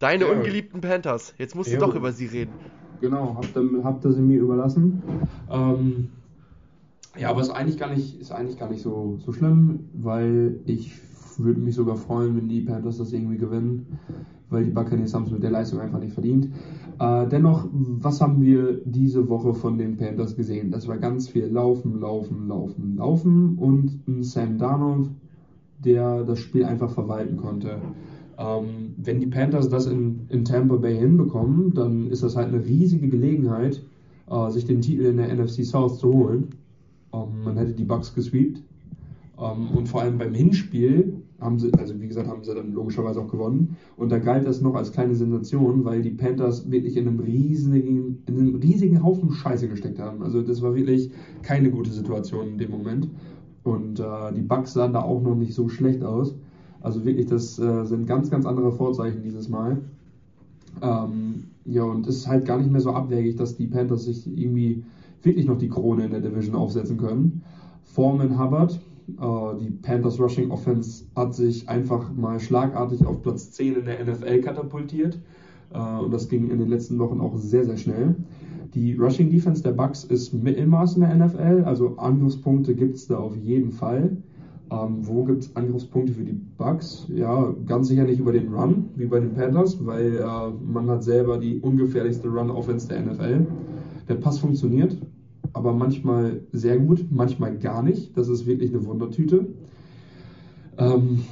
Deine 0.00 0.24
Ja. 0.24 0.32
ungeliebten 0.32 0.80
Panthers. 0.80 1.34
Jetzt 1.38 1.54
musst 1.54 1.70
du 1.70 1.74
Ja. 1.74 1.80
doch 1.80 1.94
über 1.94 2.10
sie 2.10 2.26
reden. 2.26 2.52
Genau, 3.00 3.36
habt 3.36 3.56
ihr, 3.56 3.84
habt 3.84 4.04
ihr 4.04 4.12
sie 4.12 4.20
mir 4.20 4.40
überlassen. 4.40 5.02
Ähm, 5.48 6.10
ja, 7.16 7.30
aber 7.30 7.42
ist 7.42 7.50
eigentlich 7.50 7.78
gar 7.78 7.90
nicht, 7.94 8.20
ist 8.20 8.32
eigentlich 8.32 8.58
gar 8.58 8.70
nicht 8.70 8.82
so, 8.82 9.18
so 9.24 9.32
schlimm, 9.32 9.88
weil 9.92 10.60
ich 10.66 10.92
würde 11.38 11.60
mich 11.60 11.74
sogar 11.74 11.96
freuen, 11.96 12.36
wenn 12.36 12.48
die 12.48 12.62
Panthers 12.62 12.98
das 12.98 13.12
irgendwie 13.12 13.38
gewinnen, 13.38 13.98
weil 14.50 14.64
die 14.64 14.70
Buccaneers 14.70 15.14
haben 15.14 15.24
es 15.24 15.30
mit 15.30 15.42
der 15.42 15.50
Leistung 15.50 15.80
einfach 15.80 16.00
nicht 16.00 16.12
verdient. 16.12 16.48
Äh, 16.98 17.26
dennoch, 17.28 17.68
was 17.72 18.20
haben 18.20 18.42
wir 18.42 18.80
diese 18.84 19.28
Woche 19.28 19.54
von 19.54 19.78
den 19.78 19.96
Panthers 19.96 20.36
gesehen? 20.36 20.70
Das 20.70 20.88
war 20.88 20.98
ganz 20.98 21.28
viel 21.28 21.46
Laufen, 21.46 22.00
Laufen, 22.00 22.48
Laufen, 22.48 22.96
Laufen 22.96 23.58
und 23.58 24.06
ein 24.06 24.22
Sam 24.22 24.58
Darnold, 24.58 25.08
der 25.84 26.24
das 26.24 26.38
Spiel 26.38 26.64
einfach 26.64 26.90
verwalten 26.90 27.36
konnte. 27.36 27.78
Ähm, 28.38 28.94
wenn 28.96 29.20
die 29.20 29.26
Panthers 29.26 29.68
das 29.68 29.86
in, 29.86 30.20
in 30.28 30.44
Tampa 30.44 30.76
Bay 30.76 30.96
hinbekommen, 30.96 31.74
dann 31.74 32.08
ist 32.08 32.22
das 32.22 32.36
halt 32.36 32.48
eine 32.48 32.64
riesige 32.64 33.08
Gelegenheit, 33.08 33.82
äh, 34.30 34.50
sich 34.50 34.64
den 34.64 34.80
Titel 34.80 35.04
in 35.04 35.16
der 35.16 35.34
NFC 35.34 35.64
South 35.64 35.98
zu 35.98 36.12
holen. 36.12 36.48
Ähm, 37.12 37.44
man 37.44 37.56
hätte 37.56 37.72
die 37.72 37.84
Bucks 37.84 38.14
gesweept. 38.14 38.62
Ähm, 39.38 39.68
und 39.76 39.88
vor 39.88 40.02
allem 40.02 40.18
beim 40.18 40.34
Hinspiel 40.34 41.11
haben 41.42 41.58
sie, 41.58 41.72
also 41.74 42.00
wie 42.00 42.08
gesagt, 42.08 42.28
haben 42.28 42.44
sie 42.44 42.54
dann 42.54 42.72
logischerweise 42.72 43.20
auch 43.20 43.28
gewonnen. 43.28 43.76
Und 43.96 44.10
da 44.10 44.18
galt 44.18 44.46
das 44.46 44.60
noch 44.60 44.74
als 44.74 44.92
kleine 44.92 45.14
Sensation, 45.14 45.84
weil 45.84 46.02
die 46.02 46.10
Panthers 46.10 46.70
wirklich 46.70 46.96
in 46.96 47.08
einem 47.08 47.20
riesigen, 47.20 48.22
in 48.26 48.38
einem 48.38 48.54
riesigen 48.56 49.02
Haufen 49.02 49.30
Scheiße 49.30 49.68
gesteckt 49.68 49.98
haben. 49.98 50.22
Also 50.22 50.42
das 50.42 50.62
war 50.62 50.74
wirklich 50.74 51.10
keine 51.42 51.70
gute 51.70 51.90
Situation 51.90 52.48
in 52.48 52.58
dem 52.58 52.70
Moment. 52.70 53.08
Und 53.64 54.00
äh, 54.00 54.32
die 54.34 54.42
Bucks 54.42 54.72
sahen 54.72 54.92
da 54.92 55.02
auch 55.02 55.22
noch 55.22 55.34
nicht 55.34 55.54
so 55.54 55.68
schlecht 55.68 56.02
aus. 56.02 56.34
Also 56.80 57.04
wirklich, 57.04 57.26
das 57.26 57.58
äh, 57.58 57.84
sind 57.84 58.06
ganz, 58.06 58.30
ganz 58.30 58.44
andere 58.46 58.72
Vorzeichen 58.72 59.22
dieses 59.22 59.48
Mal. 59.48 59.82
Ähm, 60.80 61.44
ja, 61.64 61.84
und 61.84 62.06
es 62.06 62.16
ist 62.16 62.28
halt 62.28 62.44
gar 62.44 62.58
nicht 62.58 62.70
mehr 62.70 62.80
so 62.80 62.90
abwegig, 62.90 63.36
dass 63.36 63.56
die 63.56 63.66
Panthers 63.66 64.04
sich 64.04 64.26
irgendwie 64.26 64.82
wirklich 65.22 65.46
noch 65.46 65.58
die 65.58 65.68
Krone 65.68 66.06
in 66.06 66.10
der 66.10 66.20
Division 66.20 66.56
aufsetzen 66.56 66.96
können. 66.96 67.42
Foreman 67.84 68.38
Hubbard, 68.38 68.80
die 69.08 69.70
Panthers 69.70 70.18
Rushing 70.18 70.50
Offense 70.50 71.04
hat 71.16 71.34
sich 71.34 71.68
einfach 71.68 72.12
mal 72.14 72.40
schlagartig 72.40 73.04
auf 73.04 73.22
Platz 73.22 73.50
10 73.52 73.76
in 73.76 73.84
der 73.84 74.04
NFL 74.04 74.40
katapultiert. 74.40 75.18
Äh, 75.72 75.98
und 76.04 76.12
das 76.12 76.28
ging 76.28 76.50
in 76.50 76.58
den 76.58 76.68
letzten 76.68 76.98
Wochen 76.98 77.20
auch 77.20 77.36
sehr, 77.36 77.64
sehr 77.64 77.76
schnell. 77.76 78.14
Die 78.74 78.94
Rushing 78.94 79.30
Defense 79.30 79.62
der 79.62 79.72
Bucks 79.72 80.04
ist 80.04 80.32
Mittelmaß 80.32 80.96
in 80.96 81.02
der 81.02 81.14
NFL, 81.14 81.64
also 81.66 81.96
Angriffspunkte 81.96 82.74
gibt 82.74 82.96
es 82.96 83.06
da 83.06 83.18
auf 83.18 83.36
jeden 83.36 83.70
Fall. 83.70 84.16
Ähm, 84.70 85.06
wo 85.06 85.24
gibt 85.24 85.42
es 85.42 85.54
Angriffspunkte 85.56 86.14
für 86.14 86.24
die 86.24 86.40
Bucks? 86.56 87.06
Ja, 87.14 87.54
ganz 87.66 87.88
sicher 87.88 88.04
nicht 88.04 88.20
über 88.20 88.32
den 88.32 88.54
Run, 88.54 88.86
wie 88.96 89.04
bei 89.04 89.20
den 89.20 89.34
Panthers, 89.34 89.84
weil 89.84 90.16
äh, 90.16 90.72
man 90.72 90.88
hat 90.88 91.02
selber 91.02 91.36
die 91.36 91.58
ungefährlichste 91.60 92.28
Run-Offense 92.28 92.88
der 92.88 93.02
NFL. 93.02 93.46
Der 94.08 94.14
Pass 94.14 94.38
funktioniert, 94.38 94.96
aber 95.52 95.72
manchmal 95.72 96.40
sehr 96.52 96.78
gut, 96.78 97.06
manchmal 97.10 97.58
gar 97.58 97.82
nicht. 97.82 98.16
Das 98.16 98.28
ist 98.28 98.46
wirklich 98.46 98.70
eine 98.70 98.84
Wundertüte. 98.84 99.46
Ähm, 100.78 101.22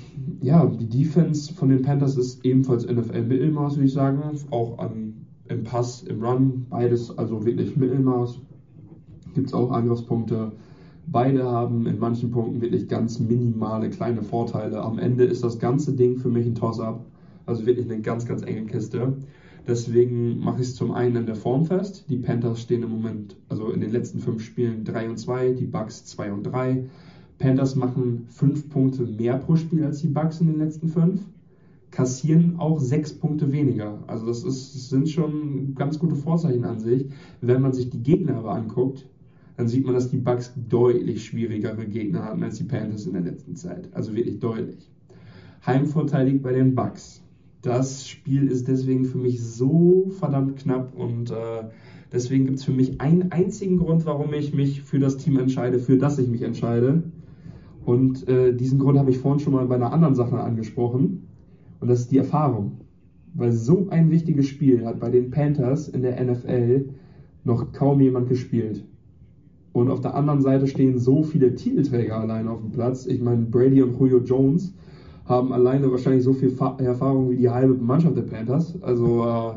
ja, 0.43 0.67
die 0.67 0.89
Defense 0.89 1.53
von 1.55 1.71
den 1.71 1.83
Panthers 1.83 2.17
ist 2.17 2.45
ebenfalls 2.45 2.87
NFL-Mittelmaß, 2.87 3.77
würde 3.77 3.87
ich 3.87 3.93
sagen. 3.93 4.21
Auch 4.51 4.79
an, 4.79 5.27
im 5.49 5.65
Pass, 5.65 6.03
im 6.03 6.23
Run, 6.23 6.67
beides 6.69 7.17
also 7.17 7.45
wirklich 7.45 7.77
Mittelmaß. 7.77 8.41
Gibt 9.35 9.49
es 9.49 9.55
auch 9.55 9.71
Angriffspunkte. 9.71 10.53
Beide 11.07 11.45
haben 11.45 11.87
in 11.87 11.99
manchen 11.99 12.31
Punkten 12.31 12.61
wirklich 12.61 12.89
ganz 12.89 13.19
minimale 13.19 13.91
kleine 13.91 14.23
Vorteile. 14.23 14.83
Am 14.83 14.99
Ende 14.99 15.25
ist 15.25 15.43
das 15.43 15.59
ganze 15.59 15.95
Ding 15.95 16.19
für 16.19 16.29
mich 16.29 16.47
ein 16.47 16.55
Toss-up. 16.55 17.05
Also 17.47 17.67
wirklich 17.67 17.91
eine 17.91 18.01
ganz, 18.01 18.27
ganz 18.27 18.43
enge 18.43 18.67
Kiste. 18.67 19.15
Deswegen 19.67 20.41
mache 20.41 20.63
ich 20.63 20.69
es 20.69 20.75
zum 20.75 20.93
einen 20.93 21.17
in 21.17 21.27
der 21.27 21.37
Form 21.37 21.65
fest. 21.65 22.07
Die 22.09 22.17
Panthers 22.17 22.61
stehen 22.61 22.83
im 22.83 22.91
Moment, 22.91 23.37
also 23.49 23.71
in 23.71 23.81
den 23.81 23.91
letzten 23.91 24.19
fünf 24.21 24.43
Spielen 24.43 24.85
3 24.85 25.11
und 25.11 25.19
2, 25.19 25.53
die 25.53 25.67
Bucks 25.67 26.05
2 26.07 26.33
und 26.33 26.45
3. 26.45 26.85
Panthers 27.39 27.75
machen 27.75 28.27
fünf 28.29 28.69
Punkte 28.69 29.03
mehr 29.03 29.39
pro 29.39 29.57
Spiel 29.57 29.85
als 29.85 30.01
die 30.01 30.09
Bucks 30.09 30.41
in 30.41 30.49
den 30.49 30.59
letzten 30.59 30.89
fünf, 30.89 31.23
kassieren 31.91 32.57
auch 32.59 32.79
sechs 32.79 33.13
Punkte 33.13 33.51
weniger. 33.51 33.99
Also 34.07 34.27
das, 34.27 34.45
ist, 34.45 34.75
das 34.75 34.91
sind 34.91 35.09
schon 35.09 35.75
ganz 35.75 35.99
gute 35.99 36.17
Vorzeichen 36.17 36.65
an 36.65 36.79
sich. 36.79 37.07
Wenn 37.41 37.63
man 37.63 37.73
sich 37.73 37.91
die 37.91 38.03
Gegner 38.03 38.37
aber 38.37 38.53
anguckt, 38.53 39.07
dann 39.57 39.69
sieht 39.69 39.85
man, 39.85 39.95
dass 39.95 40.11
die 40.11 40.19
Bucks 40.19 40.53
deutlich 40.69 41.25
schwierigere 41.25 41.87
Gegner 41.87 42.25
hatten 42.25 42.43
als 42.43 42.59
die 42.59 42.65
Panthers 42.65 43.07
in 43.07 43.15
der 43.15 43.23
letzten 43.23 43.57
Zeit. 43.57 43.89
Also 43.93 44.15
wirklich 44.15 44.39
deutlich. 44.39 44.91
Heimvorteil 45.67 46.29
liegt 46.29 46.43
bei 46.43 46.53
den 46.53 46.75
Bucks. 46.75 47.20
Das 47.63 48.09
Spiel 48.09 48.47
ist 48.47 48.69
deswegen 48.69 49.05
für 49.05 49.19
mich 49.19 49.43
so 49.43 50.11
verdammt 50.19 50.57
knapp 50.57 50.95
und 50.97 51.31
äh, 51.31 51.65
deswegen 52.11 52.47
gibt 52.47 52.59
es 52.59 52.65
für 52.65 52.73
mich 52.73 53.01
einen 53.01 53.33
einzigen 53.33 53.77
Grund, 53.77 54.07
warum 54.07 54.33
ich 54.33 54.55
mich 54.55 54.83
für 54.83 54.99
das 54.99 55.19
Team 55.19 55.39
entscheide, 55.39 55.79
für 55.79 55.99
das 55.99 56.19
ich 56.19 56.29
mich 56.29 56.43
entscheide. 56.43 57.03
Und 57.85 58.27
äh, 58.29 58.55
diesen 58.55 58.79
Grund 58.79 58.99
habe 58.99 59.11
ich 59.11 59.19
vorhin 59.19 59.41
schon 59.41 59.53
mal 59.53 59.67
bei 59.67 59.75
einer 59.75 59.93
anderen 59.93 60.15
Sache 60.15 60.39
angesprochen. 60.39 61.27
Und 61.81 61.89
das 61.89 62.01
ist 62.01 62.11
die 62.13 62.19
Erfahrung. 62.19 62.79
Weil 63.35 63.53
so 63.53 63.89
ein 63.91 64.11
wichtiges 64.11 64.47
Spiel 64.47 64.85
hat 64.87 64.99
bei 65.01 65.11
den 65.11 65.31
Panthers 65.31 65.89
in 65.89 66.03
der 66.03 66.23
NFL 66.23 66.89
noch 67.45 67.73
kaum 67.73 68.01
jemand 68.01 68.29
gespielt. 68.29 68.85
Und 69.73 69.91
auf 69.91 70.01
der 70.01 70.15
anderen 70.15 70.41
Seite 70.41 70.67
stehen 70.67 70.99
so 70.99 71.23
viele 71.23 71.55
Titelträger 71.55 72.19
allein 72.19 72.49
auf 72.49 72.61
dem 72.61 72.71
Platz. 72.71 73.07
Ich 73.07 73.21
meine, 73.21 73.43
Brady 73.47 73.83
und 73.83 73.99
Julio 73.99 74.19
Jones 74.19 74.75
haben 75.31 75.53
alleine 75.53 75.91
wahrscheinlich 75.91 76.25
so 76.25 76.35
viel 76.35 76.55
Erfahrung 76.79 77.31
wie 77.31 77.37
die 77.37 77.49
halbe 77.49 77.75
Mannschaft 77.75 78.17
der 78.17 78.23
Panthers. 78.23 78.75
Also 78.83 79.25
äh, 79.25 79.53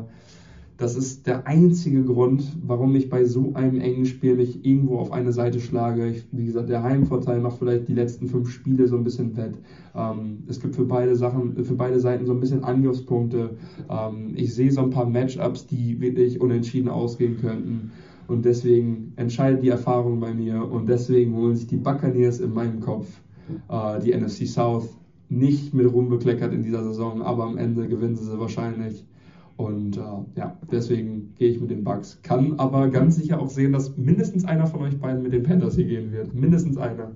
das 0.76 0.96
ist 0.96 1.26
der 1.26 1.46
einzige 1.46 2.02
Grund, 2.02 2.44
warum 2.66 2.96
ich 2.96 3.08
bei 3.08 3.24
so 3.24 3.52
einem 3.54 3.80
engen 3.80 4.06
Spiel 4.06 4.34
mich 4.34 4.64
irgendwo 4.64 4.98
auf 4.98 5.12
eine 5.12 5.32
Seite 5.32 5.60
schlage. 5.60 6.08
Ich, 6.08 6.26
wie 6.32 6.46
gesagt, 6.46 6.68
der 6.68 6.82
Heimvorteil 6.82 7.40
macht 7.40 7.58
vielleicht 7.58 7.86
die 7.88 7.94
letzten 7.94 8.26
fünf 8.26 8.50
Spiele 8.50 8.88
so 8.88 8.96
ein 8.96 9.04
bisschen 9.04 9.36
wett. 9.36 9.54
Ähm, 9.94 10.42
es 10.48 10.58
gibt 10.58 10.74
für 10.74 10.84
beide 10.84 11.14
Sachen, 11.14 11.62
für 11.64 11.74
beide 11.74 12.00
Seiten 12.00 12.26
so 12.26 12.32
ein 12.32 12.40
bisschen 12.40 12.64
Angriffspunkte. 12.64 13.50
Ähm, 13.88 14.32
ich 14.34 14.54
sehe 14.54 14.72
so 14.72 14.80
ein 14.80 14.90
paar 14.90 15.06
Matchups, 15.06 15.66
die 15.66 16.00
wirklich 16.00 16.40
unentschieden 16.40 16.88
ausgehen 16.88 17.36
könnten. 17.40 17.92
Und 18.26 18.44
deswegen 18.44 19.12
entscheidet 19.16 19.62
die 19.62 19.68
Erfahrung 19.68 20.18
bei 20.18 20.32
mir 20.32 20.68
und 20.70 20.88
deswegen 20.88 21.34
holen 21.36 21.56
sich 21.56 21.66
die 21.66 21.76
Buccaneers 21.76 22.40
in 22.40 22.52
meinem 22.52 22.80
Kopf 22.80 23.06
äh, 23.68 24.00
die 24.00 24.16
NFC 24.16 24.46
South 24.46 24.88
nicht 25.28 25.74
mit 25.74 25.90
rumbekleckert 25.90 26.52
in 26.52 26.62
dieser 26.62 26.84
Saison, 26.84 27.22
aber 27.22 27.44
am 27.44 27.56
Ende 27.56 27.88
gewinnen 27.88 28.16
sie 28.16 28.24
sie 28.24 28.38
wahrscheinlich. 28.38 29.04
Und 29.56 29.96
äh, 29.96 30.00
ja, 30.34 30.58
deswegen 30.70 31.34
gehe 31.36 31.50
ich 31.50 31.60
mit 31.60 31.70
den 31.70 31.84
Bucks. 31.84 32.20
Kann 32.22 32.58
aber 32.58 32.88
ganz 32.88 33.16
sicher 33.16 33.40
auch 33.40 33.50
sehen, 33.50 33.72
dass 33.72 33.96
mindestens 33.96 34.44
einer 34.44 34.66
von 34.66 34.82
euch 34.82 34.98
beiden 34.98 35.22
mit 35.22 35.32
den 35.32 35.44
Panthers 35.44 35.76
hier 35.76 35.84
gehen 35.84 36.12
wird. 36.12 36.34
Mindestens 36.34 36.76
einer. 36.76 37.12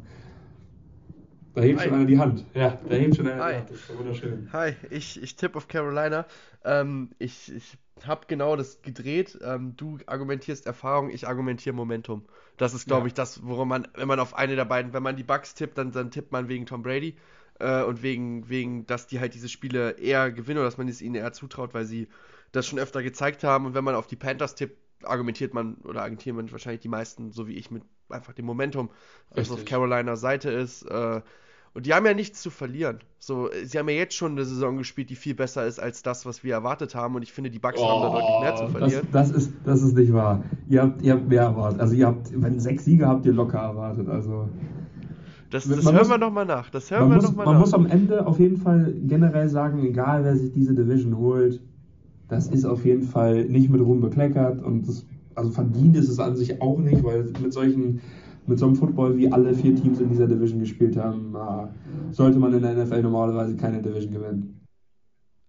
Da 1.54 1.62
hebt 1.62 1.80
Hi. 1.80 1.88
schon 1.88 1.96
einer 1.96 2.06
die 2.06 2.18
Hand. 2.18 2.44
Ja, 2.54 2.78
da 2.88 2.94
hebt 2.94 3.16
schon 3.16 3.26
einer 3.26 3.42
Hi. 3.42 3.52
die 3.52 3.58
Hand. 3.58 3.70
Das 3.70 3.78
ist 3.78 3.98
wunderschön. 3.98 4.48
Hi, 4.52 4.74
ich, 4.90 5.20
ich 5.20 5.34
tippe 5.34 5.56
auf 5.56 5.66
Carolina. 5.66 6.26
Ähm, 6.64 7.10
ich 7.18 7.52
ich 7.52 7.76
habe 8.06 8.26
genau 8.28 8.54
das 8.54 8.82
gedreht. 8.82 9.36
Ähm, 9.42 9.74
du 9.76 9.98
argumentierst 10.06 10.66
Erfahrung, 10.66 11.10
ich 11.10 11.26
argumentiere 11.26 11.74
Momentum. 11.74 12.24
Das 12.56 12.74
ist, 12.74 12.86
glaube 12.86 13.02
ja. 13.02 13.06
ich, 13.08 13.14
das, 13.14 13.44
worum 13.44 13.68
man, 13.68 13.88
wenn 13.94 14.06
man 14.06 14.20
auf 14.20 14.34
eine 14.34 14.54
der 14.54 14.64
beiden, 14.64 14.92
wenn 14.92 15.02
man 15.02 15.16
die 15.16 15.24
Bucks 15.24 15.54
tippt, 15.54 15.76
dann, 15.78 15.90
dann 15.90 16.12
tippt 16.12 16.30
man 16.30 16.48
wegen 16.48 16.66
Tom 16.66 16.82
Brady 16.82 17.16
äh, 17.58 17.82
und 17.82 18.02
wegen, 18.02 18.48
wegen, 18.48 18.86
dass 18.86 19.06
die 19.06 19.20
halt 19.20 19.34
diese 19.34 19.48
Spiele 19.48 19.92
eher 19.92 20.30
gewinnen 20.30 20.58
oder 20.58 20.66
dass 20.66 20.78
man 20.78 20.88
es 20.88 21.02
ihnen 21.02 21.14
eher 21.14 21.32
zutraut, 21.32 21.74
weil 21.74 21.84
sie 21.84 22.08
das 22.52 22.66
schon 22.66 22.78
öfter 22.78 23.02
gezeigt 23.02 23.44
haben. 23.44 23.66
Und 23.66 23.74
wenn 23.74 23.84
man 23.84 23.94
auf 23.94 24.06
die 24.06 24.16
Panthers 24.16 24.54
tippt, 24.54 24.78
argumentiert 25.04 25.54
man 25.54 25.74
oder 25.84 26.02
argumentieren 26.02 26.36
man 26.36 26.50
wahrscheinlich 26.50 26.80
die 26.80 26.88
meisten, 26.88 27.30
so 27.30 27.46
wie 27.46 27.54
ich, 27.54 27.70
mit 27.70 27.82
einfach 28.08 28.32
dem 28.32 28.46
Momentum, 28.46 28.90
das 29.34 29.50
auf 29.50 29.64
Carolina 29.64 30.16
Seite 30.16 30.50
ist. 30.50 30.82
Äh, 30.82 31.20
und 31.74 31.86
die 31.86 31.94
haben 31.94 32.06
ja 32.06 32.14
nichts 32.14 32.42
zu 32.42 32.50
verlieren. 32.50 33.00
So, 33.18 33.50
sie 33.64 33.78
haben 33.78 33.88
ja 33.88 33.94
jetzt 33.94 34.14
schon 34.14 34.32
eine 34.32 34.44
Saison 34.44 34.78
gespielt, 34.78 35.10
die 35.10 35.16
viel 35.16 35.34
besser 35.34 35.66
ist 35.66 35.78
als 35.78 36.02
das, 36.02 36.26
was 36.26 36.42
wir 36.42 36.54
erwartet 36.54 36.94
haben. 36.94 37.14
Und 37.14 37.22
ich 37.22 37.32
finde, 37.32 37.50
die 37.50 37.58
Bucks 37.58 37.78
oh, 37.78 37.86
haben 37.86 38.02
da 38.02 38.10
deutlich 38.10 38.40
mehr 38.40 38.56
zu 38.56 38.64
oh, 38.64 38.68
verlieren. 38.68 39.08
Das, 39.12 39.28
das, 39.30 39.36
ist, 39.36 39.52
das 39.64 39.82
ist 39.82 39.94
nicht 39.94 40.12
wahr. 40.12 40.42
Ihr 40.68 40.82
habt, 40.82 41.02
ihr 41.02 41.12
habt 41.12 41.28
mehr 41.28 41.42
erwartet. 41.42 41.80
Also 41.80 41.94
ihr 41.94 42.06
habt, 42.06 42.30
wenn 42.34 42.58
sechs 42.58 42.84
Siege 42.84 43.06
habt 43.06 43.26
ihr 43.26 43.32
locker 43.32 43.58
erwartet. 43.58 44.08
Also 44.08 44.48
das, 45.50 45.68
das 45.68 45.84
hören 45.84 45.96
muss, 45.96 46.08
wir 46.08 46.18
nochmal 46.18 46.46
nach. 46.46 46.70
Das 46.70 46.90
hören 46.90 47.08
wir 47.08 47.16
muss, 47.16 47.24
noch 47.24 47.36
man 47.36 47.46
nach. 47.46 47.60
muss 47.60 47.74
am 47.74 47.86
Ende 47.86 48.26
auf 48.26 48.38
jeden 48.38 48.56
Fall 48.56 48.94
generell 49.06 49.48
sagen, 49.48 49.84
egal 49.84 50.24
wer 50.24 50.36
sich 50.36 50.52
diese 50.52 50.74
Division 50.74 51.16
holt, 51.16 51.60
das 52.28 52.48
ist 52.48 52.64
auf 52.64 52.84
jeden 52.84 53.04
Fall 53.04 53.44
nicht 53.46 53.70
mit 53.70 53.80
Ruhm 53.80 54.00
bekleckert 54.00 54.62
und 54.62 54.86
das, 54.86 55.06
also 55.34 55.50
verdient 55.50 55.96
ist 55.96 56.08
es 56.08 56.18
an 56.18 56.36
sich 56.36 56.60
auch 56.60 56.78
nicht, 56.78 57.02
weil 57.02 57.32
mit 57.42 57.52
solchen 57.52 58.00
mit 58.46 58.58
so 58.58 58.66
einem 58.66 58.76
Football, 58.76 59.16
wie 59.18 59.30
alle 59.30 59.54
vier 59.54 59.76
Teams 59.76 60.00
in 60.00 60.08
dieser 60.08 60.26
Division 60.26 60.60
gespielt 60.60 60.96
haben, 60.96 61.36
sollte 62.12 62.38
man 62.38 62.54
in 62.54 62.62
der 62.62 62.74
NFL 62.82 63.02
normalerweise 63.02 63.54
keine 63.56 63.82
Division 63.82 64.12
gewinnen. 64.12 64.58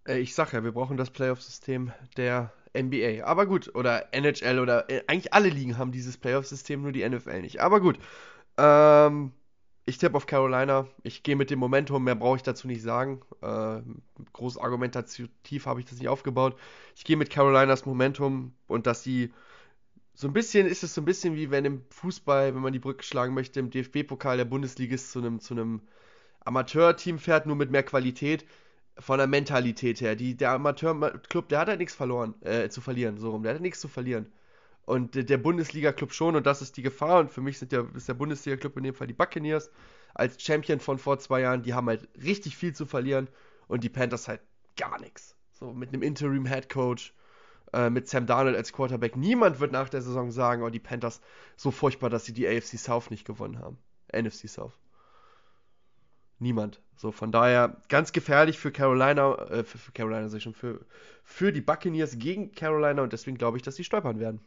Äh, 0.05 0.19
ich 0.19 0.35
sag 0.35 0.53
ja, 0.53 0.63
wir 0.63 0.71
brauchen 0.71 0.97
das 0.97 1.09
Playoff-System 1.09 1.91
der 2.17 2.51
NBA. 2.77 3.23
Aber 3.23 3.45
gut, 3.45 3.73
oder 3.73 4.13
NHL 4.13 4.59
oder 4.59 4.89
äh, 4.89 5.01
eigentlich 5.07 5.33
alle 5.33 5.49
Ligen 5.49 5.77
haben 5.77 5.91
dieses 5.91 6.17
Playoff-System, 6.17 6.81
nur 6.81 6.91
die 6.91 7.07
NFL 7.07 7.41
nicht. 7.41 7.61
Aber 7.61 7.79
gut. 7.79 7.99
Ähm, 8.57 9.31
ich 9.89 9.97
tippe 9.97 10.15
auf 10.15 10.27
Carolina. 10.27 10.87
Ich 11.03 11.23
gehe 11.23 11.35
mit 11.35 11.49
dem 11.49 11.59
Momentum, 11.59 12.03
mehr 12.03 12.15
brauche 12.15 12.37
ich 12.37 12.43
dazu 12.43 12.67
nicht 12.67 12.81
sagen. 12.81 13.21
Äh, 13.41 13.81
groß 14.33 14.57
argumentativ 14.57 15.65
habe 15.65 15.79
ich 15.79 15.85
das 15.87 15.99
nicht 15.99 16.07
aufgebaut. 16.07 16.57
Ich 16.95 17.03
gehe 17.03 17.17
mit 17.17 17.29
Carolinas 17.29 17.85
Momentum 17.85 18.53
und 18.67 18.87
dass 18.87 19.03
sie 19.03 19.33
so 20.13 20.27
ein 20.27 20.33
bisschen 20.33 20.67
ist 20.67 20.83
es 20.83 20.93
so 20.93 21.01
ein 21.01 21.05
bisschen 21.05 21.35
wie 21.35 21.49
wenn 21.49 21.65
im 21.65 21.81
Fußball, 21.89 22.53
wenn 22.53 22.61
man 22.61 22.73
die 22.73 22.79
Brücke 22.79 23.03
schlagen 23.03 23.33
möchte, 23.33 23.59
im 23.59 23.69
DFB-Pokal 23.69 24.37
der 24.37 24.45
Bundesligist 24.45 25.11
zu 25.11 25.19
einem, 25.19 25.39
zu 25.39 25.53
einem 25.53 25.81
Amateurteam 26.41 27.19
fährt, 27.19 27.45
nur 27.45 27.55
mit 27.55 27.71
mehr 27.71 27.83
Qualität 27.83 28.45
von 28.97 29.17
der 29.17 29.27
Mentalität 29.27 30.01
her. 30.01 30.15
Die, 30.15 30.35
der 30.35 30.51
Amateurclub, 30.51 31.49
der 31.49 31.59
hat 31.59 31.69
halt 31.69 31.79
nichts 31.79 31.95
verloren, 31.95 32.35
äh, 32.41 32.69
zu 32.69 32.81
verlieren, 32.81 33.17
so 33.17 33.31
rum. 33.31 33.43
Der 33.43 33.51
hat 33.51 33.55
halt 33.55 33.63
nichts 33.63 33.79
zu 33.79 33.87
verlieren. 33.87 34.31
Und 34.89 35.13
der 35.13 35.37
Bundesliga-Club 35.37 36.13
schon, 36.13 36.35
und 36.35 36.47
das 36.47 36.63
ist 36.63 36.75
die 36.75 36.81
Gefahr. 36.81 37.19
Und 37.19 37.29
für 37.29 37.41
mich 37.41 37.59
sind 37.59 37.71
der, 37.71 37.85
ist 37.93 38.07
der 38.07 38.15
Bundesliga-Club 38.15 38.75
in 38.75 38.85
dem 38.85 38.95
Fall 38.95 39.05
die 39.05 39.13
Buccaneers 39.13 39.69
als 40.15 40.41
Champion 40.41 40.79
von 40.79 40.97
vor 40.97 41.19
zwei 41.19 41.41
Jahren. 41.41 41.61
Die 41.61 41.75
haben 41.75 41.85
halt 41.85 42.09
richtig 42.23 42.57
viel 42.57 42.73
zu 42.73 42.87
verlieren 42.87 43.27
und 43.67 43.83
die 43.83 43.89
Panthers 43.89 44.27
halt 44.27 44.41
gar 44.75 44.99
nichts. 44.99 45.35
So 45.51 45.73
mit 45.73 45.89
einem 45.89 46.01
Interim-Head-Coach, 46.01 47.13
äh, 47.71 47.91
mit 47.91 48.07
Sam 48.07 48.25
Darnold 48.25 48.55
als 48.55 48.73
Quarterback. 48.73 49.15
Niemand 49.15 49.59
wird 49.59 49.71
nach 49.71 49.89
der 49.89 50.01
Saison 50.01 50.31
sagen, 50.31 50.63
oh, 50.63 50.71
die 50.71 50.79
Panthers 50.79 51.21
so 51.55 51.69
furchtbar, 51.69 52.09
dass 52.09 52.25
sie 52.25 52.33
die 52.33 52.47
AFC 52.47 52.79
South 52.79 53.11
nicht 53.11 53.25
gewonnen 53.25 53.59
haben. 53.59 53.77
NFC 54.11 54.49
South. 54.49 54.73
Niemand. 56.39 56.81
So, 56.95 57.11
von 57.11 57.31
daher 57.31 57.79
ganz 57.89 58.11
gefährlich 58.11 58.57
für 58.57 58.71
Carolina, 58.71 59.35
äh, 59.51 59.63
für, 59.63 59.77
für 59.77 59.91
Carolina 59.91 60.29
sag 60.29 60.41
schon, 60.41 60.55
für, 60.55 60.83
für 61.23 61.51
die 61.53 61.61
Buccaneers 61.61 62.17
gegen 62.17 62.53
Carolina 62.53 63.03
und 63.03 63.13
deswegen 63.13 63.37
glaube 63.37 63.57
ich, 63.57 63.61
dass 63.61 63.75
sie 63.75 63.83
stolpern 63.83 64.19
werden. 64.19 64.41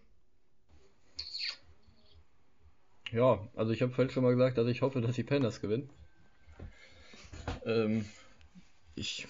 Ja, 3.13 3.47
also 3.55 3.73
ich 3.73 3.83
habe 3.83 3.93
vorhin 3.93 4.11
schon 4.11 4.23
mal 4.23 4.35
gesagt, 4.35 4.57
dass 4.57 4.67
ich 4.67 4.81
hoffe, 4.81 5.03
dass 5.03 5.15
die 5.17 5.23
Panthers 5.23 5.61
gewinnen. 5.61 5.91
Ähm, 7.67 8.07
ich 8.95 9.29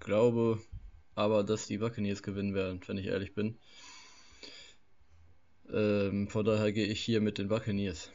glaube 0.00 0.58
aber, 1.14 1.44
dass 1.44 1.66
die 1.66 1.76
Buccaneers 1.76 2.22
gewinnen 2.22 2.54
werden, 2.54 2.80
wenn 2.86 2.96
ich 2.96 3.06
ehrlich 3.06 3.34
bin. 3.34 3.58
Ähm, 5.70 6.28
von 6.28 6.44
daher 6.46 6.72
gehe 6.72 6.86
ich 6.86 7.00
hier 7.00 7.20
mit 7.20 7.36
den 7.36 7.48
Buccaneers. 7.48 8.10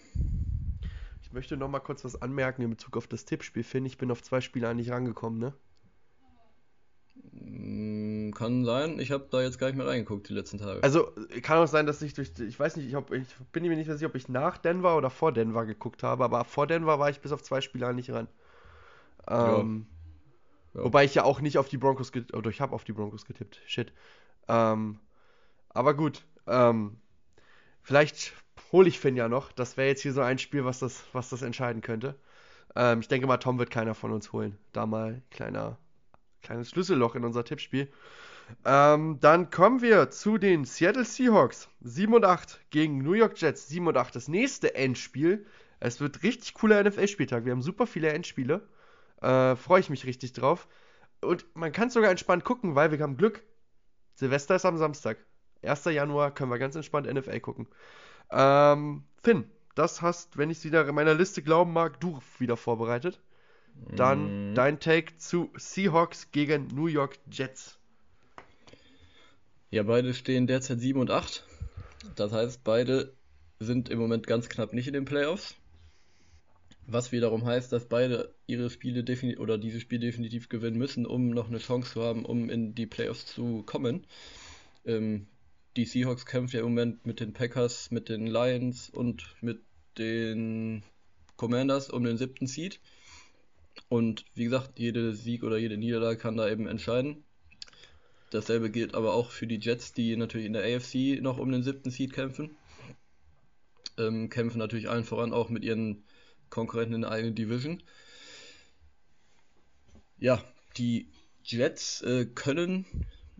Ich 1.21 1.31
möchte 1.31 1.57
noch 1.57 1.69
mal 1.69 1.79
kurz 1.79 2.03
was 2.03 2.19
anmerken 2.19 2.63
in 2.63 2.71
Bezug 2.71 2.97
auf 2.97 3.05
das 3.05 3.25
Tippspiel. 3.25 3.63
Finn, 3.63 3.85
ich 3.85 3.99
bin 3.99 4.09
auf 4.09 4.23
zwei 4.23 4.41
Spiele 4.41 4.67
eigentlich 4.67 4.89
rangekommen, 4.89 5.37
ne? 5.37 5.53
Kann 8.33 8.65
sein. 8.65 8.99
Ich 8.99 9.11
habe 9.11 9.27
da 9.29 9.41
jetzt 9.41 9.59
gar 9.59 9.67
nicht 9.67 9.77
mehr 9.77 9.87
reingeguckt 9.87 10.29
die 10.29 10.33
letzten 10.33 10.57
Tage. 10.57 10.83
Also 10.83 11.11
kann 11.41 11.57
auch 11.57 11.67
sein, 11.67 11.85
dass 11.85 12.01
ich 12.01 12.13
durch, 12.13 12.31
ich 12.39 12.59
weiß 12.59 12.75
nicht, 12.77 12.87
ich, 12.87 12.95
hab, 12.95 13.11
ich 13.11 13.27
bin 13.51 13.63
mir 13.63 13.75
nicht 13.75 13.89
sicher, 13.89 14.07
ob 14.07 14.15
ich 14.15 14.29
nach 14.29 14.57
Denver 14.57 14.97
oder 14.97 15.09
vor 15.09 15.31
Denver 15.31 15.65
geguckt 15.65 16.03
habe, 16.03 16.23
aber 16.23 16.43
vor 16.45 16.67
Denver 16.67 16.99
war 16.99 17.09
ich 17.09 17.19
bis 17.19 17.31
auf 17.31 17.43
zwei 17.43 17.61
Spieler 17.61 17.93
nicht 17.93 18.11
ran. 18.11 18.27
Ähm, 19.27 19.87
ja. 20.73 20.79
Ja. 20.79 20.85
Wobei 20.85 21.05
ich 21.05 21.13
ja 21.13 21.23
auch 21.23 21.39
nicht 21.39 21.57
auf 21.57 21.69
die 21.69 21.77
Broncos 21.77 22.11
getippt, 22.11 22.33
oder 22.33 22.49
ich 22.49 22.61
habe 22.61 22.73
auf 22.73 22.83
die 22.83 22.93
Broncos 22.93 23.25
getippt. 23.25 23.61
Shit. 23.67 23.93
Ähm, 24.47 24.99
aber 25.69 25.93
gut. 25.93 26.25
Ähm, 26.47 26.97
vielleicht 27.81 28.33
hole 28.71 28.87
ich 28.87 28.99
Finn 28.99 29.15
ja 29.15 29.29
noch. 29.29 29.51
Das 29.51 29.77
wäre 29.77 29.87
jetzt 29.87 30.01
hier 30.01 30.13
so 30.13 30.21
ein 30.21 30.39
Spiel, 30.39 30.65
was 30.65 30.79
das, 30.79 31.03
was 31.13 31.29
das 31.29 31.41
entscheiden 31.41 31.81
könnte. 31.81 32.15
Ähm, 32.75 33.01
ich 33.01 33.07
denke 33.07 33.27
mal, 33.27 33.37
Tom 33.37 33.59
wird 33.59 33.69
keiner 33.69 33.93
von 33.93 34.11
uns 34.11 34.33
holen. 34.33 34.57
Da 34.71 34.85
mal 34.85 35.21
kleiner, 35.29 35.77
kleines 36.43 36.69
Schlüsselloch 36.69 37.15
in 37.15 37.25
unser 37.25 37.43
Tippspiel. 37.43 37.91
Ähm, 38.65 39.19
dann 39.19 39.49
kommen 39.49 39.81
wir 39.81 40.09
zu 40.11 40.37
den 40.37 40.65
Seattle 40.65 41.05
Seahawks. 41.05 41.69
7 41.81 42.13
und 42.13 42.25
8 42.25 42.59
gegen 42.69 42.99
New 42.99 43.13
York 43.13 43.39
Jets. 43.41 43.67
7 43.69 43.87
und 43.87 43.97
8. 43.97 44.15
Das 44.15 44.27
nächste 44.27 44.75
Endspiel. 44.75 45.45
Es 45.79 45.99
wird 45.99 46.23
richtig 46.23 46.53
cooler 46.53 46.83
NFL-Spieltag. 46.83 47.45
Wir 47.45 47.51
haben 47.51 47.61
super 47.61 47.87
viele 47.87 48.09
Endspiele. 48.09 48.61
Äh, 49.21 49.55
Freue 49.55 49.79
ich 49.79 49.89
mich 49.89 50.05
richtig 50.05 50.33
drauf. 50.33 50.67
Und 51.21 51.45
man 51.55 51.71
kann 51.71 51.89
sogar 51.89 52.11
entspannt 52.11 52.43
gucken, 52.43 52.75
weil 52.75 52.91
wir 52.91 52.99
haben 52.99 53.17
Glück. 53.17 53.43
Silvester 54.15 54.55
ist 54.55 54.65
am 54.65 54.77
Samstag. 54.77 55.17
1. 55.63 55.85
Januar 55.85 56.33
können 56.33 56.51
wir 56.51 56.59
ganz 56.59 56.75
entspannt 56.75 57.11
NFL 57.11 57.39
gucken. 57.39 57.67
Ähm, 58.29 59.03
Finn, 59.21 59.49
das 59.75 60.01
hast, 60.01 60.37
wenn 60.37 60.49
ich 60.49 60.59
es 60.59 60.65
wieder 60.65 60.87
in 60.87 60.95
meiner 60.95 61.13
Liste 61.13 61.41
glauben 61.41 61.73
mag, 61.73 61.99
du 61.99 62.19
wieder 62.37 62.57
vorbereitet. 62.57 63.21
Dann 63.95 64.51
mm. 64.51 64.55
dein 64.55 64.79
Take 64.79 65.17
zu 65.17 65.51
Seahawks 65.55 66.31
gegen 66.31 66.67
New 66.67 66.87
York 66.87 67.19
Jets. 67.31 67.77
Ja, 69.71 69.83
beide 69.83 70.13
stehen 70.13 70.47
derzeit 70.47 70.79
7 70.79 70.99
und 70.99 71.09
8. 71.09 71.45
Das 72.15 72.31
heißt, 72.31 72.63
beide 72.63 73.13
sind 73.59 73.89
im 73.89 73.99
Moment 73.99 74.27
ganz 74.27 74.49
knapp 74.49 74.73
nicht 74.73 74.87
in 74.87 74.93
den 74.93 75.05
Playoffs. 75.05 75.55
Was 76.85 77.11
wiederum 77.11 77.45
heißt, 77.45 77.71
dass 77.71 77.85
beide 77.85 78.35
ihre 78.45 78.69
Spiele 78.69 79.03
definitiv 79.03 79.39
oder 79.39 79.57
dieses 79.57 79.81
Spiel 79.81 79.99
definitiv 79.99 80.49
gewinnen 80.49 80.77
müssen, 80.77 81.05
um 81.05 81.29
noch 81.29 81.47
eine 81.47 81.59
Chance 81.59 81.93
zu 81.93 82.03
haben, 82.03 82.25
um 82.25 82.49
in 82.49 82.75
die 82.75 82.85
Playoffs 82.85 83.25
zu 83.25 83.63
kommen. 83.63 84.05
Ähm, 84.85 85.27
die 85.77 85.85
Seahawks 85.85 86.25
kämpfen 86.25 86.57
ja 86.57 86.61
im 86.61 86.69
Moment 86.69 87.05
mit 87.05 87.19
den 87.19 87.33
Packers, 87.33 87.89
mit 87.89 88.09
den 88.09 88.27
Lions 88.27 88.89
und 88.89 89.35
mit 89.41 89.61
den 89.97 90.83
Commanders 91.37 91.89
um 91.89 92.03
den 92.03 92.17
siebten 92.17 92.47
Seed. 92.47 92.79
Und 93.89 94.25
wie 94.35 94.45
gesagt, 94.45 94.79
jede 94.79 95.13
Sieg 95.13 95.43
oder 95.43 95.57
jede 95.57 95.77
Niederlage 95.77 96.17
kann 96.17 96.37
da 96.37 96.49
eben 96.49 96.67
entscheiden. 96.67 97.23
Dasselbe 98.31 98.71
gilt 98.71 98.95
aber 98.95 99.13
auch 99.13 99.29
für 99.29 99.45
die 99.45 99.59
Jets, 99.59 99.93
die 99.93 100.15
natürlich 100.15 100.47
in 100.47 100.53
der 100.53 100.63
AFC 100.63 101.21
noch 101.21 101.37
um 101.37 101.51
den 101.51 101.63
siebten 101.63 101.91
Seed 101.91 102.13
kämpfen. 102.13 102.55
Ähm, 103.97 104.29
kämpfen 104.29 104.57
natürlich 104.57 104.89
allen 104.89 105.03
voran 105.03 105.33
auch 105.33 105.49
mit 105.49 105.63
ihren 105.63 106.03
Konkurrenten 106.49 106.95
in 106.95 107.01
der 107.01 107.11
eigenen 107.11 107.35
Division. 107.35 107.83
Ja, 110.17 110.43
die 110.77 111.07
Jets 111.43 112.01
äh, 112.01 112.25
können 112.25 112.85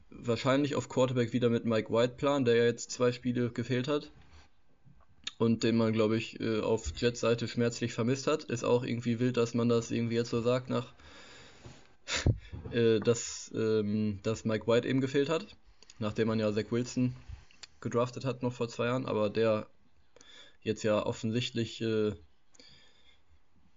wahrscheinlich 0.09 0.75
auf 0.75 0.89
Quarterback 0.89 1.33
wieder 1.33 1.49
mit 1.49 1.65
Mike 1.65 1.91
White 1.91 2.15
planen, 2.17 2.45
der 2.45 2.55
ja 2.55 2.65
jetzt 2.65 2.91
zwei 2.91 3.11
Spiele 3.11 3.49
gefehlt 3.49 3.87
hat 3.87 4.11
und 5.37 5.63
den 5.63 5.77
man, 5.77 5.93
glaube 5.93 6.17
ich, 6.17 6.39
äh, 6.39 6.61
auf 6.61 6.93
Jets 6.95 7.19
Seite 7.19 7.47
schmerzlich 7.47 7.93
vermisst 7.93 8.27
hat. 8.27 8.45
Ist 8.45 8.63
auch 8.63 8.83
irgendwie 8.83 9.19
wild, 9.19 9.37
dass 9.37 9.53
man 9.53 9.69
das 9.69 9.91
irgendwie 9.91 10.15
jetzt 10.15 10.29
so 10.29 10.41
sagt 10.41 10.69
nach 10.69 10.93
äh, 12.71 12.99
dass, 12.99 13.51
ähm, 13.55 14.19
dass 14.23 14.45
Mike 14.45 14.67
White 14.67 14.87
eben 14.87 15.01
gefehlt 15.01 15.29
hat, 15.29 15.47
nachdem 15.99 16.27
man 16.27 16.39
ja 16.39 16.53
Zach 16.53 16.71
Wilson 16.71 17.15
gedraftet 17.81 18.25
hat 18.25 18.43
noch 18.43 18.53
vor 18.53 18.69
zwei 18.69 18.85
Jahren, 18.85 19.05
aber 19.05 19.29
der 19.29 19.67
jetzt 20.61 20.83
ja 20.83 21.05
offensichtlich 21.05 21.81
äh, 21.81 22.13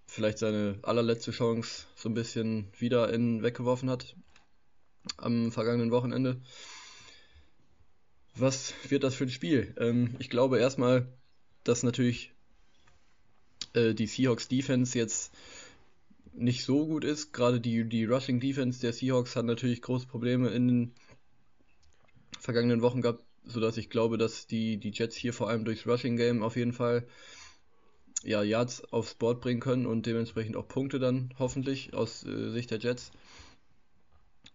vielleicht 0.07 0.39
seine 0.39 0.79
allerletzte 0.83 1.33
Chance 1.33 1.87
so 1.97 2.09
ein 2.09 2.15
bisschen 2.15 2.69
wieder 2.79 3.13
in 3.13 3.43
weggeworfen 3.43 3.91
hat 3.91 4.15
am 5.17 5.53
vergangenen 5.53 5.91
Wochenende. 5.91 6.41
Was 8.35 8.75
wird 8.89 9.03
das 9.03 9.15
für 9.15 9.25
ein 9.25 9.31
Spiel? 9.31 9.75
Ähm, 9.79 10.15
ich 10.19 10.31
glaube 10.31 10.59
erstmal, 10.59 11.09
dass 11.69 11.83
natürlich 11.83 12.33
äh, 13.75 13.95
die 13.95 14.07
Seahawks 14.07 14.49
Defense 14.49 14.99
jetzt 14.99 15.33
nicht 16.33 16.65
so 16.65 16.87
gut 16.87 17.05
ist. 17.05 17.33
Gerade 17.33 17.61
die, 17.61 17.85
die 17.89 18.05
Rushing 18.05 18.41
Defense 18.41 18.81
der 18.81 18.93
Seahawks 18.93 19.37
hat 19.37 19.47
natürlich 19.47 19.83
große 19.83 20.07
Probleme 20.07 20.51
in 20.51 20.69
den 20.69 20.95
vergangenen 22.39 22.83
Wochen 22.83 23.03
gehabt, 23.03 23.25
sodass 23.45 23.77
ich 23.77 23.91
glaube, 23.91 24.19
dass 24.19 24.47
die, 24.47 24.77
die 24.79 24.91
Jets 24.91 25.17
hier 25.17 25.33
vor 25.33 25.49
allem 25.49 25.65
durchs 25.65 25.87
Rushing 25.87 26.17
Game 26.17 26.43
auf 26.43 26.57
jeden 26.57 26.73
Fall 26.73 27.07
ja, 28.23 28.43
Yards 28.43 28.93
aufs 28.93 29.15
Board 29.15 29.41
bringen 29.41 29.61
können 29.61 29.87
und 29.87 30.07
dementsprechend 30.07 30.57
auch 30.57 30.69
Punkte 30.69 30.99
dann 30.99 31.33
hoffentlich 31.39 31.95
aus 31.95 32.25
äh, 32.25 32.51
Sicht 32.51 32.71
der 32.71 32.79
Jets. 32.79 33.11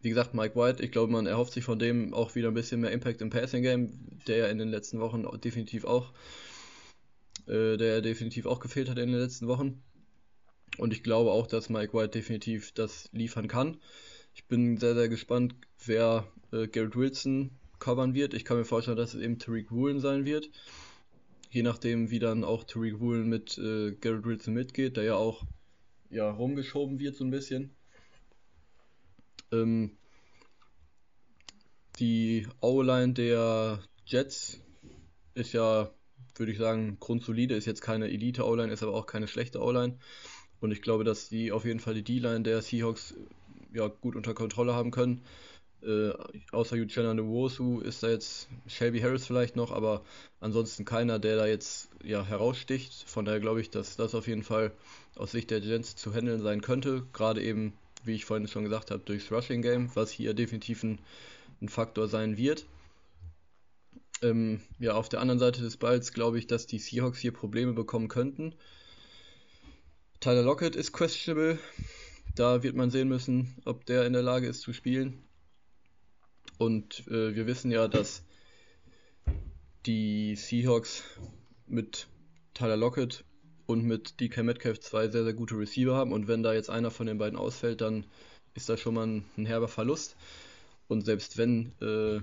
Wie 0.02 0.10
gesagt, 0.10 0.34
Mike 0.34 0.56
White, 0.56 0.84
ich 0.84 0.92
glaube, 0.92 1.12
man 1.12 1.28
erhofft 1.28 1.54
sich 1.54 1.64
von 1.64 1.78
dem 1.78 2.14
auch 2.14 2.34
wieder 2.34 2.48
ein 2.48 2.56
bisschen 2.56 2.82
mehr 2.82 2.92
Impact 2.92 3.22
im 3.22 3.30
Passing 3.30 3.62
Game, 3.62 3.92
der 4.28 4.38
ja 4.38 4.48
in 4.48 4.58
den 4.58 4.70
letzten 4.70 5.00
Wochen 5.00 5.26
definitiv 5.42 5.86
auch, 5.86 6.12
äh, 7.52 7.78
der 7.78 8.02
definitiv 8.02 8.46
auch 8.46 8.60
gefehlt 8.60 8.90
hat 8.90 8.98
in 8.98 9.12
den 9.12 9.20
letzten 9.20 9.48
Wochen. 9.48 9.84
Und 10.78 10.94
ich 10.94 11.04
glaube 11.04 11.32
auch, 11.32 11.48
dass 11.48 11.70
Mike 11.70 11.94
White 11.94 12.10
definitiv 12.10 12.72
das 12.72 13.10
liefern 13.12 13.48
kann. 13.48 13.78
Ich 14.34 14.46
bin 14.46 14.78
sehr, 14.78 14.96
sehr 14.96 15.10
gespannt, 15.10 15.56
wer 15.86 16.26
äh, 16.54 16.68
Garrett 16.68 16.96
Wilson 16.96 17.52
covern 17.80 18.14
wird. 18.14 18.34
Ich 18.34 18.46
kann 18.46 18.58
mir 18.58 18.64
vorstellen, 18.64 18.96
dass 18.96 19.14
es 19.14 19.22
eben 19.22 19.38
Tariq 19.38 19.70
Woolen 19.72 20.00
sein 20.00 20.24
wird. 20.24 20.50
Je 21.50 21.64
nachdem, 21.64 22.10
wie 22.10 22.20
dann 22.20 22.46
auch 22.46 22.64
Tariq 22.64 23.02
Woolen 23.02 23.28
mit 23.28 23.58
äh, 23.58 23.92
Garrett 24.00 24.26
Wilson 24.26 24.54
mitgeht, 24.54 24.96
der 24.96 25.04
ja 25.04 25.16
auch 25.16 25.44
ja, 26.10 26.32
rumgeschoben 26.32 27.00
wird 27.00 27.16
so 27.16 27.26
ein 27.26 27.32
bisschen. 27.32 27.76
Ähm, 29.52 29.98
die 32.00 32.48
O-Line 32.62 33.14
der 33.14 33.80
Jets 34.06 34.62
ist 35.34 35.52
ja, 35.52 35.92
würde 36.42 36.52
ich 36.52 36.58
sagen, 36.58 36.98
grundsolide, 37.00 37.56
ist 37.56 37.66
jetzt 37.66 37.82
keine 37.82 38.10
Elite-O-Line, 38.10 38.74
ist 38.74 38.84
aber 38.84 38.94
auch 38.94 39.06
keine 39.06 39.28
schlechte 39.28 39.62
O-Line. 39.62 39.98
Und 40.60 40.72
ich 40.72 40.82
glaube, 40.82 41.04
dass 41.04 41.30
sie 41.30 41.52
auf 41.52 41.66
jeden 41.66 41.80
Fall 41.80 41.94
die 41.94 42.04
D-Line 42.04 42.42
der 42.42 42.62
Seahawks 42.62 43.14
ja, 43.74 43.88
gut 43.88 44.16
unter 44.16 44.34
Kontrolle 44.34 44.74
haben 44.74 44.92
können. 44.92 45.22
Äh, 45.84 46.12
außer 46.52 46.76
Uchenna 46.76 47.14
Nwosu 47.14 47.80
ist 47.80 48.04
da 48.04 48.10
jetzt 48.10 48.50
Shelby 48.68 49.00
Harris 49.00 49.26
vielleicht 49.26 49.56
noch, 49.56 49.72
aber 49.72 50.04
ansonsten 50.40 50.86
keiner, 50.86 51.18
der 51.18 51.38
da 51.38 51.48
jetzt 51.48 51.90
ja, 52.04 52.26
heraussticht. 52.26 53.04
Von 53.08 53.26
daher 53.26 53.40
glaube 53.40 53.62
ich, 53.62 53.70
dass 53.70 53.96
das 53.96 54.14
auf 54.14 54.28
jeden 54.28 54.44
Fall 54.44 54.72
aus 55.16 55.32
Sicht 55.32 55.50
der 55.50 55.60
Jets 55.60 55.96
zu 55.96 56.14
handeln 56.14 56.42
sein 56.42 56.62
könnte. 56.62 57.04
Gerade 57.14 57.42
eben, 57.44 57.74
wie 58.04 58.16
ich 58.16 58.26
vorhin 58.26 58.48
schon 58.48 58.64
gesagt 58.64 58.92
habe, 58.92 59.04
durchs 59.06 59.32
Rushing 59.32 59.62
Game, 59.62 59.90
was 59.96 60.12
hier 60.12 60.34
definitiv 60.34 60.84
ein, 60.84 61.00
ein 61.62 61.70
Faktor 61.70 62.08
sein 62.08 62.38
wird. 62.38 62.66
Ähm, 64.22 64.62
ja, 64.80 64.94
auf 64.94 65.10
der 65.10 65.20
anderen 65.20 65.40
Seite 65.40 65.62
des 65.62 65.78
Balls 65.78 66.14
glaube 66.14 66.38
ich, 66.38 66.48
dass 66.48 66.68
die 66.68 66.80
Seahawks 66.80 67.20
hier 67.20 67.34
Probleme 67.34 67.74
bekommen 67.74 68.08
könnten. 68.08 68.56
Tyler 70.20 70.44
Lockett 70.44 70.76
ist 70.76 70.94
questionable. 70.94 71.58
Da 72.36 72.64
wird 72.64 72.76
man 72.76 72.92
sehen 72.92 73.10
müssen, 73.10 73.58
ob 73.66 73.86
der 73.86 74.06
in 74.06 74.14
der 74.14 74.22
Lage 74.22 74.48
ist 74.48 74.62
zu 74.62 74.72
spielen. 74.74 75.24
Und 76.58 77.08
äh, 77.08 77.36
wir 77.36 77.48
wissen 77.48 77.72
ja, 77.72 77.88
dass 77.88 78.24
die 79.86 80.36
Seahawks 80.36 81.04
mit 81.66 82.08
Tyler 82.54 82.78
Lockett 82.78 83.26
und 83.66 83.84
mit 83.84 84.20
DK 84.20 84.44
Metcalf 84.44 84.80
zwei 84.80 85.08
sehr, 85.10 85.24
sehr 85.24 85.34
gute 85.34 85.58
Receiver 85.58 85.96
haben. 85.96 86.14
Und 86.14 86.28
wenn 86.28 86.44
da 86.44 86.54
jetzt 86.54 86.70
einer 86.70 86.92
von 86.92 87.08
den 87.08 87.18
beiden 87.18 87.38
ausfällt, 87.38 87.82
dann 87.82 88.06
ist 88.54 88.70
das 88.70 88.80
schon 88.80 88.94
mal 88.94 89.08
ein, 89.08 89.26
ein 89.38 89.46
herber 89.46 89.68
Verlust. 89.68 90.16
Und 90.88 91.04
selbst 91.04 91.38
wenn 91.38 91.74
äh, 91.82 92.22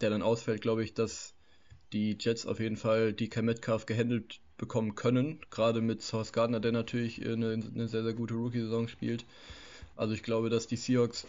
der 0.00 0.10
dann 0.10 0.22
ausfällt, 0.22 0.62
glaube 0.62 0.84
ich, 0.84 0.94
dass 0.94 1.34
die 1.92 2.16
Jets 2.18 2.46
auf 2.46 2.60
jeden 2.60 2.76
Fall 2.76 3.12
DK 3.12 3.42
Metcalf 3.42 3.86
gehandelt 3.86 4.40
bekommen 4.56 4.94
können. 4.94 5.40
Gerade 5.50 5.80
mit 5.80 6.02
Source 6.02 6.32
Gardner, 6.32 6.60
der 6.60 6.72
natürlich 6.72 7.24
eine, 7.24 7.52
eine 7.52 7.88
sehr, 7.88 8.02
sehr 8.02 8.14
gute 8.14 8.34
Rookie-Saison 8.34 8.88
spielt. 8.88 9.24
Also 9.96 10.14
ich 10.14 10.22
glaube, 10.22 10.50
dass 10.50 10.66
die 10.66 10.76
Seahawks 10.76 11.26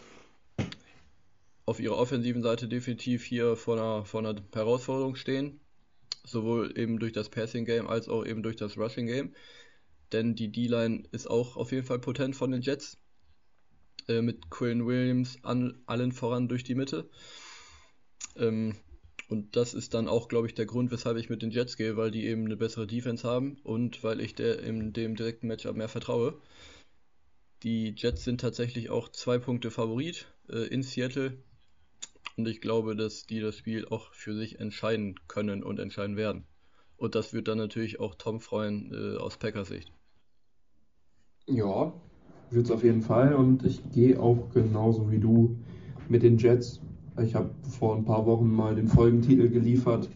auf 1.64 1.80
ihrer 1.80 1.96
offensiven 1.96 2.42
Seite 2.42 2.68
definitiv 2.68 3.24
hier 3.24 3.56
vor 3.56 3.76
einer, 3.76 4.04
vor 4.04 4.20
einer 4.20 4.36
Herausforderung 4.52 5.16
stehen. 5.16 5.60
Sowohl 6.24 6.76
eben 6.76 6.98
durch 6.98 7.12
das 7.12 7.28
Passing 7.28 7.64
Game 7.64 7.86
als 7.86 8.08
auch 8.08 8.24
eben 8.24 8.42
durch 8.42 8.56
das 8.56 8.76
Rushing 8.76 9.06
Game. 9.06 9.34
Denn 10.12 10.34
die 10.34 10.50
D-Line 10.50 11.04
ist 11.12 11.28
auch 11.28 11.56
auf 11.56 11.72
jeden 11.72 11.86
Fall 11.86 11.98
potent 11.98 12.34
von 12.34 12.50
den 12.50 12.62
Jets. 12.62 12.98
Äh, 14.08 14.22
mit 14.22 14.50
Quinn 14.50 14.86
Williams 14.86 15.38
an, 15.42 15.82
allen 15.86 16.12
voran 16.12 16.48
durch 16.48 16.64
die 16.64 16.74
Mitte. 16.74 17.08
Ähm, 18.38 18.74
und 19.28 19.56
das 19.56 19.74
ist 19.74 19.94
dann 19.94 20.08
auch, 20.08 20.28
glaube 20.28 20.46
ich, 20.46 20.54
der 20.54 20.66
Grund, 20.66 20.90
weshalb 20.90 21.16
ich 21.16 21.30
mit 21.30 21.42
den 21.42 21.50
Jets 21.50 21.76
gehe, 21.76 21.96
weil 21.96 22.10
die 22.10 22.26
eben 22.26 22.44
eine 22.44 22.56
bessere 22.56 22.86
Defense 22.86 23.26
haben 23.26 23.58
und 23.64 24.04
weil 24.04 24.20
ich 24.20 24.34
der, 24.34 24.60
in 24.60 24.92
dem 24.92 25.16
direkten 25.16 25.48
Matchup 25.48 25.76
mehr 25.76 25.88
vertraue. 25.88 26.34
Die 27.62 27.94
Jets 27.96 28.24
sind 28.24 28.40
tatsächlich 28.40 28.90
auch 28.90 29.08
zwei 29.08 29.38
Punkte 29.38 29.70
Favorit 29.70 30.26
äh, 30.48 30.66
in 30.68 30.82
Seattle. 30.82 31.38
Und 32.36 32.46
ich 32.46 32.60
glaube, 32.60 32.94
dass 32.94 33.26
die 33.26 33.40
das 33.40 33.56
Spiel 33.56 33.86
auch 33.88 34.12
für 34.12 34.34
sich 34.36 34.60
entscheiden 34.60 35.16
können 35.26 35.64
und 35.64 35.80
entscheiden 35.80 36.16
werden. 36.16 36.44
Und 36.96 37.14
das 37.14 37.32
wird 37.32 37.48
dann 37.48 37.58
natürlich 37.58 37.98
auch 37.98 38.14
Tom 38.14 38.40
freuen 38.40 38.92
äh, 38.92 39.16
aus 39.16 39.38
Packers 39.38 39.68
Sicht. 39.68 39.90
Ja, 41.48 41.92
wird 42.50 42.66
es 42.66 42.70
auf 42.70 42.84
jeden 42.84 43.02
Fall 43.02 43.34
und 43.34 43.64
ich 43.64 43.80
gehe 43.92 44.20
auch 44.20 44.50
genauso 44.52 45.10
wie 45.10 45.18
du 45.18 45.56
mit 46.08 46.22
den 46.22 46.38
Jets. 46.38 46.80
Ich 47.22 47.34
habe 47.34 47.50
vor 47.62 47.96
ein 47.96 48.04
paar 48.04 48.26
Wochen 48.26 48.50
mal 48.54 48.74
den 48.74 48.88
Folgentitel 48.88 49.48
geliefert. 49.48 50.08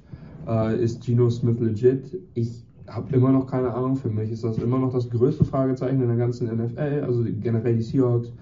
Äh, 0.47 0.83
ist 0.83 1.05
Geno 1.05 1.31
Smith 1.31 1.59
legit? 1.61 2.19
Ich 2.35 2.65
habe 2.87 3.15
immer 3.15 3.33
noch 3.33 3.47
keine 3.47 3.73
Ahnung. 3.73 3.97
Für 3.97 4.11
mich 4.11 4.31
ist 4.31 4.45
das 4.45 4.59
immer 4.59 4.79
noch 4.79 4.93
das 4.93 5.09
größte 5.09 5.45
Fragezeichen 5.45 6.03
in 6.03 6.09
der 6.09 6.17
ganzen 6.17 6.49
NFL, 6.55 7.05
also 7.07 7.25
generell 7.41 7.77
die 7.77 7.83
Seahawks. 7.83 8.33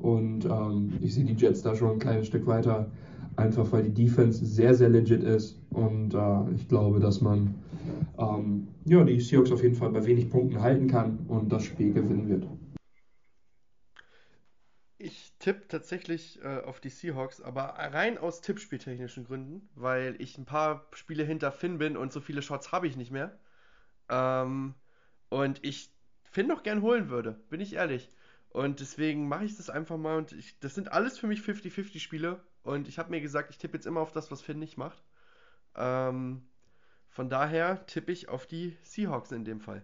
Und 0.00 0.44
ähm, 0.46 0.92
ich 1.00 1.14
sehe 1.14 1.24
die 1.24 1.34
Jets 1.34 1.62
da 1.62 1.74
schon 1.74 1.92
ein 1.92 1.98
kleines 1.98 2.26
Stück 2.26 2.46
weiter, 2.46 2.86
einfach 3.36 3.70
weil 3.72 3.84
die 3.84 4.04
Defense 4.04 4.44
sehr, 4.44 4.74
sehr 4.74 4.88
legit 4.88 5.22
ist. 5.22 5.56
Und 5.70 6.14
äh, 6.14 6.54
ich 6.54 6.66
glaube, 6.68 6.98
dass 7.00 7.20
man 7.20 7.54
ähm, 8.18 8.66
ja, 8.84 9.04
die 9.04 9.20
Seahawks 9.20 9.52
auf 9.52 9.62
jeden 9.62 9.74
Fall 9.74 9.90
bei 9.90 10.04
wenig 10.04 10.28
Punkten 10.28 10.60
halten 10.60 10.88
kann 10.88 11.18
und 11.28 11.52
das 11.52 11.64
Spiel 11.64 11.92
gewinnen 11.92 12.28
wird. 12.28 12.46
Tippe 15.38 15.68
tatsächlich 15.68 16.42
äh, 16.42 16.62
auf 16.62 16.80
die 16.80 16.90
Seahawks, 16.90 17.40
aber 17.40 17.62
rein 17.78 18.18
aus 18.18 18.40
tippspieltechnischen 18.40 19.24
Gründen, 19.24 19.68
weil 19.74 20.16
ich 20.20 20.36
ein 20.36 20.46
paar 20.46 20.88
Spiele 20.92 21.24
hinter 21.24 21.52
Finn 21.52 21.78
bin 21.78 21.96
und 21.96 22.12
so 22.12 22.20
viele 22.20 22.42
Shots 22.42 22.72
habe 22.72 22.88
ich 22.88 22.96
nicht 22.96 23.12
mehr. 23.12 23.38
Ähm, 24.08 24.74
und 25.28 25.64
ich 25.64 25.92
Finn 26.24 26.48
noch 26.48 26.62
gern 26.62 26.82
holen 26.82 27.08
würde, 27.08 27.32
bin 27.50 27.60
ich 27.60 27.74
ehrlich. 27.74 28.08
Und 28.50 28.80
deswegen 28.80 29.28
mache 29.28 29.44
ich 29.44 29.56
das 29.56 29.70
einfach 29.70 29.96
mal 29.96 30.16
und 30.18 30.32
ich, 30.32 30.58
das 30.58 30.74
sind 30.74 30.90
alles 30.92 31.18
für 31.18 31.26
mich 31.26 31.40
50-50 31.40 32.00
Spiele 32.00 32.40
und 32.62 32.88
ich 32.88 32.98
habe 32.98 33.10
mir 33.10 33.20
gesagt, 33.20 33.50
ich 33.50 33.58
tippe 33.58 33.76
jetzt 33.76 33.86
immer 33.86 34.00
auf 34.00 34.12
das, 34.12 34.30
was 34.30 34.42
Finn 34.42 34.58
nicht 34.58 34.76
macht. 34.76 35.02
Ähm, 35.76 36.48
von 37.08 37.28
daher 37.28 37.86
tippe 37.86 38.12
ich 38.12 38.28
auf 38.28 38.46
die 38.46 38.76
Seahawks 38.82 39.32
in 39.32 39.44
dem 39.44 39.60
Fall. 39.60 39.82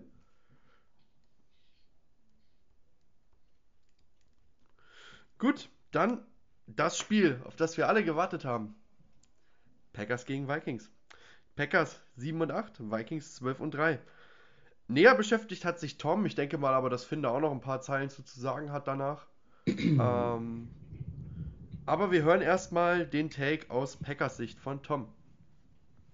Gut, 5.38 5.68
dann 5.90 6.22
das 6.66 6.96
Spiel, 6.96 7.40
auf 7.44 7.56
das 7.56 7.76
wir 7.76 7.88
alle 7.88 8.04
gewartet 8.04 8.44
haben. 8.44 8.74
Packers 9.92 10.26
gegen 10.26 10.48
Vikings. 10.48 10.90
Packers 11.56 12.00
7 12.16 12.40
und 12.40 12.50
8, 12.50 12.90
Vikings 12.90 13.36
12 13.36 13.60
und 13.60 13.74
3. 13.74 13.98
Näher 14.88 15.14
beschäftigt 15.14 15.64
hat 15.64 15.78
sich 15.78 15.98
Tom. 15.98 16.26
Ich 16.26 16.34
denke 16.34 16.58
mal 16.58 16.74
aber, 16.74 16.90
dass 16.90 17.04
Finn 17.04 17.22
da 17.22 17.30
auch 17.30 17.40
noch 17.40 17.52
ein 17.52 17.60
paar 17.60 17.80
Zeilen 17.80 18.10
zu, 18.10 18.22
zu 18.22 18.40
sagen 18.40 18.72
hat 18.72 18.86
danach. 18.86 19.26
ähm, 19.66 20.68
aber 21.86 22.10
wir 22.10 22.22
hören 22.22 22.42
erstmal 22.42 23.06
den 23.06 23.30
Take 23.30 23.70
aus 23.70 23.96
Packers 23.96 24.36
Sicht 24.36 24.58
von 24.58 24.82
Tom. 24.82 25.06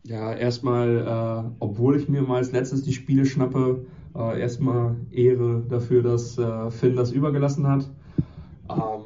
Ja, 0.05 0.33
erstmal, 0.33 0.99
äh, 0.99 1.51
obwohl 1.59 1.97
ich 1.97 2.09
mir 2.09 2.23
mal 2.23 2.37
als 2.37 2.53
letztes 2.53 2.83
die 2.83 2.93
Spiele 2.93 3.27
schnappe, 3.27 3.85
äh, 4.15 4.41
erstmal 4.41 4.97
Ehre 5.11 5.63
dafür, 5.69 6.03
dass 6.03 6.39
äh, 6.39 6.71
Finn 6.71 6.97
das 6.97 7.13
übergelassen 7.13 7.67
hat. 7.67 7.89
Ähm, 8.71 9.05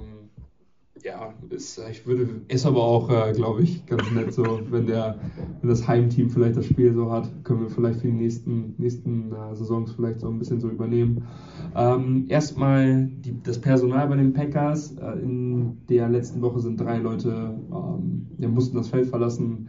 ja, 1.05 1.35
ist, 1.51 1.79
ich 1.91 2.07
würde, 2.07 2.27
ist 2.49 2.65
aber 2.65 2.83
auch, 2.83 3.11
äh, 3.11 3.33
glaube 3.35 3.63
ich, 3.63 3.85
ganz 3.85 4.11
nett 4.11 4.33
so, 4.33 4.61
wenn 4.71 4.87
der, 4.87 5.19
wenn 5.61 5.69
das 5.69 5.87
Heimteam 5.87 6.31
vielleicht 6.31 6.57
das 6.57 6.65
Spiel 6.65 6.95
so 6.95 7.13
hat, 7.13 7.31
können 7.45 7.61
wir 7.61 7.69
vielleicht 7.69 8.01
für 8.01 8.07
die 8.07 8.15
nächsten, 8.15 8.75
nächsten 8.79 9.31
äh, 9.31 9.55
Saisons 9.55 9.93
vielleicht 9.93 10.21
so 10.21 10.29
ein 10.29 10.39
bisschen 10.39 10.61
so 10.61 10.71
übernehmen. 10.71 11.27
Ähm, 11.77 12.25
erstmal 12.29 13.05
die, 13.05 13.37
das 13.43 13.61
Personal 13.61 14.09
bei 14.09 14.17
den 14.17 14.33
Packers. 14.33 14.97
Äh, 14.97 15.19
in 15.21 15.77
der 15.91 16.09
letzten 16.09 16.41
Woche 16.41 16.61
sind 16.61 16.81
drei 16.81 16.97
Leute, 16.97 17.55
ähm, 17.71 18.27
ja, 18.39 18.49
mussten 18.49 18.77
das 18.77 18.89
Feld 18.89 19.07
verlassen. 19.07 19.69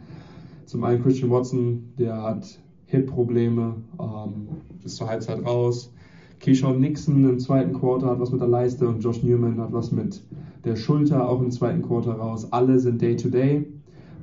Zum 0.64 0.84
einen 0.84 1.02
Christian 1.02 1.30
Watson, 1.30 1.92
der 1.98 2.22
hat 2.22 2.58
Hip-Probleme, 2.86 3.74
ähm, 4.00 4.48
ist 4.82 4.96
zur 4.96 5.08
Halbzeit 5.08 5.44
raus. 5.44 5.92
Keyshawn 6.40 6.80
Nixon 6.80 7.28
im 7.28 7.38
zweiten 7.38 7.72
Quarter 7.72 8.08
hat 8.08 8.20
was 8.20 8.30
mit 8.30 8.40
der 8.40 8.48
Leiste 8.48 8.86
und 8.86 9.02
Josh 9.02 9.22
Newman 9.22 9.60
hat 9.60 9.72
was 9.72 9.92
mit 9.92 10.22
der 10.64 10.76
Schulter 10.76 11.28
auch 11.28 11.40
im 11.40 11.50
zweiten 11.50 11.82
Quarter 11.82 12.12
raus. 12.12 12.48
Alle 12.52 12.78
sind 12.78 13.00
Day-to-Day. 13.00 13.58
-Day. 13.58 13.64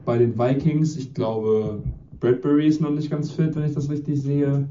Bei 0.05 0.17
den 0.17 0.37
Vikings, 0.37 0.97
ich 0.97 1.13
glaube, 1.13 1.81
Bradbury 2.19 2.67
ist 2.67 2.81
noch 2.81 2.91
nicht 2.91 3.09
ganz 3.09 3.31
fit, 3.31 3.55
wenn 3.55 3.63
ich 3.63 3.73
das 3.73 3.89
richtig 3.89 4.21
sehe. 4.21 4.67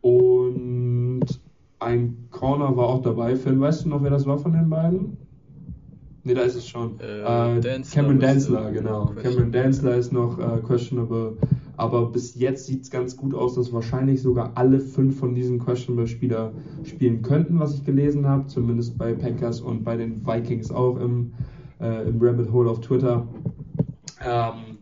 Und 0.00 1.24
ein 1.78 2.16
Corner 2.30 2.76
war 2.76 2.86
auch 2.86 3.02
dabei. 3.02 3.36
Finn, 3.36 3.60
weißt 3.60 3.84
du 3.84 3.90
noch, 3.90 4.02
wer 4.02 4.10
das 4.10 4.26
war 4.26 4.38
von 4.38 4.52
den 4.52 4.70
beiden? 4.70 5.16
Ne, 6.24 6.34
da 6.34 6.42
ist 6.42 6.54
es 6.54 6.68
schon. 6.68 7.00
Äh, 7.00 7.58
äh, 7.58 7.82
Cameron 7.92 8.20
Danzler, 8.20 8.70
genau. 8.70 9.06
Cameron 9.20 9.50
Danzler 9.50 9.96
ist 9.96 10.12
noch 10.12 10.38
äh, 10.38 10.60
questionable. 10.60 11.36
Aber 11.82 12.06
bis 12.06 12.36
jetzt 12.36 12.66
sieht 12.66 12.82
es 12.82 12.90
ganz 12.92 13.16
gut 13.16 13.34
aus, 13.34 13.56
dass 13.56 13.72
wahrscheinlich 13.72 14.22
sogar 14.22 14.52
alle 14.54 14.78
fünf 14.78 15.18
von 15.18 15.34
diesen 15.34 15.58
questionable 15.58 16.06
Spieler 16.06 16.52
spielen 16.84 17.22
könnten, 17.22 17.58
was 17.58 17.74
ich 17.74 17.82
gelesen 17.82 18.24
habe. 18.24 18.46
Zumindest 18.46 18.96
bei 18.96 19.12
Packers 19.14 19.60
und 19.60 19.82
bei 19.82 19.96
den 19.96 20.24
Vikings 20.24 20.70
auch 20.70 20.94
im, 21.00 21.32
äh, 21.80 22.08
im 22.08 22.22
Rabbit 22.22 22.52
Hole 22.52 22.70
auf 22.70 22.82
Twitter. 22.82 23.26
Ähm, 24.24 24.78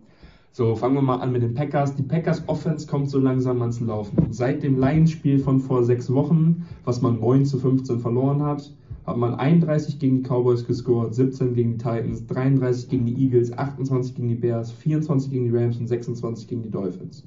so, 0.53 0.77
fangen 0.77 0.95
wir 0.95 1.01
mal 1.01 1.21
an 1.21 1.33
mit 1.33 1.43
den 1.43 1.55
Packers. 1.55 1.97
Die 1.97 2.03
Packers 2.03 2.47
Offense 2.49 2.87
kommt 2.87 3.09
so 3.09 3.19
langsam 3.19 3.63
ans 3.63 3.81
Laufen. 3.81 4.31
Seit 4.31 4.63
dem 4.63 4.79
Lions-Spiel 4.79 5.39
von 5.39 5.59
vor 5.59 5.83
sechs 5.83 6.13
Wochen, 6.13 6.67
was 6.85 7.01
man 7.01 7.19
9 7.19 7.47
zu 7.47 7.59
15 7.59 8.01
verloren 8.01 8.43
hat, 8.43 8.75
hat 9.11 9.17
man 9.17 9.35
31 9.35 9.99
gegen 9.99 10.23
die 10.23 10.29
Cowboys 10.29 10.65
gescored, 10.65 11.15
17 11.15 11.55
gegen 11.55 11.73
die 11.73 11.79
Titans, 11.79 12.27
33 12.29 12.89
gegen 12.89 13.07
die 13.07 13.25
Eagles, 13.25 13.53
28 13.53 14.15
gegen 14.15 14.29
die 14.29 14.37
Bears, 14.37 14.71
24 14.71 15.33
gegen 15.33 15.45
die 15.51 15.57
Rams 15.57 15.79
und 15.79 15.89
26 15.89 16.47
gegen 16.47 16.63
die 16.63 16.71
Dolphins. 16.71 17.25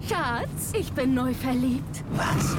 Schatz, 0.00 0.72
ich 0.76 0.92
bin 0.92 1.14
neu 1.14 1.32
verliebt. 1.32 2.02
Was? 2.16 2.56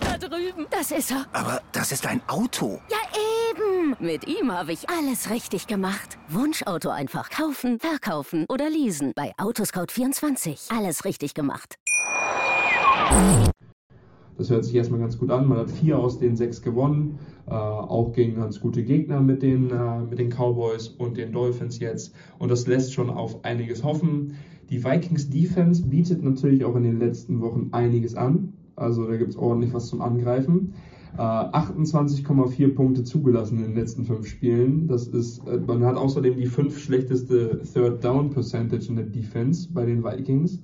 Da 0.00 0.18
drüben. 0.18 0.66
Das 0.70 0.90
ist 0.90 1.12
er. 1.12 1.24
Aber 1.32 1.62
das 1.70 1.92
ist 1.92 2.04
ein 2.04 2.20
Auto. 2.26 2.80
Ja, 2.90 2.98
eben. 3.50 3.94
Mit 4.00 4.26
ihm 4.26 4.50
habe 4.50 4.72
ich 4.72 4.90
alles 4.90 5.30
richtig 5.30 5.68
gemacht. 5.68 6.18
Wunschauto 6.28 6.90
einfach 6.90 7.30
kaufen, 7.30 7.78
verkaufen 7.78 8.44
oder 8.48 8.68
leasen. 8.68 9.12
Bei 9.14 9.32
Autoscout24. 9.38 10.76
Alles 10.76 11.04
richtig 11.04 11.34
gemacht. 11.34 11.76
Das 14.42 14.50
hört 14.50 14.64
sich 14.64 14.74
erstmal 14.74 14.98
ganz 14.98 15.18
gut 15.18 15.30
an. 15.30 15.46
Man 15.46 15.58
hat 15.58 15.70
vier 15.70 16.00
aus 16.00 16.18
den 16.18 16.34
sechs 16.34 16.62
gewonnen, 16.62 17.20
äh, 17.46 17.52
auch 17.52 18.12
gegen 18.12 18.34
ganz 18.34 18.58
gute 18.58 18.82
Gegner 18.82 19.20
mit 19.20 19.40
den, 19.40 19.70
äh, 19.70 20.00
mit 20.00 20.18
den 20.18 20.30
Cowboys 20.30 20.88
und 20.88 21.16
den 21.16 21.30
Dolphins 21.30 21.78
jetzt. 21.78 22.12
Und 22.40 22.50
das 22.50 22.66
lässt 22.66 22.92
schon 22.92 23.08
auf 23.08 23.44
einiges 23.44 23.84
hoffen. 23.84 24.32
Die 24.68 24.82
Vikings 24.82 25.30
Defense 25.30 25.84
bietet 25.84 26.24
natürlich 26.24 26.64
auch 26.64 26.74
in 26.74 26.82
den 26.82 26.98
letzten 26.98 27.40
Wochen 27.40 27.68
einiges 27.70 28.16
an. 28.16 28.54
Also 28.74 29.06
da 29.06 29.16
gibt 29.16 29.30
es 29.30 29.36
ordentlich 29.36 29.72
was 29.74 29.86
zum 29.86 30.00
Angreifen. 30.00 30.74
Äh, 31.16 31.20
28,4 31.20 32.74
Punkte 32.74 33.04
zugelassen 33.04 33.58
in 33.58 33.66
den 33.66 33.74
letzten 33.76 34.04
fünf 34.04 34.26
Spielen. 34.26 34.88
Das 34.88 35.06
ist, 35.06 35.46
äh, 35.46 35.58
man 35.58 35.84
hat 35.84 35.94
außerdem 35.94 36.36
die 36.36 36.46
fünf 36.46 36.80
schlechteste 36.80 37.60
Third 37.72 38.02
Down 38.02 38.30
Percentage 38.30 38.88
in 38.88 38.96
der 38.96 39.04
Defense 39.04 39.68
bei 39.72 39.86
den 39.86 40.02
Vikings 40.02 40.60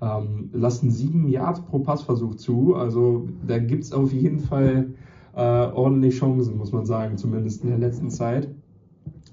ähm, 0.00 0.50
lassen 0.52 0.90
sieben 0.90 1.28
Yards 1.28 1.60
pro 1.62 1.80
Passversuch 1.80 2.36
zu. 2.36 2.74
Also 2.74 3.28
da 3.46 3.58
gibt 3.58 3.84
es 3.84 3.92
auf 3.92 4.12
jeden 4.12 4.40
Fall 4.40 4.94
äh, 5.34 5.40
ordentlich 5.40 6.16
Chancen, 6.16 6.56
muss 6.56 6.72
man 6.72 6.86
sagen, 6.86 7.16
zumindest 7.16 7.62
in 7.62 7.70
der 7.70 7.78
letzten 7.78 8.10
Zeit. 8.10 8.48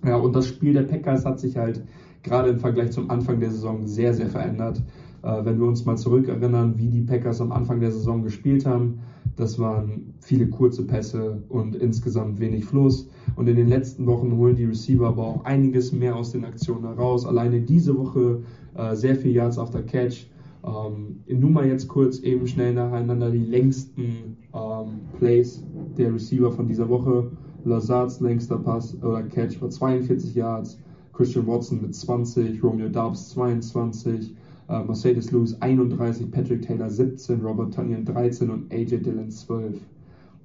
Ja, 0.05 0.17
und 0.17 0.35
das 0.35 0.47
Spiel 0.47 0.73
der 0.73 0.83
Packers 0.83 1.25
hat 1.25 1.39
sich 1.39 1.57
halt 1.57 1.83
gerade 2.23 2.49
im 2.49 2.59
Vergleich 2.59 2.91
zum 2.91 3.09
Anfang 3.09 3.39
der 3.39 3.51
Saison 3.51 3.87
sehr, 3.87 4.13
sehr 4.13 4.27
verändert. 4.27 4.83
Äh, 5.23 5.45
wenn 5.45 5.59
wir 5.59 5.67
uns 5.67 5.85
mal 5.85 5.97
zurückerinnern, 5.97 6.77
wie 6.77 6.89
die 6.89 7.01
Packers 7.01 7.41
am 7.41 7.51
Anfang 7.51 7.79
der 7.79 7.91
Saison 7.91 8.23
gespielt 8.23 8.65
haben, 8.65 8.99
das 9.35 9.59
waren 9.59 10.13
viele 10.21 10.47
kurze 10.47 10.85
Pässe 10.85 11.43
und 11.49 11.75
insgesamt 11.75 12.39
wenig 12.39 12.65
Fluss. 12.65 13.09
Und 13.35 13.47
in 13.47 13.55
den 13.55 13.67
letzten 13.67 14.05
Wochen 14.05 14.31
holen 14.37 14.55
die 14.55 14.65
Receiver 14.65 15.07
aber 15.07 15.23
auch 15.23 15.43
einiges 15.43 15.91
mehr 15.91 16.15
aus 16.15 16.31
den 16.31 16.45
Aktionen 16.45 16.85
heraus. 16.85 17.25
Alleine 17.25 17.61
diese 17.61 17.97
Woche 17.97 18.43
äh, 18.75 18.95
sehr 18.95 19.15
viel 19.15 19.31
Yards 19.31 19.57
after 19.57 19.81
Catch. 19.81 20.27
Ähm, 20.65 21.23
nur 21.27 21.51
mal 21.51 21.67
jetzt 21.67 21.87
kurz 21.87 22.19
eben 22.19 22.47
schnell 22.47 22.73
nacheinander 22.73 23.29
die 23.29 23.45
längsten 23.45 24.37
ähm, 24.53 25.01
Plays 25.17 25.63
der 25.97 26.13
Receiver 26.13 26.51
von 26.51 26.67
dieser 26.67 26.89
Woche. 26.89 27.31
Lazards 27.65 28.19
längster 28.19 28.57
Pass 28.57 28.95
oder 29.01 29.23
Catch 29.23 29.61
war 29.61 29.69
42 29.69 30.35
Yards, 30.35 30.79
Christian 31.13 31.47
Watson 31.47 31.81
mit 31.81 31.95
20, 31.95 32.63
Romeo 32.63 32.89
Dubs 32.89 33.29
22, 33.29 34.35
äh, 34.69 34.83
Mercedes 34.83 35.31
Lewis 35.31 35.59
31, 35.61 36.31
Patrick 36.31 36.63
Taylor 36.63 36.89
17, 36.89 37.41
Robert 37.41 37.73
Tunyon 37.73 38.05
13 38.05 38.49
und 38.49 38.71
AJ 38.71 38.97
Dillon 38.99 39.29
12. 39.29 39.79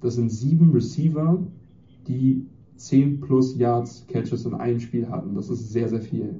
Das 0.02 0.14
sind 0.14 0.30
sieben 0.30 0.72
Receiver, 0.72 1.42
die 2.06 2.46
10 2.76 3.20
plus 3.20 3.56
Yards 3.56 4.06
Catches 4.08 4.46
in 4.46 4.54
einem 4.54 4.80
Spiel 4.80 5.08
hatten. 5.08 5.34
Das 5.34 5.50
ist 5.50 5.70
sehr, 5.70 5.88
sehr 5.88 6.00
viel. 6.00 6.34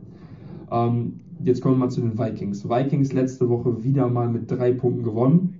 Ähm, 0.71 1.21
jetzt 1.45 1.61
kommen 1.61 1.77
wir 1.77 1.87
mal 1.87 1.91
zu 1.91 2.01
den 2.01 2.19
Vikings. 2.19 2.69
Vikings 2.69 3.13
letzte 3.13 3.49
Woche 3.49 3.83
wieder 3.83 4.09
mal 4.09 4.29
mit 4.29 4.51
drei 4.51 4.73
Punkten 4.73 5.03
gewonnen. 5.03 5.55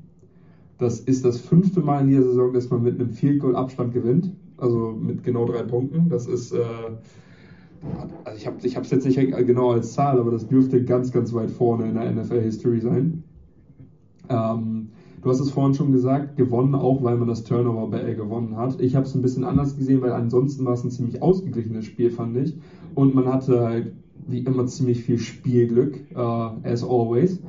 Das 0.79 1.01
ist 1.01 1.25
das 1.25 1.39
fünfte 1.39 1.81
Mal 1.81 2.03
in 2.03 2.09
dieser 2.09 2.23
Saison, 2.23 2.53
dass 2.53 2.71
man 2.71 2.83
mit 2.83 2.99
einem 2.99 3.11
Field 3.11 3.41
Goal 3.41 3.57
Abstand 3.57 3.93
gewinnt. 3.93 4.33
Also 4.57 4.97
mit 4.99 5.23
genau 5.23 5.47
drei 5.47 5.63
Punkten. 5.63 6.09
Das 6.09 6.27
ist, 6.27 6.53
äh, 6.53 6.59
also 8.25 8.39
ich 8.39 8.47
habe 8.77 8.85
es 8.85 8.91
jetzt 8.91 9.07
nicht 9.07 9.17
genau 9.17 9.73
als 9.73 9.93
Zahl, 9.93 10.19
aber 10.19 10.31
das 10.31 10.47
dürfte 10.47 10.85
ganz, 10.85 11.13
ganz 11.13 11.33
weit 11.33 11.51
vorne 11.51 11.89
in 11.89 11.95
der 11.95 12.11
NFL 12.11 12.43
History 12.43 12.81
sein. 12.81 13.23
Ähm, 14.29 14.89
Du 15.23 15.29
hast 15.29 15.41
es 15.41 15.51
vorhin 15.51 15.75
schon 15.75 15.93
gesagt, 15.93 16.37
gewonnen 16.37 16.75
auch, 16.75 17.03
weil 17.03 17.17
man 17.17 17.29
das 17.29 17.45
Turnover 17.45 17.89
Battle 17.89 18.17
gewonnen 18.17 18.57
hat. 18.57 18.81
Ich 18.81 18.97
habe 18.97 19.05
es 19.05 19.15
ein 19.15 19.21
bisschen 19.21 19.45
anders 19.45 19.77
gesehen, 19.77 20.01
weil 20.01 20.13
ansonsten 20.13 20.65
war 20.65 20.73
es 20.73 20.83
ein 20.83 20.91
ziemlich 20.91 21.21
ausgeglichenes 21.21 21.85
Spiel, 21.85 22.11
fand 22.11 22.39
ich. 22.39 22.55
Und 22.95 23.15
man 23.15 23.27
hatte 23.27 23.61
halt 23.61 23.93
wie 24.27 24.41
immer 24.41 24.67
ziemlich 24.67 25.03
viel 25.03 25.19
Spielglück, 25.19 26.01
uh, 26.15 26.53
as 26.63 26.83
always. 26.83 27.41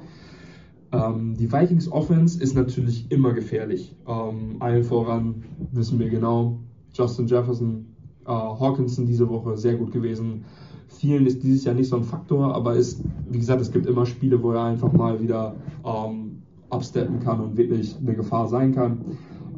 Ähm, 0.91 1.35
die 1.38 1.52
Vikings 1.52 1.91
Offense 1.91 2.41
ist 2.41 2.56
natürlich 2.56 3.10
immer 3.11 3.34
gefährlich. 3.34 3.95
Ähm, 4.07 4.57
allen 4.60 4.84
voran 4.84 5.43
wissen 5.72 5.99
wir 5.99 6.10
genau, 6.10 6.60
Justin 6.93 7.27
Jefferson, 7.27 7.85
äh, 8.26 8.31
Hawkinson 8.31 9.06
diese 9.06 9.30
Woche 9.30 9.56
sehr 9.57 9.76
gut 9.76 9.91
gewesen. 9.91 10.43
Vielen 10.88 11.26
ist 11.26 11.41
dieses 11.43 11.64
Jahr 11.64 11.76
nicht 11.76 11.88
so 11.88 11.95
ein 11.95 12.03
Faktor, 12.03 12.53
aber 12.53 12.76
ist, 12.76 13.02
wie 13.30 13.39
gesagt, 13.39 13.61
es 13.61 13.72
gibt 13.72 13.85
immer 13.85 14.06
Spiele, 14.06 14.43
wo 14.43 14.52
er 14.52 14.65
einfach 14.65 14.91
mal 14.91 15.22
wieder 15.22 15.56
ähm, 15.85 16.41
absteppen 16.69 17.19
kann 17.19 17.39
und 17.39 17.57
wirklich 17.57 17.95
eine 18.02 18.14
Gefahr 18.14 18.48
sein 18.48 18.76
kann. 18.76 18.99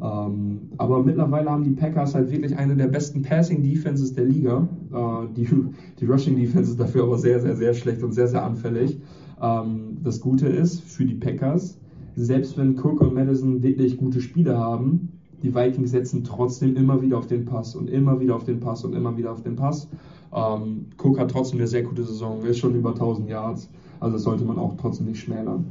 Ähm, 0.04 0.68
aber 0.76 1.02
mittlerweile 1.02 1.50
haben 1.50 1.64
die 1.64 1.70
Packers 1.70 2.14
halt 2.14 2.30
wirklich 2.30 2.58
eine 2.58 2.76
der 2.76 2.88
besten 2.88 3.22
Passing 3.22 3.62
Defenses 3.62 4.12
der 4.12 4.26
Liga. 4.26 4.68
Äh, 4.92 5.34
die, 5.34 5.48
die 6.00 6.04
Rushing 6.04 6.36
Defense 6.36 6.72
ist 6.72 6.80
dafür 6.80 7.04
aber 7.04 7.16
sehr, 7.16 7.40
sehr, 7.40 7.56
sehr 7.56 7.72
schlecht 7.72 8.02
und 8.02 8.12
sehr, 8.12 8.28
sehr 8.28 8.44
anfällig. 8.44 9.00
Ähm, 9.40 9.96
das 10.02 10.20
Gute 10.20 10.46
ist 10.48 10.82
für 10.82 11.06
die 11.06 11.14
Packers, 11.14 11.78
selbst 12.16 12.58
wenn 12.58 12.78
Cook 12.78 13.00
und 13.00 13.14
Madison 13.14 13.62
wirklich 13.62 13.96
gute 13.96 14.20
Spiele 14.20 14.58
haben, 14.58 15.08
die 15.42 15.54
Vikings 15.54 15.92
setzen 15.92 16.22
trotzdem 16.22 16.76
immer 16.76 17.00
wieder 17.00 17.16
auf 17.16 17.26
den 17.26 17.46
Pass 17.46 17.74
und 17.74 17.88
immer 17.88 18.20
wieder 18.20 18.36
auf 18.36 18.44
den 18.44 18.60
Pass 18.60 18.84
und 18.84 18.94
immer 18.94 19.16
wieder 19.16 19.32
auf 19.32 19.42
den 19.42 19.56
Pass. 19.56 19.88
Ähm, 20.34 20.86
Cook 21.02 21.18
hat 21.18 21.30
trotzdem 21.30 21.60
eine 21.60 21.66
sehr 21.66 21.82
gute 21.82 22.02
Saison, 22.02 22.44
ist 22.44 22.58
schon 22.58 22.74
über 22.74 22.90
1000 22.90 23.28
Yards, 23.28 23.70
also 24.00 24.14
das 24.14 24.22
sollte 24.22 24.44
man 24.44 24.58
auch 24.58 24.74
trotzdem 24.76 25.06
nicht 25.06 25.20
schmälern. 25.20 25.66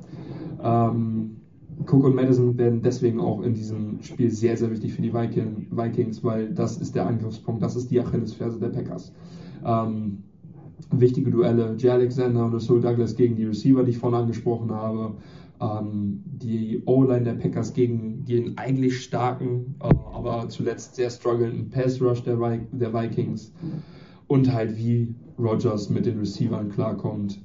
Ähm, 0.63 1.37
Cook 1.85 2.03
und 2.03 2.15
Madison 2.15 2.57
werden 2.57 2.81
deswegen 2.81 3.19
auch 3.19 3.41
in 3.41 3.53
diesem 3.53 4.01
Spiel 4.01 4.29
sehr, 4.29 4.57
sehr 4.57 4.71
wichtig 4.71 4.93
für 4.93 5.01
die 5.01 5.13
Vikings, 5.13 6.23
weil 6.23 6.53
das 6.53 6.77
ist 6.77 6.95
der 6.95 7.07
Angriffspunkt, 7.07 7.61
das 7.61 7.75
ist 7.75 7.91
die 7.91 7.99
Achillesferse 7.99 8.59
der 8.59 8.69
Packers. 8.69 9.13
Ähm, 9.65 10.23
wichtige 10.91 11.31
Duelle, 11.31 11.75
Jay 11.77 11.89
Alexander 11.89 12.45
und 12.45 12.53
Rasul 12.53 12.81
Douglas 12.81 13.15
gegen 13.15 13.35
die 13.35 13.45
Receiver, 13.45 13.83
die 13.83 13.91
ich 13.91 13.97
vorhin 13.97 14.19
angesprochen 14.19 14.71
habe. 14.71 15.15
Ähm, 15.61 16.23
die 16.25 16.81
O-Line 16.85 17.23
der 17.23 17.33
Packers 17.33 17.73
gegen 17.73 18.25
den 18.25 18.57
eigentlich 18.57 19.01
starken, 19.01 19.75
äh, 19.79 19.89
aber 20.13 20.49
zuletzt 20.49 20.95
sehr 20.95 21.09
strugglenden 21.09 21.69
Pass 21.69 22.01
Rush 22.01 22.23
der, 22.23 22.37
der 22.71 22.93
Vikings. 22.93 23.53
Und 24.27 24.51
halt 24.51 24.77
wie 24.77 25.13
Rogers 25.37 25.89
mit 25.89 26.05
den 26.05 26.19
Receivern 26.19 26.69
klarkommt, 26.69 27.39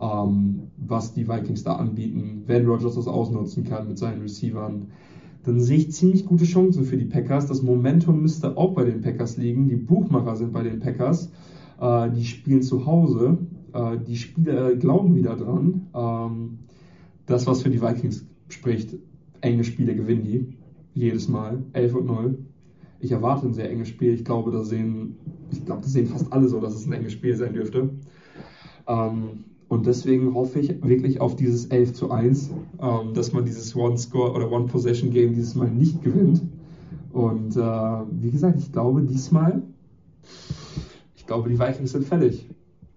ähm, 0.00 0.70
was 0.76 1.12
die 1.12 1.28
Vikings 1.28 1.62
da 1.62 1.74
anbieten. 1.74 2.44
Wenn 2.46 2.66
Rogers 2.66 2.94
das 2.94 3.06
ausnutzen 3.06 3.64
kann 3.64 3.88
mit 3.88 3.98
seinen 3.98 4.22
Receivern, 4.22 4.88
dann 5.44 5.60
sehe 5.60 5.78
ich 5.78 5.92
ziemlich 5.92 6.26
gute 6.26 6.44
Chancen 6.44 6.84
für 6.84 6.96
die 6.96 7.06
Packers. 7.06 7.46
Das 7.46 7.62
Momentum 7.62 8.20
müsste 8.20 8.56
auch 8.56 8.74
bei 8.74 8.84
den 8.84 9.00
Packers 9.00 9.36
liegen. 9.36 9.68
Die 9.68 9.76
Buchmacher 9.76 10.36
sind 10.36 10.52
bei 10.52 10.62
den 10.62 10.80
Packers. 10.80 11.30
Äh, 11.80 12.10
die 12.10 12.24
spielen 12.24 12.62
zu 12.62 12.86
Hause. 12.86 13.38
Äh, 13.72 13.98
die 14.06 14.16
Spieler 14.16 14.74
glauben 14.74 15.14
wieder 15.14 15.36
dran. 15.36 15.86
Ähm, 15.94 16.58
das, 17.26 17.46
was 17.46 17.62
für 17.62 17.70
die 17.70 17.80
Vikings 17.80 18.26
spricht, 18.48 18.96
enge 19.40 19.64
Spiele 19.64 19.94
gewinnen 19.94 20.24
die. 20.24 20.56
Jedes 20.94 21.28
Mal. 21.28 21.62
11 21.72 21.94
und 21.94 22.06
0. 22.06 22.38
Ich 23.00 23.12
erwarte 23.12 23.46
ein 23.46 23.54
sehr 23.54 23.70
enges 23.70 23.88
Spiel. 23.88 24.12
Ich 24.12 24.24
glaube, 24.24 24.50
da 24.50 24.62
sehen, 24.62 25.16
ich 25.50 25.64
glaube, 25.64 25.82
das 25.82 25.92
sehen 25.92 26.06
fast 26.06 26.30
alle 26.32 26.48
so, 26.48 26.60
dass 26.60 26.74
es 26.74 26.86
ein 26.86 26.92
enges 26.92 27.12
Spiel 27.12 27.34
sein 27.34 27.54
dürfte. 27.54 27.90
Ähm, 28.86 29.44
und 29.70 29.86
deswegen 29.86 30.34
hoffe 30.34 30.60
ich 30.60 30.84
wirklich 30.86 31.22
auf 31.22 31.34
dieses 31.34 31.64
11 31.66 31.94
zu 31.94 32.10
1, 32.10 32.50
ähm, 32.82 33.14
dass 33.14 33.32
man 33.32 33.46
dieses 33.46 33.74
One-Score 33.74 34.32
oder 34.32 34.52
One-Possession-Game 34.52 35.32
dieses 35.32 35.54
Mal 35.54 35.70
nicht 35.70 36.02
gewinnt. 36.02 36.42
Und 37.12 37.56
äh, 37.56 37.60
wie 38.20 38.30
gesagt, 38.30 38.58
ich 38.58 38.70
glaube 38.70 39.02
diesmal 39.02 39.62
glaube, 41.30 41.48
die 41.48 41.60
Vikings 41.60 41.92
sind 41.92 42.04
fertig. 42.04 42.44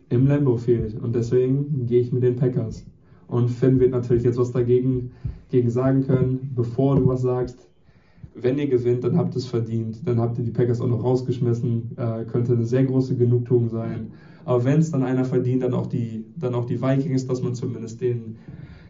Im 0.10 0.26
Lambo 0.26 0.58
Field. 0.58 1.00
Und 1.00 1.14
deswegen 1.14 1.86
gehe 1.86 2.02
ich 2.02 2.12
mit 2.12 2.24
den 2.24 2.36
Packers. 2.36 2.84
Und 3.28 3.50
Finn 3.50 3.80
wird 3.80 3.92
natürlich 3.92 4.24
jetzt 4.24 4.40
was 4.40 4.52
dagegen 4.52 5.12
gegen 5.50 5.70
sagen 5.70 6.02
können, 6.02 6.52
bevor 6.56 6.96
du 6.96 7.08
was 7.08 7.22
sagst. 7.22 7.70
Wenn 8.34 8.58
ihr 8.58 8.68
gewinnt, 8.68 9.04
dann 9.04 9.18
habt 9.18 9.36
ihr 9.36 9.38
es 9.38 9.46
verdient. 9.46 10.08
Dann 10.08 10.20
habt 10.20 10.40
ihr 10.40 10.44
die 10.44 10.52
Packers 10.52 10.82
auch 10.82 10.88
noch 10.88 11.04
rausgeschmissen. 11.04 11.92
Äh, 11.96 12.26
könnte 12.26 12.54
eine 12.54 12.66
sehr 12.66 12.86
große 12.86 13.16
Genugtuung 13.16 13.70
sein. 13.70 14.14
Aber 14.46 14.64
wenn 14.66 14.80
es 14.80 14.92
dann 14.92 15.04
einer 15.04 15.26
verdient, 15.26 15.64
dann 15.64 15.74
auch 15.74 15.88
die, 15.88 16.26
dann 16.38 16.56
auch 16.56 16.66
die 16.66 16.82
Vikings, 16.82 17.28
dass 17.28 17.42
man 17.42 17.56
zumindest 17.56 18.02
den, 18.02 18.38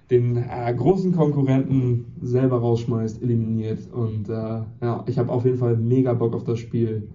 den 0.09 0.37
äh, 0.37 0.73
großen 0.75 1.13
Konkurrenten 1.13 2.05
selber 2.21 2.57
rausschmeißt, 2.59 3.21
eliminiert. 3.21 3.87
Und 3.91 4.29
äh, 4.29 4.61
ja, 4.81 5.03
ich 5.07 5.17
habe 5.17 5.31
auf 5.31 5.45
jeden 5.45 5.57
Fall 5.57 5.77
mega 5.77 6.13
Bock 6.13 6.33
auf 6.33 6.43
das 6.43 6.59
Spiel 6.59 7.07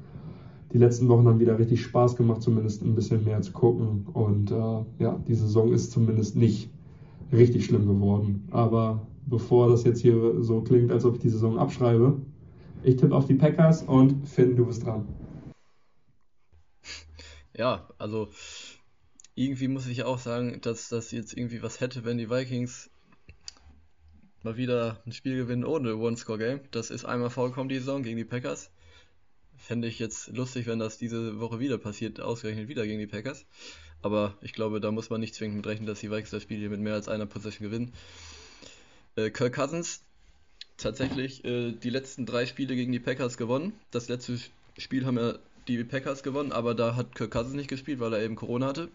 die 0.72 0.78
letzten 0.78 1.08
Wochen 1.08 1.26
haben 1.26 1.40
wieder 1.40 1.58
richtig 1.58 1.82
Spaß 1.82 2.16
gemacht, 2.16 2.42
zumindest 2.42 2.82
ein 2.82 2.94
bisschen 2.94 3.24
mehr 3.24 3.40
zu 3.40 3.52
gucken. 3.52 4.06
Und 4.12 4.50
äh, 4.50 5.02
ja, 5.02 5.18
die 5.26 5.34
Saison 5.34 5.72
ist 5.72 5.92
zumindest 5.92 6.36
nicht 6.36 6.70
richtig 7.32 7.64
schlimm 7.64 7.86
geworden. 7.86 8.44
Aber 8.50 9.06
bevor 9.26 9.70
das 9.70 9.84
jetzt 9.84 10.00
hier 10.00 10.42
so 10.42 10.60
klingt, 10.60 10.92
als 10.92 11.04
ob 11.04 11.14
ich 11.14 11.20
die 11.20 11.28
Saison 11.30 11.58
abschreibe, 11.58 12.20
ich 12.82 12.96
tippe 12.96 13.14
auf 13.14 13.26
die 13.26 13.34
Packers 13.34 13.82
und 13.82 14.26
Finn, 14.28 14.56
du 14.56 14.66
bist 14.66 14.84
dran. 14.84 15.06
Ja, 17.58 17.88
also 17.98 18.30
irgendwie 19.34 19.66
muss 19.66 19.88
ich 19.88 20.04
auch 20.04 20.18
sagen, 20.18 20.60
dass 20.60 20.88
das 20.88 21.10
jetzt 21.10 21.36
irgendwie 21.36 21.60
was 21.60 21.80
hätte, 21.80 22.04
wenn 22.04 22.16
die 22.16 22.30
Vikings 22.30 22.88
mal 24.44 24.56
wieder 24.56 25.02
ein 25.04 25.12
Spiel 25.12 25.36
gewinnen 25.36 25.64
ohne 25.64 25.96
One-Score-Game. 25.96 26.60
Das 26.70 26.90
ist 26.90 27.04
einmal 27.04 27.30
vorgekommen 27.30 27.68
die 27.68 27.80
Saison 27.80 28.04
gegen 28.04 28.16
die 28.16 28.24
Packers. 28.24 28.70
Fände 29.56 29.88
ich 29.88 29.98
jetzt 29.98 30.28
lustig, 30.28 30.68
wenn 30.68 30.78
das 30.78 30.98
diese 30.98 31.40
Woche 31.40 31.58
wieder 31.58 31.78
passiert, 31.78 32.20
ausgerechnet 32.20 32.68
wieder 32.68 32.86
gegen 32.86 33.00
die 33.00 33.08
Packers. 33.08 33.44
Aber 34.02 34.38
ich 34.40 34.52
glaube, 34.52 34.80
da 34.80 34.92
muss 34.92 35.10
man 35.10 35.20
nicht 35.20 35.34
zwingend 35.34 35.66
rechnen, 35.66 35.88
dass 35.88 35.98
die 35.98 36.12
Vikings 36.12 36.30
das 36.30 36.44
Spiel 36.44 36.58
hier 36.58 36.70
mit 36.70 36.78
mehr 36.78 36.94
als 36.94 37.08
einer 37.08 37.26
Possession 37.26 37.68
gewinnen. 37.68 37.92
Äh, 39.16 39.30
Kirk 39.30 39.56
Cousins 39.56 40.04
tatsächlich 40.76 41.44
äh, 41.44 41.72
die 41.72 41.90
letzten 41.90 42.24
drei 42.24 42.46
Spiele 42.46 42.76
gegen 42.76 42.92
die 42.92 43.00
Packers 43.00 43.36
gewonnen. 43.36 43.72
Das 43.90 44.08
letzte 44.08 44.38
Spiel 44.78 45.04
haben 45.04 45.18
ja 45.18 45.34
die 45.68 45.84
Packers 45.84 46.22
gewonnen, 46.22 46.52
aber 46.52 46.74
da 46.74 46.96
hat 46.96 47.14
Kirk 47.14 47.30
Cousins 47.30 47.54
nicht 47.54 47.68
gespielt, 47.68 48.00
weil 48.00 48.14
er 48.14 48.22
eben 48.22 48.36
Corona 48.36 48.66
hatte. 48.68 48.88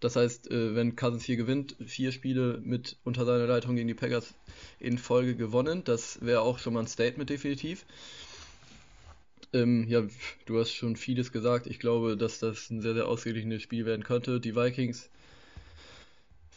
Das 0.00 0.16
heißt, 0.16 0.50
äh, 0.50 0.74
wenn 0.74 0.96
Cousins 0.96 1.24
hier 1.24 1.36
gewinnt, 1.36 1.76
vier 1.84 2.12
Spiele 2.12 2.60
mit 2.62 2.96
unter 3.04 3.24
seiner 3.24 3.46
Leitung 3.46 3.76
gegen 3.76 3.88
die 3.88 3.94
Packers 3.94 4.34
in 4.78 4.98
Folge 4.98 5.36
gewonnen. 5.36 5.82
Das 5.84 6.18
wäre 6.20 6.42
auch 6.42 6.58
schon 6.58 6.74
mal 6.74 6.80
ein 6.80 6.86
Statement 6.86 7.30
definitiv. 7.30 7.86
Ähm, 9.52 9.86
ja, 9.88 10.02
du 10.44 10.58
hast 10.58 10.72
schon 10.72 10.96
vieles 10.96 11.32
gesagt. 11.32 11.66
Ich 11.66 11.78
glaube, 11.78 12.16
dass 12.16 12.40
das 12.40 12.70
ein 12.70 12.82
sehr, 12.82 12.94
sehr 12.94 13.08
ausgeglichenes 13.08 13.62
Spiel 13.62 13.86
werden 13.86 14.04
könnte. 14.04 14.38
Die 14.38 14.54
Vikings 14.54 15.08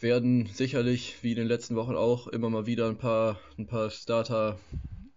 werden 0.00 0.46
sicherlich, 0.46 1.16
wie 1.22 1.30
in 1.30 1.38
den 1.38 1.48
letzten 1.48 1.76
Wochen 1.76 1.94
auch, 1.94 2.26
immer 2.26 2.50
mal 2.50 2.66
wieder 2.66 2.88
ein 2.88 2.98
paar, 2.98 3.38
ein 3.58 3.66
paar 3.66 3.90
Starter 3.90 4.58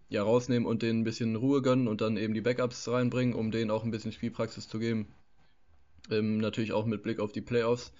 ja, 0.09 0.23
rausnehmen 0.23 0.67
und 0.67 0.81
denen 0.81 1.01
ein 1.01 1.03
bisschen 1.03 1.35
Ruhe 1.35 1.61
gönnen 1.61 1.87
und 1.87 2.01
dann 2.01 2.17
eben 2.17 2.33
die 2.33 2.41
Backups 2.41 2.87
reinbringen, 2.87 3.33
um 3.33 3.51
denen 3.51 3.71
auch 3.71 3.83
ein 3.83 3.91
bisschen 3.91 4.11
Spielpraxis 4.11 4.67
zu 4.67 4.79
geben. 4.79 5.07
Ähm, 6.11 6.37
natürlich 6.37 6.73
auch 6.73 6.85
mit 6.85 7.03
Blick 7.03 7.19
auf 7.19 7.31
die 7.31 7.41
Playoffs. 7.41 7.91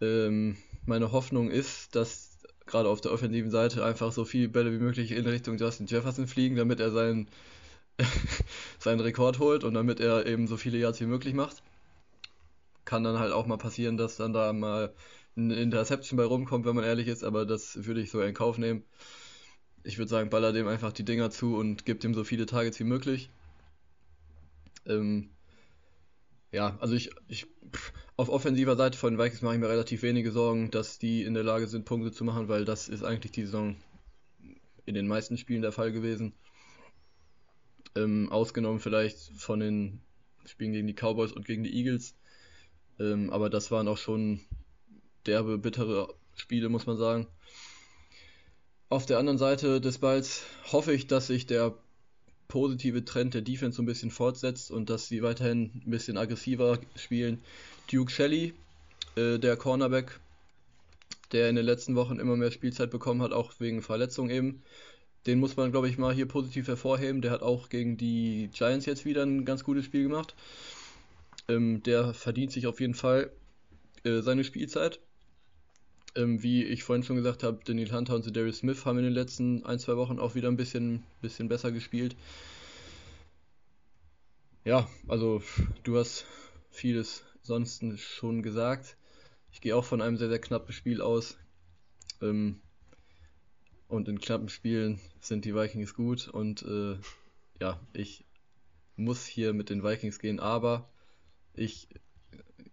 Ähm, 0.00 0.56
meine 0.86 1.12
Hoffnung 1.12 1.50
ist, 1.50 1.94
dass 1.94 2.38
gerade 2.66 2.88
auf 2.88 3.00
der 3.00 3.12
offensiven 3.12 3.50
Seite 3.50 3.84
einfach 3.84 4.12
so 4.12 4.24
viele 4.24 4.48
Bälle 4.48 4.72
wie 4.72 4.82
möglich 4.82 5.12
in 5.12 5.26
Richtung 5.26 5.58
Justin 5.58 5.86
Jefferson 5.86 6.26
fliegen, 6.26 6.56
damit 6.56 6.80
er 6.80 6.90
seinen 6.90 7.28
seinen 8.78 9.00
Rekord 9.00 9.38
holt 9.38 9.64
und 9.64 9.74
damit 9.74 10.00
er 10.00 10.26
eben 10.26 10.46
so 10.46 10.56
viele 10.56 10.78
Yards 10.78 11.00
wie 11.00 11.06
möglich 11.06 11.34
macht. 11.34 11.62
Kann 12.84 13.04
dann 13.04 13.18
halt 13.18 13.32
auch 13.32 13.46
mal 13.46 13.58
passieren, 13.58 13.96
dass 13.96 14.16
dann 14.16 14.32
da 14.32 14.52
mal 14.52 14.94
eine 15.36 15.54
Interception 15.54 16.16
bei 16.16 16.24
rumkommt, 16.24 16.66
wenn 16.66 16.74
man 16.74 16.84
ehrlich 16.84 17.08
ist, 17.08 17.24
aber 17.24 17.46
das 17.46 17.84
würde 17.84 18.00
ich 18.00 18.10
so 18.10 18.20
in 18.20 18.34
Kauf 18.34 18.58
nehmen. 18.58 18.84
Ich 19.82 19.98
würde 19.98 20.10
sagen, 20.10 20.30
baller 20.30 20.52
dem 20.52 20.68
einfach 20.68 20.92
die 20.92 21.04
Dinger 21.04 21.30
zu 21.30 21.56
und 21.56 21.86
gibt 21.86 22.04
ihm 22.04 22.14
so 22.14 22.24
viele 22.24 22.46
Targets 22.46 22.78
wie 22.80 22.84
möglich. 22.84 23.30
Ähm, 24.86 25.30
ja, 26.52 26.76
also 26.80 26.94
ich, 26.94 27.10
ich 27.28 27.46
auf 28.16 28.28
offensiver 28.28 28.76
Seite 28.76 28.98
von 28.98 29.18
Vikings 29.18 29.42
mache 29.42 29.54
ich 29.54 29.60
mir 29.60 29.68
relativ 29.68 30.02
wenige 30.02 30.32
Sorgen, 30.32 30.70
dass 30.70 30.98
die 30.98 31.22
in 31.22 31.34
der 31.34 31.44
Lage 31.44 31.66
sind, 31.68 31.84
Punkte 31.84 32.12
zu 32.12 32.24
machen, 32.24 32.48
weil 32.48 32.64
das 32.64 32.88
ist 32.88 33.02
eigentlich 33.02 33.32
die 33.32 33.44
Saison 33.44 33.76
in 34.84 34.94
den 34.94 35.06
meisten 35.06 35.38
Spielen 35.38 35.62
der 35.62 35.72
Fall 35.72 35.92
gewesen. 35.92 36.34
Ähm, 37.94 38.28
ausgenommen 38.30 38.80
vielleicht 38.80 39.18
von 39.36 39.60
den 39.60 40.00
Spielen 40.44 40.72
gegen 40.72 40.86
die 40.86 40.94
Cowboys 40.94 41.32
und 41.32 41.46
gegen 41.46 41.64
die 41.64 41.74
Eagles. 41.74 42.14
Ähm, 42.98 43.30
aber 43.30 43.48
das 43.50 43.70
waren 43.70 43.88
auch 43.88 43.98
schon 43.98 44.40
derbe, 45.26 45.58
bittere 45.58 46.12
Spiele, 46.34 46.68
muss 46.68 46.86
man 46.86 46.96
sagen. 46.96 47.26
Auf 48.90 49.06
der 49.06 49.18
anderen 49.18 49.38
Seite 49.38 49.80
des 49.80 49.98
Balls 49.98 50.42
hoffe 50.72 50.92
ich, 50.92 51.06
dass 51.06 51.28
sich 51.28 51.46
der 51.46 51.76
positive 52.48 53.04
Trend 53.04 53.34
der 53.34 53.40
Defense 53.40 53.76
so 53.76 53.82
ein 53.82 53.86
bisschen 53.86 54.10
fortsetzt 54.10 54.72
und 54.72 54.90
dass 54.90 55.06
sie 55.06 55.22
weiterhin 55.22 55.80
ein 55.86 55.90
bisschen 55.90 56.16
aggressiver 56.16 56.80
spielen. 56.96 57.40
Duke 57.88 58.10
Shelley, 58.10 58.52
äh, 59.14 59.38
der 59.38 59.56
Cornerback, 59.56 60.18
der 61.30 61.48
in 61.48 61.54
den 61.54 61.66
letzten 61.66 61.94
Wochen 61.94 62.18
immer 62.18 62.34
mehr 62.34 62.50
Spielzeit 62.50 62.90
bekommen 62.90 63.22
hat, 63.22 63.32
auch 63.32 63.52
wegen 63.60 63.80
Verletzung 63.80 64.28
eben. 64.28 64.64
Den 65.24 65.38
muss 65.38 65.56
man, 65.56 65.70
glaube 65.70 65.88
ich, 65.88 65.96
mal 65.96 66.12
hier 66.12 66.26
positiv 66.26 66.66
hervorheben. 66.66 67.22
Der 67.22 67.30
hat 67.30 67.42
auch 67.42 67.68
gegen 67.68 67.96
die 67.96 68.50
Giants 68.52 68.86
jetzt 68.86 69.04
wieder 69.04 69.22
ein 69.22 69.44
ganz 69.44 69.62
gutes 69.62 69.84
Spiel 69.84 70.02
gemacht. 70.02 70.34
Ähm, 71.46 71.84
der 71.84 72.12
verdient 72.12 72.50
sich 72.50 72.66
auf 72.66 72.80
jeden 72.80 72.94
Fall 72.94 73.30
äh, 74.02 74.20
seine 74.20 74.42
Spielzeit. 74.42 74.98
Ähm, 76.16 76.42
wie 76.42 76.64
ich 76.64 76.82
vorhin 76.82 77.04
schon 77.04 77.16
gesagt 77.16 77.42
habe, 77.42 77.60
Daniel 77.64 77.92
Hunter 77.92 78.16
und 78.16 78.36
Darius 78.36 78.58
Smith 78.58 78.84
haben 78.84 78.98
in 78.98 79.04
den 79.04 79.12
letzten 79.12 79.64
ein, 79.64 79.78
zwei 79.78 79.96
Wochen 79.96 80.18
auch 80.18 80.34
wieder 80.34 80.48
ein 80.48 80.56
bisschen, 80.56 81.04
bisschen 81.20 81.48
besser 81.48 81.70
gespielt. 81.70 82.16
Ja, 84.64 84.88
also 85.08 85.42
du 85.84 85.96
hast 85.96 86.26
vieles 86.70 87.24
sonst 87.42 87.82
schon 87.98 88.42
gesagt. 88.42 88.96
Ich 89.52 89.60
gehe 89.60 89.74
auch 89.76 89.84
von 89.84 90.02
einem 90.02 90.16
sehr, 90.16 90.28
sehr 90.28 90.40
knappen 90.40 90.72
Spiel 90.72 91.00
aus. 91.00 91.38
Ähm, 92.20 92.60
und 93.88 94.08
in 94.08 94.20
knappen 94.20 94.48
Spielen 94.48 95.00
sind 95.20 95.44
die 95.44 95.54
Vikings 95.54 95.94
gut. 95.94 96.28
Und 96.28 96.62
äh, 96.62 96.98
ja, 97.60 97.80
ich 97.92 98.24
muss 98.96 99.26
hier 99.26 99.52
mit 99.52 99.70
den 99.70 99.82
Vikings 99.82 100.18
gehen, 100.18 100.40
aber 100.40 100.88
ich 101.54 101.88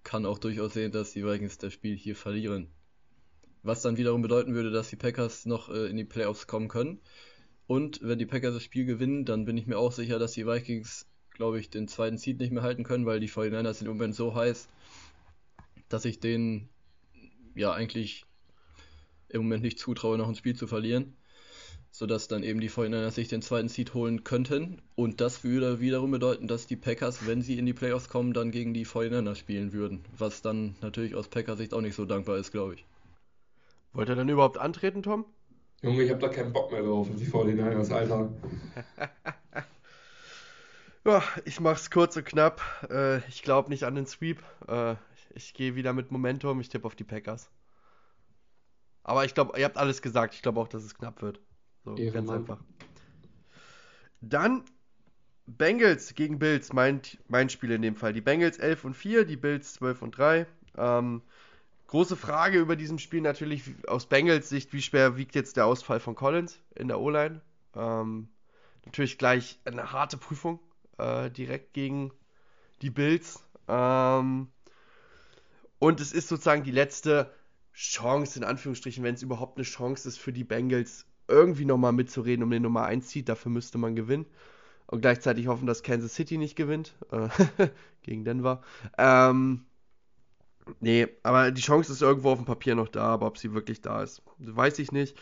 kann 0.03 0.25
auch 0.25 0.39
durchaus 0.39 0.73
sehen, 0.73 0.91
dass 0.91 1.13
die 1.13 1.25
Vikings 1.25 1.57
das 1.57 1.73
Spiel 1.73 1.95
hier 1.95 2.15
verlieren. 2.15 2.69
Was 3.63 3.81
dann 3.81 3.97
wiederum 3.97 4.21
bedeuten 4.21 4.53
würde, 4.53 4.71
dass 4.71 4.89
die 4.89 4.95
Packers 4.95 5.45
noch 5.45 5.69
äh, 5.69 5.87
in 5.87 5.97
die 5.97 6.05
Playoffs 6.05 6.47
kommen 6.47 6.67
können. 6.67 6.99
Und 7.67 7.99
wenn 8.01 8.17
die 8.17 8.25
Packers 8.25 8.53
das 8.53 8.63
Spiel 8.63 8.85
gewinnen, 8.85 9.25
dann 9.25 9.45
bin 9.45 9.57
ich 9.57 9.67
mir 9.67 9.77
auch 9.77 9.91
sicher, 9.91 10.19
dass 10.19 10.31
die 10.31 10.47
Vikings, 10.47 11.05
glaube 11.33 11.59
ich, 11.59 11.69
den 11.69 11.87
zweiten 11.89 12.17
Seed 12.17 12.39
nicht 12.39 12.51
mehr 12.51 12.63
halten 12.63 12.83
können, 12.83 13.05
weil 13.05 13.19
die 13.19 13.29
49ers 13.29 13.73
sind 13.73 13.87
im 13.87 13.93
Moment 13.93 14.15
so 14.15 14.33
heiß, 14.33 14.69
dass 15.89 16.05
ich 16.05 16.19
denen 16.19 16.69
ja 17.55 17.73
eigentlich 17.73 18.25
im 19.29 19.41
Moment 19.41 19.63
nicht 19.63 19.79
zutraue, 19.79 20.17
noch 20.17 20.29
ein 20.29 20.35
Spiel 20.35 20.55
zu 20.55 20.67
verlieren. 20.67 21.15
Sodass 21.91 22.27
dann 22.27 22.43
eben 22.43 22.59
die 22.61 22.69
49ers 22.69 23.11
sich 23.11 23.27
den 23.27 23.41
zweiten 23.41 23.69
Seed 23.69 23.93
holen 23.93 24.23
könnten. 24.23 24.81
Und 24.95 25.19
das 25.19 25.43
würde 25.43 25.79
wiederum 25.79 26.11
bedeuten, 26.11 26.47
dass 26.47 26.67
die 26.67 26.75
Packers, 26.75 27.25
wenn 27.25 27.41
sie 27.41 27.57
in 27.57 27.65
die 27.65 27.73
Playoffs 27.73 28.07
kommen, 28.07 28.33
dann 28.33 28.51
gegen 28.51 28.73
die 28.73 28.85
49ers 28.85 29.35
spielen 29.35 29.73
würden. 29.73 30.05
Was 30.17 30.41
dann 30.41 30.75
natürlich 30.81 31.15
aus 31.15 31.27
Packers 31.27 31.57
Sicht 31.57 31.73
auch 31.73 31.81
nicht 31.81 31.95
so 31.95 32.05
dankbar 32.05 32.37
ist, 32.37 32.51
glaube 32.51 32.75
ich. 32.75 32.85
Wollt 33.93 34.09
ihr 34.09 34.15
dann 34.15 34.29
überhaupt 34.29 34.57
antreten, 34.57 35.03
Tom? 35.03 35.25
Junge, 35.81 36.03
ich 36.03 36.09
habe 36.09 36.19
da 36.19 36.29
keinen 36.29 36.53
Bock 36.53 36.71
mehr 36.71 36.81
drauf, 36.81 37.07
die 37.15 37.25
49ers, 37.25 37.93
Alter. 37.93 38.31
ja, 41.05 41.23
ich 41.45 41.59
mach's 41.59 41.91
kurz 41.91 42.17
und 42.17 42.25
knapp. 42.25 42.61
Äh, 42.89 43.19
ich 43.27 43.43
glaube 43.43 43.69
nicht 43.69 43.83
an 43.83 43.95
den 43.95 44.07
Sweep. 44.07 44.41
Äh, 44.67 44.95
ich 45.35 45.53
gehe 45.53 45.75
wieder 45.75 45.93
mit 45.93 46.11
Momentum. 46.11 46.59
Ich 46.59 46.69
tippe 46.69 46.87
auf 46.87 46.95
die 46.95 47.03
Packers. 47.03 47.49
Aber 49.03 49.23
ich 49.23 49.33
glaube, 49.33 49.57
ihr 49.57 49.65
habt 49.65 49.77
alles 49.77 50.01
gesagt. 50.01 50.33
Ich 50.33 50.41
glaube 50.41 50.59
auch, 50.59 50.67
dass 50.67 50.83
es 50.83 50.95
knapp 50.95 51.21
wird. 51.21 51.39
So, 51.85 51.95
Ehre, 51.95 52.11
ganz 52.11 52.29
einfach. 52.29 52.59
Dann 54.19 54.65
Bengals 55.45 56.13
gegen 56.13 56.39
Bills, 56.39 56.73
mein, 56.73 57.01
mein 57.27 57.49
Spiel 57.49 57.71
in 57.71 57.81
dem 57.81 57.95
Fall. 57.95 58.13
Die 58.13 58.21
Bengals 58.21 58.57
11 58.57 58.83
und 58.83 58.93
4, 58.95 59.25
die 59.25 59.37
Bills 59.37 59.73
12 59.73 60.01
und 60.01 60.17
3. 60.17 60.45
Ähm, 60.75 61.21
große 61.87 62.15
Frage 62.15 62.59
über 62.59 62.75
diesem 62.75 62.99
Spiel 62.99 63.21
natürlich 63.21 63.63
aus 63.87 64.05
Bengals 64.05 64.49
Sicht, 64.49 64.73
wie 64.73 64.81
schwer 64.81 65.17
wiegt 65.17 65.35
jetzt 65.35 65.57
der 65.57 65.65
Ausfall 65.65 65.99
von 65.99 66.15
Collins 66.15 66.59
in 66.75 66.87
der 66.87 66.99
O-Line? 66.99 67.41
Ähm, 67.75 68.29
natürlich 68.85 69.17
gleich 69.17 69.59
eine 69.65 69.91
harte 69.91 70.17
Prüfung 70.17 70.59
äh, 70.97 71.29
direkt 71.31 71.73
gegen 71.73 72.11
die 72.81 72.89
Bills. 72.89 73.43
Ähm, 73.67 74.47
und 75.79 75.99
es 75.99 76.11
ist 76.11 76.27
sozusagen 76.27 76.63
die 76.63 76.71
letzte 76.71 77.33
Chance, 77.73 78.39
in 78.39 78.45
Anführungsstrichen, 78.45 79.03
wenn 79.03 79.15
es 79.15 79.21
überhaupt 79.21 79.57
eine 79.57 79.65
Chance 79.65 80.07
ist 80.07 80.17
für 80.17 80.33
die 80.33 80.43
Bengals, 80.43 81.05
irgendwie 81.27 81.65
nochmal 81.65 81.91
mitzureden 81.91 82.43
um 82.43 82.49
den 82.49 82.63
Nummer 82.63 82.85
1 82.85 83.09
Seed. 83.09 83.29
Dafür 83.29 83.51
müsste 83.51 83.77
man 83.77 83.95
gewinnen. 83.95 84.25
Und 84.87 85.01
gleichzeitig 85.01 85.47
hoffen, 85.47 85.67
dass 85.67 85.83
Kansas 85.83 86.15
City 86.15 86.37
nicht 86.37 86.55
gewinnt. 86.55 86.95
Äh, 87.11 87.27
gegen 88.01 88.23
Denver. 88.23 88.61
Ähm, 88.97 89.65
nee, 90.79 91.07
aber 91.23 91.51
die 91.51 91.61
Chance 91.61 91.91
ist 91.91 92.01
irgendwo 92.01 92.31
auf 92.31 92.39
dem 92.39 92.45
Papier 92.45 92.75
noch 92.75 92.87
da, 92.87 93.05
aber 93.05 93.27
ob 93.27 93.37
sie 93.37 93.53
wirklich 93.53 93.81
da 93.81 94.03
ist, 94.03 94.21
weiß 94.39 94.79
ich 94.79 94.91
nicht. 94.91 95.17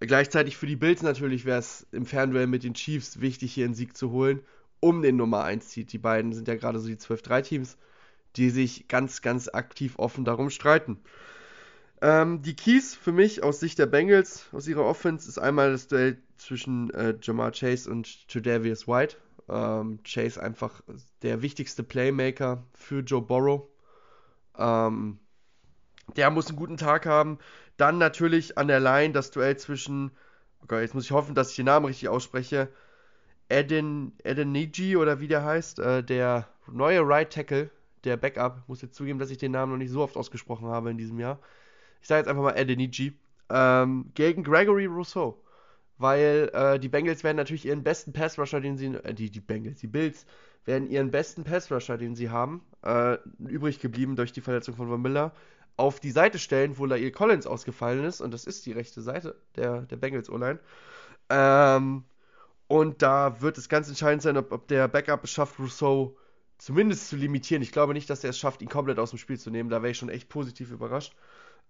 Gleichzeitig 0.00 0.56
für 0.56 0.66
die 0.66 0.76
Bills 0.76 1.02
natürlich 1.02 1.44
wäre 1.44 1.58
es 1.58 1.86
im 1.92 2.06
Fernduell 2.06 2.46
mit 2.46 2.64
den 2.64 2.74
Chiefs 2.74 3.20
wichtig, 3.20 3.52
hier 3.52 3.66
einen 3.66 3.74
Sieg 3.74 3.96
zu 3.96 4.10
holen, 4.10 4.40
um 4.80 5.02
den 5.02 5.16
Nummer 5.16 5.44
1 5.44 5.70
Seed. 5.70 5.92
Die 5.92 5.98
beiden 5.98 6.32
sind 6.32 6.48
ja 6.48 6.54
gerade 6.54 6.78
so 6.80 6.88
die 6.88 6.96
12-3-Teams, 6.96 7.76
die 8.36 8.48
sich 8.48 8.88
ganz, 8.88 9.20
ganz 9.20 9.48
aktiv 9.48 9.98
offen 9.98 10.24
darum 10.24 10.48
streiten. 10.48 10.98
Ähm, 12.02 12.40
die 12.40 12.56
Keys 12.56 12.94
für 12.94 13.12
mich 13.12 13.42
aus 13.42 13.60
Sicht 13.60 13.78
der 13.78 13.86
Bengals, 13.86 14.46
aus 14.52 14.66
ihrer 14.66 14.84
Offense, 14.84 15.28
ist 15.28 15.38
einmal 15.38 15.72
das 15.72 15.86
Duell 15.86 16.16
zwischen 16.38 16.88
äh, 16.94 17.14
Jamar 17.20 17.52
Chase 17.52 17.90
und 17.90 18.26
Tredavious 18.28 18.88
White. 18.88 19.16
Ähm, 19.50 19.98
Chase 20.04 20.42
einfach 20.42 20.80
der 21.22 21.42
wichtigste 21.42 21.82
Playmaker 21.82 22.64
für 22.72 23.00
Joe 23.00 23.20
Burrow. 23.20 23.68
Ähm, 24.58 25.18
der 26.16 26.30
muss 26.30 26.48
einen 26.48 26.56
guten 26.56 26.76
Tag 26.76 27.06
haben. 27.06 27.38
Dann 27.76 27.98
natürlich 27.98 28.58
an 28.58 28.68
der 28.68 28.80
Line 28.80 29.12
das 29.12 29.30
Duell 29.30 29.56
zwischen, 29.56 30.10
oh 30.62 30.66
Gott, 30.66 30.80
jetzt 30.80 30.94
muss 30.94 31.04
ich 31.04 31.12
hoffen, 31.12 31.34
dass 31.34 31.50
ich 31.50 31.56
den 31.56 31.66
Namen 31.66 31.86
richtig 31.86 32.08
ausspreche. 32.08 32.68
Eden, 33.48 34.12
Edeniji 34.22 34.96
oder 34.96 35.20
wie 35.20 35.28
der 35.28 35.44
heißt, 35.44 35.78
äh, 35.80 36.04
der 36.04 36.48
neue 36.70 37.00
Right 37.06 37.32
Tackle, 37.32 37.70
der 38.04 38.16
Backup. 38.16 38.62
Muss 38.68 38.82
jetzt 38.82 38.94
zugeben, 38.94 39.18
dass 39.18 39.30
ich 39.30 39.38
den 39.38 39.52
Namen 39.52 39.72
noch 39.72 39.78
nicht 39.78 39.90
so 39.90 40.02
oft 40.02 40.16
ausgesprochen 40.16 40.68
habe 40.68 40.90
in 40.90 40.98
diesem 40.98 41.18
Jahr. 41.18 41.38
Ich 42.00 42.08
sage 42.08 42.20
jetzt 42.20 42.28
einfach 42.28 42.42
mal 42.42 42.58
Edeniji. 42.58 43.14
Ähm, 43.48 44.12
gegen 44.14 44.44
Gregory 44.44 44.86
Rousseau. 44.86 45.42
Weil 45.98 46.50
äh, 46.54 46.78
die 46.78 46.88
Bengals 46.88 47.24
werden 47.24 47.36
natürlich 47.36 47.66
ihren 47.66 47.82
besten 47.82 48.12
Pass-Rusher, 48.12 48.60
den 48.60 48.78
sie, 48.78 48.86
äh, 48.86 49.12
die, 49.12 49.30
die 49.30 49.40
Bengals, 49.40 49.80
die 49.80 49.86
Bills, 49.86 50.24
werden 50.70 50.88
ihren 50.88 51.10
besten 51.10 51.42
Pass-Rusher, 51.42 51.98
den 51.98 52.14
sie 52.14 52.30
haben, 52.30 52.62
äh, 52.82 53.18
übrig 53.40 53.80
geblieben 53.80 54.14
durch 54.14 54.32
die 54.32 54.40
Verletzung 54.40 54.76
von 54.76 54.88
Von 54.88 55.02
Miller, 55.02 55.32
auf 55.76 55.98
die 55.98 56.12
Seite 56.12 56.38
stellen, 56.38 56.78
wo 56.78 56.86
Lair 56.86 57.10
Collins 57.10 57.46
ausgefallen 57.46 58.04
ist. 58.04 58.20
Und 58.20 58.32
das 58.32 58.44
ist 58.44 58.66
die 58.66 58.72
rechte 58.72 59.02
Seite 59.02 59.34
der, 59.56 59.82
der 59.82 59.96
Bengals 59.96 60.30
O-Line. 60.30 60.60
Ähm, 61.28 62.04
und 62.68 63.02
da 63.02 63.40
wird 63.40 63.58
es 63.58 63.68
ganz 63.68 63.88
entscheidend 63.88 64.22
sein, 64.22 64.36
ob, 64.36 64.52
ob 64.52 64.68
der 64.68 64.86
Backup 64.86 65.24
es 65.24 65.30
schafft, 65.30 65.58
Rousseau 65.58 66.16
zumindest 66.58 67.08
zu 67.08 67.16
limitieren. 67.16 67.62
Ich 67.62 67.72
glaube 67.72 67.94
nicht, 67.94 68.08
dass 68.08 68.22
er 68.22 68.30
es 68.30 68.38
schafft, 68.38 68.62
ihn 68.62 68.68
komplett 68.68 69.00
aus 69.00 69.10
dem 69.10 69.18
Spiel 69.18 69.40
zu 69.40 69.50
nehmen. 69.50 69.70
Da 69.70 69.82
wäre 69.82 69.90
ich 69.90 69.98
schon 69.98 70.08
echt 70.08 70.28
positiv 70.28 70.70
überrascht. 70.70 71.14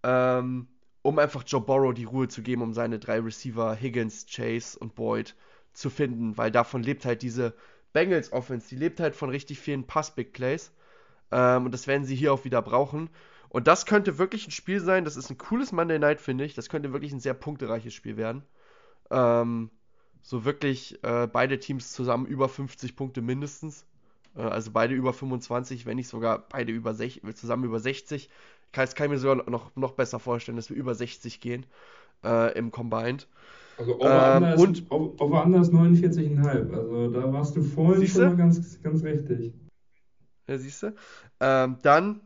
Ähm, 0.02 0.66
um 1.02 1.18
einfach 1.18 1.44
Joe 1.46 1.62
Burrow 1.62 1.94
die 1.94 2.04
Ruhe 2.04 2.28
zu 2.28 2.42
geben, 2.42 2.60
um 2.60 2.74
seine 2.74 2.98
drei 2.98 3.18
Receiver, 3.20 3.74
Higgins, 3.74 4.26
Chase 4.26 4.78
und 4.78 4.94
Boyd, 4.94 5.34
zu 5.72 5.88
finden. 5.88 6.36
Weil 6.36 6.50
davon 6.50 6.82
lebt 6.82 7.06
halt 7.06 7.22
diese 7.22 7.54
Bengals 7.92 8.32
Offense. 8.32 8.68
Die 8.68 8.76
lebt 8.76 9.00
halt 9.00 9.16
von 9.16 9.30
richtig 9.30 9.58
vielen 9.58 9.86
Pass-Big 9.86 10.32
Plays. 10.32 10.72
Ähm, 11.30 11.66
und 11.66 11.72
das 11.72 11.86
werden 11.86 12.04
sie 12.04 12.16
hier 12.16 12.32
auch 12.32 12.44
wieder 12.44 12.62
brauchen. 12.62 13.10
Und 13.48 13.66
das 13.66 13.86
könnte 13.86 14.18
wirklich 14.18 14.46
ein 14.46 14.52
Spiel 14.52 14.80
sein. 14.80 15.04
Das 15.04 15.16
ist 15.16 15.30
ein 15.30 15.38
cooles 15.38 15.72
Monday 15.72 15.98
Night, 15.98 16.20
finde 16.20 16.44
ich. 16.44 16.54
Das 16.54 16.68
könnte 16.68 16.92
wirklich 16.92 17.12
ein 17.12 17.20
sehr 17.20 17.34
punktereiches 17.34 17.94
Spiel 17.94 18.16
werden. 18.16 18.44
Ähm, 19.10 19.70
so 20.22 20.44
wirklich 20.44 21.02
äh, 21.02 21.26
beide 21.26 21.58
Teams 21.58 21.92
zusammen 21.92 22.26
über 22.26 22.48
50 22.48 22.94
Punkte 22.96 23.22
mindestens. 23.22 23.86
Äh, 24.36 24.42
also 24.42 24.70
beide 24.70 24.94
über 24.94 25.12
25, 25.12 25.86
wenn 25.86 25.96
nicht 25.96 26.08
sogar 26.08 26.46
beide 26.48 26.72
über 26.72 26.94
60, 26.94 27.34
zusammen 27.34 27.64
über 27.64 27.80
60. 27.80 28.28
Kann, 28.72 28.84
das 28.84 28.94
kann 28.94 29.06
ich 29.06 29.10
mir 29.10 29.18
sogar 29.18 29.50
noch, 29.50 29.74
noch 29.74 29.92
besser 29.92 30.20
vorstellen, 30.20 30.56
dass 30.56 30.70
wir 30.70 30.76
über 30.76 30.94
60 30.94 31.40
gehen 31.40 31.66
äh, 32.24 32.56
im 32.56 32.70
Combined. 32.70 33.26
Also 33.80 33.98
Over-Under 33.98 34.54
Ähm, 34.54 34.72
ist, 34.72 34.80
ist 34.80 35.74
49,5. 35.74 36.74
Also 36.74 37.10
da 37.10 37.32
warst 37.32 37.56
du 37.56 37.62
vorhin 37.62 38.00
Siehste? 38.00 38.20
schon 38.20 38.28
mal 38.28 38.36
ganz, 38.36 38.82
ganz 38.82 39.02
richtig. 39.02 39.54
Ja, 40.46 40.58
siehst 40.58 40.82
du? 40.82 40.94
Ähm, 41.40 41.78
dann, 41.82 42.20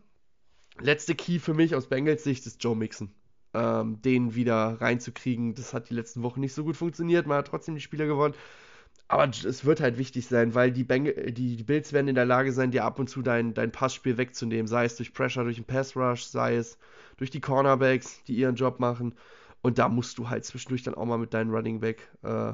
letzte 0.81 1.14
Key 1.14 1.39
für 1.39 1.55
mich 1.55 1.76
aus 1.76 1.89
Bengals 1.89 2.24
Sicht 2.24 2.44
ist 2.47 2.62
Joe 2.64 2.74
Mixon. 2.74 3.10
Ähm, 3.52 4.02
den 4.02 4.35
wieder 4.35 4.81
reinzukriegen, 4.81 5.55
das 5.55 5.72
hat 5.74 5.90
die 5.90 5.94
letzten 5.94 6.24
Wochen 6.24 6.40
nicht 6.40 6.55
so 6.55 6.64
gut 6.64 6.76
funktioniert. 6.76 7.28
Man 7.28 7.39
hat 7.39 7.47
trotzdem 7.47 7.76
die 7.76 7.81
Spiele 7.81 8.09
gewonnen. 8.09 8.35
Aber 9.06 9.28
es 9.28 9.64
wird 9.64 9.81
halt 9.81 9.97
wichtig 9.97 10.26
sein, 10.26 10.56
weil 10.56 10.72
die, 10.72 10.82
Beng 10.82 11.05
die, 11.05 11.56
die 11.56 11.62
Bills 11.62 11.93
werden 11.93 12.09
in 12.09 12.16
der 12.16 12.24
Lage 12.24 12.52
sein, 12.52 12.72
dir 12.72 12.85
ab 12.85 12.98
und 12.98 13.09
zu 13.09 13.22
dein, 13.22 13.55
dein 13.55 13.70
Passspiel 13.70 14.16
wegzunehmen. 14.16 14.66
Sei 14.66 14.86
es 14.86 14.97
durch 14.97 15.12
Pressure, 15.12 15.44
durch 15.44 15.56
den 15.56 15.66
Pass 15.66 15.94
Rush, 15.94 16.24
sei 16.24 16.56
es 16.56 16.78
durch 17.16 17.31
die 17.31 17.40
Cornerbacks, 17.40 18.24
die 18.24 18.35
ihren 18.35 18.56
Job 18.56 18.81
machen. 18.81 19.14
Und 19.65 19.78
da 19.78 19.89
musst 19.89 20.19
du 20.19 20.28
halt 20.28 20.45
zwischendurch 20.45 20.82
dann 20.82 20.95
auch 20.95 21.07
mal 21.07 21.16
mit 21.16 21.32
deinem 21.32 21.51
Running 21.51 21.81
Back 21.81 22.11
äh, 22.23 22.53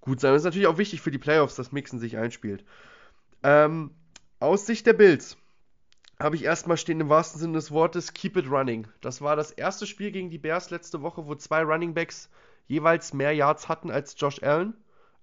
gut 0.00 0.18
sein. 0.18 0.32
Das 0.32 0.40
ist 0.40 0.44
natürlich 0.44 0.66
auch 0.66 0.76
wichtig 0.76 1.00
für 1.00 1.12
die 1.12 1.18
Playoffs, 1.18 1.54
dass 1.54 1.70
Mixon 1.70 2.00
sich 2.00 2.16
einspielt. 2.16 2.64
Ähm, 3.44 3.92
aus 4.40 4.66
Sicht 4.66 4.84
der 4.84 4.94
Bills 4.94 5.36
habe 6.18 6.34
ich 6.34 6.42
erstmal 6.42 6.76
stehen 6.76 7.00
im 7.00 7.08
wahrsten 7.08 7.40
Sinne 7.40 7.52
des 7.52 7.70
Wortes 7.70 8.14
Keep 8.14 8.36
it 8.36 8.50
running. 8.50 8.88
Das 9.00 9.22
war 9.22 9.36
das 9.36 9.52
erste 9.52 9.86
Spiel 9.86 10.10
gegen 10.10 10.28
die 10.28 10.38
Bears 10.38 10.70
letzte 10.70 11.02
Woche, 11.02 11.28
wo 11.28 11.36
zwei 11.36 11.62
Running 11.62 11.94
Backs 11.94 12.28
jeweils 12.66 13.14
mehr 13.14 13.32
Yards 13.32 13.68
hatten 13.68 13.92
als 13.92 14.16
Josh 14.18 14.42
Allen. 14.42 14.74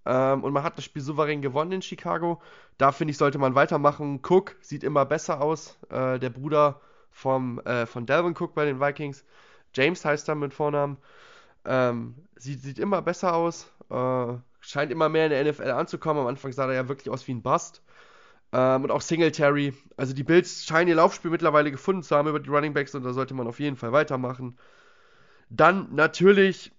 Ähm, 0.05 0.45
und 0.45 0.53
man 0.53 0.63
hat 0.63 0.77
das 0.77 0.85
Spiel 0.85 1.01
souverän 1.01 1.41
gewonnen 1.41 1.73
in 1.73 1.81
Chicago. 1.81 2.41
Da 2.77 2.93
finde 2.93 3.11
ich, 3.11 3.17
sollte 3.17 3.37
man 3.37 3.53
weitermachen. 3.53 4.21
Cook 4.25 4.55
sieht 4.61 4.85
immer 4.85 5.05
besser 5.05 5.41
aus. 5.41 5.77
Äh, 5.89 6.19
der 6.19 6.29
Bruder 6.29 6.79
vom, 7.11 7.59
äh, 7.65 7.85
von 7.85 8.05
Dalvin 8.05 8.33
Cook 8.39 8.55
bei 8.55 8.63
den 8.63 8.79
Vikings 8.79 9.25
James 9.73 10.03
heißt 10.03 10.27
er 10.29 10.35
mit 10.35 10.53
Vornamen. 10.53 10.97
Ähm, 11.65 12.15
sieht, 12.35 12.61
sieht 12.61 12.79
immer 12.79 13.01
besser 13.01 13.35
aus. 13.35 13.71
Äh, 13.89 14.33
scheint 14.61 14.91
immer 14.91 15.09
mehr 15.09 15.25
in 15.25 15.31
der 15.31 15.51
NFL 15.51 15.71
anzukommen. 15.71 16.21
Am 16.21 16.27
Anfang 16.27 16.51
sah 16.51 16.67
er 16.67 16.73
ja 16.73 16.87
wirklich 16.87 17.09
aus 17.09 17.27
wie 17.27 17.33
ein 17.33 17.41
Bust. 17.41 17.81
Ähm, 18.51 18.83
und 18.83 18.91
auch 18.91 19.01
Singletary. 19.01 19.73
Also 19.97 20.13
die 20.13 20.23
Bills 20.23 20.65
scheinen 20.65 20.89
ihr 20.89 20.95
Laufspiel 20.95 21.31
mittlerweile 21.31 21.71
gefunden 21.71 22.03
zu 22.03 22.15
haben 22.15 22.27
über 22.27 22.39
die 22.39 22.49
Running 22.49 22.73
Backs 22.73 22.95
und 22.95 23.03
da 23.03 23.13
sollte 23.13 23.33
man 23.33 23.47
auf 23.47 23.59
jeden 23.59 23.75
Fall 23.75 23.91
weitermachen. 23.91 24.57
Dann 25.49 25.93
natürlich 25.93 26.71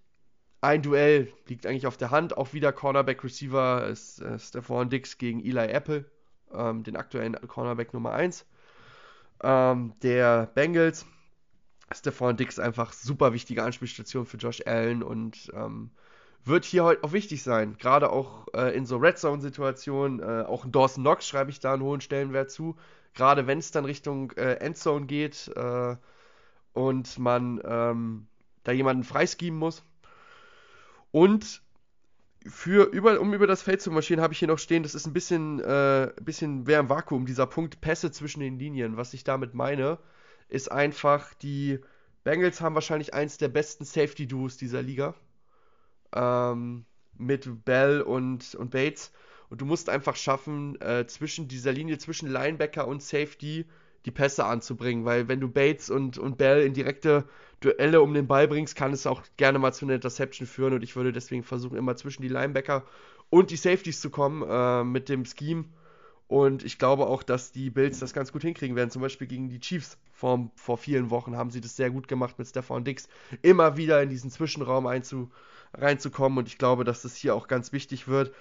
ein 0.60 0.82
Duell 0.82 1.32
liegt 1.46 1.66
eigentlich 1.66 1.86
auf 1.86 1.96
der 1.96 2.10
Hand. 2.10 2.36
Auch 2.36 2.52
wieder 2.52 2.72
Cornerback 2.72 3.24
Receiver 3.24 3.86
ist 3.86 4.20
äh, 4.20 4.38
Stephon 4.38 4.90
Dix 4.90 5.18
gegen 5.18 5.40
Eli 5.40 5.68
Apple, 5.70 6.04
ähm, 6.52 6.82
den 6.82 6.96
aktuellen 6.96 7.34
Cornerback 7.48 7.94
Nummer 7.94 8.12
1 8.12 8.46
ähm, 9.42 9.94
der 10.02 10.46
Bengals. 10.54 11.06
Stephon 11.92 12.36
Dix 12.36 12.58
einfach 12.58 12.92
super 12.92 13.32
wichtige 13.32 13.64
Anspielstation 13.64 14.26
für 14.26 14.36
Josh 14.36 14.62
Allen 14.66 15.02
und 15.02 15.50
ähm, 15.54 15.90
wird 16.44 16.64
hier 16.64 16.84
heute 16.84 17.04
auch 17.04 17.12
wichtig 17.12 17.42
sein. 17.42 17.76
Gerade 17.78 18.10
auch 18.10 18.46
äh, 18.54 18.74
in 18.76 18.86
so 18.86 18.96
Red 18.96 19.18
Zone-Situationen. 19.18 20.20
Äh, 20.20 20.44
auch 20.46 20.64
in 20.64 20.72
Dawson 20.72 21.02
Knox 21.02 21.26
schreibe 21.26 21.50
ich 21.50 21.60
da 21.60 21.74
einen 21.74 21.82
hohen 21.82 22.00
Stellenwert 22.00 22.50
zu. 22.50 22.76
Gerade 23.14 23.46
wenn 23.46 23.58
es 23.58 23.72
dann 23.72 23.84
Richtung 23.84 24.32
äh, 24.32 24.54
Endzone 24.54 25.06
geht 25.06 25.50
äh, 25.54 25.96
und 26.72 27.18
man 27.18 27.60
ähm, 27.64 28.26
da 28.64 28.72
jemanden 28.72 29.04
freiskieben 29.04 29.58
muss. 29.58 29.82
Und 31.10 31.62
für 32.46 32.84
über, 32.84 33.20
um 33.20 33.34
über 33.34 33.46
das 33.46 33.62
Feld 33.62 33.82
zu 33.82 33.90
marschieren, 33.90 34.22
habe 34.22 34.32
ich 34.32 34.38
hier 34.38 34.48
noch 34.48 34.58
stehen, 34.58 34.82
das 34.82 34.94
ist 34.94 35.06
ein 35.06 35.12
bisschen, 35.12 35.60
äh, 35.60 36.12
bisschen 36.22 36.62
mehr 36.62 36.80
im 36.80 36.88
Vakuum, 36.88 37.26
dieser 37.26 37.46
Punkt 37.46 37.80
Pässe 37.80 38.12
zwischen 38.12 38.40
den 38.40 38.58
Linien. 38.58 38.96
Was 38.96 39.12
ich 39.12 39.24
damit 39.24 39.54
meine, 39.54 39.98
ist 40.51 40.70
einfach, 40.70 41.35
die 41.35 41.81
Bengals 42.24 42.60
haben 42.60 42.74
wahrscheinlich 42.74 43.14
eins 43.14 43.39
der 43.39 43.48
besten 43.48 43.85
Safety-Duos 43.85 44.56
dieser 44.56 44.82
Liga 44.82 45.14
ähm, 46.14 46.85
mit 47.16 47.64
Bell 47.64 48.02
und, 48.02 48.55
und 48.55 48.70
Bates. 48.70 49.12
Und 49.48 49.60
du 49.60 49.64
musst 49.64 49.89
einfach 49.89 50.16
schaffen, 50.16 50.81
äh, 50.81 51.06
zwischen 51.06 51.48
dieser 51.48 51.72
Linie, 51.72 51.98
zwischen 51.98 52.28
Linebacker 52.28 52.86
und 52.86 53.02
Safety 53.02 53.66
die 54.05 54.10
Pässe 54.10 54.44
anzubringen, 54.44 55.05
weil 55.05 55.28
wenn 55.28 55.40
du 55.40 55.48
Bates 55.48 55.90
und, 55.90 56.18
und 56.18 56.39
Bell 56.39 56.62
in 56.62 56.72
direkte 56.72 57.24
Duelle 57.60 58.01
um 58.01 58.14
den 58.14 58.27
Ball 58.27 58.48
bringst, 58.48 58.74
kann 58.74 58.93
es 58.93 59.06
auch 59.06 59.22
gerne 59.36 59.59
mal 59.59 59.72
zu 59.72 59.85
einer 59.85 59.94
Interception 59.94 60.47
führen 60.47 60.72
und 60.72 60.82
ich 60.82 60.97
würde 60.97 61.12
deswegen 61.12 61.43
versuchen, 61.43 61.77
immer 61.77 61.97
zwischen 61.97 62.22
die 62.22 62.28
Linebacker 62.28 62.85
und 63.28 63.51
die 63.51 63.56
Safeties 63.56 64.01
zu 64.01 64.09
kommen 64.09 64.43
äh, 64.48 64.85
mit 64.85 65.09
dem 65.09 65.24
Scheme. 65.27 65.66
Und 66.31 66.65
ich 66.65 66.78
glaube 66.78 67.09
auch, 67.09 67.24
dass 67.24 67.51
die 67.51 67.70
Bills 67.70 67.98
das 67.98 68.12
ganz 68.12 68.31
gut 68.31 68.43
hinkriegen 68.43 68.77
werden. 68.77 68.93
Zum 68.93 69.02
Beispiel 69.02 69.27
gegen 69.27 69.48
die 69.48 69.59
Chiefs 69.59 69.98
vor, 70.12 70.48
vor 70.55 70.78
vielen 70.78 71.11
Wochen 71.11 71.36
haben 71.36 71.51
sie 71.51 71.61
das 71.61 71.74
sehr 71.74 71.90
gut 71.90 72.07
gemacht 72.07 72.39
mit 72.39 72.47
Stefan 72.47 72.85
Dix, 72.85 73.09
immer 73.43 73.77
wieder 73.77 74.01
in 74.01 74.11
diesen 74.11 74.31
Zwischenraum 74.31 74.86
einzu, 74.86 75.32
reinzukommen. 75.74 76.39
Und 76.39 76.47
ich 76.47 76.57
glaube, 76.57 76.85
dass 76.85 77.02
das 77.02 77.16
hier 77.16 77.35
auch 77.35 77.48
ganz 77.48 77.73
wichtig 77.73 78.07
wird. 78.07 78.32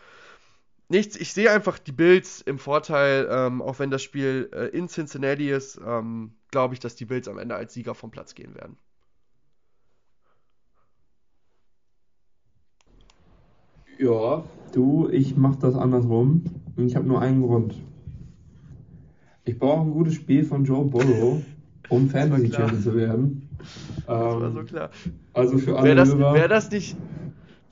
Nichts, 0.87 1.15
ich 1.15 1.33
sehe 1.33 1.49
einfach 1.51 1.79
die 1.79 1.91
Bills 1.91 2.41
im 2.41 2.59
Vorteil, 2.59 3.27
ähm, 3.31 3.59
auch 3.59 3.79
wenn 3.79 3.89
das 3.89 4.03
Spiel 4.03 4.51
äh, 4.53 4.67
in 4.67 4.87
Cincinnati 4.87 5.49
ist, 5.49 5.79
ähm, 5.83 6.35
glaube 6.51 6.75
ich, 6.75 6.79
dass 6.79 6.95
die 6.95 7.05
Bills 7.05 7.27
am 7.27 7.39
Ende 7.39 7.55
als 7.55 7.73
Sieger 7.73 7.95
vom 7.95 8.11
Platz 8.11 8.35
gehen 8.35 8.53
werden. 8.53 8.77
Ja, 13.99 14.43
du, 14.73 15.09
ich 15.09 15.37
mache 15.37 15.59
das 15.59 15.75
andersrum. 15.75 16.43
Und 16.75 16.87
ich 16.87 16.95
habe 16.95 17.07
nur 17.07 17.21
einen 17.21 17.41
Grund. 17.43 17.75
Ich 19.45 19.57
brauche 19.57 19.81
ein 19.81 19.91
gutes 19.91 20.13
Spiel 20.15 20.43
von 20.43 20.63
Joe 20.63 20.85
Burrow, 20.85 21.41
um 21.89 22.07
Fantasy 22.09 22.51
Champion 22.51 22.81
zu 22.81 22.95
werden. 22.95 23.49
Das 24.05 24.15
war 24.17 24.51
so 24.51 24.63
klar. 24.63 24.89
Also 25.33 25.57
für 25.57 25.77
alle 25.77 25.87
Wäre 25.89 25.95
das, 25.95 26.09
Hörer- 26.09 26.33
wär 26.33 26.47
das 26.47 26.71
nicht. 26.71 26.95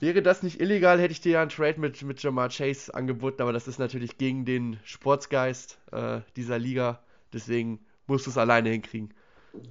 Wäre 0.00 0.22
das 0.22 0.44
nicht 0.44 0.60
illegal, 0.60 1.00
hätte 1.00 1.10
ich 1.12 1.20
dir 1.20 1.32
ja 1.32 1.42
einen 1.42 1.50
Trade 1.50 1.80
mit, 1.80 2.02
mit 2.04 2.22
Jamar 2.22 2.50
Chase 2.50 2.94
angeboten, 2.94 3.42
aber 3.42 3.52
das 3.52 3.66
ist 3.66 3.78
natürlich 3.80 4.16
gegen 4.16 4.44
den 4.44 4.76
Sportsgeist 4.84 5.78
äh, 5.90 6.20
dieser 6.36 6.58
Liga. 6.58 7.00
Deswegen 7.32 7.80
musst 8.06 8.26
du 8.26 8.30
es 8.30 8.38
alleine 8.38 8.68
hinkriegen. 8.70 9.10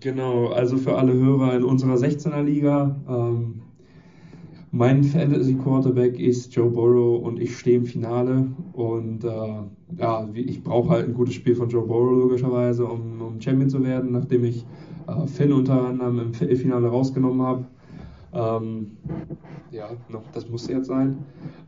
Genau, 0.01 0.47
also 0.47 0.77
für 0.77 0.97
alle 0.97 1.13
Hörer 1.13 1.55
in 1.55 1.63
unserer 1.63 1.97
16er 1.97 2.43
Liga. 2.43 2.95
Ähm, 3.07 3.61
mein 4.77 5.03
Fantasy 5.03 5.55
Quarterback 5.55 6.19
ist 6.19 6.53
Joe 6.55 6.69
Burrow 6.69 7.23
und 7.23 7.39
ich 7.39 7.57
stehe 7.57 7.77
im 7.77 7.85
Finale. 7.85 8.47
Und 8.73 9.23
äh, 9.23 9.63
ja, 9.97 10.29
ich 10.33 10.63
brauche 10.63 10.89
halt 10.89 11.07
ein 11.07 11.13
gutes 11.15 11.33
Spiel 11.33 11.55
von 11.55 11.69
Joe 11.69 11.85
Burrow 11.85 12.17
logischerweise, 12.17 12.85
um, 12.85 13.21
um 13.21 13.41
Champion 13.41 13.69
zu 13.69 13.83
werden, 13.83 14.11
nachdem 14.11 14.43
ich 14.45 14.65
äh, 15.07 15.27
Finn 15.27 15.51
unter 15.51 15.81
anderem 15.87 16.19
im 16.19 16.33
Fi- 16.33 16.55
Finale 16.55 16.87
rausgenommen 16.89 17.41
habe. 17.41 17.65
Ähm, 18.33 18.97
ja, 19.71 19.89
noch, 20.09 20.29
das 20.31 20.47
muss 20.47 20.67
jetzt 20.67 20.87
sein. 20.87 21.17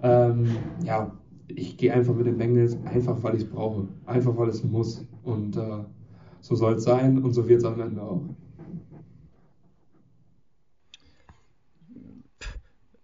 Ähm, 0.03 0.71
ja, 0.83 1.11
ich 1.47 1.77
gehe 1.77 1.91
einfach 1.91 2.13
mit 2.13 2.27
den 2.27 2.37
Bengals, 2.37 2.77
einfach 2.85 3.21
weil 3.23 3.35
ich 3.35 3.43
es 3.43 3.49
brauche. 3.49 3.87
Einfach 4.05 4.37
weil 4.37 4.49
es 4.49 4.63
muss. 4.63 5.03
Und 5.23 5.57
äh, 5.57 5.83
so 6.41 6.55
soll 6.55 6.75
es 6.75 6.83
sein 6.83 7.23
und 7.23 7.33
so 7.33 7.47
wird 7.49 7.59
es 7.59 7.65
am 7.65 7.79
Ende 7.81 8.01
auch. 8.01 8.21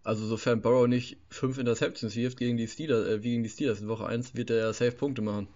Also 0.05 0.27
sofern 0.27 0.61
Burrow 0.61 0.87
nicht 0.87 1.17
fünf 1.29 1.57
Interceptions 1.57 2.15
wirft 2.15 2.37
gegen 2.37 2.57
die 2.57 2.67
Steelers, 2.67 3.07
äh, 3.07 3.23
wie 3.23 3.31
gegen 3.31 3.43
die 3.43 3.49
Steelers 3.49 3.81
in 3.81 3.87
Woche 3.87 4.05
1, 4.05 4.35
wird 4.35 4.51
er 4.51 4.57
ja 4.57 4.71
safe 4.71 4.91
Punkte 4.91 5.23
machen. 5.23 5.47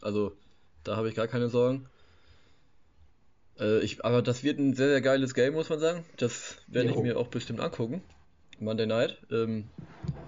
Also 0.00 0.34
da 0.82 0.96
habe 0.96 1.10
ich 1.10 1.14
gar 1.14 1.28
keine 1.28 1.50
Sorgen. 1.50 1.86
Äh, 3.60 3.80
ich, 3.80 4.02
aber 4.02 4.22
das 4.22 4.42
wird 4.42 4.58
ein 4.58 4.72
sehr, 4.72 4.88
sehr 4.88 5.02
geiles 5.02 5.34
Game, 5.34 5.52
muss 5.52 5.68
man 5.68 5.78
sagen. 5.78 6.06
Das 6.16 6.56
werde 6.68 6.90
ich 6.90 6.96
mir 6.96 7.18
auch 7.18 7.28
bestimmt 7.28 7.60
angucken. 7.60 8.02
Monday 8.58 8.86
Night. 8.86 9.18
Ähm, 9.30 9.68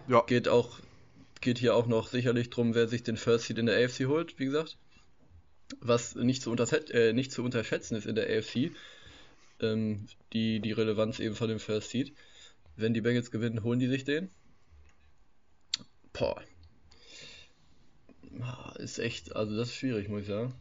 Ja. 0.08 0.22
geht 0.26 0.46
auch, 0.46 0.78
geht 1.40 1.56
hier 1.56 1.74
auch 1.74 1.86
noch 1.86 2.08
sicherlich 2.08 2.50
drum, 2.50 2.74
wer 2.74 2.86
sich 2.86 3.02
den 3.02 3.16
First 3.16 3.46
Seed 3.46 3.56
in 3.56 3.64
der 3.64 3.82
AFC 3.82 4.04
holt, 4.06 4.38
wie 4.38 4.44
gesagt. 4.44 4.76
Was 5.80 6.14
nicht 6.16 6.42
zu, 6.42 6.54
äh, 6.54 7.14
nicht 7.14 7.32
zu 7.32 7.42
unterschätzen 7.42 7.96
ist 7.96 8.06
in 8.06 8.14
der 8.14 8.26
AFC, 8.28 8.72
ähm, 9.60 10.06
die, 10.34 10.60
die 10.60 10.72
Relevanz 10.72 11.18
eben 11.18 11.34
von 11.34 11.48
dem 11.48 11.58
First 11.58 11.88
Seed. 11.88 12.12
Wenn 12.76 12.94
die 12.94 13.00
Bengals 13.00 13.30
gewinnen, 13.30 13.62
holen 13.62 13.78
die 13.78 13.88
sich 13.88 14.04
den. 14.04 14.28
Boah. 16.12 16.40
Ah, 18.40 18.74
Ist 18.78 18.98
echt, 18.98 19.34
also 19.36 19.56
das 19.56 19.68
ist 19.68 19.76
schwierig, 19.76 20.08
muss 20.08 20.22
ich 20.22 20.28
sagen. 20.28 20.52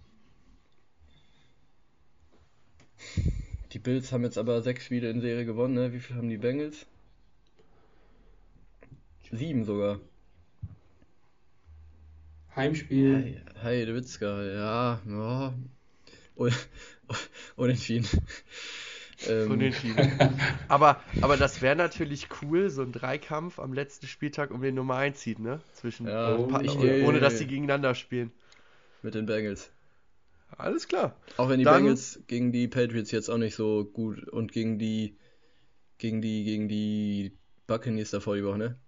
Die 3.71 3.79
Bills 3.79 4.11
haben 4.11 4.23
jetzt 4.23 4.37
aber 4.37 4.61
sechs 4.61 4.85
Spiele 4.85 5.09
in 5.09 5.21
Serie 5.21 5.45
gewonnen, 5.45 5.73
ne? 5.73 5.93
Wie 5.93 5.99
viel 5.99 6.15
haben 6.15 6.29
die 6.29 6.37
Bengals? 6.37 6.85
Sieben 9.31 9.65
sogar. 9.65 9.99
Heimspiel. 12.55 13.15
Hey, 13.15 13.41
Heide 13.63 13.95
Witzka, 13.95 14.43
ja, 14.43 15.01
ja. 15.07 15.53
Un 16.35 16.51
unentschieden. 17.55 18.07
Ähm, 19.27 19.51
Unentschieden. 19.51 20.11
aber, 20.67 20.99
aber 21.21 21.37
das 21.37 21.61
wäre 21.61 21.75
natürlich 21.75 22.27
cool, 22.41 22.69
so 22.69 22.81
ein 22.81 22.91
Dreikampf 22.91 23.59
am 23.59 23.73
letzten 23.73 24.07
Spieltag 24.07 24.51
um 24.51 24.61
den 24.61 24.75
Nummer 24.75 24.95
1 24.95 25.21
Seed, 25.21 25.39
ne? 25.39 25.59
Zwischen 25.73 26.07
Ja, 26.07 26.37
Pa- 26.47 26.61
ich- 26.61 26.77
ohne 26.77 27.19
dass 27.19 27.35
äh, 27.35 27.37
sie 27.37 27.47
gegeneinander 27.47 27.95
spielen. 27.95 28.31
mit 29.01 29.15
den 29.15 29.25
Bengals. 29.25 29.71
Alles 30.57 30.87
klar. 30.87 31.15
Auch 31.37 31.49
wenn 31.49 31.57
die 31.59 31.65
Dann- 31.65 31.83
Bengals 31.83 32.21
gegen 32.27 32.51
die 32.51 32.67
Patriots 32.67 33.11
jetzt 33.11 33.29
auch 33.29 33.37
nicht 33.37 33.55
so 33.55 33.85
gut 33.85 34.27
und 34.29 34.51
gegen 34.51 34.77
die 34.79 35.17
gegen 35.97 36.21
die 36.21 36.43
gegen 36.43 36.67
die 36.67 37.37
Buccaneers 37.67 38.11
davor 38.11 38.35
die 38.35 38.43
Woche, 38.43 38.57
ne? 38.57 38.79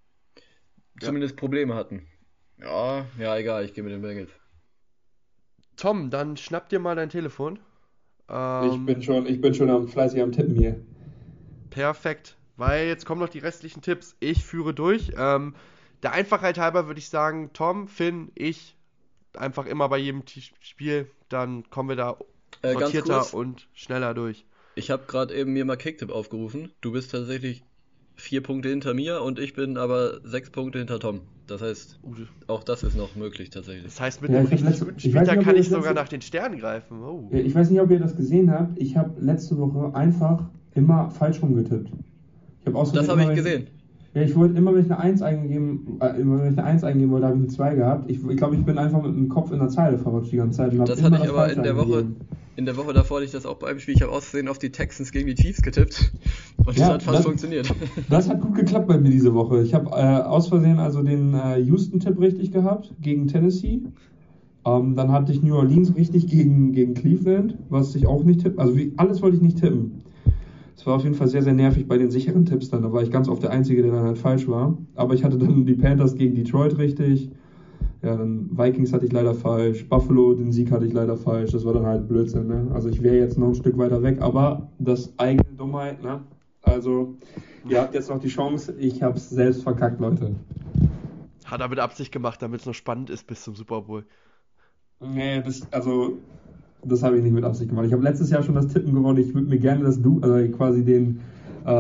Ja. 1.02 1.08
Zumindest 1.08 1.36
Probleme 1.38 1.76
hatten. 1.76 2.08
Ja, 2.60 3.06
ja, 3.20 3.36
egal, 3.38 3.66
ich 3.66 3.74
gehe 3.74 3.84
mit 3.84 3.92
den 3.94 4.02
Bengals. 4.02 4.32
Tom, 5.76 6.10
dann 6.10 6.38
schnapp 6.38 6.70
dir 6.70 6.80
mal 6.80 6.96
dein 6.96 7.10
Telefon. 7.10 7.60
Ähm, 8.30 8.82
Ich 8.82 8.86
bin 8.86 9.02
schon, 9.02 9.26
ich 9.28 9.40
bin 9.42 9.54
schon 9.54 9.70
am, 9.70 9.88
fleißig 9.88 10.22
am 10.22 10.32
Tippen 10.32 10.56
hier. 10.56 10.86
Perfekt, 11.70 12.38
weil 12.56 12.88
jetzt 12.88 13.06
kommen 13.06 13.22
noch 13.22 13.30
die 13.30 13.40
restlichen 13.40 13.82
Tipps. 13.82 14.16
Ich 14.20 14.46
führe 14.46 14.74
durch. 14.74 15.12
Ähm, 15.18 15.56
der 16.04 16.14
Einfachheit 16.14 16.58
halber 16.58 16.88
würde 16.88 17.00
ich 17.00 17.10
sagen, 17.10 17.52
Tom, 17.54 17.88
Finn, 17.88 18.32
ich 18.36 18.76
einfach 19.36 19.66
immer 19.66 19.90
bei 19.90 19.98
jedem 19.98 20.26
T 20.26 20.42
Spiel, 20.62 21.12
dann 21.30 21.70
kommen 21.70 21.90
wir 21.90 21.96
da 21.98 22.18
Äh, 22.62 22.74
sortierter 22.74 23.34
und 23.34 23.70
schneller 23.74 24.14
durch. 24.14 24.46
ich 24.76 24.90
habe 24.92 25.06
gerade 25.08 25.36
eben 25.36 25.54
mir 25.54 25.66
mal 25.66 25.76
Kicktip 25.78 26.10
aufgerufen. 26.12 26.72
Du 26.82 26.92
bist 26.94 27.12
tatsächlich 27.12 27.64
vier 28.16 28.42
Punkte 28.42 28.70
hinter 28.70 28.94
mir 28.94 29.22
und 29.22 29.40
ich 29.40 29.54
bin 29.54 29.78
aber 29.78 30.20
sechs 30.24 30.50
Punkte 30.50 30.80
hinter 30.80 31.00
Tom. 31.00 31.22
Das 31.48 31.62
heißt, 31.62 32.00
auch 32.48 32.64
das 32.64 32.82
ist 32.84 32.98
noch 32.98 33.16
möglich 33.16 33.52
tatsächlich. 33.52 33.84
das 33.86 34.02
heißt, 34.02 34.22
mit 34.22 34.32
Ja, 34.32 34.38
einem 34.40 34.48
ich 34.48 34.52
hab 34.52 34.54
richtig 34.54 34.70
letzte- 34.88 35.12
guten 35.14 35.40
ob 35.40 35.44
kann 35.46 35.56
ich 35.56 35.70
sogar 35.70 35.94
nach 35.94 36.08
den 36.08 36.22
Sternen 36.22 36.58
greifen. 36.60 37.04
Oh. 37.04 37.28
Ja, 37.32 37.38
Ich 37.40 37.54
weiß 37.54 37.70
nicht, 37.70 37.80
ob 37.82 37.92
ihr 37.92 38.00
das 38.00 38.16
gesehen 38.16 38.50
habt. 38.52 38.80
Ich 38.80 38.98
habe 38.98 39.12
letzte 39.22 39.58
Woche 39.60 39.94
einfach 39.96 40.44
immer 40.74 41.12
falsch 41.12 41.42
rumgetippt. 41.44 41.90
Ich 42.62 42.74
habe 42.74 42.92
Das 42.94 43.08
habe 43.10 43.22
ich 43.24 43.36
gesehen. 43.36 43.68
Ja, 44.16 44.22
ich 44.22 44.34
wollte 44.36 44.58
immer, 44.58 44.74
wenn 44.74 44.86
ich 44.86 44.92
eine 44.92 45.00
1 45.00 45.22
eingeben, 45.22 45.98
äh, 46.02 46.20
immer 46.20 46.40
wenn 46.42 46.54
ich 46.54 46.58
eine 46.58 46.64
1 46.68 46.84
eingeben 46.86 47.12
wollte, 47.12 47.28
habe 47.28 47.36
ich 47.36 47.44
eine 47.44 47.52
2 47.52 47.76
gehabt. 47.76 48.10
Ich, 48.10 48.18
ich 48.28 48.38
glaube, 48.38 48.56
ich 48.56 48.64
bin 48.64 48.78
einfach 48.78 49.04
mit 49.04 49.14
dem 49.14 49.28
Kopf 49.30 49.52
in 49.52 49.60
der 49.60 49.68
Zeile 49.70 49.98
verrutscht 50.00 50.32
die 50.32 50.38
ganze 50.38 50.58
Zeit. 50.58 50.72
und 50.72 50.80
hab 50.80 50.86
Das 50.88 51.00
immer 51.00 51.12
hatte 51.12 51.26
ich 51.26 51.30
aber 51.30 51.52
in 51.54 51.64
der 51.64 51.76
Woche- 51.76 51.98
eingegeben. 52.00 52.16
In 52.56 52.66
der 52.66 52.78
Woche 52.78 52.94
davor 52.94 53.18
hatte 53.18 53.26
ich 53.26 53.32
das 53.32 53.46
auch 53.46 53.58
bei 53.58 53.68
einem 53.68 53.80
Spiel. 53.80 53.96
Ich 53.96 54.02
habe 54.02 54.12
auszusehen 54.12 54.48
auf 54.48 54.58
die 54.60 54.70
Texans 54.72 55.12
gegen 55.12 55.28
die 55.28 55.36
Chiefs 55.36 55.62
getippt. 55.62 56.12
Und 56.66 56.78
Ja, 56.78 56.86
das 56.86 56.94
hat 56.96 57.04
fast 57.04 57.18
das- 57.20 57.26
funktioniert. 57.26 57.74
Das 58.10 58.30
hat 58.30 58.42
gut 58.42 58.56
geklappt 58.56 58.88
bei 58.88 58.98
mir 58.98 59.10
diese 59.10 59.34
Woche. 59.34 59.62
Ich 59.62 59.74
habe 59.74 59.90
äh, 59.92 60.22
aus 60.24 60.48
Versehen 60.48 60.80
also 60.80 61.04
den 61.04 61.34
äh, 61.34 61.58
Houston-Tipp 61.60 62.20
richtig 62.20 62.52
gehabt 62.52 62.94
gegen 63.02 63.28
Tennessee. 63.28 63.82
Ähm, 64.66 64.96
dann 64.96 65.12
hatte 65.12 65.32
ich 65.32 65.44
New 65.44 65.56
Orleans 65.56 65.96
richtig 65.96 66.28
gegen, 66.28 66.72
gegen 66.72 66.94
Cleveland, 66.94 67.58
was 67.70 67.94
ich 67.96 68.08
auch 68.08 68.24
nicht 68.24 68.42
tippen. 68.42 68.60
Also 68.60 68.76
wie, 68.78 68.94
alles 68.98 69.22
wollte 69.22 69.36
ich 69.38 69.42
nicht 69.44 69.60
tippen. 69.60 70.02
Es 70.78 70.86
war 70.86 70.96
auf 70.96 71.04
jeden 71.04 71.16
Fall 71.16 71.28
sehr, 71.28 71.42
sehr 71.44 71.54
nervig 71.54 71.88
bei 71.88 71.98
den 71.98 72.12
sicheren 72.12 72.46
Tipps 72.46 72.70
dann. 72.70 72.82
Da 72.82 72.92
war 72.92 73.02
ich 73.04 73.12
ganz 73.12 73.28
oft 73.30 73.44
der 73.44 73.52
Einzige, 73.52 73.82
der 73.84 73.92
dann 73.92 74.04
halt 74.04 74.18
falsch 74.18 74.48
war. 74.48 74.78
Aber 74.96 75.14
ich 75.14 75.24
hatte 75.24 75.38
dann 75.38 75.66
die 75.66 75.74
Panthers 75.76 76.16
gegen 76.16 76.36
Detroit 76.36 76.78
richtig. 76.78 77.30
Ja, 78.06 78.16
dann 78.16 78.56
Vikings 78.56 78.94
hatte 78.94 79.08
ich 79.08 79.12
leider 79.12 79.34
falsch. 79.34 79.90
Buffalo, 79.90 80.36
den 80.36 80.52
Sieg 80.52 80.72
hatte 80.72 80.86
ich 80.86 80.94
leider 80.94 81.18
falsch. 81.18 81.54
Das 81.54 81.66
war 81.66 81.74
dann 81.74 81.88
halt 81.88 82.08
Blödsinn, 82.08 82.46
ne? 82.46 82.68
Also 82.72 82.88
ich 82.88 83.02
wäre 83.02 83.16
jetzt 83.16 83.40
noch 83.40 83.48
ein 83.48 83.56
Stück 83.56 83.80
weiter 83.80 84.04
weg, 84.04 84.22
aber 84.22 84.70
das 84.78 85.12
eigene 85.18 85.58
Dummheit, 85.58 86.04
ne? 86.04 86.22
Also, 86.62 87.16
ihr 87.68 87.82
habt 87.82 87.96
jetzt 87.96 88.12
noch 88.12 88.20
die 88.20 88.28
Chance. 88.28 88.76
Ich 88.78 89.02
hab's 89.02 89.32
selbst 89.32 89.64
verkackt, 89.64 90.00
Leute. 90.00 90.36
Hat 91.46 91.62
er 91.62 91.68
mit 91.68 91.80
Absicht 91.80 92.12
gemacht, 92.12 92.44
damit 92.44 92.60
es 92.60 92.68
noch 92.68 92.76
spannend 92.76 93.10
ist 93.10 93.26
bis 93.26 93.44
zum 93.44 93.56
Super 93.56 93.82
Bowl. 93.82 94.06
Nee, 95.00 95.42
das, 95.42 95.66
also, 95.72 96.20
das 96.84 97.02
habe 97.02 97.18
ich 97.18 97.24
nicht 97.24 97.34
mit 97.34 97.44
Absicht 97.44 97.72
gemacht. 97.72 97.88
Ich 97.88 97.94
habe 97.94 98.04
letztes 98.04 98.30
Jahr 98.30 98.44
schon 98.44 98.54
das 98.54 98.68
Tippen 98.68 98.94
gewonnen. 98.94 99.18
Ich 99.18 99.34
würde 99.34 99.48
mir 99.48 99.58
gerne 99.58 99.84
das 99.84 100.00
du, 100.00 100.20
also 100.22 100.48
quasi 100.56 100.86
den 100.86 101.22
äh, 101.66 101.72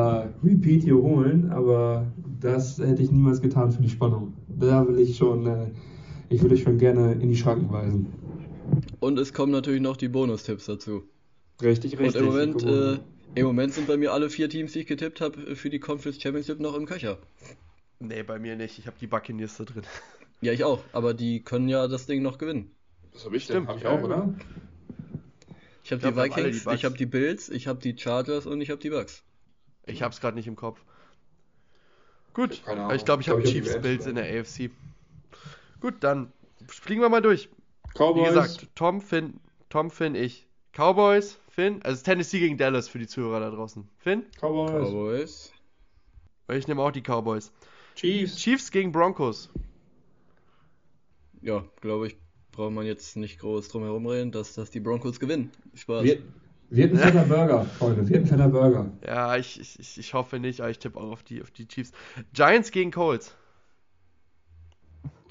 Repeat 0.44 0.82
hier 0.82 0.98
holen, 0.98 1.52
aber 1.52 2.08
das 2.42 2.80
hätte 2.80 3.04
ich 3.04 3.12
niemals 3.12 3.42
getan 3.42 3.72
für 3.72 3.84
die 3.84 3.90
Spannung. 3.90 4.34
Da 4.48 4.88
will 4.88 4.98
ich 5.00 5.18
schon, 5.18 5.46
äh, 5.46 5.68
ich 6.30 6.42
würde 6.42 6.56
euch 6.56 6.64
schon 6.64 6.78
gerne 6.78 7.14
in 7.14 7.30
die 7.30 7.36
Schranken 7.36 7.72
weisen. 7.72 8.14
Und 9.00 9.20
es 9.20 9.34
kommen 9.34 9.52
natürlich 9.52 9.82
noch 9.82 9.98
die 9.98 10.08
Bonustipps 10.08 10.66
dazu. 10.66 11.04
Richtig, 11.62 11.98
Und 11.98 12.16
im 12.16 12.26
Moment, 12.26 12.64
äh, 12.64 12.98
im 13.36 13.46
Moment 13.46 13.74
sind 13.74 13.88
bei 13.88 13.98
mir 13.98 14.12
alle 14.14 14.30
vier 14.30 14.50
Teams, 14.50 14.74
die 14.74 14.80
ich 14.80 14.88
getippt 14.88 15.22
habe, 15.22 15.56
für 15.56 15.70
die 15.70 15.80
Conference 15.80 16.22
Championship 16.22 16.60
noch 16.60 16.76
im 16.76 16.86
Köcher. 16.86 17.18
Nee, 18.00 18.24
bei 18.24 18.40
mir 18.40 18.56
nicht. 18.56 18.78
Ich 18.80 18.88
habe 18.88 18.98
die 19.00 19.08
Buccaneers 19.08 19.58
da 19.58 19.64
drin. 19.66 19.84
Ja, 20.42 20.52
ich 20.52 20.66
auch. 20.66 20.84
Aber 20.92 21.14
die 21.14 21.42
können 21.42 21.70
ja 21.70 21.88
das 21.88 22.08
Ding 22.08 22.22
noch 22.22 22.38
gewinnen. 22.38 22.70
das 23.14 23.24
habe 23.26 23.38
ich, 23.38 23.46
Stimmt, 23.46 23.70
hab 23.70 23.78
ich 23.78 23.84
ja, 23.84 23.90
auch, 23.92 24.04
oder? 24.04 24.36
Ich 25.84 25.92
habe 25.94 26.02
die 26.02 26.10
die 26.10 26.16
Vikings, 26.16 26.66
Bucks. 26.66 26.76
ich 26.76 26.86
habe 26.86 26.98
die 26.98 27.06
Bills, 27.06 27.50
ich 27.50 27.68
habe 27.68 27.80
die 27.80 27.98
Chargers 27.98 28.46
und 28.46 28.60
ich 28.60 28.70
habe 28.70 28.80
die 28.82 28.90
Bucks. 28.90 29.24
Ich 29.88 30.04
hab's 30.04 30.20
gerade 30.20 30.36
nicht 30.36 30.46
im 30.48 30.58
Kopf. 30.58 30.84
Gut, 32.34 32.62
Keine 32.66 32.72
Ahnung. 32.80 32.86
aber 32.88 32.96
ich 32.96 33.06
glaube, 33.06 33.22
ich 33.22 33.30
habe 33.30 33.42
die 33.42 33.50
Chiefs 33.50 33.80
Bills 33.82 34.06
in 34.08 34.16
der 34.16 34.26
AFC. 34.26 34.70
Gut, 35.80 35.96
dann 36.00 36.32
fliegen 36.68 37.02
wir 37.02 37.10
mal 37.10 37.22
durch. 37.22 37.50
Wie 37.94 37.98
Cowboys. 37.98 38.28
gesagt, 38.30 38.70
Tom, 38.76 39.02
Finn, 39.02 39.40
Tom, 39.70 39.90
Finn, 39.92 40.16
ich. 40.16 40.48
Cowboys, 40.74 41.40
Finn, 41.50 41.82
also 41.84 42.04
Tennessee 42.04 42.40
gegen 42.40 42.58
Dallas 42.58 42.90
für 42.90 43.00
die 43.00 43.08
Zuhörer 43.08 43.40
da 43.40 43.50
draußen. 43.50 43.88
Finn, 43.98 44.26
Cowboys. 44.40 44.90
Cowboys. 44.90 45.54
ich 46.50 46.68
nehme 46.68 46.82
auch 46.82 46.92
die 46.92 47.02
Cowboys. 47.02 47.52
Chiefs. 47.96 48.36
Chiefs 48.38 48.72
gegen 48.72 48.92
Broncos. 48.92 49.50
Ja, 51.42 51.64
glaube 51.80 52.08
ich, 52.08 52.18
braucht 52.52 52.74
man 52.74 52.86
jetzt 52.86 53.16
nicht 53.16 53.40
groß 53.40 53.70
drum 53.70 53.84
herum 53.84 54.06
reden, 54.06 54.32
dass, 54.32 54.54
dass 54.54 54.70
die 54.70 54.80
Broncos 54.82 55.20
gewinnen. 55.20 55.52
Spaß. 55.76 56.04
Wird, 56.04 56.24
wird 56.70 56.92
ein 56.94 56.98
fetter 56.98 57.24
Burger, 57.24 57.66
Freunde. 57.66 58.10
Wird 58.10 58.24
ein 58.24 58.28
fetter 58.28 58.50
Burger. 58.50 58.92
Ja, 59.06 59.38
ich, 59.38 59.60
ich, 59.60 59.98
ich 59.98 60.14
hoffe 60.14 60.40
nicht, 60.40 60.60
aber 60.60 60.72
ich 60.72 60.80
tippe 60.80 61.00
auch 61.00 61.12
auf 61.12 61.24
die, 61.24 61.42
auf 61.42 61.52
die 61.52 61.68
Chiefs. 61.68 61.92
Giants 62.34 62.72
gegen 62.72 62.92
Colts. 62.92 63.36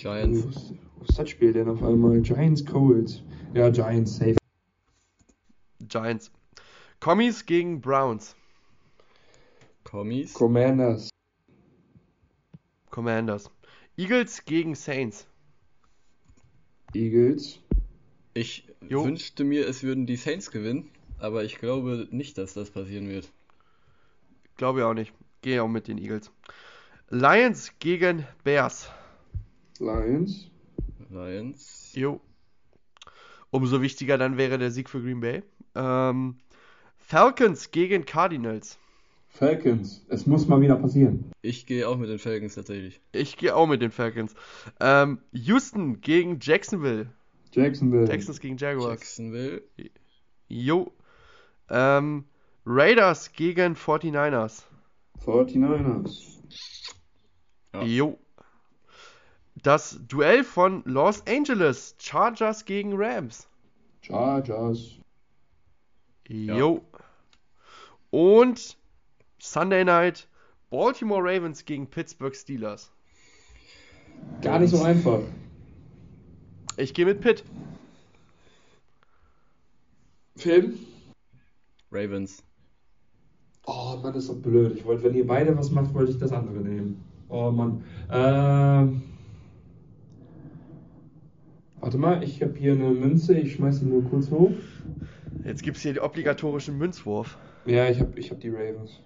Giants. 0.05 0.45
Was, 0.45 0.73
was 0.99 1.09
ist 1.09 1.19
das 1.19 1.31
Spiel 1.31 1.55
denn 1.55 1.67
auf 1.67 1.83
einmal? 1.83 2.21
Giants, 2.21 2.63
Colts. 2.67 3.23
Ja, 3.55 3.71
Giants, 3.71 4.19
safe. 4.19 4.37
Giants. 5.89 6.31
Commies 7.01 7.47
gegen 7.47 7.81
Browns. 7.81 8.37
Kommis. 9.83 10.35
Commanders. 10.35 11.09
Commanders. 12.91 13.51
Eagles 13.97 14.45
gegen 14.45 14.75
Saints. 14.75 15.27
Eagles. 16.93 17.61
Ich 18.35 18.69
Jo. 18.87 19.07
wünschte 19.07 19.43
mir, 19.43 19.67
es 19.67 19.83
würden 19.83 20.05
die 20.05 20.17
Saints 20.17 20.51
gewinnen, 20.51 20.91
aber 21.19 21.45
ich 21.45 21.57
glaube 21.57 22.09
nicht, 22.11 22.37
dass 22.37 22.53
das 22.53 22.71
passieren 22.71 23.09
wird. 23.09 23.31
Glaube 24.59 24.81
ich 24.81 24.85
auch 24.85 24.93
nicht. 24.93 25.15
Gehe 25.41 25.63
auch 25.63 25.69
mit 25.69 25.89
den 25.89 25.97
Eagles. 25.97 26.31
Lions 27.09 27.73
gegen 27.79 28.27
Bears. 28.43 28.91
Lions. 29.79 30.51
Lions. 31.11 31.93
Jo. 31.95 32.21
Umso 33.51 33.83
wichtiger 33.83 34.19
dann 34.19 34.37
wäre 34.37 34.59
der 34.59 34.71
Sieg 34.71 34.91
für 34.91 35.01
Green 35.01 35.21
Bay. 35.21 35.43
Ähm, 35.75 36.37
Falcons 36.97 37.71
gegen 37.71 38.05
Cardinals. 38.05 38.79
Falcons. 39.29 40.05
Es 40.09 40.27
muss 40.27 40.47
mal 40.47 40.61
wieder 40.61 40.77
passieren. 40.77 41.33
Ich 41.43 41.67
gehe 41.67 41.89
auch 41.89 41.97
mit 41.97 42.09
den 42.09 42.19
Falcons 42.19 42.55
tatsächlich. 42.55 43.01
Ich 43.13 43.37
gehe 43.37 43.55
auch 43.55 43.67
mit 43.67 43.83
den 43.83 43.91
Falcons. 43.91 44.35
Ähm, 44.81 45.19
Houston 45.33 46.01
gegen 46.01 46.39
Jacksonville. 46.41 47.09
Jacksonville. 47.53 48.07
Texans 48.07 48.41
gegen 48.41 48.57
Jaguars. 48.57 48.91
Jacksonville. 48.91 49.63
Jo. 50.49 50.93
Ähm, 51.69 52.25
Raiders 52.67 53.33
gegen 53.33 53.75
49ers. 53.75 54.63
49ers. 55.25 56.41
Ja. 57.73 57.83
Jo. 57.83 58.19
Das 59.65 59.99
Duell 60.09 60.45
von 60.45 60.83
Los 60.85 61.27
Angeles 61.27 61.97
Chargers 61.99 62.67
gegen 62.67 62.93
Rams. 62.95 63.49
Chargers. 64.03 64.99
Jo. 66.29 66.83
Und 68.11 68.77
Sunday 69.39 69.85
Night 69.85 70.29
Baltimore 70.69 71.23
Ravens 71.23 71.65
gegen 71.65 71.87
Pittsburgh 71.87 72.37
Steelers. 72.37 72.93
Gar 74.43 74.59
nicht 74.59 74.71
so 74.71 74.83
einfach. 74.83 75.21
Ich 76.77 76.93
gehe 76.93 77.07
mit 77.07 77.23
Pitt. 77.23 77.43
Film? 80.37 80.79
Ravens. 81.91 82.43
Oh 83.65 83.99
Mann, 84.03 84.15
ist 84.15 84.29
doch 84.29 84.37
blöd. 84.37 84.77
Ich 84.77 84.85
wollte, 84.85 85.05
wenn 85.05 85.15
ihr 85.15 85.27
beide 85.27 85.57
was 85.57 85.71
macht, 85.71 85.95
wollte 85.95 86.13
ich 86.13 86.19
das 86.19 86.33
andere 86.33 86.57
nehmen. 86.57 87.03
Oh 87.31 87.51
Mann. 87.51 87.83
Ähm. 88.11 89.14
Warte 91.85 91.99
mal, 91.99 92.23
ich 92.23 92.41
habe 92.41 92.55
hier 92.57 92.73
eine 92.73 92.89
Münze. 92.93 93.39
Ich 93.39 93.57
schmeiß 93.57 93.81
die 93.81 93.85
nur 93.85 94.03
kurz 94.05 94.31
hoch. 94.31 94.53
Jetzt 95.45 95.63
gibt 95.63 95.77
es 95.77 95.83
hier 95.83 95.93
den 95.93 96.03
obligatorischen 96.03 96.79
Münzwurf. 96.79 97.37
Ja, 97.67 97.91
ich 97.91 98.01
habe 98.01 98.19
ich 98.19 98.31
hab 98.31 98.41
die 98.41 98.49
Ravens. 98.49 99.03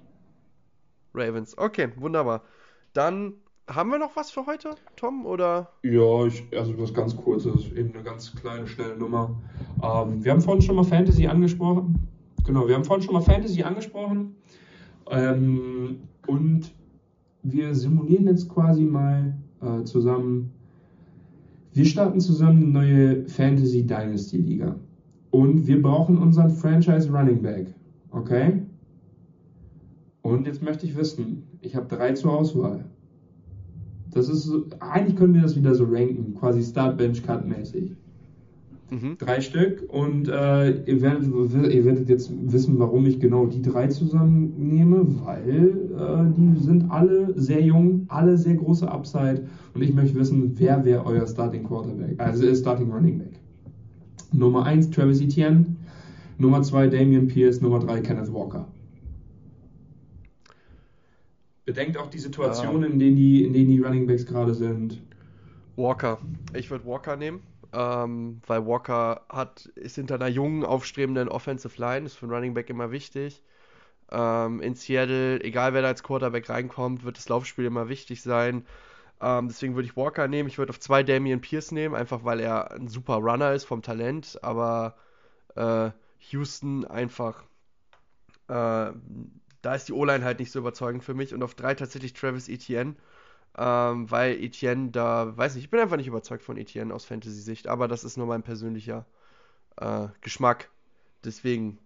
Ravens. 1.13 1.59
Okay, 1.59 1.89
wunderbar. 1.97 2.45
Dann 2.93 3.35
haben 3.69 3.91
wir 3.91 3.99
noch 3.99 4.15
was 4.15 4.31
für 4.31 4.47
heute, 4.47 4.77
Tom? 4.95 5.27
Oder? 5.27 5.73
Ja, 5.83 6.25
ich, 6.27 6.45
also 6.57 6.79
was 6.79 6.95
ganz 6.95 7.17
kurzes, 7.17 7.65
eben 7.73 7.93
eine 7.95 8.05
ganz 8.05 8.33
kleine, 8.37 8.69
schnelle 8.69 8.97
Nummer. 8.97 9.43
Ähm, 9.83 10.25
wir 10.25 10.31
haben 10.31 10.41
vorhin 10.41 10.63
schon 10.63 10.77
mal 10.77 10.85
Fantasy 10.85 11.27
angesprochen. 11.27 12.07
Genau, 12.47 12.69
wir 12.69 12.77
haben 12.77 12.85
vorhin 12.85 13.05
schon 13.05 13.15
mal 13.15 13.23
Fantasy 13.23 13.65
angesprochen. 13.65 14.37
Ähm, 15.11 16.03
und 16.29 16.73
wir 17.43 17.75
simulieren 17.75 18.29
jetzt 18.29 18.49
quasi 18.49 18.83
mal 18.83 19.37
äh, 19.63 19.83
zusammen. 19.83 20.53
Wir 21.79 21.85
starten 21.85 22.19
zusammen 22.19 22.61
eine 22.65 22.73
neue 22.73 23.29
Fantasy 23.29 23.87
Dynasty 23.87 24.39
Liga. 24.39 24.75
Und 25.31 25.69
wir 25.69 25.81
brauchen 25.81 26.19
unseren 26.19 26.51
Franchise 26.51 27.09
Running 27.09 27.41
Back. 27.41 27.73
Okay? 28.11 28.63
Und 30.23 30.49
jetzt 30.49 30.61
möchte 30.61 30.87
ich 30.87 30.97
wissen, 30.97 31.45
ich 31.61 31.77
habe 31.77 31.87
drei 31.87 32.15
zur 32.15 32.37
Auswahl. 32.37 32.85
Das 34.11 34.29
ist 34.29 34.51
eigentlich 34.81 35.15
können 35.15 35.35
wir 35.35 35.43
das 35.43 35.55
wieder 35.55 35.73
so 35.73 35.85
ranken, 35.85 36.35
quasi 36.35 36.65
Start 36.65 36.99
Bench 36.99 37.23
Cut 37.23 37.47
mäßig. 37.47 37.95
Mhm. 38.91 39.19
Drei 39.19 39.41
Stück 39.43 39.85
und 39.89 40.29
äh, 40.29 40.71
ihr, 40.85 41.03
werdet, 41.03 41.27
ihr 41.27 41.85
werdet 41.85 42.09
jetzt 42.09 42.31
wissen, 42.51 42.79
warum 42.79 43.05
ich 43.05 43.21
genau 43.21 43.47
die 43.47 43.61
drei 43.61 43.89
zusammennehme, 43.89 45.05
weil 45.25 45.73
äh, 45.95 46.35
die 46.35 46.59
sind 46.59 46.91
alle 46.91 47.39
sehr 47.39 47.61
jung, 47.61 48.07
alle 48.09 48.39
sehr 48.39 48.55
große 48.55 48.91
Upside 48.91 49.47
und 49.75 49.83
ich 49.83 49.93
möchte 49.93 50.19
wissen, 50.19 50.53
wer 50.59 50.85
wäre 50.87 51.05
euer 51.05 51.27
Starting 51.27 51.65
Quarterback, 51.65 52.19
also 52.19 52.47
äh, 52.47 52.57
Starting 52.57 52.91
Running 52.91 53.19
Back. 53.19 53.33
Nummer 54.33 54.65
1 54.65 54.91
Travis 54.91 55.21
Etienne, 55.21 55.67
Nummer 56.39 56.63
2 56.63 56.89
Damian 56.89 57.29
Pierce, 57.29 57.61
Nummer 57.61 57.81
3 57.81 58.01
Kenneth 58.01 58.33
Walker. 58.33 58.67
Bedenkt 61.67 61.99
auch 61.99 62.09
die 62.09 62.19
Situation, 62.19 62.83
in 62.85 62.99
denen 62.99 63.17
die, 63.17 63.45
in 63.45 63.53
denen 63.53 63.69
die 63.69 63.81
Running 63.81 64.07
Backs 64.07 64.25
gerade 64.25 64.55
sind. 64.55 65.03
Walker. 65.77 66.19
Ich 66.55 66.71
würde 66.71 66.87
Walker 66.87 67.17
nehmen, 67.17 67.41
ähm, 67.73 68.41
weil 68.47 68.67
Walker 68.67 69.23
hat, 69.29 69.67
ist 69.75 69.97
hinter 69.97 70.17
einer 70.17 70.29
jungen, 70.29 70.65
aufstrebenden 70.65 71.29
Offensive 71.29 71.81
Line, 71.81 72.07
ist 72.07 72.17
für 72.17 72.27
einen 72.27 72.35
Running 72.35 72.55
Back 72.55 72.71
immer 72.71 72.91
wichtig. 72.91 73.43
Ähm, 74.11 74.61
in 74.61 74.75
Seattle, 74.75 75.43
egal 75.43 75.75
wer 75.75 75.83
da 75.83 75.89
als 75.89 76.03
Quarterback 76.03 76.49
reinkommt, 76.49 77.05
wird 77.05 77.19
das 77.19 77.29
Laufspiel 77.29 77.67
immer 77.67 77.89
wichtig 77.89 78.23
sein. 78.23 78.67
Ähm, 79.21 79.49
deswegen 79.49 79.75
würde 79.75 79.87
ich 79.89 79.97
Walker 79.97 80.29
nehmen. 80.29 80.49
Ich 80.49 80.59
würde 80.59 80.71
auf 80.71 80.81
zwei 80.81 81.03
Damian 81.03 81.41
Pierce 81.41 81.73
nehmen, 81.73 81.95
einfach 81.95 82.25
weil 82.25 82.41
er 82.41 82.73
ein 82.73 82.89
super 82.89 83.17
Runner 83.17 83.53
ist 83.53 83.65
vom 83.65 83.83
Talent, 83.83 84.39
aber 84.43 84.97
äh, 85.57 85.91
Houston 86.31 86.85
einfach, 86.87 87.43
äh, 88.49 88.93
da 89.63 89.75
ist 89.75 89.89
die 89.89 89.93
O-Line 89.93 90.25
halt 90.25 90.39
nicht 90.39 90.53
so 90.53 90.61
überzeugend 90.61 91.05
für 91.05 91.15
mich. 91.15 91.35
Und 91.35 91.43
auf 91.43 91.55
drei 91.55 91.75
tatsächlich 91.75 92.15
Travis 92.15 92.49
Etienne, 92.49 92.97
ähm, 93.59 94.09
weil 94.09 94.41
Etienne 94.43 94.91
da, 94.91 95.37
weiß 95.37 95.57
nicht, 95.57 95.65
ich 95.65 95.71
bin 95.71 95.81
einfach 95.81 95.97
nicht 95.97 96.07
überzeugt 96.07 96.45
von 96.45 96.57
Etienne 96.57 96.95
aus 96.95 97.05
Fantasy-Sicht, 97.05 97.67
aber 97.67 97.89
das 97.89 98.05
ist 98.05 98.17
nur 98.17 98.27
mein 98.27 98.45
persönlicher 98.45 99.05
äh, 99.77 100.07
Geschmack. 100.21 100.71
Deswegen 101.25 101.79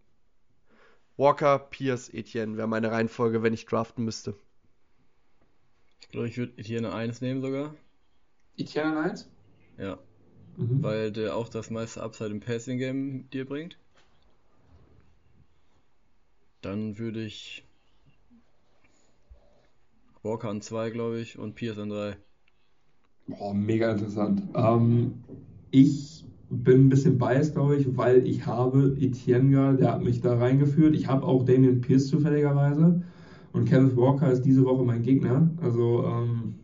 Walker, 1.16 1.58
Pierce, 1.58 2.10
Etienne 2.12 2.58
wäre 2.58 2.68
meine 2.68 2.90
Reihenfolge, 2.90 3.42
wenn 3.42 3.54
ich 3.54 3.64
draften 3.64 4.04
müsste. 4.04 4.34
Ich 6.00 6.08
glaube, 6.10 6.28
ich 6.28 6.36
würde 6.36 6.52
Etienne 6.58 6.92
1 6.92 7.22
nehmen 7.22 7.40
sogar. 7.40 7.74
Etienne 8.58 9.00
1? 9.00 9.30
Ja. 9.78 9.98
Mhm. 10.58 10.82
Weil 10.82 11.10
der 11.10 11.36
auch 11.36 11.48
das 11.48 11.70
meiste 11.70 12.02
Upside 12.02 12.30
im 12.30 12.40
Passing 12.40 12.76
Game 12.76 13.30
dir 13.30 13.46
bringt. 13.46 13.78
Dann 16.60 16.98
würde 16.98 17.24
ich 17.24 17.64
Walker 20.22 20.48
an 20.48 20.60
2, 20.60 20.90
glaube 20.90 21.20
ich, 21.20 21.38
und 21.38 21.54
Pierce 21.54 21.78
an 21.78 21.90
3. 21.90 22.16
Boah, 23.26 23.54
mega 23.54 23.92
interessant. 23.92 24.42
Ähm, 24.54 25.14
ich 25.70 26.24
bin 26.50 26.86
ein 26.86 26.88
bisschen 26.88 27.18
biased, 27.18 27.54
glaube 27.54 27.76
ich, 27.76 27.96
weil 27.96 28.26
ich 28.26 28.46
habe 28.46 28.96
Etienne 29.00 29.76
der 29.76 29.92
hat 29.92 30.02
mich 30.02 30.20
da 30.20 30.36
reingeführt. 30.36 30.94
Ich 30.94 31.08
habe 31.08 31.26
auch 31.26 31.44
Damian 31.44 31.80
Pierce 31.80 32.08
zufälligerweise. 32.08 33.02
Und 33.52 33.68
Kenneth 33.68 33.96
Walker 33.96 34.30
ist 34.30 34.42
diese 34.42 34.64
Woche 34.64 34.84
mein 34.84 35.02
Gegner. 35.02 35.50
Also, 35.60 36.04
ähm, 36.06 36.54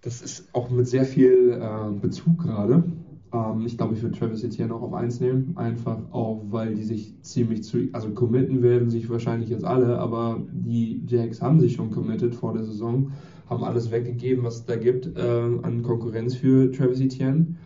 das 0.00 0.20
ist 0.22 0.48
auch 0.52 0.70
mit 0.70 0.88
sehr 0.88 1.04
viel 1.04 1.52
äh, 1.52 1.92
Bezug 2.00 2.38
gerade. 2.38 2.84
Ähm, 3.32 3.64
ich 3.66 3.76
glaube, 3.76 3.94
ich 3.94 4.02
würde 4.02 4.18
Travis 4.18 4.44
Etienne 4.44 4.74
auch 4.74 4.82
auf 4.82 4.94
1 4.94 5.20
nehmen. 5.20 5.52
Einfach 5.56 5.98
auch, 6.10 6.42
weil 6.50 6.74
die 6.74 6.84
sich 6.84 7.14
ziemlich 7.22 7.64
zu, 7.64 7.88
also 7.92 8.10
committen 8.10 8.62
werden 8.62 8.90
sich 8.90 9.08
wahrscheinlich 9.08 9.50
jetzt 9.50 9.64
alle, 9.64 9.98
aber 9.98 10.40
die 10.52 11.02
Jacks 11.06 11.40
haben 11.40 11.60
sich 11.60 11.74
schon 11.74 11.90
committed 11.90 12.34
vor 12.34 12.52
der 12.52 12.64
Saison, 12.64 13.12
haben 13.48 13.64
alles 13.64 13.90
weggegeben, 13.90 14.44
was 14.44 14.56
es 14.56 14.64
da 14.66 14.76
gibt 14.76 15.16
äh, 15.16 15.20
an 15.62 15.82
Konkurrenz 15.82 16.34
für 16.34 16.70
Travis 16.72 17.00
Etienne. 17.00 17.56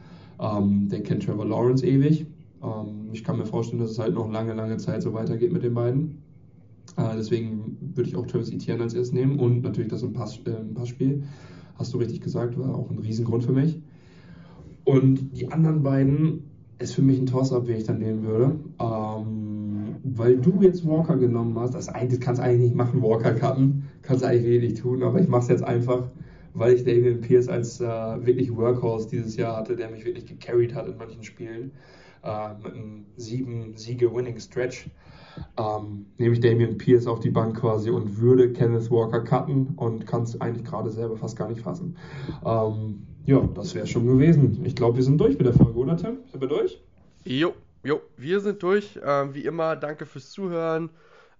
Ähm, 0.40 0.88
der 0.88 1.02
kennt 1.02 1.24
Trevor 1.24 1.46
Lawrence 1.46 1.84
ewig. 1.86 2.26
Ähm, 2.62 3.08
ich 3.12 3.24
kann 3.24 3.38
mir 3.38 3.46
vorstellen, 3.46 3.80
dass 3.80 3.90
es 3.90 3.98
halt 3.98 4.14
noch 4.14 4.30
lange, 4.30 4.52
lange 4.52 4.76
Zeit 4.76 5.02
so 5.02 5.12
weitergeht 5.12 5.52
mit 5.52 5.62
den 5.62 5.74
beiden. 5.74 6.18
Äh, 6.96 7.16
deswegen 7.16 7.76
würde 7.94 8.08
ich 8.08 8.16
auch 8.16 8.26
Travis 8.26 8.50
Etienne 8.50 8.82
als 8.82 8.94
erstes 8.94 9.12
nehmen 9.12 9.38
und 9.38 9.62
natürlich 9.62 9.90
das 9.90 10.02
im, 10.02 10.12
Pass, 10.12 10.38
äh, 10.46 10.50
im 10.50 10.74
Passspiel. 10.74 11.22
Hast 11.76 11.92
du 11.92 11.98
richtig 11.98 12.20
gesagt, 12.20 12.58
war 12.58 12.74
auch 12.74 12.90
ein 12.90 12.98
Riesengrund 12.98 13.44
für 13.44 13.52
mich. 13.52 13.80
Und 14.86 15.36
die 15.36 15.50
anderen 15.50 15.82
beiden 15.82 16.44
ist 16.78 16.94
für 16.94 17.02
mich 17.02 17.18
ein 17.18 17.26
Toss-Up, 17.26 17.66
wen 17.66 17.76
ich 17.76 17.84
dann 17.84 17.98
nehmen 17.98 18.22
würde. 18.22 18.56
Ähm, 18.78 19.96
weil 20.04 20.36
du 20.36 20.62
jetzt 20.62 20.86
Walker 20.86 21.16
genommen 21.16 21.58
hast, 21.58 21.74
das, 21.74 21.86
das 21.86 22.20
kannst 22.20 22.40
du 22.40 22.44
eigentlich 22.44 22.70
nicht 22.70 22.76
machen, 22.76 23.02
Walker 23.02 23.34
cutten. 23.34 23.88
Kannst 24.02 24.22
du 24.22 24.28
eigentlich 24.28 24.46
wenig 24.46 24.80
tun, 24.80 25.02
aber 25.02 25.20
ich 25.20 25.26
mache 25.26 25.42
es 25.42 25.48
jetzt 25.48 25.64
einfach, 25.64 26.04
weil 26.54 26.74
ich 26.74 26.84
David 26.84 27.22
Pierce 27.22 27.48
als 27.48 27.80
äh, 27.80 27.84
wirklich 27.84 28.54
Workhorse 28.54 29.08
dieses 29.08 29.36
Jahr 29.36 29.56
hatte, 29.56 29.74
der 29.74 29.90
mich 29.90 30.04
wirklich 30.04 30.26
gecarried 30.26 30.74
hat 30.76 30.86
in 30.86 30.96
manchen 30.96 31.24
Spielen. 31.24 31.72
Äh, 32.22 32.54
mit 32.62 32.74
einem 32.74 33.06
sieben 33.16 33.76
Siege-Winning 33.76 34.38
Stretch. 34.38 34.88
Ähm, 35.58 36.06
nehme 36.16 36.34
ich 36.34 36.40
Damian 36.40 36.78
Pierce 36.78 37.08
auf 37.08 37.18
die 37.18 37.30
Bank 37.30 37.56
quasi 37.56 37.90
und 37.90 38.18
würde 38.18 38.52
Kenneth 38.52 38.90
Walker 38.90 39.20
cutten 39.20 39.74
und 39.76 40.06
kann 40.06 40.22
es 40.22 40.40
eigentlich 40.40 40.64
gerade 40.64 40.92
selber 40.92 41.16
fast 41.16 41.36
gar 41.36 41.48
nicht 41.48 41.60
fassen. 41.60 41.96
Ähm, 42.44 43.02
ja, 43.26 43.40
das 43.54 43.74
wäre 43.74 43.86
schon 43.86 44.06
gewesen. 44.06 44.64
Ich 44.64 44.76
glaube, 44.76 44.96
wir 44.96 45.04
sind 45.04 45.18
durch 45.18 45.36
mit 45.36 45.46
der 45.46 45.52
Folge, 45.52 45.78
oder 45.78 45.96
Tim? 45.96 46.18
Sind 46.30 46.40
wir 46.40 46.48
durch? 46.48 46.80
Jo, 47.24 47.54
jo, 47.82 48.00
wir 48.16 48.40
sind 48.40 48.62
durch. 48.62 48.98
Ähm, 49.04 49.34
wie 49.34 49.44
immer, 49.44 49.74
danke 49.76 50.06
fürs 50.06 50.30
Zuhören. 50.30 50.90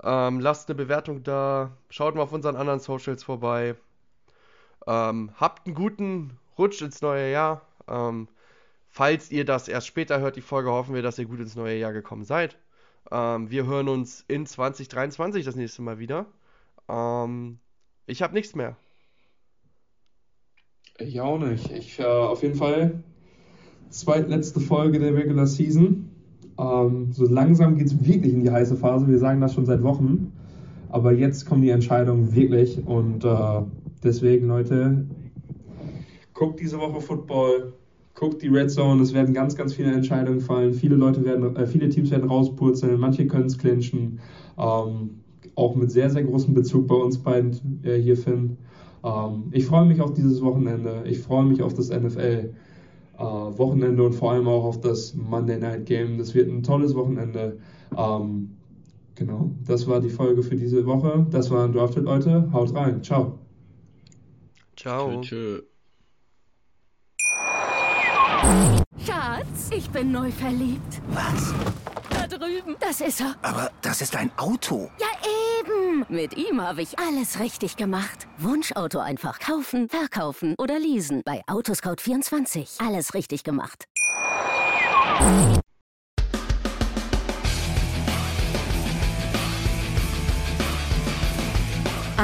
Ähm, 0.03 0.41
lasst 0.41 0.69
eine 0.69 0.75
Bewertung 0.75 1.23
da. 1.23 1.71
Schaut 1.89 2.15
mal 2.17 2.23
auf 2.23 2.33
unseren 2.33 2.57
anderen 2.57 2.81
Socials 2.81 3.23
vorbei. 3.23 3.77
Ähm, 4.87 5.31
habt 5.37 5.67
einen 5.67 5.77
guten 5.77 6.39
Rutsch 6.59 6.83
ins 6.83 7.03
neue 7.03 7.31
Jahr. 7.31 7.63
Ähm, 7.89 8.29
falls 8.89 9.31
ihr 9.31 9.45
das 9.45 9.69
erst 9.69 9.87
später 9.87 10.21
hört, 10.21 10.37
die 10.37 10.41
Folge, 10.43 10.71
hoffen 10.71 10.95
wir, 10.95 11.03
dass 11.03 11.19
ihr 11.19 11.27
gut 11.27 11.41
ins 11.41 11.55
neue 11.55 11.79
Jahr 11.79 11.93
gekommen 11.93 12.25
seid. 12.25 12.57
Ähm, 13.13 13.51
wir 13.51 13.67
hören 13.67 13.89
uns 13.89 14.25
in 14.27 14.45
2023 14.45 15.45
das 15.45 15.55
nächste 15.55 15.83
Mal 15.83 16.01
wieder. 16.01 16.27
Ähm, 16.89 17.59
ich 18.07 18.23
habe 18.23 18.35
nichts 18.35 18.55
mehr. 18.57 18.77
Ich 20.99 21.21
auch 21.21 21.39
nicht. 21.39 21.71
Ich, 21.73 21.99
äh, 21.99 22.05
auf 22.05 22.43
jeden 22.43 22.55
Fall 22.55 23.03
zweitletzte 23.91 24.61
Folge 24.61 24.99
der 24.99 25.15
Regular 25.15 25.47
Season. 25.47 26.09
Ähm, 26.59 27.09
so 27.13 27.27
langsam 27.27 27.77
geht 27.77 27.89
es 27.89 28.07
wirklich 28.07 28.33
in 28.33 28.41
die 28.41 28.51
heiße 28.51 28.77
Phase. 28.77 29.07
Wir 29.07 29.19
sagen 29.19 29.41
das 29.41 29.55
schon 29.55 29.67
seit 29.67 29.83
Wochen. 29.83 30.33
Aber 30.89 31.13
jetzt 31.13 31.45
kommen 31.45 31.63
die 31.63 31.71
Entscheidungen 31.71 32.35
wirklich. 32.35 32.87
Und 32.87 33.25
äh, 33.25 33.63
deswegen, 34.03 34.47
Leute, 34.47 35.07
guckt 36.33 36.61
diese 36.61 36.79
Woche 36.79 37.01
Football. 37.01 37.75
Guckt 38.15 38.41
die 38.41 38.49
Red 38.49 38.71
Zone. 38.71 39.03
Es 39.03 39.13
werden 39.13 39.35
ganz, 39.35 39.55
ganz 39.55 39.75
viele 39.75 39.93
Entscheidungen 39.93 40.41
fallen. 40.41 40.73
Viele 40.73 40.97
Leute 40.97 41.23
werden, 41.25 41.55
äh, 41.57 41.67
viele 41.67 41.91
Teams 41.91 42.11
werden 42.11 42.29
rauspurzeln. 42.29 42.99
Manche 42.99 43.27
können 43.27 43.47
es 43.47 43.59
clinchen. 43.59 44.21
Ähm, 44.57 45.21
auch 45.55 45.75
mit 45.75 45.91
sehr, 45.91 46.09
sehr 46.09 46.25
großem 46.25 46.55
Bezug 46.55 46.87
bei 46.87 46.95
uns 46.95 47.19
beiden 47.19 47.81
äh, 47.83 47.97
hier, 47.97 48.17
Finn. 48.17 48.57
Ähm, 49.07 49.45
ich 49.53 49.67
freue 49.67 49.87
mich 49.87 50.01
auf 50.01 50.13
dieses 50.13 50.43
Wochenende. 50.43 51.05
Ich 51.07 51.21
freue 51.21 51.45
mich 51.45 51.63
auf 51.63 51.75
das 51.75 51.91
NFL. 51.91 52.53
Äh, 53.19 53.23
Wochenende 53.23 54.03
und 54.03 54.13
vor 54.15 54.33
allem 54.33 54.49
auch 54.49 54.65
auf 54.65 54.81
das 54.81 55.15
Monday 55.15 55.59
Night 55.59 55.87
Game. 55.87 56.19
Das 56.19 56.35
wird 56.35 56.49
ein 56.49 56.63
tolles 56.63 56.95
Wochenende. 56.95 57.59
Ähm, 57.97 58.57
genau, 59.15 59.53
das 59.65 59.87
war 59.87 60.01
die 60.01 60.11
Folge 60.11 60.43
für 60.43 60.57
diese 60.57 60.85
Woche. 60.85 61.27
Das 61.31 61.51
war 61.51 61.69
Drafted, 61.69 62.05
Leute. 62.05 62.51
Haut 62.53 62.75
rein. 62.75 63.03
Ciao. 63.03 63.39
Ciao. 64.77 65.21
Tschö, 65.21 65.61
tschö. 65.61 65.63
Schatz, 68.99 69.71
ich 69.75 69.89
bin 69.91 70.13
neu 70.13 70.31
verliebt. 70.31 71.01
Was? 71.13 71.55
Da 72.11 72.27
drüben. 72.27 72.77
Das 72.81 73.01
ist 73.01 73.21
er. 73.21 73.35
Aber 73.43 73.71
das 73.83 74.03
ist 74.03 74.15
ein 74.17 74.31
Auto. 74.37 74.91
Ja, 75.01 75.07
eben. 75.97 76.15
Mit 76.15 76.37
ihm 76.37 76.61
habe 76.61 76.83
ich 76.83 76.99
alles 76.99 77.41
richtig 77.41 77.77
gemacht. 77.77 78.27
Wunschauto 78.39 78.99
einfach 78.99 79.39
kaufen, 79.39 79.89
verkaufen 79.89 80.55
oder 80.59 80.79
leasen. 80.79 81.23
Bei 81.25 81.43
Autoscout24. 81.47 82.85
Alles 82.85 83.15
richtig 83.15 83.45
gemacht. 83.45 83.85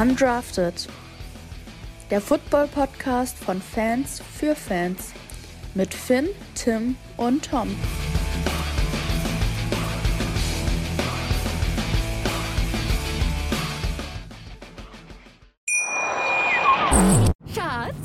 Undrafted. 0.00 0.88
Der 2.10 2.20
Football-Podcast 2.20 3.38
von 3.38 3.60
Fans 3.60 4.22
für 4.38 4.54
Fans. 4.54 5.12
Mit 5.74 5.94
Finn, 5.94 6.28
Tim 6.54 6.96
und 7.16 7.48
Tom. 7.50 7.74